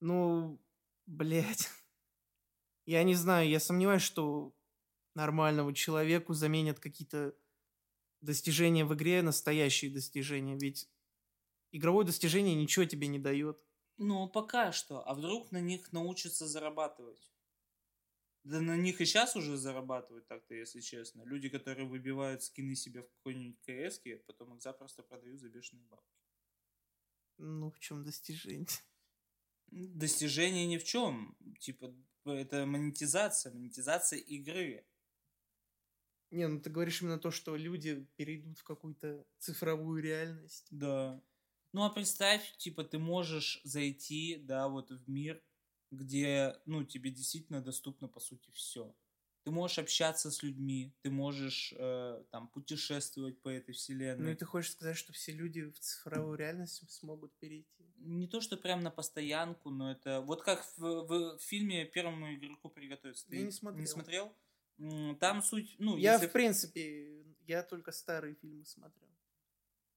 Ну, 0.00 0.60
блядь. 1.06 1.68
Я 2.86 3.02
не 3.04 3.14
знаю, 3.14 3.48
я 3.48 3.60
сомневаюсь, 3.60 4.02
что 4.02 4.52
нормальному 5.14 5.72
человеку 5.72 6.34
заменят 6.34 6.80
какие-то 6.80 7.34
достижения 8.20 8.84
в 8.84 8.92
игре 8.94 9.22
настоящие 9.22 9.90
достижения, 9.92 10.56
ведь 10.58 10.88
игровое 11.70 12.04
достижение 12.06 12.54
ничего 12.56 12.84
тебе 12.84 13.06
не 13.06 13.18
дает. 13.20 13.62
Ну, 13.98 14.28
пока 14.28 14.72
что. 14.72 15.06
А 15.06 15.14
вдруг 15.14 15.52
на 15.52 15.60
них 15.60 15.92
научатся 15.92 16.48
зарабатывать? 16.48 17.31
Да 18.44 18.60
на 18.60 18.76
них 18.76 19.00
и 19.00 19.04
сейчас 19.04 19.36
уже 19.36 19.56
зарабатывают 19.56 20.26
так-то, 20.26 20.54
если 20.54 20.80
честно. 20.80 21.22
Люди, 21.22 21.48
которые 21.48 21.86
выбивают 21.86 22.42
скины 22.42 22.74
себе 22.74 23.02
в 23.02 23.08
какой-нибудь 23.08 23.60
КС, 23.60 24.00
потом 24.26 24.54
их 24.54 24.62
запросто 24.62 25.02
продают 25.02 25.40
за 25.40 25.48
бешеные 25.48 25.84
бабки. 25.86 26.18
Ну, 27.38 27.70
в 27.70 27.78
чем 27.78 28.02
достижение? 28.04 28.66
Достижение 29.70 30.66
ни 30.66 30.76
в 30.76 30.84
чем. 30.84 31.36
Типа, 31.60 31.94
это 32.24 32.66
монетизация, 32.66 33.52
монетизация 33.52 34.18
игры. 34.18 34.84
Не, 36.30 36.48
ну 36.48 36.60
ты 36.60 36.70
говоришь 36.70 37.02
именно 37.02 37.18
то, 37.18 37.30
что 37.30 37.56
люди 37.56 38.06
перейдут 38.16 38.58
в 38.58 38.64
какую-то 38.64 39.24
цифровую 39.38 40.02
реальность. 40.02 40.66
Да. 40.70 41.22
Ну, 41.72 41.84
а 41.84 41.90
представь, 41.90 42.56
типа, 42.56 42.84
ты 42.84 42.98
можешь 42.98 43.60
зайти, 43.64 44.36
да, 44.36 44.68
вот 44.68 44.90
в 44.90 45.08
мир, 45.08 45.42
где, 45.92 46.56
ну, 46.66 46.84
тебе 46.84 47.10
действительно 47.10 47.62
доступно, 47.62 48.08
по 48.08 48.18
сути, 48.18 48.50
все. 48.50 48.96
Ты 49.44 49.50
можешь 49.50 49.78
общаться 49.78 50.30
с 50.30 50.42
людьми, 50.42 50.94
ты 51.02 51.10
можешь, 51.10 51.74
э, 51.76 52.24
там, 52.30 52.48
путешествовать 52.48 53.40
по 53.42 53.48
этой 53.48 53.72
вселенной. 53.74 54.24
Ну 54.24 54.30
и 54.30 54.34
ты 54.36 54.44
хочешь 54.44 54.72
сказать, 54.72 54.96
что 54.96 55.12
все 55.12 55.32
люди 55.32 55.62
в 55.62 55.78
цифровую 55.78 56.36
реальность 56.38 56.88
смогут 56.90 57.36
перейти? 57.38 57.92
Не 57.96 58.28
то, 58.28 58.40
что 58.40 58.56
прям 58.56 58.80
на 58.80 58.90
постоянку, 58.90 59.70
но 59.70 59.90
это... 59.92 60.20
Вот 60.20 60.42
как 60.42 60.64
в, 60.76 61.36
в 61.36 61.38
фильме 61.40 61.84
«Первому 61.84 62.34
игроку 62.34 62.68
приготовиться». 62.70 63.26
Ты 63.26 63.36
Я 63.36 63.42
не 63.42 63.52
смотрел. 63.52 63.80
Не 63.80 63.86
смотрел? 63.86 64.36
Там 65.18 65.42
суть... 65.42 65.74
Ну, 65.78 65.96
я, 65.96 66.14
если... 66.14 66.28
в 66.28 66.32
принципе, 66.32 67.24
я 67.46 67.62
только 67.62 67.92
старые 67.92 68.34
фильмы 68.36 68.64
смотрел. 68.64 69.10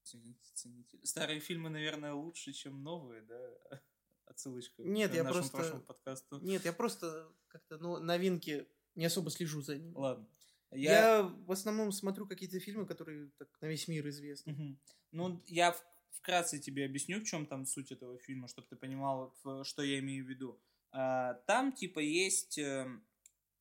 Цените, 0.04 0.52
цените. 0.54 1.00
Старые 1.04 1.40
фильмы, 1.40 1.70
наверное, 1.70 2.14
лучше, 2.14 2.52
чем 2.52 2.84
новые, 2.84 3.22
да? 3.22 3.82
Отсылочка 4.26 4.82
Нет, 4.84 5.12
к 5.12 5.16
я 5.16 5.24
нашему 5.24 5.42
просто- 5.42 5.58
прошлому 5.58 5.84
подкасту. 5.84 6.40
Нет, 6.42 6.66
я 6.66 6.74
просто 6.74 7.32
как-то, 7.48 7.78
ну, 7.78 8.00
новинки 8.00 8.68
не 8.96 9.06
особо 9.06 9.30
слежу 9.30 9.62
за 9.62 9.78
ними. 9.78 9.94
Ладно. 9.96 10.28
Я... 10.72 11.22
в 11.24 11.52
основном 11.52 11.92
смотрю 11.92 12.28
какие-то 12.28 12.60
фильмы, 12.60 12.86
которые 12.86 13.30
так 13.38 13.48
на 13.62 13.68
весь 13.68 13.88
мир 13.88 14.08
известны. 14.10 14.52
Мгм. 14.54 14.80
Ну, 15.12 15.44
я 15.48 15.76
вкратце 16.12 16.60
тебе 16.60 16.86
объясню, 16.86 17.20
в 17.20 17.24
чем 17.24 17.46
там 17.46 17.66
суть 17.66 17.92
этого 17.92 18.18
фильма, 18.18 18.48
чтобы 18.48 18.68
ты 18.68 18.76
понимал, 18.76 19.34
что 19.64 19.84
я 19.84 20.00
имею 20.00 20.26
в 20.26 20.28
виду. 20.30 20.60
А, 20.92 21.36
Там, 21.46 21.72
типа, 21.72 22.00
есть 22.00 22.58
э, 22.58 22.88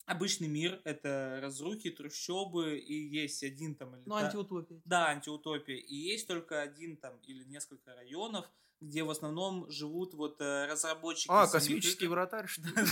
обычный 0.07 0.49
мир, 0.49 0.81
это 0.85 1.39
разрухи, 1.43 1.91
трущобы, 1.91 2.79
и 2.79 2.95
есть 2.95 3.43
один 3.45 3.75
там... 3.75 3.95
или 3.97 4.03
Ну, 4.07 4.19
та- 4.19 4.27
антиутопия. 4.27 4.81
Да, 4.85 5.09
антиутопия. 5.09 5.77
И 5.77 5.95
есть 5.95 6.27
только 6.27 6.63
один 6.63 6.97
там 6.97 7.19
или 7.19 7.45
несколько 7.45 7.95
районов, 7.95 8.47
где 8.81 9.03
в 9.03 9.11
основном 9.11 9.69
живут 9.71 10.15
вот 10.15 10.41
э, 10.41 10.67
разработчики... 10.67 11.31
А, 11.31 11.47
космический 11.47 12.07
вратарь, 12.07 12.47
что 12.47 12.63
ли? 12.69 12.75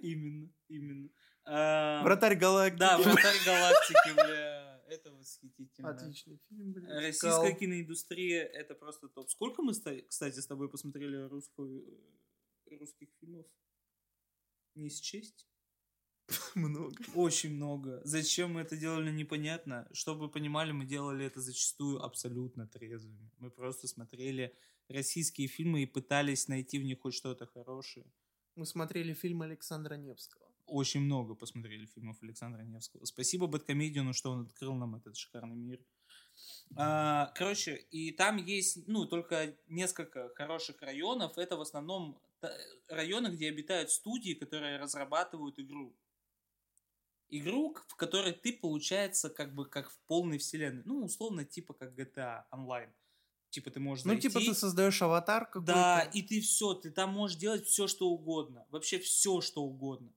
Именно, 0.00 0.48
именно. 0.68 1.08
А, 1.44 2.02
Вратарь 2.02 2.36
галактики. 2.36 2.78
Да, 2.78 2.98
вратарь 2.98 3.36
галактики, 3.44 4.14
бля. 4.14 4.82
Это 4.88 5.10
восхитительно. 5.10 5.90
Отличный 5.90 6.38
фильм, 6.48 6.72
блин. 6.72 6.90
Российская 6.90 7.54
киноиндустрия 7.54 8.44
это 8.44 8.74
просто 8.74 9.08
топ. 9.08 9.28
Сколько 9.30 9.62
мы, 9.62 9.74
ста- 9.74 10.00
кстати, 10.08 10.38
с 10.38 10.46
тобой 10.46 10.70
посмотрели 10.70 11.16
русскую, 11.28 11.84
э, 12.66 12.76
русских 12.76 13.08
фильмов? 13.20 13.46
Не 14.74 14.88
счесть? 14.90 15.46
много. 16.54 16.94
Очень 17.14 17.54
много. 17.54 18.00
Зачем 18.04 18.54
мы 18.54 18.60
это 18.60 18.76
делали, 18.76 19.10
непонятно. 19.10 19.88
Чтобы 19.92 20.20
вы 20.20 20.28
понимали, 20.28 20.72
мы 20.72 20.84
делали 20.84 21.24
это 21.26 21.40
зачастую 21.40 22.02
абсолютно 22.02 22.66
трезвыми. 22.66 23.30
Мы 23.38 23.50
просто 23.50 23.88
смотрели 23.88 24.54
российские 24.88 25.48
фильмы 25.48 25.82
и 25.82 25.86
пытались 25.86 26.48
найти 26.48 26.78
в 26.78 26.84
них 26.84 27.00
хоть 27.00 27.14
что-то 27.14 27.46
хорошее. 27.46 28.06
Мы 28.56 28.66
смотрели 28.66 29.14
фильм 29.14 29.42
Александра 29.42 29.94
Невского. 29.94 30.46
Очень 30.66 31.00
много 31.00 31.34
посмотрели 31.34 31.86
фильмов 31.86 32.16
Александра 32.22 32.62
Невского. 32.62 33.04
Спасибо 33.04 33.46
Бэткомедиану, 33.46 34.12
что 34.12 34.30
он 34.30 34.42
открыл 34.42 34.74
нам 34.74 34.94
этот 34.94 35.16
шикарный 35.16 35.56
мир. 35.56 35.80
А, 36.76 37.32
короче, 37.34 37.76
и 37.90 38.12
там 38.12 38.36
есть, 38.36 38.86
ну, 38.86 39.06
только 39.06 39.54
несколько 39.68 40.30
хороших 40.34 40.80
районов. 40.82 41.36
Это 41.38 41.56
в 41.56 41.60
основном 41.60 42.20
районы, 42.88 43.28
где 43.28 43.48
обитают 43.48 43.90
студии, 43.90 44.34
которые 44.34 44.78
разрабатывают 44.78 45.58
игру. 45.58 45.94
Игру, 47.34 47.74
в 47.88 47.96
которой 47.96 48.32
ты, 48.32 48.52
получается, 48.52 49.30
как 49.30 49.54
бы 49.54 49.66
как 49.66 49.90
в 49.90 49.98
полной 50.06 50.36
вселенной. 50.36 50.82
Ну, 50.84 51.04
условно, 51.04 51.46
типа 51.46 51.72
как 51.72 51.98
GTA 51.98 52.44
онлайн. 52.50 52.90
Типа 53.48 53.70
ты 53.70 53.80
можешь 53.80 54.04
Ну, 54.04 54.12
зайти... 54.12 54.28
типа 54.28 54.40
ты 54.40 54.54
создаешь 54.54 55.00
аватар 55.00 55.46
какой-то. 55.46 55.72
Да, 55.72 56.00
и 56.02 56.20
ты 56.20 56.42
все, 56.42 56.74
ты 56.74 56.90
там 56.90 57.10
можешь 57.10 57.38
делать 57.38 57.66
все, 57.66 57.86
что 57.86 58.08
угодно. 58.08 58.66
Вообще 58.68 58.98
все, 58.98 59.40
что 59.40 59.62
угодно. 59.62 60.12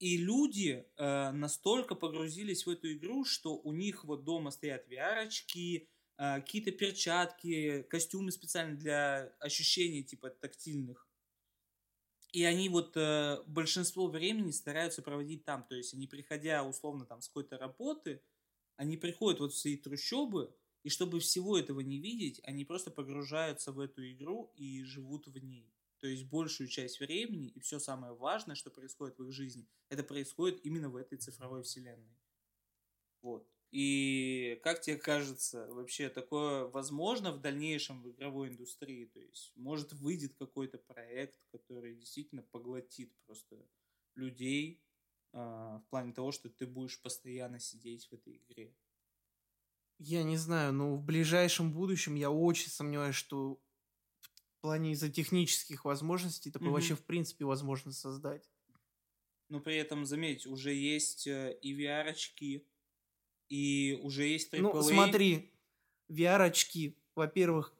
И 0.00 0.16
люди 0.16 0.84
э, 0.96 1.30
настолько 1.30 1.94
погрузились 1.94 2.66
в 2.66 2.70
эту 2.70 2.92
игру, 2.92 3.24
что 3.24 3.56
у 3.56 3.72
них 3.72 4.04
вот 4.04 4.24
дома 4.24 4.50
стоят 4.50 4.88
VR-очки, 4.88 5.88
э, 6.18 6.40
какие-то 6.40 6.72
перчатки, 6.72 7.82
костюмы 7.88 8.32
специально 8.32 8.76
для 8.76 9.32
ощущений 9.38 10.02
типа 10.02 10.30
тактильных. 10.30 11.08
И 12.32 12.44
они 12.44 12.70
вот 12.70 12.96
э, 12.96 13.42
большинство 13.46 14.08
времени 14.08 14.50
стараются 14.50 15.02
проводить 15.02 15.44
там. 15.44 15.64
То 15.64 15.74
есть 15.74 15.92
они, 15.92 16.06
приходя 16.06 16.64
условно 16.64 17.04
там 17.04 17.20
с 17.20 17.28
какой-то 17.28 17.58
работы, 17.58 18.22
они 18.76 18.96
приходят 18.96 19.40
вот 19.40 19.52
в 19.52 19.58
свои 19.58 19.76
трущобы, 19.76 20.54
и 20.82 20.88
чтобы 20.88 21.20
всего 21.20 21.58
этого 21.58 21.80
не 21.80 21.98
видеть, 21.98 22.40
они 22.44 22.64
просто 22.64 22.90
погружаются 22.90 23.70
в 23.70 23.78
эту 23.78 24.10
игру 24.10 24.50
и 24.56 24.82
живут 24.82 25.26
в 25.26 25.38
ней. 25.38 25.72
То 25.98 26.08
есть 26.08 26.24
большую 26.24 26.68
часть 26.68 26.98
времени 26.98 27.48
и 27.48 27.60
все 27.60 27.78
самое 27.78 28.14
важное, 28.14 28.56
что 28.56 28.70
происходит 28.70 29.18
в 29.18 29.24
их 29.24 29.32
жизни, 29.32 29.68
это 29.88 30.02
происходит 30.02 30.64
именно 30.64 30.88
в 30.88 30.96
этой 30.96 31.18
цифровой 31.18 31.62
вселенной. 31.62 32.18
Вот. 33.20 33.51
И 33.72 34.60
как 34.62 34.82
тебе 34.82 34.96
кажется, 34.98 35.66
вообще 35.72 36.10
такое 36.10 36.66
возможно 36.66 37.32
в 37.32 37.40
дальнейшем 37.40 38.02
в 38.02 38.10
игровой 38.10 38.50
индустрии? 38.50 39.06
То 39.06 39.20
есть, 39.20 39.52
может, 39.56 39.92
выйдет 39.94 40.34
какой-то 40.34 40.78
проект, 40.78 41.40
который 41.52 41.96
действительно 41.96 42.42
поглотит 42.42 43.16
просто 43.26 43.66
людей 44.14 44.82
а, 45.32 45.78
в 45.80 45.88
плане 45.90 46.12
того, 46.12 46.32
что 46.32 46.50
ты 46.50 46.66
будешь 46.66 47.00
постоянно 47.02 47.58
сидеть 47.60 48.08
в 48.08 48.14
этой 48.14 48.38
игре. 48.38 48.76
Я 49.98 50.22
не 50.24 50.36
знаю, 50.36 50.72
но 50.72 50.94
в 50.96 51.02
ближайшем 51.02 51.72
будущем 51.72 52.14
я 52.14 52.30
очень 52.30 52.68
сомневаюсь, 52.70 53.14
что 53.14 53.62
в 54.58 54.62
плане 54.62 54.92
из-за 54.92 55.10
технических 55.10 55.84
возможностей 55.84 56.50
такое 56.50 56.72
Мгм. 56.72 56.72
вообще 56.72 56.96
в 56.96 57.04
принципе 57.04 57.44
возможно 57.44 57.92
создать. 57.92 58.50
Но 59.48 59.60
при 59.60 59.76
этом, 59.76 60.04
заметь, 60.06 60.46
уже 60.46 60.72
есть 60.72 61.26
э, 61.26 61.56
и 61.60 61.74
VR-очки, 61.74 62.66
и 63.52 64.00
уже 64.02 64.24
есть 64.24 64.50
AAA. 64.50 64.62
Ну, 64.62 64.82
смотри, 64.82 65.52
VR-очки, 66.08 66.96
во-первых, 67.14 67.74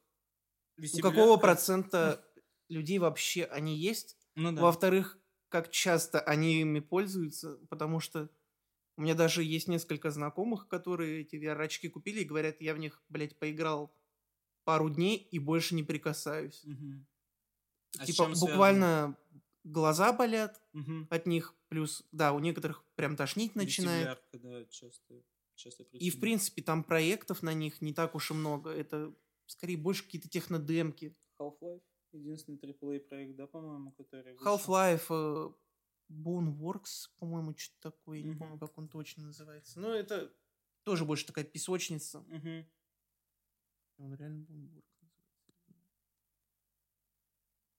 у 0.92 1.00
какого 1.00 1.38
процента 1.38 2.24
людей 2.68 2.98
вообще 2.98 3.44
они 3.44 3.76
есть? 3.76 4.16
Ну 4.36 4.52
да. 4.52 4.62
Во-вторых, 4.62 5.18
как 5.48 5.70
часто 5.70 6.20
они 6.20 6.60
ими 6.60 6.80
пользуются, 6.80 7.58
потому 7.70 8.00
что 8.00 8.28
у 8.98 9.02
меня 9.02 9.14
даже 9.14 9.42
есть 9.42 9.68
несколько 9.68 10.10
знакомых, 10.10 10.68
которые 10.68 11.22
эти 11.22 11.36
VR-очки 11.36 11.88
купили 11.88 12.20
и 12.20 12.24
говорят, 12.24 12.60
я 12.60 12.74
в 12.74 12.78
них, 12.78 13.02
блядь, 13.08 13.38
поиграл 13.38 13.94
пару 14.64 14.90
дней 14.90 15.16
и 15.16 15.38
больше 15.38 15.74
не 15.74 15.82
прикасаюсь. 15.82 16.62
Мгм. 16.64 17.06
А 17.98 18.06
типа 18.06 18.28
буквально 18.28 19.16
глаза 19.64 20.12
болят 20.12 20.60
Мгм. 20.72 21.06
от 21.10 21.26
них, 21.26 21.54
плюс, 21.68 22.04
да, 22.12 22.32
у 22.32 22.38
некоторых 22.38 22.84
прям 22.96 23.16
тошнить 23.16 23.54
начинает. 23.54 24.08
Вестибулярка, 24.08 24.38
да, 24.38 24.64
часто, 24.66 25.22
часто 25.54 25.84
И, 25.92 26.10
в 26.10 26.20
принципе, 26.20 26.62
там 26.62 26.84
проектов 26.84 27.42
на 27.42 27.52
них 27.54 27.80
не 27.80 27.92
так 27.92 28.14
уж 28.14 28.30
и 28.30 28.34
много. 28.34 28.70
Это 28.70 29.14
скорее 29.46 29.76
больше 29.76 30.04
какие-то 30.04 30.28
технодемки. 30.28 31.16
Half-Life, 31.38 31.82
единственный 32.12 32.58
AAA 32.58 33.00
проект, 33.00 33.36
да, 33.36 33.46
по-моему, 33.46 33.92
который 33.92 34.32
вышел? 34.34 34.46
Half-Life, 34.46 35.06
э, 35.10 35.52
Boneworks, 36.10 37.08
по-моему, 37.18 37.56
что-то 37.56 37.90
такое, 37.90 38.18
я 38.18 38.24
не 38.24 38.34
помню, 38.34 38.58
как 38.58 38.76
он 38.78 38.88
точно 38.88 39.24
называется. 39.24 39.80
Но 39.80 39.94
это 39.94 40.32
Тоже 40.84 41.04
больше 41.04 41.26
такая 41.26 41.44
песочница. 41.44 42.20
Мгм. 42.28 42.66
Он 43.98 44.14
реально 44.14 44.44
Бонборг 44.44 44.84
называется. 45.00 45.52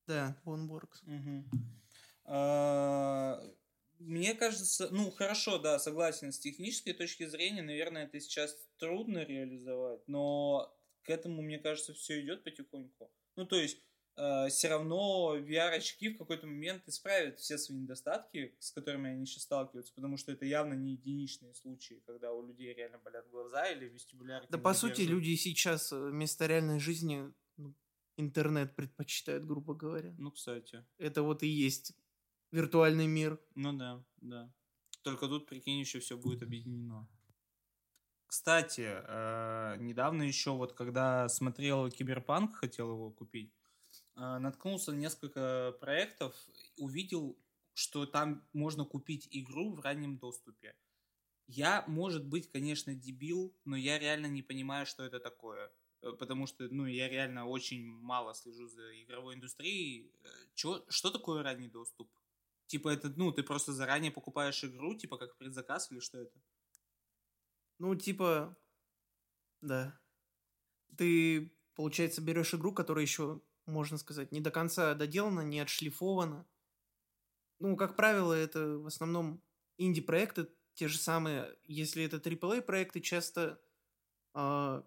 Да, 0.07 0.41
Бонборг. 0.45 0.99
Мгм. 1.03 1.49
Мне 4.05 4.33
кажется, 4.33 4.89
ну 4.91 5.11
хорошо, 5.11 5.57
да, 5.57 5.79
согласен, 5.79 6.31
с 6.31 6.39
технической 6.39 6.93
точки 6.93 7.25
зрения, 7.25 7.61
наверное, 7.61 8.05
это 8.05 8.19
сейчас 8.19 8.57
трудно 8.77 9.23
реализовать, 9.23 10.07
но 10.07 10.75
к 11.03 11.09
этому, 11.09 11.41
мне 11.41 11.59
кажется, 11.59 11.93
все 11.93 12.21
идет 12.21 12.43
потихоньку. 12.43 13.11
Ну, 13.35 13.45
то 13.45 13.55
есть, 13.55 13.77
все 14.15 14.67
равно 14.69 15.35
VR-очки 15.37 16.09
в 16.09 16.17
какой-то 16.17 16.45
момент 16.45 16.87
исправят 16.87 17.39
все 17.39 17.57
свои 17.57 17.79
недостатки, 17.79 18.55
с 18.59 18.71
которыми 18.71 19.09
они 19.09 19.25
сейчас 19.25 19.43
сталкиваются, 19.43 19.91
потому 19.95 20.17
что 20.17 20.31
это 20.31 20.45
явно 20.45 20.73
не 20.75 20.91
единичные 20.91 21.55
случаи, 21.55 22.03
когда 22.05 22.31
у 22.31 22.45
людей 22.45 22.73
реально 22.73 22.99
болят 22.99 23.27
глаза 23.29 23.65
или 23.71 23.85
вестибулярные. 23.85 24.49
Да, 24.51 24.59
по 24.59 24.73
сути, 24.75 25.01
люди 25.01 25.35
сейчас 25.35 25.91
э, 25.91 26.09
вместо 26.09 26.45
реальной 26.45 26.79
жизни 26.79 27.33
ну, 27.57 27.75
интернет 28.17 28.75
предпочитают, 28.75 29.45
грубо 29.45 29.73
говоря. 29.73 30.13
Ну, 30.19 30.31
кстати. 30.31 30.85
Это 30.99 31.23
вот 31.23 31.41
и 31.41 31.47
есть 31.47 31.93
виртуальный 32.53 33.07
мир. 33.07 33.39
Ну 33.55 33.73
да, 33.73 34.05
да. 34.21 34.53
Только 35.01 35.27
тут, 35.27 35.47
прикинь, 35.47 35.79
еще 35.79 35.99
все 35.99 36.15
будет 36.15 36.43
объединено. 36.43 37.07
Кстати, 38.27 38.87
э, 38.87 39.75
недавно 39.79 40.23
еще 40.23 40.51
вот, 40.51 40.73
когда 40.73 41.27
смотрел 41.29 41.89
Киберпанк, 41.91 42.55
хотел 42.55 42.91
его 42.91 43.11
купить, 43.11 43.53
э, 44.15 44.37
наткнулся 44.39 44.91
на 44.91 44.97
несколько 44.97 45.75
проектов, 45.79 46.35
увидел, 46.77 47.37
что 47.73 48.05
там 48.05 48.47
можно 48.53 48.85
купить 48.85 49.27
игру 49.31 49.73
в 49.73 49.81
раннем 49.81 50.17
доступе. 50.17 50.75
Я, 51.47 51.83
может 51.87 52.25
быть, 52.25 52.49
конечно, 52.51 52.95
дебил, 52.95 53.55
но 53.65 53.75
я 53.75 53.99
реально 53.99 54.27
не 54.27 54.41
понимаю, 54.41 54.85
что 54.85 55.03
это 55.03 55.19
такое. 55.19 55.71
Э, 56.01 56.11
Потому 56.11 56.47
что, 56.47 56.67
ну, 56.69 56.85
я 56.87 57.09
реально 57.09 57.45
очень 57.45 57.85
мало 57.85 58.33
слежу 58.33 58.67
за 58.67 59.01
игровой 59.03 59.35
индустрией. 59.35 60.11
Чё, 60.55 60.85
что 60.89 61.11
такое 61.11 61.43
ранний 61.43 61.67
доступ? 61.69 62.09
Типа 62.67 62.89
это, 62.89 63.09
ну, 63.15 63.31
ты 63.31 63.43
просто 63.43 63.73
заранее 63.73 64.11
покупаешь 64.11 64.63
игру, 64.63 64.95
типа 64.95 65.17
как 65.17 65.37
предзаказ 65.37 65.91
или 65.91 65.99
что 65.99 66.19
это? 66.19 66.41
Ну, 67.79 67.95
типа, 67.95 68.57
да. 69.61 69.99
Ты, 70.97 71.55
получается, 71.75 72.21
берешь 72.21 72.53
игру, 72.53 72.73
которая 72.73 73.03
еще, 73.03 73.41
можно 73.65 73.97
сказать, 73.97 74.31
не 74.31 74.41
до 74.41 74.51
конца 74.51 74.93
доделана, 74.93 75.41
не 75.41 75.59
отшлифована. 75.59 76.47
Ну, 77.59 77.75
как 77.75 77.95
правило, 77.95 78.33
это 78.33 78.77
в 78.77 78.87
основном 78.87 79.41
инди-проекты, 79.77 80.49
те 80.75 80.87
же 80.87 80.97
самые, 80.97 81.57
если 81.63 82.03
это 82.03 82.17
AAA-проекты, 82.17 82.99
часто 82.99 83.61
а, 84.33 84.83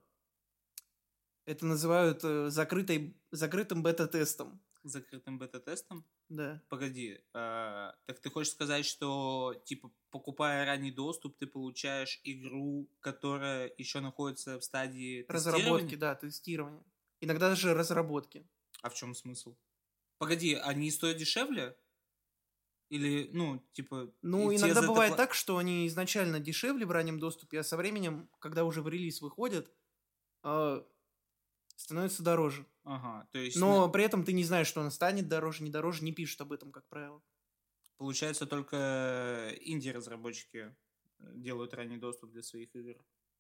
это 1.47 1.65
называют 1.65 2.25
э, 2.25 2.51
закрытой, 2.51 3.17
закрытым 3.31 3.83
бета-тестом. 3.83 4.61
Закрытым 4.89 5.39
бета-тестом? 5.39 6.05
Да. 6.29 6.63
Погоди, 6.69 7.21
а, 7.35 7.95
так 8.07 8.21
ты 8.21 8.31
хочешь 8.31 8.53
сказать, 8.53 8.87
что, 8.87 9.61
типа, 9.65 9.91
покупая 10.11 10.65
ранний 10.65 10.93
доступ, 10.93 11.37
ты 11.39 11.47
получаешь 11.47 12.21
игру, 12.25 12.89
которая 13.01 13.73
еще 13.79 14.01
находится 14.01 14.59
в 14.61 14.65
стадии 14.65 15.25
Разработки, 15.29 15.97
да, 15.97 16.15
тестирования. 16.15 16.85
Иногда 17.21 17.49
даже 17.49 17.75
разработки. 17.75 18.47
А 18.83 18.91
в 18.91 18.95
чем 18.95 19.15
смысл? 19.15 19.57
Погоди, 20.19 20.55
они 20.55 20.91
стоят 20.91 21.17
дешевле? 21.17 21.77
Или, 22.89 23.29
ну, 23.33 23.67
типа... 23.73 24.13
Ну, 24.23 24.55
иногда 24.55 24.79
это 24.79 24.87
бывает 24.87 25.15
пла- 25.15 25.17
так, 25.17 25.35
что 25.35 25.59
они 25.59 25.89
изначально 25.89 26.39
дешевле 26.39 26.87
в 26.87 26.93
раннем 26.93 27.19
доступе, 27.19 27.59
а 27.59 27.65
со 27.65 27.77
временем, 27.77 28.31
когда 28.39 28.65
уже 28.65 28.81
в 28.83 28.89
релиз 28.89 29.21
выходят, 29.21 29.73
а, 30.43 30.87
становятся 31.77 32.23
дороже. 32.23 32.67
Ага, 32.85 33.29
то 33.33 33.39
есть... 33.39 33.61
Но 33.61 33.89
при 33.91 34.05
этом 34.05 34.25
ты 34.25 34.33
не 34.33 34.45
знаешь, 34.45 34.67
что 34.67 34.81
она 34.81 34.91
станет 34.91 35.29
дороже, 35.29 35.63
не 35.63 35.71
дороже, 35.71 36.05
не 36.05 36.13
пишут 36.13 36.41
об 36.41 36.53
этом, 36.53 36.73
как 36.73 36.89
правило. 36.89 37.23
Получается, 37.99 38.47
только 38.47 39.55
инди-разработчики 39.61 40.77
э, 41.19 41.33
делают 41.35 41.73
ранний 41.75 41.97
доступ 41.97 42.33
для 42.33 42.43
своих 42.43 42.75
игр? 42.75 42.97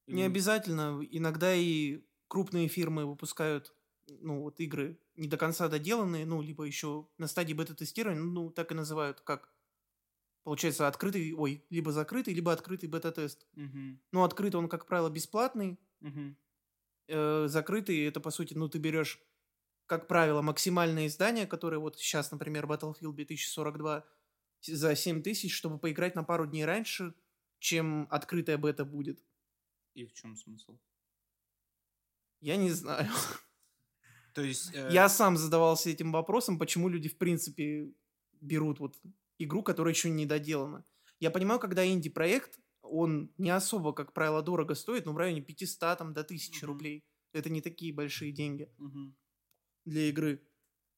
Не 0.06 0.22
Или- 0.22 0.28
обязательно. 0.30 1.04
Иногда 1.10 1.54
и 1.54 2.04
крупные 2.28 2.68
фирмы 2.68 3.06
выпускают 3.06 3.74
ну, 4.08 4.42
вот 4.42 4.60
игры 4.60 5.00
не 5.16 5.28
до 5.28 5.36
конца 5.36 5.68
доделанные, 5.68 6.26
ну, 6.26 6.40
либо 6.40 6.64
еще 6.64 7.08
на 7.18 7.26
стадии 7.26 7.54
бета-тестирования, 7.54 8.22
ну, 8.22 8.50
так 8.50 8.70
и 8.70 8.74
называют, 8.74 9.20
как 9.20 9.52
получается 10.44 10.86
открытый, 10.86 11.32
ой, 11.34 11.64
либо 11.70 11.92
закрытый, 11.92 12.34
либо 12.34 12.52
открытый 12.52 12.88
бета-тест. 12.88 13.46
Мгм, 13.54 14.00
Ну, 14.12 14.22
открытый 14.22 14.60
он, 14.60 14.68
как 14.68 14.86
правило, 14.86 15.10
бесплатный, 15.10 15.80
мгм. 16.00 16.36
Э, 17.08 17.46
закрытый 17.48 18.04
это, 18.04 18.20
по 18.20 18.30
сути, 18.30 18.54
ну, 18.54 18.68
ты 18.68 18.78
берешь, 18.78 19.20
как 19.86 20.08
правило, 20.08 20.42
максимальное 20.42 21.06
издание, 21.06 21.46
которое 21.46 21.78
вот 21.78 21.98
сейчас, 21.98 22.30
например, 22.30 22.66
Battlefield 22.66 23.12
2042 23.14 24.04
с- 24.60 24.68
за 24.72 24.94
7 24.96 25.22
тысяч, 25.22 25.54
чтобы 25.54 25.78
поиграть 25.78 26.14
на 26.14 26.24
пару 26.24 26.46
дней 26.46 26.64
раньше, 26.64 27.14
чем 27.58 28.06
открытая 28.10 28.58
бета 28.58 28.84
будет. 28.84 29.24
И 29.94 30.04
в 30.04 30.12
чем 30.12 30.36
смысл? 30.36 30.78
Я 32.40 32.56
не 32.56 32.70
знаю. 32.70 33.08
То 34.34 34.42
есть... 34.42 34.74
э, 34.74 34.88
Я 34.92 35.08
сам 35.08 35.36
задавался 35.36 35.90
этим 35.90 36.12
вопросом, 36.12 36.58
почему 36.58 36.88
люди, 36.88 37.08
в 37.08 37.16
принципе, 37.16 37.92
берут 38.40 38.80
вот 38.80 39.00
игру, 39.38 39.62
которая 39.62 39.94
еще 39.94 40.10
не 40.10 40.26
доделана. 40.26 40.84
Я 41.20 41.30
понимаю, 41.30 41.58
когда 41.60 41.86
инди-проект, 41.86 42.58
он 42.86 43.32
не 43.38 43.50
особо, 43.50 43.92
как 43.92 44.12
правило, 44.12 44.42
дорого 44.42 44.74
стоит, 44.74 45.06
но 45.06 45.12
в 45.12 45.16
районе 45.16 45.42
500 45.42 45.96
там, 45.98 46.14
до 46.14 46.24
1000 46.24 46.66
Мгм. 46.66 46.72
рублей. 46.72 47.04
Это 47.32 47.50
не 47.50 47.60
такие 47.60 47.92
большие 47.92 48.32
деньги 48.32 48.70
мгм. 48.78 49.16
для 49.84 50.08
игры. 50.08 50.46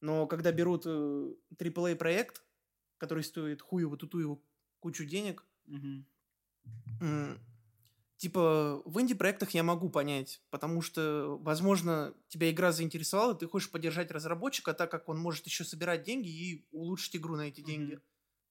Но 0.01 0.27
когда 0.27 0.53
берут 0.53 0.85
э, 0.87 1.35
AAA-проект, 1.57 2.45
который 2.99 3.25
стоит 3.25 3.63
хуево 3.63 3.97
тутуеву 3.97 4.45
кучу 4.81 5.05
денег, 5.05 5.45
Мгм. 5.67 6.07
М, 7.01 7.39
Типа, 8.19 8.83
в 8.85 9.01
инди-проектах 9.01 9.51
я 9.51 9.63
могу 9.63 9.91
понять, 9.91 10.43
потому 10.51 10.83
что, 10.83 11.39
возможно, 11.41 12.15
тебя 12.29 12.51
игра 12.51 12.73
заинтересовала, 12.73 13.35
ты 13.35 13.47
хочешь 13.47 13.71
поддержать 13.71 14.11
разработчика, 14.11 14.75
так 14.75 14.91
как 14.91 15.09
он 15.09 15.19
может 15.19 15.47
еще 15.47 15.65
собирать 15.65 16.03
деньги 16.05 16.29
и 16.29 16.67
улучшить 16.73 17.17
игру 17.17 17.37
на 17.37 17.49
эти 17.49 17.61
деньги. 17.61 17.95
Мгм. 17.95 18.03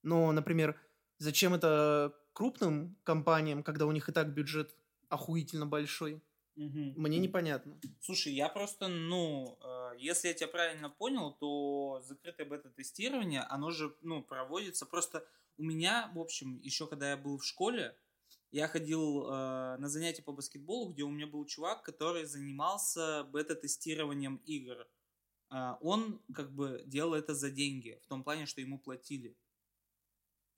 Но, 0.02 0.32
например, 0.32 0.80
зачем 1.18 1.54
это 1.54 2.14
крупным 2.32 2.96
компаниям, 3.04 3.62
когда 3.62 3.86
у 3.86 3.92
них 3.92 4.08
и 4.08 4.12
так 4.12 4.32
бюджет 4.32 4.76
охуительно 5.08 5.66
большой, 5.66 6.22
Мгм. 6.56 6.94
мне 6.96 7.18
непонятно. 7.18 7.78
Слушай, 8.00 8.32
я 8.32 8.48
просто, 8.48 8.88
ну, 8.88 9.58
э, 9.62 9.92
если 9.98 10.28
я 10.28 10.34
тебя 10.34 10.48
правильно 10.48 10.90
понял, 10.90 11.32
то 11.32 12.02
закрытое 12.04 12.46
бета-тестирование, 12.46 13.42
оно 13.42 13.70
же, 13.70 13.94
ну, 14.02 14.22
проводится 14.22 14.86
просто... 14.86 15.24
У 15.56 15.64
меня, 15.64 16.10
в 16.14 16.18
общем, 16.20 16.58
еще 16.60 16.86
когда 16.86 17.10
я 17.10 17.16
был 17.16 17.38
в 17.38 17.44
школе, 17.44 17.96
я 18.50 18.68
ходил 18.68 19.26
э, 19.26 19.76
на 19.78 19.88
занятия 19.88 20.22
по 20.22 20.32
баскетболу, 20.32 20.92
где 20.92 21.02
у 21.02 21.10
меня 21.10 21.26
был 21.26 21.44
чувак, 21.46 21.82
который 21.82 22.24
занимался 22.24 23.24
бета-тестированием 23.24 24.36
игр. 24.46 24.86
А, 25.50 25.78
он 25.80 26.20
как 26.34 26.52
бы 26.52 26.82
делал 26.86 27.14
это 27.14 27.34
за 27.34 27.50
деньги, 27.50 27.98
в 28.02 28.06
том 28.06 28.22
плане, 28.22 28.46
что 28.46 28.60
ему 28.60 28.78
платили. 28.78 29.36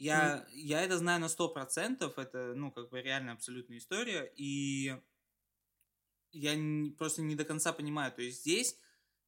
Я, 0.01 0.47
я 0.53 0.83
это 0.83 0.99
знаю 0.99 1.21
на 1.21 1.29
100%, 1.29 2.19
это, 2.19 2.55
ну, 2.55 2.73
как 2.73 2.89
бы 2.91 3.03
реально 3.03 3.33
абсолютная 3.33 3.79
история, 3.79 4.33
и 4.37 4.95
я 6.33 6.55
не- 6.57 6.91
просто 6.91 7.23
не 7.23 7.35
до 7.37 7.45
конца 7.45 7.73
понимаю. 7.73 8.13
То 8.13 8.23
есть 8.23 8.41
здесь 8.41 8.79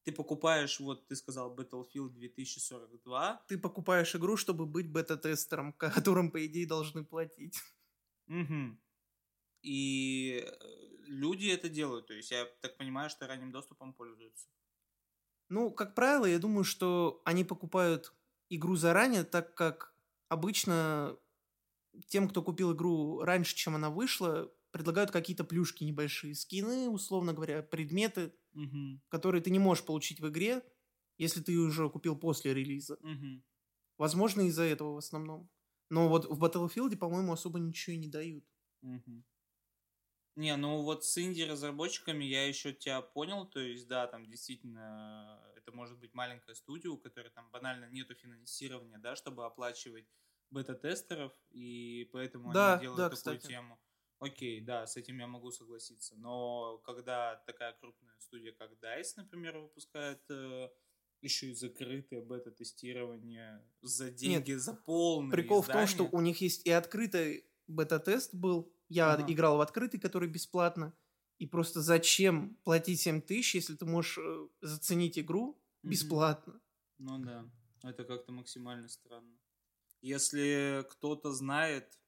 ты 0.04 0.12
покупаешь, 0.12 0.80
вот 0.80 1.06
ты 1.08 1.16
сказал, 1.16 1.54
Battlefield 1.56 2.10
2042, 2.10 3.44
Ты 3.46 3.56
покупаешь 3.58 4.14
игру, 4.16 4.36
чтобы 4.36 4.66
быть 4.66 4.90
бета-тестером, 4.90 5.72
которым, 5.78 6.30
по 6.32 6.44
идее, 6.44 6.66
должны 6.66 7.04
платить. 7.04 7.62
Мгм. 8.26 8.82
И 9.62 10.44
э, 10.46 10.52
люди 11.06 11.48
это 11.48 11.68
делают. 11.70 12.06
То 12.08 12.14
есть 12.14 12.30
я 12.32 12.46
так 12.62 12.76
понимаю, 12.78 13.10
что 13.10 13.26
ранним 13.26 13.52
доступом 13.52 13.94
пользуются. 13.94 14.48
Ну, 15.48 15.70
как 15.70 15.94
правило, 15.94 16.26
я 16.26 16.38
думаю, 16.38 16.64
что 16.64 17.20
они 17.24 17.44
покупают 17.44 18.14
игру 18.48 18.76
заранее, 18.76 19.24
так 19.24 19.54
как 19.54 19.91
обычно 20.32 21.18
тем, 22.06 22.28
кто 22.28 22.42
купил 22.42 22.74
игру 22.74 23.20
раньше, 23.22 23.54
чем 23.56 23.74
она 23.74 23.90
вышла, 23.90 24.52
предлагают 24.70 25.10
какие-то 25.10 25.44
плюшки 25.44 25.84
небольшие, 25.84 26.34
скины, 26.34 26.88
условно 26.88 27.32
говоря, 27.34 27.62
предметы, 27.62 28.34
Мгм. 28.54 29.00
которые 29.08 29.42
ты 29.42 29.50
не 29.50 29.58
можешь 29.58 29.84
получить 29.84 30.20
в 30.20 30.28
игре, 30.28 30.62
если 31.18 31.42
ты 31.42 31.56
уже 31.58 31.90
купил 31.90 32.16
после 32.16 32.54
релиза. 32.54 32.98
Мгм. 33.00 33.42
Возможно, 33.98 34.42
из-за 34.42 34.64
этого 34.64 34.94
в 34.94 34.98
основном. 34.98 35.50
Но 35.90 36.08
вот 36.08 36.26
в 36.26 36.42
Battlefield, 36.42 36.96
по-моему, 36.96 37.32
особо 37.32 37.58
ничего 37.58 37.94
и 37.94 37.98
не 37.98 38.08
дают. 38.08 38.44
Мгм. 38.82 39.24
Не, 40.34 40.56
ну 40.56 40.80
вот 40.82 41.04
с 41.04 41.18
инди-разработчиками 41.18 42.24
я 42.24 42.46
еще 42.48 42.72
тебя 42.72 43.02
понял, 43.02 43.44
то 43.46 43.60
есть, 43.60 43.86
да, 43.86 44.06
там 44.06 44.26
действительно 44.26 45.42
это 45.56 45.72
может 45.72 45.98
быть 45.98 46.14
маленькая 46.14 46.54
студия, 46.54 46.90
у 46.90 46.96
которой 46.96 47.28
там 47.30 47.50
банально 47.50 47.84
нету 47.90 48.14
финансирования, 48.14 48.98
да, 48.98 49.14
чтобы 49.14 49.44
оплачивать 49.44 50.06
бета-тестеров, 50.50 51.32
и 51.50 52.08
поэтому 52.12 52.52
Да, 52.52 52.74
они 52.74 52.82
делают 52.82 52.98
да, 52.98 53.10
такую 53.10 53.38
кстати. 53.38 53.46
тему. 53.52 53.78
Окей, 54.20 54.60
да, 54.60 54.86
с 54.86 54.96
этим 54.96 55.18
я 55.18 55.26
могу 55.26 55.50
согласиться. 55.50 56.14
Но 56.16 56.78
когда 56.78 57.36
такая 57.46 57.72
крупная 57.74 58.14
студия, 58.20 58.52
как 58.52 58.72
DICE, 58.80 59.14
например, 59.16 59.58
выпускает 59.58 60.22
э, 60.30 60.68
еще 61.20 61.50
и 61.50 61.54
закрытое 61.54 62.22
бета-тестирование 62.22 63.64
за 63.82 64.10
деньги, 64.10 64.52
Нет, 64.52 64.62
за 64.62 64.74
полное 64.74 65.30
Прикол 65.32 65.60
в 65.62 65.66
том, 65.66 65.86
что 65.86 66.04
издание. 66.04 66.10
у 66.12 66.20
них 66.20 66.40
есть 66.40 66.66
и 66.66 66.70
открытый 66.70 67.46
бета-тест 67.66 68.34
был. 68.34 68.72
Я 68.88 69.12
Ага. 69.14 69.32
играл 69.32 69.56
в 69.56 69.60
открытый, 69.60 69.98
который 70.00 70.28
бесплатно. 70.28 70.94
И 71.38 71.46
просто 71.46 71.80
зачем 71.80 72.56
платить 72.62 73.00
7 73.00 73.20
тысяч, 73.20 73.54
если 73.54 73.74
ты 73.74 73.84
можешь 73.84 74.18
э, 74.18 74.48
заценить 74.60 75.18
игру 75.18 75.60
бесплатно? 75.82 76.60
Ну 76.98 77.18
да, 77.18 77.50
это 77.82 78.04
как-то 78.04 78.32
максимально 78.32 78.88
странно. 78.88 79.36
Если 80.02 80.84
кто-то 80.90 81.32
знает... 81.32 81.98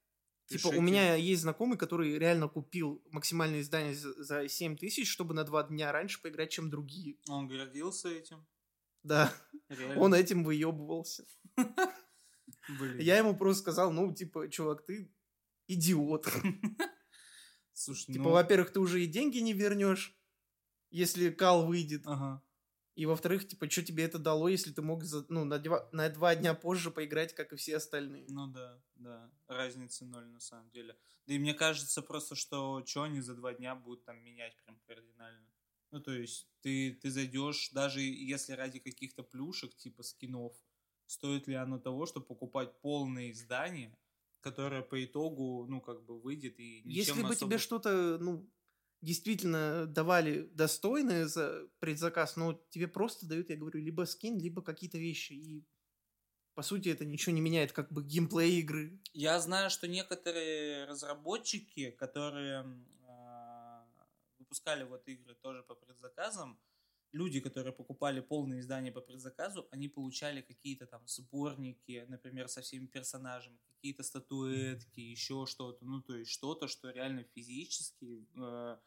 Типа, 0.46 0.66
у 0.66 0.70
пишите. 0.72 0.82
меня 0.84 1.14
есть 1.14 1.40
знакомый, 1.42 1.78
который 1.78 2.18
реально 2.18 2.48
купил 2.48 3.02
максимальное 3.10 3.62
издание 3.62 3.94
за, 3.94 4.12
за 4.22 4.46
7 4.46 4.76
тысяч, 4.76 5.08
чтобы 5.10 5.32
на 5.34 5.42
два 5.44 5.62
дня 5.62 5.90
раньше 5.90 6.20
поиграть, 6.20 6.50
чем 6.50 6.68
другие. 6.70 7.16
Он 7.28 7.48
гордился 7.48 8.10
этим. 8.10 8.46
Да, 9.02 9.32
Реально. 9.68 10.00
он 10.00 10.14
этим 10.14 10.44
выебывался. 10.44 11.24
Я 12.98 13.18
ему 13.18 13.36
просто 13.36 13.62
сказал, 13.62 13.90
ну, 13.92 14.14
типа, 14.14 14.48
чувак, 14.48 14.84
ты 14.84 15.10
идиот. 15.66 16.28
Слушай, 17.72 18.12
Типа, 18.12 18.24
ну... 18.24 18.30
во-первых, 18.30 18.72
ты 18.72 18.80
уже 18.80 19.02
и 19.02 19.06
деньги 19.06 19.38
не 19.38 19.52
вернешь, 19.52 20.16
если 20.90 21.30
кал 21.30 21.66
выйдет. 21.66 22.02
Ага. 22.06 22.42
И 22.94 23.06
во-вторых, 23.06 23.48
типа, 23.48 23.68
что 23.68 23.82
тебе 23.82 24.04
это 24.04 24.18
дало, 24.20 24.48
если 24.48 24.72
ты 24.72 24.80
мог 24.80 25.02
за- 25.02 25.26
ну, 25.28 25.44
на, 25.44 25.58
два, 25.58 25.88
на 25.90 26.08
два 26.10 26.36
дня 26.36 26.54
позже 26.54 26.92
поиграть, 26.92 27.34
как 27.34 27.52
и 27.52 27.56
все 27.56 27.76
остальные? 27.76 28.26
Ну 28.28 28.46
да, 28.46 28.80
да. 28.94 29.32
Разницы 29.48 30.04
ноль 30.04 30.26
на 30.28 30.38
самом 30.38 30.70
деле. 30.70 30.96
Да 31.26 31.34
и 31.34 31.38
мне 31.38 31.54
кажется 31.54 32.02
просто, 32.02 32.36
что 32.36 32.84
что 32.86 33.02
они 33.02 33.20
за 33.20 33.34
два 33.34 33.52
дня 33.52 33.74
будут 33.74 34.04
там 34.04 34.22
менять 34.22 34.56
прям 34.64 34.78
кардинально. 34.86 35.48
Ну, 35.90 36.00
то 36.00 36.12
есть, 36.12 36.48
ты, 36.60 36.92
ты 36.92 37.10
зайдешь, 37.10 37.70
даже 37.70 38.00
если 38.00 38.52
ради 38.52 38.78
каких-то 38.78 39.22
плюшек, 39.24 39.74
типа 39.76 40.02
скинов, 40.02 40.56
стоит 41.06 41.48
ли 41.48 41.54
оно 41.54 41.78
того, 41.78 42.06
чтобы 42.06 42.26
покупать 42.26 42.80
полное 42.80 43.30
издание, 43.30 43.96
которое 44.44 44.82
по 44.82 45.02
итогу, 45.02 45.66
ну, 45.68 45.80
как 45.80 46.04
бы 46.04 46.20
выйдет 46.20 46.60
и 46.60 46.82
ничем 46.84 46.90
Если 46.90 47.22
бы 47.22 47.28
особо- 47.30 47.34
тебе 47.36 47.58
что-то, 47.58 48.18
ну, 48.20 48.46
действительно 49.00 49.86
давали 49.86 50.42
достойное 50.52 51.26
за 51.26 51.66
предзаказ, 51.78 52.36
но 52.36 52.52
тебе 52.70 52.86
просто 52.88 53.26
дают, 53.26 53.48
я 53.50 53.56
говорю, 53.56 53.80
либо 53.80 54.04
скин, 54.04 54.38
либо 54.38 54.60
какие-то 54.62 54.98
вещи. 54.98 55.32
И, 55.32 55.64
по 56.54 56.62
сути, 56.62 56.90
это 56.90 57.06
ничего 57.06 57.34
не 57.34 57.40
меняет, 57.40 57.72
как 57.72 57.90
бы 57.90 58.04
геймплей 58.04 58.60
игры. 58.60 59.00
Я 59.14 59.40
знаю, 59.40 59.70
что 59.70 59.88
некоторые 59.88 60.84
разработчики, 60.84 61.90
которые 61.90 62.64
а, 63.08 63.86
выпускали 64.38 64.84
вот 64.84 65.08
игры 65.08 65.34
тоже 65.34 65.62
по 65.62 65.74
предзаказам, 65.74 66.60
люди, 67.14 67.40
которые 67.40 67.72
покупали 67.72 68.20
полное 68.20 68.58
издание 68.58 68.92
по 68.92 69.00
предзаказу, 69.00 69.68
они 69.70 69.88
получали 69.88 70.42
какие-то 70.42 70.86
там 70.86 71.06
сборники, 71.06 72.04
например, 72.08 72.48
со 72.48 72.60
всеми 72.60 72.86
персонажами, 72.86 73.58
какие-то 73.76 74.02
статуэтки, 74.02 75.00
еще 75.00 75.46
что-то, 75.46 75.84
ну 75.84 76.02
то 76.02 76.16
есть 76.16 76.30
что-то, 76.30 76.66
что 76.68 76.90
реально 76.90 77.24
физически 77.34 78.26
э, 78.36 78.78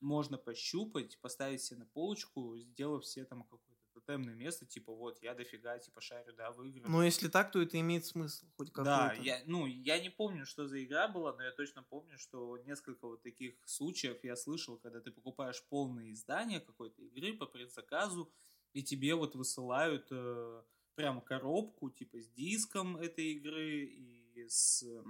можно 0.00 0.36
пощупать, 0.36 1.18
поставить 1.20 1.62
себе 1.62 1.80
на 1.80 1.86
полочку, 1.86 2.58
сделав 2.58 3.06
себе 3.06 3.24
там 3.24 3.44
какое-то 3.44 3.75
тотемное 4.06 4.34
место, 4.34 4.66
типа 4.66 4.92
вот 4.94 5.22
я 5.22 5.34
дофига 5.34 5.78
типа 5.78 6.00
шарю, 6.00 6.32
да, 6.36 6.50
в 6.50 6.62
играх. 6.64 6.88
Но 6.88 7.02
если 7.02 7.28
так, 7.28 7.50
то 7.50 7.60
это 7.60 7.78
имеет 7.80 8.04
смысл 8.06 8.46
хоть 8.56 8.70
какой-то. 8.70 8.90
Да, 8.90 9.12
я, 9.14 9.42
ну, 9.46 9.66
я 9.66 9.98
не 10.00 10.10
помню, 10.10 10.46
что 10.46 10.66
за 10.66 10.82
игра 10.82 11.08
была, 11.08 11.32
но 11.34 11.42
я 11.42 11.50
точно 11.50 11.82
помню, 11.82 12.18
что 12.18 12.58
несколько 12.58 13.06
вот 13.06 13.22
таких 13.22 13.54
случаев 13.64 14.22
я 14.24 14.36
слышал, 14.36 14.78
когда 14.78 15.00
ты 15.00 15.10
покупаешь 15.10 15.62
полное 15.68 16.12
издание 16.12 16.60
какой-то 16.60 17.02
игры 17.02 17.32
по 17.34 17.46
предзаказу, 17.46 18.32
и 18.72 18.82
тебе 18.82 19.14
вот 19.14 19.34
высылают 19.34 20.08
э, 20.10 20.62
прям 20.94 21.20
коробку, 21.20 21.90
типа, 21.90 22.20
с 22.20 22.28
диском 22.28 22.96
этой 22.96 23.32
игры 23.32 23.84
и 23.84 24.46
с... 24.48 24.82
э, 24.82 25.02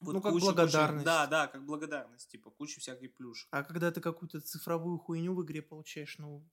Ну, 0.00 0.20
как 0.20 0.32
благодарность. 0.32 1.04
Да, 1.04 1.26
да, 1.26 1.46
как 1.46 1.64
благодарность, 1.64 2.28
типа, 2.30 2.50
кучу 2.50 2.80
всякой 2.80 3.08
плюшек. 3.08 3.48
А 3.52 3.62
когда 3.62 3.90
ты 3.90 4.00
какую-то 4.00 4.40
цифровую 4.40 4.98
хуйню 4.98 5.34
в 5.34 5.44
игре 5.44 5.62
получаешь, 5.62 6.18
ну, 6.18 6.44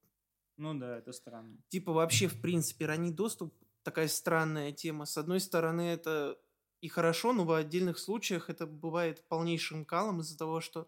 Ну 0.62 0.78
да, 0.80 0.98
это 1.00 1.12
странно. 1.12 1.58
типа 1.70 1.92
вообще, 1.92 2.28
в 2.28 2.40
принципе, 2.42 2.86
ранний 2.86 3.12
доступ 3.12 3.54
такая 3.84 4.08
странная 4.08 4.72
тема. 4.72 5.06
С 5.06 5.18
одной 5.18 5.40
стороны, 5.40 5.82
это 5.82 6.38
и 6.82 6.88
хорошо, 6.88 7.34
но 7.34 7.46
в 7.46 7.52
отдельных 7.52 7.98
случаях 7.98 8.50
это 8.50 8.68
бывает 8.68 9.28
полнейшим 9.28 9.86
калом 9.86 10.22
из-за 10.22 10.38
того, 10.38 10.62
что 10.62 10.88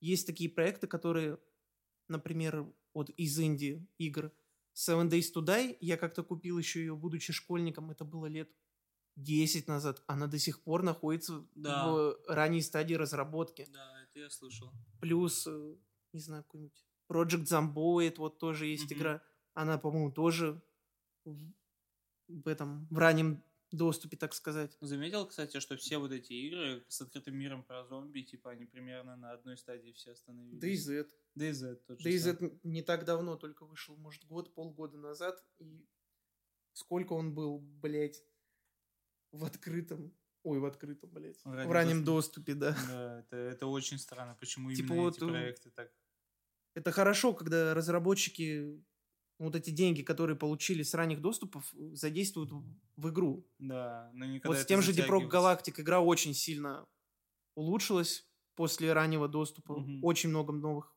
есть 0.00 0.26
такие 0.26 0.48
проекты, 0.48 0.86
которые, 0.86 1.38
например, 2.08 2.66
вот 2.94 3.10
из 3.10 3.38
Индии 3.38 3.86
игр 3.98 4.32
Seven 4.74 5.10
Days 5.10 5.26
to 5.34 5.44
Die, 5.44 5.76
я 5.80 5.96
как-то 5.98 6.22
купил 6.22 6.58
еще 6.58 6.80
ее, 6.80 6.96
будучи 6.96 7.32
школьником, 7.32 7.90
это 7.90 8.04
было 8.04 8.26
лет 8.26 8.50
10 9.16 9.66
назад, 9.68 10.02
она 10.06 10.28
до 10.28 10.38
сих 10.38 10.62
пор 10.62 10.82
находится 10.82 11.44
Да. 11.54 11.88
в 11.92 12.16
ранней 12.28 12.62
стадии 12.62 12.94
разработки. 12.94 13.66
Да, 13.70 14.02
это 14.02 14.20
я 14.20 14.30
слышал. 14.30 14.70
Плюс, 15.00 15.46
э, 15.46 15.74
не 16.12 16.20
знаю, 16.20 16.44
какой-нибудь 16.44 16.87
Project 17.08 17.44
Zomboid, 17.44 18.16
вот 18.18 18.38
тоже 18.38 18.66
есть 18.66 18.90
Мгм. 18.90 18.94
игра. 18.98 19.22
Она, 19.54 19.78
по-моему, 19.78 20.12
тоже 20.12 20.62
в, 21.24 21.52
в 22.28 22.48
этом, 22.48 22.86
в 22.90 22.98
раннем 22.98 23.42
доступе, 23.70 24.16
так 24.16 24.34
сказать. 24.34 24.76
Заметил, 24.80 25.26
кстати, 25.26 25.60
что 25.60 25.76
все 25.76 25.98
вот 25.98 26.12
эти 26.12 26.32
игры 26.32 26.84
с 26.88 27.00
открытым 27.00 27.36
миром 27.36 27.62
про 27.64 27.84
зомби, 27.84 28.22
типа, 28.22 28.50
они 28.50 28.64
примерно 28.64 29.16
на 29.16 29.32
одной 29.32 29.56
стадии 29.58 29.92
все 29.92 30.12
остановились. 30.12 30.88
DayZ. 30.88 31.08
DayZ 31.36 31.74
тот 31.86 32.00
же 32.00 32.08
DayZ 32.08 32.36
самый. 32.36 32.50
н- 32.52 32.60
не 32.62 32.82
так 32.82 33.04
давно 33.04 33.36
только 33.36 33.64
вышел, 33.66 33.96
может, 33.96 34.24
год, 34.24 34.54
полгода 34.54 34.96
назад. 34.96 35.44
И 35.58 35.86
сколько 36.72 37.12
он 37.12 37.34
был, 37.34 37.58
блядь, 37.58 38.22
в 39.32 39.44
открытом... 39.44 40.14
Ой, 40.44 40.60
в 40.60 40.64
открытом, 40.64 41.10
блядь. 41.10 41.38
В 41.44 41.50
В 41.50 41.52
раннем 41.54 41.72
раннем 41.72 42.04
доступе, 42.04 42.54
да. 42.54 42.76
Да, 42.88 43.20
это, 43.20 43.36
это 43.36 43.66
очень 43.66 43.98
странно, 43.98 44.34
почему 44.40 44.72
Типа 44.72 44.92
именно 44.92 45.02
вот, 45.02 45.16
эти 45.16 45.24
проекты 45.24 45.70
так... 45.70 45.92
Это 46.78 46.92
хорошо, 46.92 47.34
когда 47.34 47.74
разработчики 47.74 48.80
вот 49.40 49.56
эти 49.56 49.70
деньги, 49.70 50.02
которые 50.02 50.36
получили 50.36 50.82
с 50.84 50.94
ранних 50.94 51.20
доступов, 51.20 51.72
задействуют 51.92 52.52
в- 52.52 53.08
игру. 53.10 53.44
Да, 53.58 54.10
но 54.14 54.24
никогда 54.26 54.48
Вот 54.56 54.62
с 54.62 54.66
тем 54.66 54.80
же 54.80 54.92
Deep 54.92 55.08
Rock. 55.08 55.28
Galactic 55.28 55.80
игра 55.80 56.00
очень 56.00 56.34
сильно 56.34 56.86
улучшилась 57.56 58.28
после 58.54 58.92
раннего 58.92 59.26
доступа. 59.28 59.76
Мгм. 59.78 60.04
Очень 60.04 60.30
много 60.30 60.52
новых, 60.52 60.96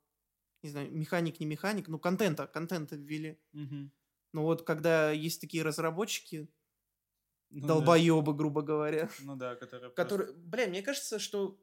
не 0.64 0.70
знаю, 0.70 0.92
механик, 0.92 1.40
не 1.40 1.48
механик, 1.48 1.88
ну, 1.88 1.98
контента, 2.00 2.46
контента 2.46 2.96
ввели. 2.96 3.40
Мгм. 3.54 3.92
Но 4.34 4.44
вот 4.44 4.62
когда 4.64 5.10
есть 5.12 5.42
такие 5.42 5.64
разработчики, 5.64 6.48
Ну 7.50 7.62
да. 7.62 7.68
долбоебы, 7.68 8.34
грубо 8.36 8.62
говоря, 8.62 9.10
Ну 9.22 9.36
да, 9.36 9.56
которые... 9.56 9.92
которые, 9.92 10.34
бля, 10.34 10.68
мне 10.68 10.84
кажется, 10.84 11.18
что 11.18 11.60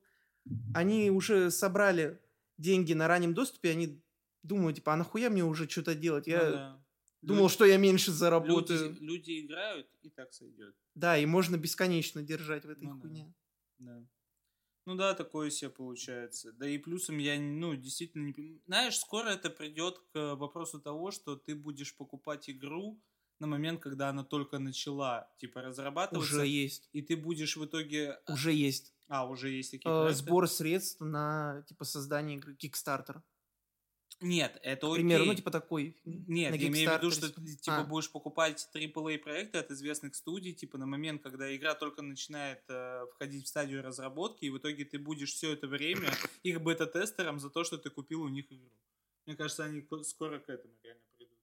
они 0.75 1.11
уже 1.11 1.51
собрали 1.53 2.21
деньги 2.59 2.93
на 2.95 3.07
раннем 3.09 3.35
доступе, 3.35 3.71
они 3.71 4.03
думают, 4.49 4.77
типа, 4.77 4.95
а 4.95 4.97
нахуя 4.97 5.31
мне 5.31 5.45
уже 5.45 5.69
что-то 5.69 5.95
делать? 5.95 6.25
просто- 6.25 6.31
Я 6.47 6.51
Ну 6.51 6.57
да. 6.57 6.85
думал, 7.23 7.43
Люди- 7.45 7.53
что 7.55 7.65
я 7.67 7.77
меньше 7.77 8.11
заработаю. 8.13 8.89
Люди, 8.91 9.01
люди 9.05 9.41
играют, 9.47 9.87
и 10.03 10.11
так 10.11 10.33
сойдет. 10.33 10.75
Да, 10.95 11.17
и 11.19 11.27
можно 11.27 11.57
бесконечно 11.57 12.23
держать 12.23 12.65
в 12.65 12.71
этой 12.71 12.85
Ну 12.89 12.95
да. 12.95 13.01
хуйне. 13.01 13.35
Да. 13.79 14.05
Ну 14.87 14.95
да, 14.97 15.15
такое 15.15 15.51
себе 15.51 15.71
получается. 15.71 16.53
Да 16.53 16.67
и 16.67 16.79
плюсом 16.79 17.19
я, 17.19 17.39
ну, 17.39 17.75
действительно 17.77 18.33
не 18.37 18.63
Знаешь, 18.67 18.99
скоро 18.99 19.29
это 19.29 19.51
придет 19.51 19.99
к 20.13 20.35
вопросу 20.37 20.81
того, 20.81 21.11
что 21.11 21.37
ты 21.37 21.55
будешь 21.55 21.95
покупать 21.97 22.49
игру 22.49 22.99
на 23.39 23.47
момент, 23.47 23.81
когда 23.83 24.09
она 24.09 24.25
только 24.25 24.59
начала, 24.59 25.31
типа, 25.39 25.61
разрабатываться. 25.63 26.35
Уже 26.37 26.47
есть. 26.47 26.89
И 26.93 27.03
ты 27.03 27.17
будешь 27.17 27.57
в 27.57 27.65
итоге... 27.67 28.19
Уже 28.29 28.53
есть. 28.53 28.95
А, 29.09 29.29
уже 29.29 29.51
есть 29.51 29.71
такие 29.73 29.91
Э, 29.91 30.03
проекты? 30.05 30.23
сбор 30.25 30.49
средств 30.49 31.01
на 31.01 31.63
типа 31.69 31.85
создание 31.85 32.37
игры 32.39 32.55
Kickstarter. 32.57 33.21
Нет, 34.21 34.59
это 34.63 34.87
К 34.87 34.91
окей. 34.91 34.95
примеру, 34.97 35.25
ну 35.27 35.35
типа 35.35 35.51
такой. 35.51 35.97
Нет, 36.05 36.55
я 36.55 36.69
имею 36.69 36.91
в 36.91 36.97
виду, 36.99 37.11
что 37.11 37.33
ты 37.33 37.57
типа 37.57 37.79
А. 37.83 37.85
будешь 37.85 38.11
покупать 38.11 38.69
AAA 38.75 39.19
проекты 39.19 39.59
от 39.59 39.71
известных 39.71 40.17
студий, 40.17 40.53
типа 40.53 40.77
на 40.77 40.87
момент, 40.87 41.23
когда 41.23 41.55
игра 41.55 41.75
только 41.75 42.03
начинает 42.03 42.63
э, 42.69 43.07
входить 43.15 43.45
в 43.45 43.49
стадию 43.49 43.83
разработки, 43.83 44.45
и 44.45 44.51
в 44.51 44.59
итоге 44.59 44.85
ты 44.85 44.99
будешь 44.99 45.33
все 45.33 45.53
это 45.53 45.69
время 45.69 46.11
их 46.43 46.61
бета-тестером 46.61 47.39
за 47.39 47.49
то, 47.51 47.63
что 47.63 47.79
ты 47.79 47.91
купил 47.91 48.23
у 48.23 48.29
них 48.29 48.53
игру. 48.53 48.73
Мне 49.27 49.37
кажется, 49.37 49.65
они 49.65 49.83
ко- 49.83 50.03
скоро 50.03 50.39
к 50.41 50.49
этому 50.49 50.75
реально 50.83 51.03
придут. 51.17 51.39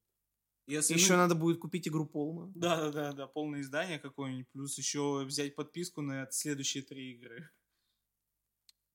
Если, 0.67 0.95
Еще 0.95 1.13
ну, 1.13 1.17
надо 1.19 1.35
будет 1.35 1.59
купить 1.59 1.87
игру 1.87 2.05
полную. 2.05 2.51
Да, 2.55 2.77
да, 2.77 2.91
да, 2.91 3.13
да, 3.13 3.27
полное 3.27 3.61
издание 3.61 3.99
какое-нибудь, 3.99 4.47
плюс 4.51 4.77
еще 4.77 5.23
взять 5.23 5.55
подписку 5.55 6.01
на 6.01 6.27
следующие 6.31 6.83
три 6.83 7.11
игры. 7.13 7.49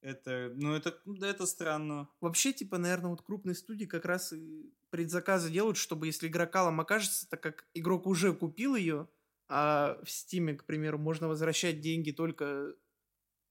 Это, 0.02 0.52
ну 0.54 0.74
это, 0.74 0.98
да, 1.04 1.28
это 1.28 1.46
странно. 1.46 2.08
Вообще, 2.20 2.52
типа, 2.52 2.78
наверное, 2.78 3.10
вот 3.10 3.22
крупные 3.22 3.54
студии 3.54 3.84
как 3.84 4.04
раз 4.06 4.32
и 4.32 4.72
предзаказы 4.90 5.50
делают, 5.50 5.76
чтобы 5.76 6.06
если 6.06 6.26
игра 6.28 6.46
калом 6.46 6.80
окажется, 6.80 7.28
так 7.28 7.42
как 7.42 7.68
игрок 7.74 8.06
уже 8.06 8.32
купил 8.34 8.76
ее, 8.76 9.08
а 9.48 9.98
в 10.02 10.10
Стиме, 10.10 10.54
к 10.54 10.64
примеру, 10.64 10.98
можно 10.98 11.28
возвращать 11.28 11.80
деньги 11.80 12.12
только 12.12 12.74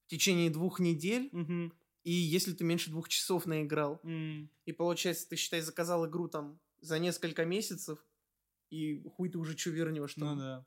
в 0.08 0.10
течение 0.10 0.50
двух 0.50 0.80
недель, 0.80 1.30
Мгм. 1.32 1.72
И 2.04 2.12
если 2.14 2.54
ты 2.54 2.64
меньше 2.64 2.90
двух 2.92 3.10
часов 3.10 3.46
наиграл, 3.46 4.02
М, 4.04 4.50
и 4.66 4.72
получается, 4.74 5.28
ты, 5.30 5.36
считай, 5.36 5.62
заказал 5.62 6.08
игру 6.08 6.30
там 6.30 6.62
за 6.80 7.00
несколько 7.00 7.46
месяцев, 7.46 8.08
и 8.72 9.04
хуй 9.04 9.30
ты 9.30 9.38
уже 9.40 9.58
что 9.58 9.72
вернешь 9.72 10.16
Ну 10.16 10.26
там. 10.26 10.38
да. 10.38 10.66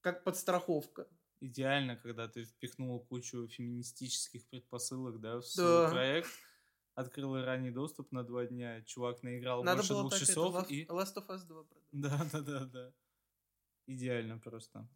Как 0.00 0.24
подстраховка. 0.24 1.06
Идеально, 1.40 1.96
когда 1.96 2.28
ты 2.28 2.44
впихнул 2.44 3.00
кучу 3.00 3.46
феминистических 3.48 4.46
предпосылок, 4.48 5.20
да, 5.20 5.38
в 5.38 5.46
свой 5.46 5.66
Да. 5.66 5.90
проект, 5.90 6.30
открыл 6.94 7.36
ранний 7.44 7.70
доступ 7.70 8.10
на 8.12 8.24
два 8.24 8.46
дня, 8.46 8.82
чувак 8.82 9.22
наиграл 9.22 9.62
Надо 9.62 9.78
больше 9.78 9.92
было 9.92 10.02
двух 10.02 10.12
так 10.12 10.22
это, 10.22 10.28
часов 10.30 10.54
Last, 10.54 10.68
и... 10.68 10.86
Last 10.86 11.16
of 11.16 11.26
Us 11.28 11.46
2 11.46 11.64
продать. 11.64 11.88
Да, 11.92 12.28
да, 12.32 12.40
да, 12.40 12.64
да. 12.64 12.92
Идеально 13.86 14.38
просто. 14.38 14.88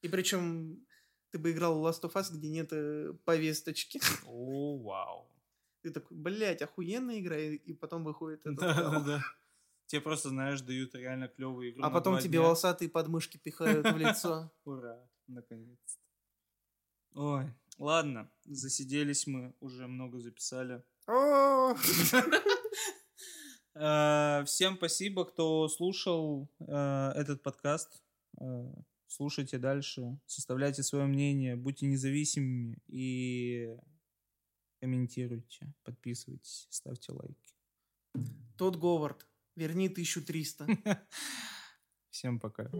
И 0.00 0.08
причем 0.08 0.86
ты 1.30 1.38
бы 1.38 1.52
играл 1.52 1.86
Last 1.86 2.02
of 2.02 2.14
Us, 2.14 2.32
где 2.32 2.48
нет 2.48 2.72
э, 2.72 3.12
повесточки. 3.24 4.00
О, 4.26 4.78
вау. 4.78 5.28
Ты 5.82 5.90
такой, 5.90 6.16
блядь, 6.16 6.62
охуенная 6.62 7.20
игра, 7.20 7.36
и, 7.36 7.56
и 7.56 7.72
потом 7.74 8.04
выходит 8.04 8.40
это. 8.46 8.54
Да, 8.54 8.74
да, 8.74 9.00
да. 9.00 9.22
Тебе 9.86 10.00
просто, 10.00 10.30
знаешь, 10.30 10.62
дают 10.62 10.94
реально 10.94 11.28
клевую 11.28 11.70
игру 11.70 11.84
А 11.84 11.90
потом 11.90 12.18
тебе 12.18 12.38
дня. 12.38 12.42
волосатые 12.42 12.88
подмышки 12.88 13.36
пихают 13.36 13.86
в 13.86 13.96
лицо. 13.98 14.50
Ура, 14.64 14.98
наконец-то. 15.26 16.02
Ой, 17.14 17.52
ладно, 17.78 18.30
засиделись 18.44 19.26
мы, 19.26 19.54
уже 19.60 19.86
много 19.86 20.18
записали. 20.20 20.82
Э, 23.74 24.44
Всем 24.44 24.76
спасибо, 24.76 25.24
кто 25.24 25.66
слушал 25.68 26.46
э, 26.60 27.12
этот 27.16 27.42
подкаст. 27.42 28.02
Э, 28.38 28.70
Слушайте 29.14 29.58
дальше, 29.58 30.18
составляйте 30.24 30.82
свое 30.82 31.04
мнение, 31.04 31.54
будьте 31.54 31.84
независимыми 31.84 32.78
и 32.86 33.76
комментируйте, 34.80 35.70
подписывайтесь, 35.84 36.66
ставьте 36.70 37.12
лайки. 37.12 37.54
Тот 38.56 38.76
Говард, 38.76 39.26
верни 39.54 39.88
1300. 39.88 40.66
Всем 42.10 42.40
пока. 42.40 42.70